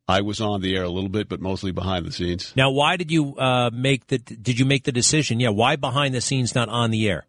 I 0.08 0.22
was 0.22 0.40
on 0.40 0.60
the 0.60 0.74
air 0.74 0.82
a 0.82 0.88
little 0.88 1.08
bit, 1.08 1.28
but 1.28 1.40
mostly 1.40 1.70
behind 1.70 2.04
the 2.04 2.10
scenes. 2.10 2.52
Now, 2.56 2.72
why 2.72 2.96
did 2.96 3.12
you 3.12 3.36
uh, 3.38 3.70
make 3.72 4.08
the? 4.08 4.18
Did 4.18 4.58
you 4.58 4.64
make 4.64 4.82
the 4.84 4.92
decision? 4.92 5.38
Yeah, 5.38 5.50
why 5.50 5.76
behind 5.76 6.14
the 6.14 6.20
scenes, 6.20 6.54
not 6.54 6.68
on 6.68 6.90
the 6.90 7.08
air? 7.08 7.26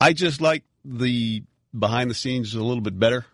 I 0.00 0.12
just 0.12 0.40
like 0.40 0.62
the 0.84 1.42
behind 1.76 2.10
the 2.10 2.14
scenes 2.14 2.54
a 2.54 2.62
little 2.62 2.80
bit 2.80 2.98
better. 2.98 3.26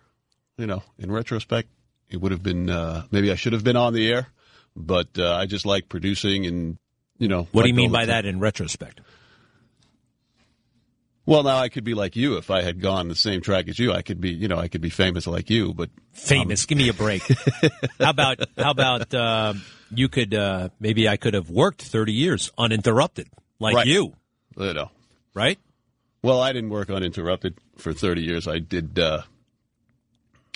You 0.56 0.66
know, 0.66 0.82
in 0.98 1.12
retrospect, 1.12 1.68
it 2.08 2.18
would 2.18 2.32
have 2.32 2.42
been 2.42 2.70
uh, 2.70 3.04
maybe 3.10 3.30
I 3.30 3.34
should 3.34 3.52
have 3.52 3.64
been 3.64 3.76
on 3.76 3.92
the 3.92 4.10
air, 4.10 4.28
but 4.74 5.08
uh, 5.18 5.34
I 5.34 5.44
just 5.44 5.66
like 5.66 5.90
producing 5.90 6.46
and 6.46 6.78
you 7.18 7.28
know. 7.28 7.46
What 7.52 7.62
do 7.62 7.68
you 7.68 7.74
mean 7.74 7.92
by 7.92 8.02
ti- 8.02 8.06
that 8.06 8.24
in 8.24 8.40
retrospect? 8.40 9.00
Well, 11.24 11.44
now 11.44 11.56
I 11.58 11.68
could 11.68 11.84
be 11.84 11.94
like 11.94 12.16
you 12.16 12.36
if 12.36 12.50
I 12.50 12.62
had 12.62 12.80
gone 12.80 13.06
the 13.08 13.14
same 13.14 13.40
track 13.42 13.68
as 13.68 13.78
you. 13.78 13.92
I 13.92 14.02
could 14.02 14.20
be, 14.20 14.30
you 14.30 14.48
know, 14.48 14.58
I 14.58 14.66
could 14.68 14.80
be 14.80 14.90
famous 14.90 15.26
like 15.26 15.50
you, 15.50 15.72
but 15.72 15.88
Famous. 16.12 16.66
Give 16.66 16.76
me 16.78 16.88
a 16.88 16.92
break. 16.94 17.22
how 18.00 18.10
about 18.10 18.40
how 18.58 18.70
about 18.72 19.14
uh, 19.14 19.54
you 19.94 20.08
could 20.08 20.34
uh, 20.34 20.70
maybe 20.80 21.08
I 21.08 21.16
could 21.16 21.34
have 21.34 21.48
worked 21.48 21.80
thirty 21.82 22.12
years 22.12 22.50
uninterrupted 22.58 23.28
like 23.60 23.76
Right. 23.76 23.86
you, 23.86 24.14
you 24.56 24.74
know, 24.74 24.90
right? 25.32 25.58
Well, 26.22 26.40
I 26.40 26.52
didn't 26.52 26.70
work 26.70 26.88
uninterrupted 26.90 27.56
for 27.78 27.92
30 27.92 28.22
years. 28.22 28.46
I 28.46 28.58
did. 28.60 28.96
Uh, 28.98 29.22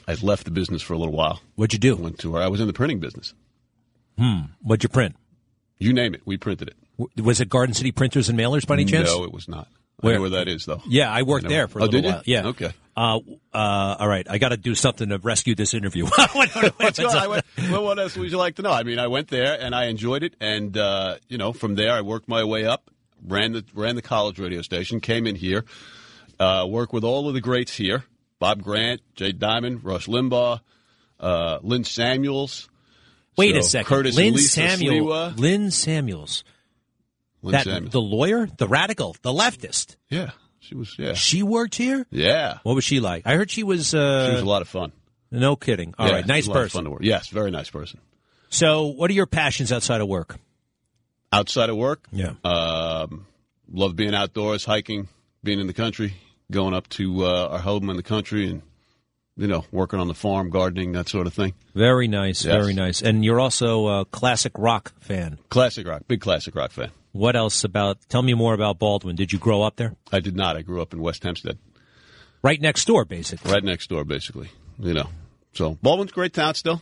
I 0.07 0.15
left 0.15 0.45
the 0.45 0.53
business 0.53 0.81
for 0.83 0.95
a 0.95 0.99
little 0.99 1.15
while. 1.15 1.41
What'd 1.57 1.73
you 1.73 1.79
do? 1.81 1.97
I 1.97 2.01
Went 2.01 2.19
to 2.21 2.31
where 2.31 2.43
I 2.43 2.47
was 2.49 2.61
in 2.61 2.69
the 2.69 2.73
printing 2.73 3.01
business. 3.01 3.35
Hmm. 4.19 4.43
What'd 4.63 4.83
you 4.85 4.89
print? 4.89 5.17
You 5.79 5.93
name 5.93 6.15
it, 6.15 6.23
we 6.25 6.37
printed 6.37 6.69
it. 6.69 6.77
W- 6.99 7.25
Was 7.25 7.41
it 7.41 7.49
Garden 7.49 7.75
City 7.75 7.91
Printers 7.93 8.29
and 8.29 8.39
Mailers 8.39 8.65
by 8.67 8.75
any 8.75 8.85
chance? 8.85 9.09
No, 9.09 9.25
it 9.25 9.33
was 9.33 9.49
not. 9.49 9.67
I 10.03 10.07
Where- 10.07 10.15
know 10.17 10.21
where 10.23 10.31
that 10.31 10.49
is, 10.49 10.67
though. 10.67 10.83
Yeah, 10.89 11.11
I 11.11 11.23
worked 11.23 11.45
know 11.45 11.49
there 11.51 11.69
for 11.69 11.79
a 11.79 11.83
Oh, 11.83 11.85
little 11.87 12.01
did 12.03 12.07
you? 12.09 12.13
while. 12.13 12.23
Yeah. 12.27 12.47
Okay. 12.49 12.73
Uh, 12.99 13.19
uh, 13.53 13.97
all 13.99 14.09
right, 14.09 14.27
I 14.29 14.39
got 14.39 14.51
to 14.51 14.57
do 14.57 14.75
something 14.75 15.09
to 15.11 15.19
rescue 15.19 15.55
this 15.55 15.73
interview. 15.75 16.05
What- 16.19 16.35
what- 16.35 16.53
What's 16.55 16.79
what's 16.79 16.99
going- 16.99 17.17
up? 17.17 17.23
I 17.23 17.27
went- 17.29 17.45
well, 17.71 17.85
what 17.85 17.99
else 17.99 18.17
would 18.17 18.31
you 18.31 18.37
like 18.37 18.57
to 18.57 18.63
know? 18.63 18.71
I 18.73 18.83
mean, 18.83 18.99
I 18.99 19.07
went 19.07 19.29
there 19.29 19.59
and 19.61 19.75
I 19.75 19.87
enjoyed 19.87 20.23
it, 20.23 20.35
and 20.41 20.77
uh, 20.77 21.17
you 21.29 21.39
know, 21.39 21.53
from 21.53 21.75
there 21.77 21.93
I 21.93 22.03
worked 22.03 22.29
my 22.29 22.45
way 22.45 22.65
up, 22.67 22.91
ran 23.27 23.53
the 23.53 23.65
ran 23.75 23.97
the 23.97 24.03
college 24.03 24.39
radio 24.39 24.61
station, 24.63 25.01
came 25.01 25.27
in 25.27 25.35
here, 25.37 25.65
uh, 26.39 26.67
worked 26.69 26.93
with 26.93 27.05
all 27.05 27.27
of 27.29 27.35
the 27.35 27.41
greats 27.41 27.75
here: 27.75 28.05
Bob 28.39 28.63
Grant, 28.63 29.01
Jay 29.15 29.33
Diamond, 29.33 29.83
Rush 29.85 30.07
Limbaugh, 30.09 30.61
uh, 31.21 31.59
Lynn 31.63 31.85
Samuels. 31.85 32.69
Wait 33.39 33.53
So, 33.55 33.59
a 33.59 33.63
second. 33.63 33.89
Curtis 33.89 34.17
Lynn 34.17 34.27
and 34.29 34.37
Lisa 34.37 34.49
Samuel. 34.69 35.31
Lynn 35.37 35.71
Samuels. 35.71 36.45
Lynn 37.47 37.53
that 37.53 37.65
Samuels. 37.65 37.93
the 37.93 38.01
lawyer, 38.01 38.47
the 38.59 38.69
radical, 38.69 39.17
the 39.23 39.33
leftist. 39.33 39.97
Yeah, 40.11 40.31
she 40.61 40.75
was. 40.75 40.95
Yeah, 40.99 41.15
She 41.15 41.43
worked 41.43 41.75
here. 41.77 42.07
yeah. 42.11 42.59
What 42.63 42.75
was 42.75 42.85
she 42.85 43.01
like? 43.01 43.23
I 43.27 43.35
heard 43.37 43.51
she 43.51 43.63
was. 43.63 43.95
Uh, 43.95 44.27
She 44.29 44.33
was 44.35 44.43
a 44.43 44.47
lot 44.47 44.63
of 44.63 44.69
fun. 44.69 44.93
No 45.31 45.57
kidding. 45.57 45.95
All 45.99 46.07
Yeah, 46.09 46.15
right, 46.15 46.27
nice 46.27 46.47
was 46.47 46.49
a 46.49 46.51
lot 46.51 46.57
of 46.57 46.63
person. 46.65 46.79
Fun 46.79 46.85
to 46.85 46.91
work. 46.91 47.01
Yes, 47.03 47.29
very 47.29 47.51
nice 47.51 47.71
person. 47.71 48.01
So, 48.49 48.87
what 48.87 49.11
are 49.11 49.15
your 49.15 49.27
passions 49.27 49.73
outside 49.73 50.01
of 50.01 50.09
work? 50.09 50.37
Outside 51.33 51.69
of 51.71 51.77
work, 51.77 52.07
Yeah. 52.13 52.35
Um, 52.45 53.27
love 53.71 53.97
being 53.97 54.15
outdoors, 54.15 54.65
hiking, 54.65 55.09
being 55.43 55.59
in 55.61 55.67
the 55.67 55.73
country, 55.73 56.15
going 56.51 56.73
up 56.73 56.89
to 56.91 57.25
uh, 57.27 57.49
our 57.53 57.59
home 57.59 57.91
in 57.91 57.97
the 57.97 58.03
country, 58.03 58.49
and 58.49 58.63
you 59.37 59.49
know, 59.49 59.65
working 59.73 59.99
on 59.99 60.09
the 60.09 60.15
farm, 60.15 60.49
gardening, 60.49 60.93
that 60.93 61.09
sort 61.09 61.27
of 61.27 61.35
thing. 61.35 61.53
Very 61.75 62.09
nice. 62.09 62.45
Yes. 62.45 62.55
Very 62.55 62.73
nice. 62.73 63.03
And 63.03 63.23
you're 63.25 63.41
also 63.41 63.89
a 63.89 64.05
classic 64.07 64.53
rock 64.57 64.93
fan. 65.01 65.39
Classic 65.51 65.87
rock, 65.87 66.03
big 66.09 66.21
classic 66.23 66.55
rock 66.55 66.71
fan. 66.71 66.91
What 67.17 67.37
else 67.37 67.65
about? 67.65 67.99
Tell 68.09 68.23
me 68.23 68.35
more 68.35 68.55
about 68.55 68.79
Baldwin. 68.79 69.17
Did 69.17 69.33
you 69.33 69.39
grow 69.39 69.63
up 69.63 69.77
there? 69.77 69.95
I 70.13 70.21
did 70.21 70.37
not. 70.37 70.57
I 70.57 70.63
grew 70.63 70.81
up 70.83 70.93
in 70.93 71.01
West 71.01 71.23
Hempstead, 71.23 71.59
Right 72.43 72.61
next 72.61 72.85
door, 72.87 73.05
basically. 73.05 73.53
right 73.53 73.65
next 73.65 73.89
door, 73.89 74.05
basically. 74.05 74.49
You 74.79 74.95
know, 74.95 75.09
so 75.55 75.79
Baldwin's 75.83 76.11
a 76.13 76.15
great 76.15 76.33
town 76.35 76.55
still. 76.55 76.81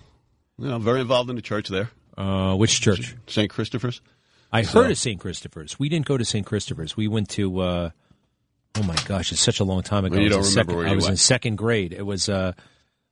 You 0.58 0.68
know, 0.68 0.78
very 0.78 1.00
involved 1.00 1.30
in 1.30 1.36
the 1.36 1.42
church 1.42 1.68
there, 1.68 1.90
Uh, 2.16 2.54
which 2.54 2.80
church? 2.80 3.14
St. 3.26 3.50
Christopher's. 3.50 4.00
I 4.52 4.62
So- 4.62 4.82
heard 4.82 4.90
of 4.92 4.98
St. 4.98 5.18
Christopher's. 5.20 5.78
We 5.78 5.88
didn't 5.88 6.06
go 6.06 6.16
to 6.16 6.24
St. 6.24 6.46
Christopher's. 6.46 6.96
We 6.96 7.08
went 7.08 7.28
to. 7.30 7.58
Uh, 7.60 7.90
oh 8.76 8.82
my 8.82 8.96
gosh, 9.06 9.32
it's 9.32 9.40
such 9.40 9.60
a 9.60 9.64
long 9.64 9.82
time 9.82 10.04
ago. 10.04 10.16
Well, 10.16 10.24
you 10.24 10.32
I 10.32 10.36
was 10.36 10.54
don't 10.54 10.62
in 10.62 10.66
remember 10.68 10.72
second, 10.72 10.76
where 10.78 10.86
I 10.86 10.90
you 10.90 10.96
was 10.96 11.08
in 11.08 11.16
second 11.16 11.56
grade. 11.56 11.92
It 11.92 12.02
was. 12.06 12.28
Uh, 12.28 12.52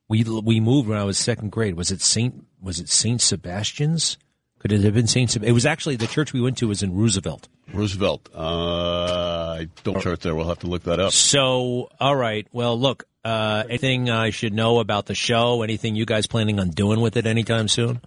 we 0.09 0.23
we 0.25 0.61
moved 0.61 0.89
when 0.89 0.99
I 0.99 1.05
was 1.05 1.19
second 1.19 1.51
grade. 1.51 1.75
Was 1.75 1.91
it 1.91 2.01
Saint? 2.03 2.45
Was 2.61 2.79
it 2.81 2.89
Saint 2.89 3.21
Sebastian's? 3.21 4.19
Could 4.63 4.73
it 4.73 4.81
have 4.83 4.95
been 4.95 5.07
Saint? 5.09 5.31
Seb- 5.31 5.43
It 5.45 5.53
was 5.53 5.67
actually 5.67 5.97
the 5.97 6.07
church 6.07 6.33
we 6.33 6.41
went 6.41 6.57
to 6.59 6.69
was 6.69 6.83
in 6.83 6.95
Roosevelt. 6.95 7.49
Roosevelt. 7.75 8.29
Uh, 8.35 9.57
I 9.61 9.69
don't 9.83 10.01
church 10.01 10.21
there. 10.21 10.35
We'll 10.37 10.49
have 10.49 10.61
to 10.61 10.69
look 10.69 10.85
that 10.85 11.01
up. 11.01 11.13
So, 11.13 11.91
all 12.01 12.15
right. 12.17 12.47
Well, 12.53 12.79
look. 12.79 13.05
Uh, 13.25 13.63
anything 13.69 14.11
I 14.11 14.31
should 14.31 14.53
know 14.53 14.79
about 14.81 15.07
the 15.07 15.15
show? 15.15 15.63
Anything 15.63 15.95
you 15.97 16.05
guys 16.05 16.27
planning 16.27 16.59
on 16.59 16.71
doing 16.71 17.01
with 17.01 17.17
it 17.17 17.25
anytime 17.27 17.69
soon? 17.69 18.01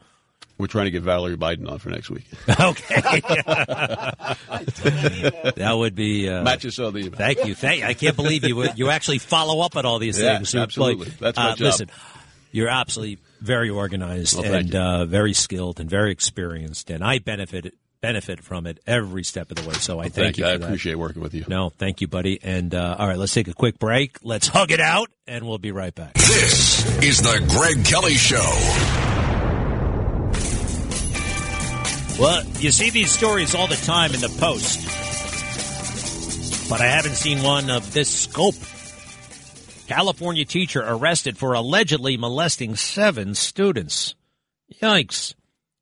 We're 0.57 0.67
trying 0.67 0.85
to 0.85 0.91
get 0.91 1.03
Valerie 1.03 1.35
Biden 1.37 1.69
on 1.69 1.79
for 1.79 1.89
next 1.89 2.09
week. 2.09 2.25
Okay. 2.59 3.01
that 5.55 5.73
would 5.77 5.95
be. 5.95 6.29
Uh, 6.29 6.55
just 6.57 6.77
saw 6.77 6.91
the 6.91 6.99
email. 6.99 7.11
Thank 7.17 7.45
you. 7.45 7.55
Thank. 7.55 7.83
I 7.83 7.93
can't 7.93 8.15
believe 8.15 8.45
you. 8.45 8.63
You 8.75 8.89
actually 8.89 9.17
follow 9.19 9.61
up 9.65 9.75
on 9.75 9.85
all 9.85 9.99
these 9.99 10.19
Yeah, 10.19 10.37
things. 10.37 10.55
Absolutely. 10.55 11.05
like, 11.05 11.17
That's 11.19 11.37
my 11.37 11.49
uh, 11.51 11.55
job. 11.55 11.59
Listen, 11.65 11.89
you're 12.51 12.69
absolutely 12.69 13.19
very 13.45 13.69
organized 13.69 14.37
Well, 14.37 14.53
and 14.53 14.75
uh, 14.75 15.05
very 15.05 15.33
skilled 15.33 15.79
and 15.79 15.89
very 15.89 16.11
experienced, 16.11 16.89
and 16.89 17.03
I 17.03 17.19
benefit 17.19 17.73
benefit 18.01 18.43
from 18.43 18.67
it 18.67 18.79
every 18.85 19.23
step 19.23 19.49
of 19.49 19.57
the 19.57 19.67
way. 19.67 19.73
So 19.75 19.99
I 19.99 20.03
thank, 20.09 20.13
Thank 20.13 20.37
you. 20.37 20.43
you. 20.43 20.49
For 20.49 20.53
I 20.53 20.57
that. 20.57 20.65
appreciate 20.65 20.95
working 20.95 21.21
with 21.23 21.33
you. 21.33 21.43
No, 21.47 21.69
thank 21.71 22.01
you, 22.01 22.07
buddy. 22.07 22.39
And 22.43 22.75
uh, 22.75 22.97
all 22.99 23.07
right, 23.07 23.17
let's 23.17 23.33
take 23.33 23.47
a 23.47 23.53
quick 23.53 23.79
break. 23.79 24.17
Let's 24.21 24.47
hug 24.47 24.71
it 24.71 24.79
out, 24.79 25.09
and 25.25 25.47
we'll 25.47 25.57
be 25.57 25.71
right 25.71 25.93
back. 25.95 26.13
This 26.13 26.85
is 27.03 27.21
the 27.21 27.43
Greg 27.49 27.83
Kelly 27.85 28.13
Show. 28.15 28.45
Well, 32.19 32.43
you 32.59 32.71
see 32.71 32.91
these 32.91 33.11
stories 33.11 33.55
all 33.55 33.67
the 33.67 33.75
time 33.75 34.13
in 34.13 34.21
the 34.21 34.29
Post, 34.39 34.79
but 36.69 36.79
I 36.79 36.85
haven't 36.85 37.15
seen 37.15 37.41
one 37.43 37.69
of 37.69 37.91
this 37.91 38.09
scope. 38.09 38.55
California 39.87 40.45
teacher 40.45 40.83
arrested 40.85 41.37
for 41.37 41.53
allegedly 41.53 42.17
molesting 42.17 42.75
seven 42.75 43.35
students. 43.35 44.15
Yikes. 44.81 45.35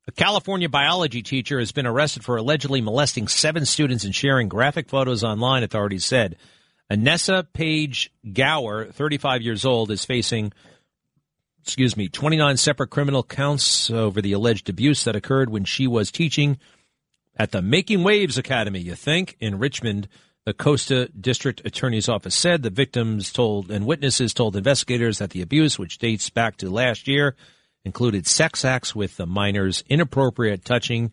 A 0.06 0.12
California 0.12 0.68
biology 0.68 1.22
teacher 1.22 1.58
has 1.58 1.72
been 1.72 1.86
arrested 1.86 2.24
for 2.24 2.36
allegedly 2.36 2.82
molesting 2.82 3.28
seven 3.28 3.64
students 3.64 4.04
and 4.04 4.14
sharing 4.14 4.48
graphic 4.48 4.88
photos 4.88 5.24
online, 5.24 5.62
authorities 5.62 6.04
said. 6.04 6.36
Anessa 6.90 7.46
Paige 7.52 8.12
Gower, 8.30 8.92
35 8.92 9.40
years 9.40 9.64
old, 9.64 9.90
is 9.90 10.04
facing 10.04 10.52
excuse 11.64 11.96
me, 11.96 12.08
29 12.08 12.58
separate 12.58 12.90
criminal 12.90 13.22
counts 13.22 13.88
over 13.88 14.20
the 14.20 14.32
alleged 14.34 14.68
abuse 14.68 15.04
that 15.04 15.16
occurred 15.16 15.48
when 15.48 15.64
she 15.64 15.86
was 15.86 16.10
teaching 16.10 16.58
at 17.38 17.52
the 17.52 17.62
Making 17.62 18.04
Waves 18.04 18.36
Academy, 18.36 18.80
you 18.80 18.94
think, 18.94 19.34
in 19.40 19.58
Richmond. 19.58 20.06
The 20.46 20.52
Costa 20.52 21.08
District 21.18 21.62
Attorney's 21.64 22.08
Office 22.08 22.34
said 22.34 22.62
the 22.62 22.68
victims 22.68 23.32
told 23.32 23.70
and 23.70 23.86
witnesses 23.86 24.34
told 24.34 24.56
investigators 24.56 25.16
that 25.18 25.30
the 25.30 25.40
abuse, 25.40 25.78
which 25.78 25.96
dates 25.96 26.28
back 26.28 26.58
to 26.58 26.68
last 26.68 27.08
year, 27.08 27.34
included 27.82 28.26
sex 28.26 28.62
acts 28.62 28.94
with 28.94 29.16
the 29.16 29.24
minors, 29.24 29.82
inappropriate 29.88 30.62
touching, 30.62 31.12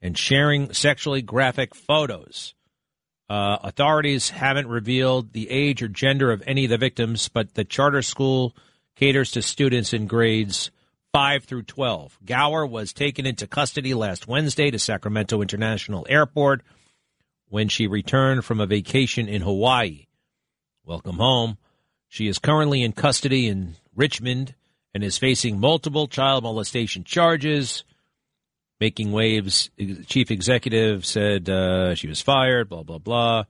and 0.00 0.16
sharing 0.16 0.72
sexually 0.72 1.20
graphic 1.20 1.74
photos. 1.74 2.54
Uh, 3.28 3.58
authorities 3.62 4.30
haven't 4.30 4.68
revealed 4.68 5.34
the 5.34 5.50
age 5.50 5.82
or 5.82 5.88
gender 5.88 6.32
of 6.32 6.42
any 6.46 6.64
of 6.64 6.70
the 6.70 6.78
victims, 6.78 7.28
but 7.28 7.54
the 7.54 7.64
charter 7.64 8.02
school 8.02 8.56
caters 8.96 9.32
to 9.32 9.42
students 9.42 9.92
in 9.92 10.06
grades 10.06 10.70
5 11.12 11.44
through 11.44 11.64
12. 11.64 12.18
Gower 12.24 12.66
was 12.66 12.94
taken 12.94 13.26
into 13.26 13.46
custody 13.46 13.92
last 13.92 14.26
Wednesday 14.26 14.70
to 14.70 14.78
Sacramento 14.78 15.42
International 15.42 16.06
Airport 16.08 16.62
when 17.52 17.68
she 17.68 17.86
returned 17.86 18.42
from 18.42 18.60
a 18.60 18.66
vacation 18.66 19.28
in 19.28 19.42
Hawaii. 19.42 20.06
Welcome 20.86 21.16
home. 21.16 21.58
She 22.08 22.26
is 22.26 22.38
currently 22.38 22.82
in 22.82 22.92
custody 22.92 23.46
in 23.46 23.74
Richmond 23.94 24.54
and 24.94 25.04
is 25.04 25.18
facing 25.18 25.60
multiple 25.60 26.06
child 26.06 26.44
molestation 26.44 27.04
charges. 27.04 27.84
Making 28.80 29.12
waves, 29.12 29.70
chief 30.06 30.30
executive 30.30 31.04
said 31.04 31.50
uh, 31.50 31.94
she 31.94 32.08
was 32.08 32.22
fired. 32.22 32.70
Blah 32.70 32.84
blah 32.84 32.98
blah. 32.98 33.44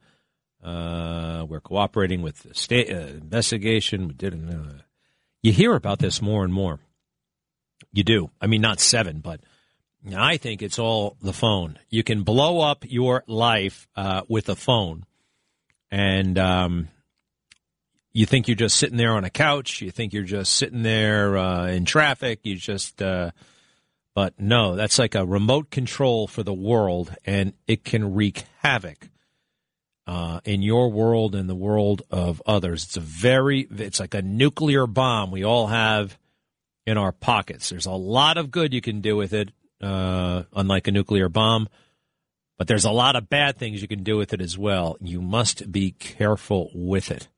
Uh, 0.60 1.46
we're 1.48 1.60
cooperating 1.60 2.22
with 2.22 2.42
the 2.42 2.54
state 2.54 2.90
uh, 2.90 3.06
investigation. 3.06 4.08
We 4.08 4.14
didn't. 4.14 4.50
Uh, 4.50 4.82
you 5.44 5.52
hear 5.52 5.76
about 5.76 6.00
this 6.00 6.20
more 6.20 6.42
and 6.42 6.52
more. 6.52 6.80
You 7.92 8.02
do. 8.02 8.30
I 8.40 8.48
mean, 8.48 8.62
not 8.62 8.80
seven, 8.80 9.20
but 9.20 9.40
I 10.16 10.36
think 10.36 10.62
it's 10.62 10.78
all 10.78 11.16
the 11.22 11.32
phone. 11.32 11.78
You 11.88 12.02
can 12.02 12.22
blow 12.22 12.60
up 12.60 12.84
your 12.86 13.22
life 13.26 13.86
uh, 13.94 14.22
with 14.28 14.48
a 14.48 14.56
phone, 14.56 15.04
and 15.90 16.38
um, 16.38 16.88
you 18.12 18.26
think 18.26 18.48
you're 18.48 18.56
just 18.56 18.76
sitting 18.76 18.96
there 18.96 19.12
on 19.12 19.24
a 19.24 19.30
couch. 19.30 19.80
You 19.80 19.90
think 19.90 20.12
you're 20.12 20.24
just 20.24 20.54
sitting 20.54 20.82
there 20.82 21.36
uh, 21.36 21.68
in 21.68 21.84
traffic. 21.84 22.40
You 22.42 22.56
just, 22.56 23.00
uh, 23.00 23.30
but 24.14 24.34
no, 24.38 24.74
that's 24.76 24.98
like 24.98 25.14
a 25.14 25.24
remote 25.24 25.70
control 25.70 26.26
for 26.26 26.42
the 26.42 26.52
world, 26.52 27.14
and 27.24 27.52
it 27.66 27.84
can 27.84 28.14
wreak 28.14 28.44
havoc 28.58 29.08
uh, 30.06 30.40
in 30.44 30.62
your 30.62 30.90
world 30.90 31.34
and 31.34 31.48
the 31.48 31.54
world 31.54 32.02
of 32.10 32.42
others. 32.44 32.84
It's 32.84 32.96
a 32.96 33.00
very, 33.00 33.68
it's 33.70 34.00
like 34.00 34.14
a 34.14 34.22
nuclear 34.22 34.86
bomb 34.86 35.30
we 35.30 35.44
all 35.44 35.68
have 35.68 36.18
in 36.86 36.98
our 36.98 37.12
pockets. 37.12 37.70
There's 37.70 37.86
a 37.86 37.92
lot 37.92 38.36
of 38.36 38.50
good 38.50 38.74
you 38.74 38.80
can 38.80 39.00
do 39.00 39.16
with 39.16 39.32
it, 39.32 39.52
uh, 39.82 40.44
unlike 40.54 40.88
a 40.88 40.92
nuclear 40.92 41.28
bomb. 41.28 41.68
But 42.58 42.68
there's 42.68 42.84
a 42.84 42.90
lot 42.90 43.16
of 43.16 43.28
bad 43.28 43.56
things 43.56 43.82
you 43.82 43.88
can 43.88 44.04
do 44.04 44.16
with 44.16 44.32
it 44.32 44.40
as 44.40 44.56
well. 44.56 44.96
You 45.00 45.20
must 45.20 45.72
be 45.72 45.92
careful 45.92 46.70
with 46.74 47.10
it. 47.10 47.28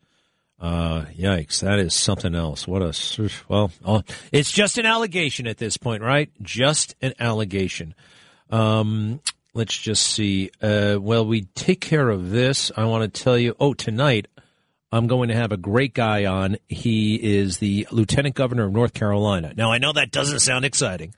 Uh, 0.61 1.07
yikes! 1.17 1.61
That 1.61 1.79
is 1.79 1.95
something 1.95 2.35
else. 2.35 2.67
What 2.67 2.83
a 2.83 3.31
well. 3.49 3.71
Oh, 3.85 4.03
it's 4.33 4.51
just 4.51 4.79
an 4.79 4.87
allegation 4.87 5.47
at 5.47 5.59
this 5.59 5.77
point, 5.77 6.03
right? 6.03 6.31
Just 6.43 6.95
an 7.03 7.13
allegation. 7.19 7.95
Um, 8.51 9.21
let's 9.53 9.77
just 9.77 10.07
see. 10.07 10.51
Uh, 10.63 10.99
well, 11.01 11.27
we 11.27 11.43
take 11.55 11.81
care 11.81 12.09
of 12.09 12.31
this. 12.31 12.71
I 12.77 12.85
want 12.85 13.13
to 13.13 13.23
tell 13.23 13.37
you. 13.37 13.57
Oh, 13.59 13.75
tonight 13.75 14.29
I'm 14.93 15.09
going 15.09 15.29
to 15.29 15.35
have 15.35 15.51
a 15.51 15.57
great 15.57 15.93
guy 15.93 16.25
on. 16.27 16.57
He 16.69 17.17
is 17.17 17.59
the 17.59 17.89
Lieutenant 17.91 18.37
Governor 18.37 18.67
of 18.67 18.73
North 18.73 18.95
Carolina. 18.95 19.53
Now, 19.57 19.73
I 19.73 19.79
know 19.79 19.93
that 19.93 20.13
doesn't 20.13 20.39
sound 20.39 20.65
exciting. 20.65 21.15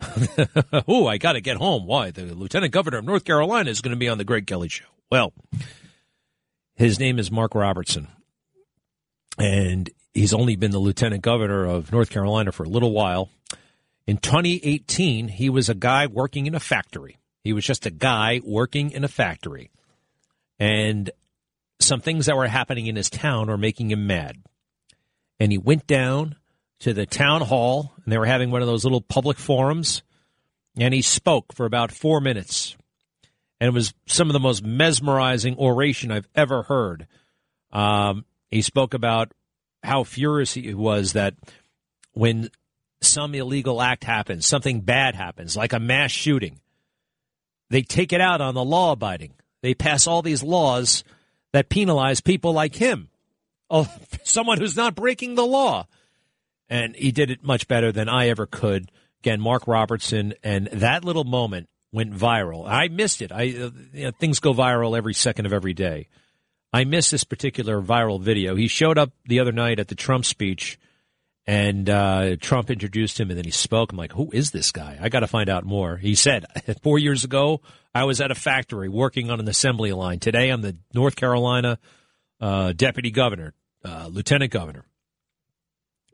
oh, 0.88 1.06
I 1.06 1.18
got 1.18 1.32
to 1.32 1.40
get 1.40 1.56
home. 1.56 1.86
Why? 1.86 2.10
The 2.10 2.34
Lieutenant 2.34 2.72
Governor 2.72 2.98
of 2.98 3.04
North 3.04 3.24
Carolina 3.24 3.70
is 3.70 3.80
going 3.80 3.94
to 3.94 3.98
be 3.98 4.08
on 4.08 4.18
the 4.18 4.24
Greg 4.24 4.46
Kelly 4.46 4.68
Show. 4.68 4.86
Well, 5.10 5.32
his 6.74 6.98
name 6.98 7.18
is 7.18 7.30
Mark 7.30 7.54
Robertson 7.54 8.08
and 9.40 9.90
he's 10.12 10.34
only 10.34 10.56
been 10.56 10.70
the 10.70 10.78
lieutenant 10.78 11.22
governor 11.22 11.64
of 11.64 11.92
North 11.92 12.10
Carolina 12.10 12.52
for 12.52 12.64
a 12.64 12.68
little 12.68 12.92
while. 12.92 13.30
In 14.06 14.18
2018, 14.18 15.28
he 15.28 15.48
was 15.48 15.68
a 15.68 15.74
guy 15.74 16.06
working 16.06 16.46
in 16.46 16.54
a 16.54 16.60
factory. 16.60 17.16
He 17.42 17.52
was 17.52 17.64
just 17.64 17.86
a 17.86 17.90
guy 17.90 18.40
working 18.44 18.90
in 18.90 19.02
a 19.02 19.08
factory. 19.08 19.70
And 20.58 21.10
some 21.78 22.00
things 22.00 22.26
that 22.26 22.36
were 22.36 22.48
happening 22.48 22.86
in 22.86 22.96
his 22.96 23.08
town 23.08 23.46
were 23.46 23.56
making 23.56 23.90
him 23.90 24.06
mad. 24.06 24.36
And 25.38 25.50
he 25.50 25.58
went 25.58 25.86
down 25.86 26.36
to 26.80 26.92
the 26.94 27.06
town 27.06 27.42
hall, 27.42 27.92
and 28.04 28.12
they 28.12 28.18
were 28.18 28.26
having 28.26 28.50
one 28.50 28.62
of 28.62 28.68
those 28.68 28.84
little 28.84 29.00
public 29.00 29.38
forums, 29.38 30.02
and 30.76 30.92
he 30.92 31.02
spoke 31.02 31.52
for 31.54 31.66
about 31.66 31.92
four 31.92 32.20
minutes. 32.20 32.76
And 33.60 33.68
it 33.68 33.74
was 33.74 33.92
some 34.06 34.28
of 34.28 34.32
the 34.32 34.40
most 34.40 34.64
mesmerizing 34.64 35.58
oration 35.58 36.10
I've 36.10 36.28
ever 36.34 36.62
heard. 36.62 37.06
Um, 37.72 38.24
he 38.50 38.62
spoke 38.62 38.94
about 38.94 39.32
how 39.82 40.04
furious 40.04 40.54
he 40.54 40.74
was 40.74 41.12
that 41.12 41.34
when 42.12 42.50
some 43.02 43.34
illegal 43.34 43.80
act 43.80 44.04
happens, 44.04 44.46
something 44.46 44.80
bad 44.80 45.14
happens, 45.14 45.56
like 45.56 45.72
a 45.72 45.80
mass 45.80 46.10
shooting, 46.10 46.60
they 47.68 47.82
take 47.82 48.12
it 48.12 48.20
out 48.20 48.40
on 48.40 48.54
the 48.54 48.64
law 48.64 48.92
abiding. 48.92 49.34
They 49.62 49.74
pass 49.74 50.06
all 50.06 50.22
these 50.22 50.42
laws 50.42 51.04
that 51.52 51.68
penalize 51.68 52.20
people 52.20 52.52
like 52.52 52.74
him, 52.74 53.08
oh, 53.68 53.86
someone 54.22 54.58
who's 54.58 54.76
not 54.76 54.94
breaking 54.94 55.34
the 55.34 55.46
law. 55.46 55.86
And 56.70 56.94
he 56.94 57.10
did 57.10 57.30
it 57.30 57.42
much 57.44 57.68
better 57.68 57.92
than 57.92 58.08
I 58.08 58.28
ever 58.28 58.46
could. 58.46 58.90
Again, 59.22 59.40
Mark 59.40 59.66
Robertson, 59.66 60.32
and 60.42 60.68
that 60.68 61.04
little 61.04 61.24
moment 61.24 61.68
went 61.92 62.14
viral. 62.14 62.66
I 62.66 62.88
missed 62.88 63.20
it. 63.20 63.32
I 63.32 63.48
uh, 63.48 63.70
you 63.92 64.04
know, 64.04 64.10
things 64.12 64.38
go 64.38 64.54
viral 64.54 64.96
every 64.96 65.12
second 65.12 65.46
of 65.46 65.52
every 65.52 65.74
day. 65.74 66.08
I 66.72 66.84
missed 66.84 67.10
this 67.10 67.24
particular 67.24 67.82
viral 67.82 68.20
video. 68.20 68.54
He 68.54 68.68
showed 68.68 68.98
up 68.98 69.10
the 69.26 69.40
other 69.40 69.52
night 69.52 69.80
at 69.80 69.88
the 69.88 69.96
Trump 69.96 70.24
speech, 70.24 70.78
and 71.46 71.90
uh, 71.90 72.36
Trump 72.40 72.70
introduced 72.70 73.18
him, 73.18 73.28
and 73.30 73.36
then 73.36 73.44
he 73.44 73.50
spoke. 73.50 73.90
I'm 73.90 73.98
like, 73.98 74.12
who 74.12 74.30
is 74.32 74.52
this 74.52 74.70
guy? 74.70 74.96
I 75.00 75.08
got 75.08 75.20
to 75.20 75.26
find 75.26 75.50
out 75.50 75.64
more. 75.64 75.96
He 75.96 76.14
said, 76.14 76.46
four 76.82 76.98
years 77.00 77.24
ago, 77.24 77.60
I 77.92 78.04
was 78.04 78.20
at 78.20 78.30
a 78.30 78.36
factory 78.36 78.88
working 78.88 79.30
on 79.30 79.40
an 79.40 79.48
assembly 79.48 79.92
line. 79.92 80.20
Today, 80.20 80.50
I'm 80.50 80.62
the 80.62 80.76
North 80.94 81.16
Carolina 81.16 81.78
uh, 82.40 82.72
deputy 82.72 83.10
governor, 83.10 83.52
uh, 83.84 84.08
lieutenant 84.10 84.52
governor. 84.52 84.84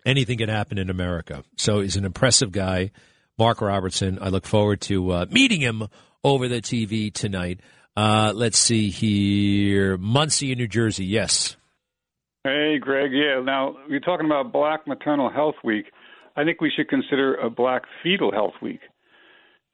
Anything 0.07 0.39
can 0.39 0.49
happen 0.49 0.79
in 0.79 0.89
America. 0.89 1.43
So 1.57 1.81
he's 1.81 1.97
an 1.97 2.05
impressive 2.05 2.53
guy, 2.53 2.93
Mark 3.37 3.61
Robertson. 3.61 4.19
I 4.23 4.29
look 4.29 4.47
forward 4.47 4.81
to 4.83 5.11
uh, 5.11 5.27
meeting 5.29 5.61
him 5.61 5.89
over 6.23 6.47
the 6.47 6.63
TV 6.63 7.13
tonight. 7.13 7.59
Uh, 7.97 8.33
let's 8.35 8.59
see 8.59 8.91
here. 8.91 9.97
Muncie 9.97 10.53
in 10.53 10.59
New 10.59 10.69
Jersey. 10.69 11.05
Yes. 11.05 11.57
Hey, 12.45 12.79
Greg. 12.81 13.11
Yeah. 13.13 13.41
Now, 13.43 13.75
you're 13.89 13.99
talking 13.99 14.27
about 14.27 14.53
Black 14.53 14.87
Maternal 14.87 15.29
Health 15.29 15.57
Week. 15.65 15.87
I 16.37 16.45
think 16.45 16.61
we 16.61 16.71
should 16.75 16.89
consider 16.89 17.35
a 17.35 17.51
Black 17.51 17.83
Fetal 18.05 18.31
Health 18.31 18.55
Week. 18.63 18.81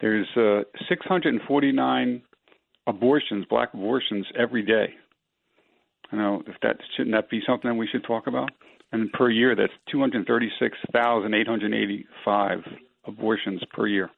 There's 0.00 0.26
uh, 0.36 0.62
649 0.88 2.22
abortions, 2.86 3.44
black 3.50 3.74
abortions, 3.74 4.26
every 4.38 4.62
day. 4.62 4.94
I 6.10 6.16
know 6.16 6.42
if 6.46 6.54
that 6.62 6.76
shouldn't 6.96 7.14
that 7.14 7.30
be 7.30 7.40
something 7.46 7.76
we 7.76 7.88
should 7.90 8.04
talk 8.04 8.26
about? 8.26 8.50
And 8.92 9.12
per 9.12 9.30
year, 9.30 9.56
that's 9.56 9.72
236,885 9.90 12.58
abortions 13.06 13.62
per 13.72 13.86
year. 13.86 14.10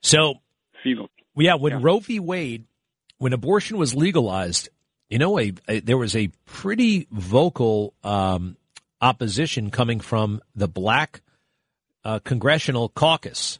So, 0.00 0.34
fetal. 0.82 1.10
Yeah, 1.36 1.56
when 1.56 1.72
yeah. 1.72 1.80
Roe 1.82 1.98
v. 1.98 2.20
Wade, 2.20 2.64
when 3.18 3.32
abortion 3.32 3.76
was 3.76 3.92
legalized, 3.94 4.68
you 5.08 5.18
know, 5.18 5.36
a, 5.38 5.52
a 5.68 5.80
there 5.80 5.98
was 5.98 6.14
a 6.14 6.28
pretty 6.46 7.08
vocal 7.10 7.94
um, 8.04 8.56
opposition 9.00 9.70
coming 9.70 10.00
from 10.00 10.40
the 10.54 10.68
black 10.68 11.22
uh, 12.04 12.20
congressional 12.20 12.88
caucus 12.88 13.58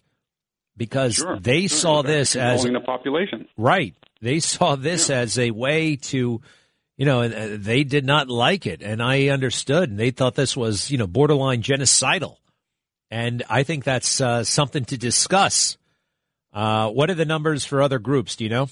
because 0.76 1.14
sure, 1.14 1.38
they 1.38 1.66
sure. 1.66 1.78
saw 1.78 2.02
this 2.02 2.36
as 2.36 2.62
the 2.62 2.80
population. 2.80 3.48
Right, 3.56 3.94
they 4.20 4.40
saw 4.40 4.76
this 4.76 5.08
yeah. 5.08 5.18
as 5.18 5.38
a 5.38 5.50
way 5.50 5.96
to, 5.96 6.40
you 6.96 7.06
know, 7.06 7.22
uh, 7.22 7.56
they 7.58 7.84
did 7.84 8.04
not 8.04 8.28
like 8.28 8.66
it, 8.66 8.82
and 8.82 9.02
I 9.02 9.28
understood, 9.28 9.90
and 9.90 9.98
they 9.98 10.10
thought 10.10 10.34
this 10.34 10.56
was, 10.56 10.90
you 10.90 10.98
know, 10.98 11.06
borderline 11.06 11.62
genocidal, 11.62 12.36
and 13.10 13.42
I 13.48 13.62
think 13.62 13.84
that's 13.84 14.20
uh, 14.20 14.44
something 14.44 14.84
to 14.86 14.98
discuss. 14.98 15.76
Uh, 16.52 16.90
what 16.90 17.10
are 17.10 17.14
the 17.14 17.24
numbers 17.24 17.64
for 17.64 17.82
other 17.82 17.98
groups? 17.98 18.36
Do 18.36 18.44
you 18.44 18.50
know? 18.50 18.68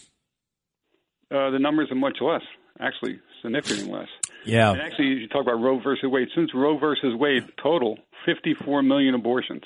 Uh, 1.31 1.51
the 1.51 1.59
numbers 1.59 1.89
are 1.90 1.97
much 1.97 2.19
less, 2.20 2.43
actually, 2.78 3.19
significantly 3.43 3.93
less. 3.93 4.09
Yeah. 4.44 4.73
And 4.73 4.81
actually, 4.81 5.07
you 5.07 5.28
talk 5.28 5.43
about 5.43 5.61
Roe 5.61 5.81
versus 5.81 6.05
Wade. 6.05 6.28
Since 6.35 6.51
Roe 6.55 6.78
versus 6.78 7.15
Wade, 7.16 7.44
total 7.62 7.99
54 8.27 8.82
million 8.82 9.15
abortions. 9.15 9.62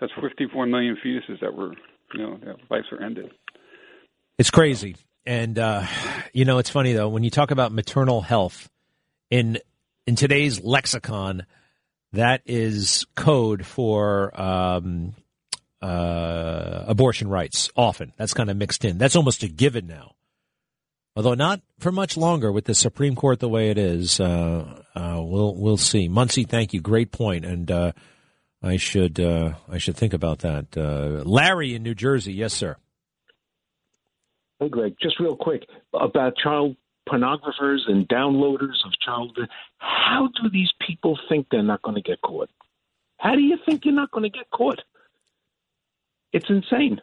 That's 0.00 0.12
54 0.20 0.66
million 0.66 0.96
fetuses 1.04 1.40
that 1.40 1.54
were, 1.54 1.74
you 2.14 2.20
know, 2.20 2.38
their 2.42 2.56
lives 2.70 2.86
were 2.90 3.02
ended. 3.02 3.30
It's 4.38 4.50
crazy, 4.50 4.96
and 5.26 5.58
uh, 5.58 5.86
you 6.32 6.44
know, 6.44 6.58
it's 6.58 6.70
funny 6.70 6.92
though 6.92 7.08
when 7.08 7.24
you 7.24 7.30
talk 7.30 7.50
about 7.50 7.72
maternal 7.72 8.20
health 8.20 8.68
in 9.30 9.58
in 10.06 10.16
today's 10.16 10.62
lexicon. 10.62 11.46
That 12.12 12.42
is 12.46 13.06
code 13.16 13.66
for 13.66 14.40
um, 14.40 15.14
uh, 15.82 16.84
abortion 16.86 17.28
rights 17.28 17.70
often. 17.76 18.12
That's 18.16 18.34
kind 18.34 18.50
of 18.50 18.56
mixed 18.56 18.84
in. 18.84 18.98
That's 18.98 19.16
almost 19.16 19.42
a 19.42 19.48
given 19.48 19.88
now. 19.88 20.12
Although 21.16 21.34
not 21.34 21.60
for 21.80 21.90
much 21.90 22.16
longer 22.16 22.52
with 22.52 22.66
the 22.66 22.74
Supreme 22.74 23.16
Court 23.16 23.40
the 23.40 23.48
way 23.48 23.70
it 23.70 23.78
is. 23.78 24.20
Uh, 24.20 24.82
uh, 24.94 25.20
we'll 25.24 25.56
we'll 25.56 25.76
see. 25.76 26.08
Muncie, 26.08 26.44
thank 26.44 26.72
you. 26.72 26.80
Great 26.80 27.10
point, 27.10 27.44
and 27.44 27.68
uh, 27.68 27.92
I 28.62 28.76
should 28.76 29.18
uh, 29.18 29.54
I 29.68 29.78
should 29.78 29.96
think 29.96 30.12
about 30.12 30.40
that. 30.40 30.76
Larry 31.26 31.74
in 31.74 31.82
New 31.82 31.94
Jersey, 31.94 32.32
yes, 32.32 32.52
sir. 32.52 32.76
Hey, 34.64 34.70
Greg, 34.70 34.94
just 34.98 35.20
real 35.20 35.36
quick 35.36 35.66
about 35.92 36.38
child 36.38 36.76
pornographers 37.06 37.80
and 37.86 38.08
downloaders 38.08 38.82
of 38.86 38.92
child. 39.04 39.38
How 39.76 40.30
do 40.42 40.48
these 40.48 40.70
people 40.86 41.18
think 41.28 41.48
they're 41.50 41.62
not 41.62 41.82
going 41.82 41.96
to 41.96 42.00
get 42.00 42.22
caught? 42.22 42.48
How 43.18 43.34
do 43.34 43.42
you 43.42 43.58
think 43.66 43.84
you're 43.84 43.92
not 43.92 44.10
going 44.10 44.22
to 44.22 44.30
get 44.30 44.48
caught? 44.50 44.80
It's 46.32 46.48
insane. 46.48 47.02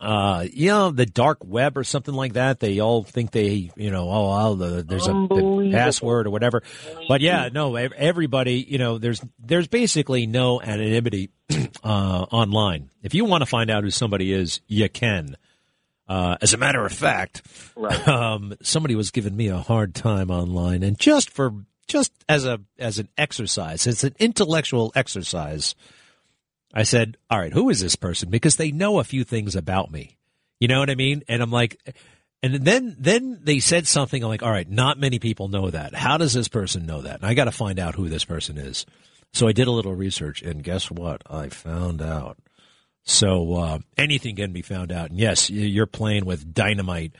Uh, 0.00 0.46
you 0.50 0.68
know, 0.68 0.90
the 0.90 1.04
dark 1.04 1.44
web 1.44 1.76
or 1.76 1.84
something 1.84 2.14
like 2.14 2.32
that. 2.32 2.60
They 2.60 2.80
all 2.80 3.04
think 3.04 3.32
they, 3.32 3.70
you 3.76 3.90
know, 3.90 4.08
oh, 4.08 4.30
I'll, 4.30 4.62
uh, 4.62 4.82
there's 4.82 5.06
a 5.06 5.12
the 5.12 5.68
password 5.72 6.28
or 6.28 6.30
whatever. 6.30 6.62
But 7.06 7.20
yeah, 7.20 7.50
no, 7.52 7.76
everybody, 7.76 8.64
you 8.66 8.78
know, 8.78 8.96
there's 8.96 9.22
there's 9.38 9.68
basically 9.68 10.26
no 10.26 10.62
anonymity 10.62 11.28
uh, 11.84 12.26
online. 12.30 12.88
If 13.02 13.14
you 13.14 13.26
want 13.26 13.42
to 13.42 13.46
find 13.46 13.70
out 13.70 13.84
who 13.84 13.90
somebody 13.90 14.32
is, 14.32 14.62
you 14.66 14.88
can. 14.88 15.36
Uh, 16.10 16.36
as 16.42 16.52
a 16.52 16.58
matter 16.58 16.84
of 16.84 16.92
fact, 16.92 17.40
um, 18.08 18.52
somebody 18.62 18.96
was 18.96 19.12
giving 19.12 19.36
me 19.36 19.46
a 19.46 19.58
hard 19.58 19.94
time 19.94 20.28
online, 20.28 20.82
and 20.82 20.98
just 20.98 21.30
for 21.30 21.54
just 21.86 22.12
as 22.28 22.44
a 22.44 22.60
as 22.80 22.98
an 22.98 23.08
exercise, 23.16 23.86
it's 23.86 24.02
an 24.02 24.16
intellectual 24.18 24.90
exercise. 24.96 25.76
I 26.74 26.82
said, 26.82 27.16
"All 27.30 27.38
right, 27.38 27.52
who 27.52 27.70
is 27.70 27.78
this 27.78 27.94
person?" 27.94 28.28
Because 28.28 28.56
they 28.56 28.72
know 28.72 28.98
a 28.98 29.04
few 29.04 29.22
things 29.22 29.54
about 29.54 29.92
me. 29.92 30.16
You 30.58 30.66
know 30.66 30.80
what 30.80 30.90
I 30.90 30.96
mean? 30.96 31.22
And 31.28 31.40
I'm 31.42 31.52
like, 31.52 31.78
and 32.42 32.54
then 32.54 32.96
then 32.98 33.38
they 33.44 33.60
said 33.60 33.86
something. 33.86 34.20
I'm 34.20 34.28
like, 34.28 34.42
"All 34.42 34.50
right, 34.50 34.68
not 34.68 34.98
many 34.98 35.20
people 35.20 35.46
know 35.46 35.70
that. 35.70 35.94
How 35.94 36.16
does 36.16 36.32
this 36.32 36.48
person 36.48 36.86
know 36.86 37.02
that?" 37.02 37.20
And 37.20 37.24
I 37.26 37.34
got 37.34 37.44
to 37.44 37.52
find 37.52 37.78
out 37.78 37.94
who 37.94 38.08
this 38.08 38.24
person 38.24 38.58
is. 38.58 38.84
So 39.32 39.46
I 39.46 39.52
did 39.52 39.68
a 39.68 39.72
little 39.72 39.94
research, 39.94 40.42
and 40.42 40.64
guess 40.64 40.90
what? 40.90 41.22
I 41.30 41.50
found 41.50 42.02
out. 42.02 42.36
So 43.04 43.54
uh, 43.54 43.78
anything 43.96 44.36
can 44.36 44.52
be 44.52 44.62
found 44.62 44.92
out. 44.92 45.10
And 45.10 45.18
yes, 45.18 45.50
you're 45.50 45.86
playing 45.86 46.24
with 46.24 46.52
dynamite 46.52 47.12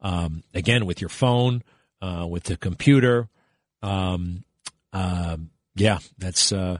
um, 0.00 0.42
again 0.54 0.86
with 0.86 1.00
your 1.00 1.10
phone, 1.10 1.62
uh, 2.00 2.26
with 2.28 2.44
the 2.44 2.56
computer. 2.56 3.28
Um, 3.82 4.44
uh, 4.92 5.36
yeah, 5.74 5.98
that's 6.18 6.52
uh, 6.52 6.78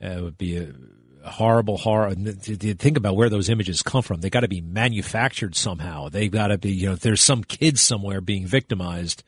it 0.00 0.22
would 0.22 0.38
be 0.38 0.56
a 0.56 1.30
horrible 1.30 1.76
horror. 1.76 2.14
Think 2.14 2.96
about 2.96 3.16
where 3.16 3.28
those 3.28 3.48
images 3.48 3.82
come 3.82 4.02
from, 4.02 4.20
they 4.20 4.30
got 4.30 4.40
to 4.40 4.48
be 4.48 4.60
manufactured 4.60 5.54
somehow. 5.54 6.08
They 6.08 6.28
got 6.28 6.48
to 6.48 6.58
be, 6.58 6.72
you 6.72 6.90
know, 6.90 6.94
there's 6.96 7.20
some 7.20 7.44
kid 7.44 7.78
somewhere 7.78 8.20
being 8.20 8.46
victimized. 8.46 9.22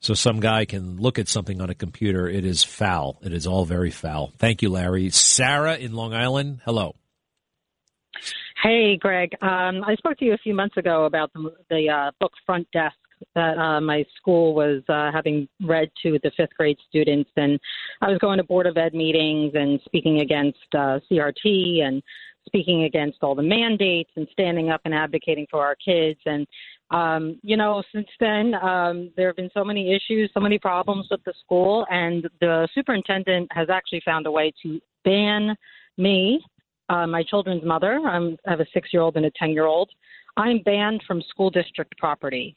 So 0.00 0.12
some 0.14 0.40
guy 0.40 0.66
can 0.66 0.98
look 0.98 1.18
at 1.18 1.28
something 1.28 1.60
on 1.60 1.70
a 1.70 1.74
computer. 1.74 2.28
It 2.28 2.44
is 2.44 2.62
foul. 2.62 3.18
It 3.22 3.32
is 3.32 3.46
all 3.46 3.64
very 3.64 3.90
foul. 3.90 4.32
Thank 4.38 4.60
you, 4.60 4.68
Larry. 4.68 5.08
Sarah 5.10 5.76
in 5.76 5.94
Long 5.94 6.12
Island. 6.12 6.60
Hello. 6.64 6.94
Hey, 8.62 8.96
Greg. 8.96 9.32
Um, 9.42 9.84
I 9.84 9.94
spoke 9.96 10.18
to 10.18 10.24
you 10.24 10.34
a 10.34 10.38
few 10.38 10.54
months 10.54 10.76
ago 10.76 11.04
about 11.04 11.32
the, 11.32 11.54
the 11.70 11.88
uh, 11.88 12.10
book 12.20 12.32
Front 12.44 12.66
Desk 12.72 12.96
that 13.34 13.58
uh, 13.58 13.80
my 13.80 14.04
school 14.16 14.54
was 14.54 14.82
uh, 14.88 15.10
having 15.12 15.48
read 15.62 15.90
to 16.02 16.18
the 16.22 16.30
fifth 16.36 16.54
grade 16.56 16.78
students, 16.88 17.30
and 17.36 17.58
I 18.02 18.08
was 18.10 18.18
going 18.18 18.38
to 18.38 18.44
Board 18.44 18.66
of 18.66 18.76
Ed 18.76 18.94
meetings 18.94 19.52
and 19.54 19.80
speaking 19.84 20.20
against 20.20 20.58
uh, 20.74 21.00
CRT 21.10 21.82
and 21.82 22.02
speaking 22.46 22.84
against 22.84 23.18
all 23.22 23.34
the 23.34 23.42
mandates 23.42 24.10
and 24.16 24.26
standing 24.32 24.70
up 24.70 24.80
and 24.84 24.94
advocating 24.94 25.46
for 25.50 25.64
our 25.64 25.76
kids. 25.76 26.20
And 26.26 26.46
um, 26.90 27.40
you 27.42 27.56
know, 27.56 27.82
since 27.92 28.06
then, 28.20 28.54
um, 28.54 29.10
there 29.16 29.28
have 29.28 29.36
been 29.36 29.50
so 29.52 29.64
many 29.64 29.94
issues, 29.94 30.30
so 30.32 30.40
many 30.40 30.58
problems 30.58 31.08
with 31.10 31.22
the 31.24 31.34
school, 31.44 31.84
and 31.90 32.28
the 32.40 32.68
superintendent 32.74 33.48
has 33.52 33.68
actually 33.70 34.02
found 34.04 34.26
a 34.26 34.30
way 34.30 34.52
to 34.62 34.80
ban 35.04 35.56
me 35.98 36.40
uh, 36.88 37.06
my 37.06 37.22
children's 37.22 37.64
mother. 37.64 38.00
I'm, 38.06 38.36
I 38.46 38.50
have 38.50 38.60
a 38.60 38.66
six 38.72 38.90
year 38.92 39.02
old 39.02 39.16
and 39.16 39.26
a 39.26 39.30
10 39.38 39.50
year 39.50 39.66
old. 39.66 39.90
I'm 40.36 40.58
banned 40.64 41.02
from 41.06 41.22
school 41.30 41.50
district 41.50 41.96
property 41.98 42.56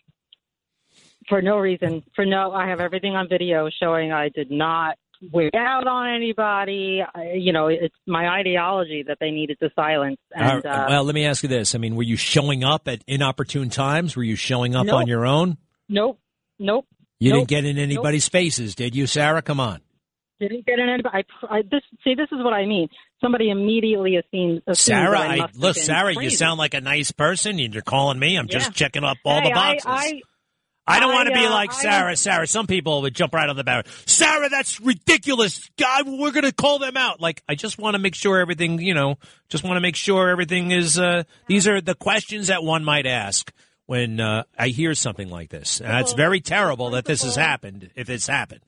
for 1.28 1.42
no 1.42 1.58
reason. 1.58 2.04
For 2.16 2.26
no, 2.26 2.52
I 2.52 2.68
have 2.68 2.80
everything 2.80 3.16
on 3.16 3.28
video 3.30 3.70
showing 3.82 4.12
I 4.12 4.30
did 4.30 4.52
not 4.52 4.98
wig 5.32 5.54
out 5.56 5.86
on 5.88 6.14
anybody. 6.14 7.02
I, 7.14 7.34
you 7.34 7.52
know, 7.54 7.68
it's 7.68 7.96
my 8.08 8.28
ideology 8.28 9.04
that 9.08 9.18
they 9.20 9.32
needed 9.32 9.60
to 9.60 9.70
silence. 9.76 10.18
And, 10.34 10.66
Uh, 10.66 10.86
well, 10.90 11.04
let 11.04 11.14
me 11.16 11.26
ask 11.26 11.44
you 11.44 11.50
this. 11.50 11.76
I 11.76 11.78
mean, 11.78 11.96
were 11.96 12.04
you 12.04 12.16
showing 12.18 12.64
up 12.64 12.88
at 12.88 13.04
inopportune 13.08 13.70
times? 13.70 14.16
Were 14.16 14.24
you 14.24 14.36
showing 14.36 14.76
up 14.76 14.86
Nope. 14.86 14.96
on 14.96 15.08
your 15.08 15.26
own? 15.26 15.58
nope, 15.90 16.20
nope. 16.58 16.86
You 17.20 17.32
nope, 17.32 17.48
didn't 17.48 17.50
get 17.50 17.66
in 17.66 17.78
anybody's 17.78 18.30
faces, 18.30 18.76
did 18.76 18.96
you, 18.96 19.06
Sarah? 19.08 19.42
Come 19.42 19.60
on. 19.60 19.82
Didn't 20.40 20.66
get 20.66 20.80
in 20.80 20.88
anybody. 20.88 21.26
I, 21.44 21.58
I, 21.58 21.62
this, 21.64 21.82
see, 22.02 22.16
this 22.16 22.30
is 22.32 22.42
what 22.42 22.54
I 22.54 22.66
mean. 22.66 22.88
Somebody 23.22 23.50
immediately 23.50 24.16
assumes, 24.16 24.62
Sarah, 24.80 25.20
I, 25.20 25.36
I, 25.40 25.50
look, 25.56 25.76
Sarah, 25.76 26.14
you 26.14 26.30
sound 26.30 26.58
like 26.58 26.74
a 26.74 26.82
nice 26.82 27.12
person. 27.12 27.60
and 27.60 27.74
You're 27.74 27.84
calling 27.84 28.18
me. 28.18 28.38
I'm 28.38 28.48
just 28.48 28.74
checking 28.74 29.04
up 29.04 29.18
all 29.26 29.42
Hey, 29.42 29.50
the 29.50 29.54
boxes. 29.54 29.86
I, 29.88 30.22
I 30.88 31.00
don't 31.00 31.14
want 31.14 31.28
to 31.28 31.34
be 31.36 31.46
uh, 31.46 31.52
like 31.52 31.70
I 31.72 31.74
Sarah. 31.74 32.16
Sarah, 32.16 32.48
some 32.48 32.66
people 32.66 33.02
would 33.04 33.14
jump 33.14 33.34
right 33.34 33.48
on 33.48 33.56
the 33.56 33.64
barrel. 33.64 33.84
Sarah, 34.06 34.50
that's 34.50 34.80
ridiculous. 34.80 35.70
God, 35.78 36.08
we're 36.08 36.32
going 36.32 36.46
to 36.46 36.54
call 36.54 36.80
them 36.80 36.98
out. 36.98 37.20
Like, 37.20 37.44
I 37.48 37.56
just 37.56 37.78
want 37.78 37.94
to 37.96 38.00
make 38.00 38.16
sure 38.16 38.40
everything, 38.40 38.80
you 38.80 38.94
know, 38.94 39.18
just 39.50 39.64
want 39.64 39.76
to 39.76 39.82
make 39.82 39.96
sure 39.96 40.30
everything 40.30 40.72
is, 40.72 40.98
uh, 40.98 41.24
these 41.48 41.68
are 41.68 41.82
the 41.82 41.96
questions 41.96 42.48
that 42.48 42.64
one 42.64 42.84
might 42.84 43.06
ask 43.06 43.52
when, 43.86 44.20
uh, 44.20 44.44
I 44.58 44.70
hear 44.70 44.96
something 44.96 45.30
like 45.30 45.50
this. 45.50 45.82
And 45.82 45.96
it's 46.00 46.14
very 46.14 46.40
terrible 46.40 46.92
that 46.92 47.06
this 47.06 47.24
has 47.24 47.36
happened, 47.36 47.92
if 47.96 48.10
it's 48.10 48.28
happened. 48.28 48.62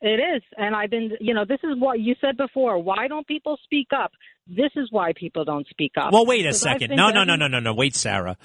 It 0.00 0.20
is. 0.36 0.42
And 0.56 0.76
I've 0.76 0.90
been, 0.90 1.12
you 1.20 1.34
know, 1.34 1.44
this 1.44 1.58
is 1.64 1.78
what 1.78 2.00
you 2.00 2.14
said 2.20 2.36
before. 2.36 2.80
Why 2.80 3.08
don't 3.08 3.26
people 3.26 3.58
speak 3.64 3.88
up? 3.94 4.12
This 4.46 4.70
is 4.76 4.88
why 4.90 5.12
people 5.14 5.44
don't 5.44 5.66
speak 5.68 5.92
up. 5.96 6.12
Well, 6.12 6.24
wait 6.24 6.46
a 6.46 6.52
second. 6.52 6.94
No, 6.94 7.10
no, 7.10 7.24
no, 7.24 7.34
no, 7.34 7.48
no, 7.48 7.58
no. 7.58 7.74
Wait, 7.74 7.96
Sarah. 7.96 8.36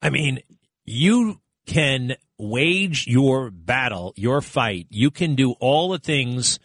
I 0.00 0.10
mean, 0.10 0.40
you 0.84 1.40
can 1.66 2.16
wage 2.38 3.06
your 3.06 3.50
battle, 3.50 4.12
your 4.16 4.40
fight. 4.40 4.86
You 4.90 5.10
can 5.10 5.34
do 5.34 5.52
all 5.58 5.90
the 5.90 5.98
things 5.98 6.60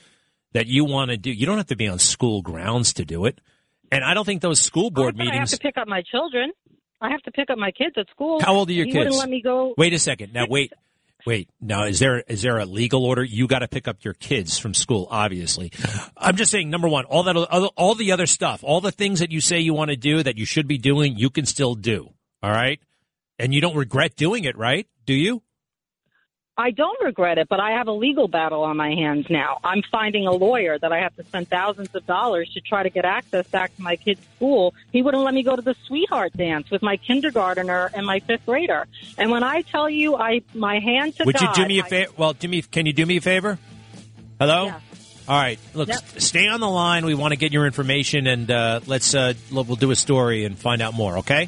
that 0.54 0.68
you 0.68 0.86
want 0.86 1.12
to 1.12 1.18
do. 1.18 1.32
You 1.32 1.46
don't 1.46 1.58
have 1.58 1.68
to 1.68 1.76
be 1.76 1.88
on 1.88 1.98
school 1.98 2.42
grounds 2.42 2.94
to 2.94 3.06
do 3.06 3.26
it. 3.26 3.42
And 3.92 4.04
I 4.04 4.14
don't 4.14 4.26
think 4.26 4.42
those 4.42 4.62
school 4.62 4.92
board 4.92 5.18
meetings. 5.18 5.36
I 5.36 5.40
have 5.40 5.50
to 5.50 5.58
pick 5.58 5.78
up 5.78 5.88
my 5.88 6.04
children. 6.04 6.52
I 7.02 7.10
have 7.10 7.22
to 7.24 7.32
pick 7.32 7.50
up 7.50 7.58
my 7.58 7.72
kids 7.72 7.96
at 7.98 8.08
school. 8.12 8.40
How 8.42 8.54
old 8.54 8.70
are 8.70 8.74
your 8.74 8.86
he 8.86 8.92
kids? 8.92 9.06
wouldn't 9.06 9.20
let 9.20 9.30
me 9.30 9.42
go. 9.42 9.74
Wait 9.78 9.94
a 9.94 10.00
second. 10.00 10.34
Now, 10.34 10.46
wait. 10.48 10.72
Wait. 11.26 11.50
Now, 11.60 11.84
is 11.84 12.00
there 12.00 12.20
is 12.28 12.42
there 12.42 12.58
a 12.58 12.66
legal 12.66 13.06
order? 13.06 13.24
You 13.24 13.48
got 13.48 13.60
to 13.60 13.68
pick 13.68 13.88
up 13.88 14.04
your 14.04 14.14
kids 14.14 14.58
from 14.58 14.74
school. 14.74 15.08
Obviously, 15.10 15.72
I'm 16.18 16.36
just 16.36 16.52
saying. 16.52 16.70
Number 16.70 16.88
one, 16.88 17.06
all 17.06 17.24
that, 17.24 17.36
all 17.36 17.96
the 17.96 18.12
other 18.12 18.26
stuff, 18.26 18.64
all 18.64 18.82
the 18.82 18.92
things 18.92 19.20
that 19.20 19.32
you 19.32 19.42
say 19.42 19.60
you 19.60 19.74
want 19.74 19.92
to 19.92 19.98
do 19.98 20.24
that 20.24 20.38
you 20.38 20.46
should 20.46 20.68
be 20.68 20.78
doing, 20.78 21.18
you 21.18 21.30
can 21.30 21.46
still 21.46 21.76
do. 21.76 22.10
All 22.42 22.52
right, 22.52 22.80
and 23.38 23.54
you 23.54 23.62
don't 23.62 23.76
regret 23.76 24.16
doing 24.16 24.46
it, 24.46 24.58
right? 24.58 24.88
Do 25.06 25.14
you? 25.14 25.44
I 26.58 26.72
don't 26.72 27.02
regret 27.02 27.38
it, 27.38 27.48
but 27.48 27.60
I 27.60 27.72
have 27.72 27.88
a 27.88 27.94
legal 27.94 28.28
battle 28.28 28.64
on 28.64 28.76
my 28.76 28.90
hands 28.90 29.28
now. 29.30 29.60
I'm 29.64 29.82
finding 29.90 30.28
a 30.28 30.32
lawyer 30.32 30.78
that 30.78 30.92
I 30.92 31.00
have 31.00 31.16
to 31.16 31.24
spend 31.24 31.50
thousands 31.50 31.96
of 31.96 32.06
dollars 32.06 32.52
to 32.54 32.60
try 32.62 32.84
to 32.84 32.90
get 32.90 33.06
access 33.06 33.48
back 33.48 33.74
to 33.78 33.82
my 33.82 33.96
kid's 33.96 34.22
school. 34.36 34.74
He 34.92 35.02
wouldn't 35.02 35.24
let 35.24 35.34
me 35.34 35.44
go 35.44 35.56
to 35.56 35.62
the 35.62 35.76
sweetheart 35.88 36.34
dance 36.36 36.70
with 36.70 36.82
my 36.82 36.98
kindergartner 36.98 37.90
and 37.94 38.06
my 38.06 38.20
fifth 38.20 38.46
grader. 38.46 38.86
And 39.18 39.32
when 39.32 39.44
I 39.44 39.62
tell 39.62 39.90
you, 39.90 40.16
I 40.18 40.42
my 40.54 40.80
hand 40.80 41.16
to 41.18 41.24
Would 41.26 41.36
God, 41.36 41.58
you 41.58 41.64
do 41.64 41.68
me 41.68 41.80
a 41.80 41.84
favor? 41.84 42.12
Well, 42.18 42.34
do 42.34 42.48
me. 42.50 42.62
Can 42.62 42.86
you 42.86 42.94
do 42.94 43.06
me 43.06 43.18
a 43.18 43.22
favor? 43.22 43.58
Hello. 44.40 44.74
All 45.28 45.40
right. 45.40 45.60
Look, 45.74 45.88
Yep. 45.88 46.20
stay 46.20 46.48
on 46.48 46.60
the 46.60 46.70
line. 46.70 47.06
We 47.06 47.14
want 47.14 47.32
to 47.32 47.38
get 47.38 47.54
your 47.54 47.66
information, 47.66 48.28
and 48.28 48.52
uh, 48.52 48.82
let's 48.88 49.16
uh, 49.16 49.34
we'll 49.52 49.64
do 49.64 49.92
a 49.92 49.96
story 49.96 50.44
and 50.44 50.58
find 50.58 50.82
out 50.82 50.94
more. 50.94 51.20
Okay. 51.20 51.48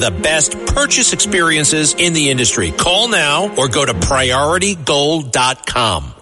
the 0.01 0.11
best 0.11 0.57
purchase 0.65 1.13
experiences 1.13 1.93
in 1.93 2.11
the 2.13 2.29
industry. 2.29 2.71
Call 2.71 3.07
now 3.07 3.55
or 3.55 3.69
go 3.69 3.85
to 3.85 3.93
prioritygold.com. 3.93 6.20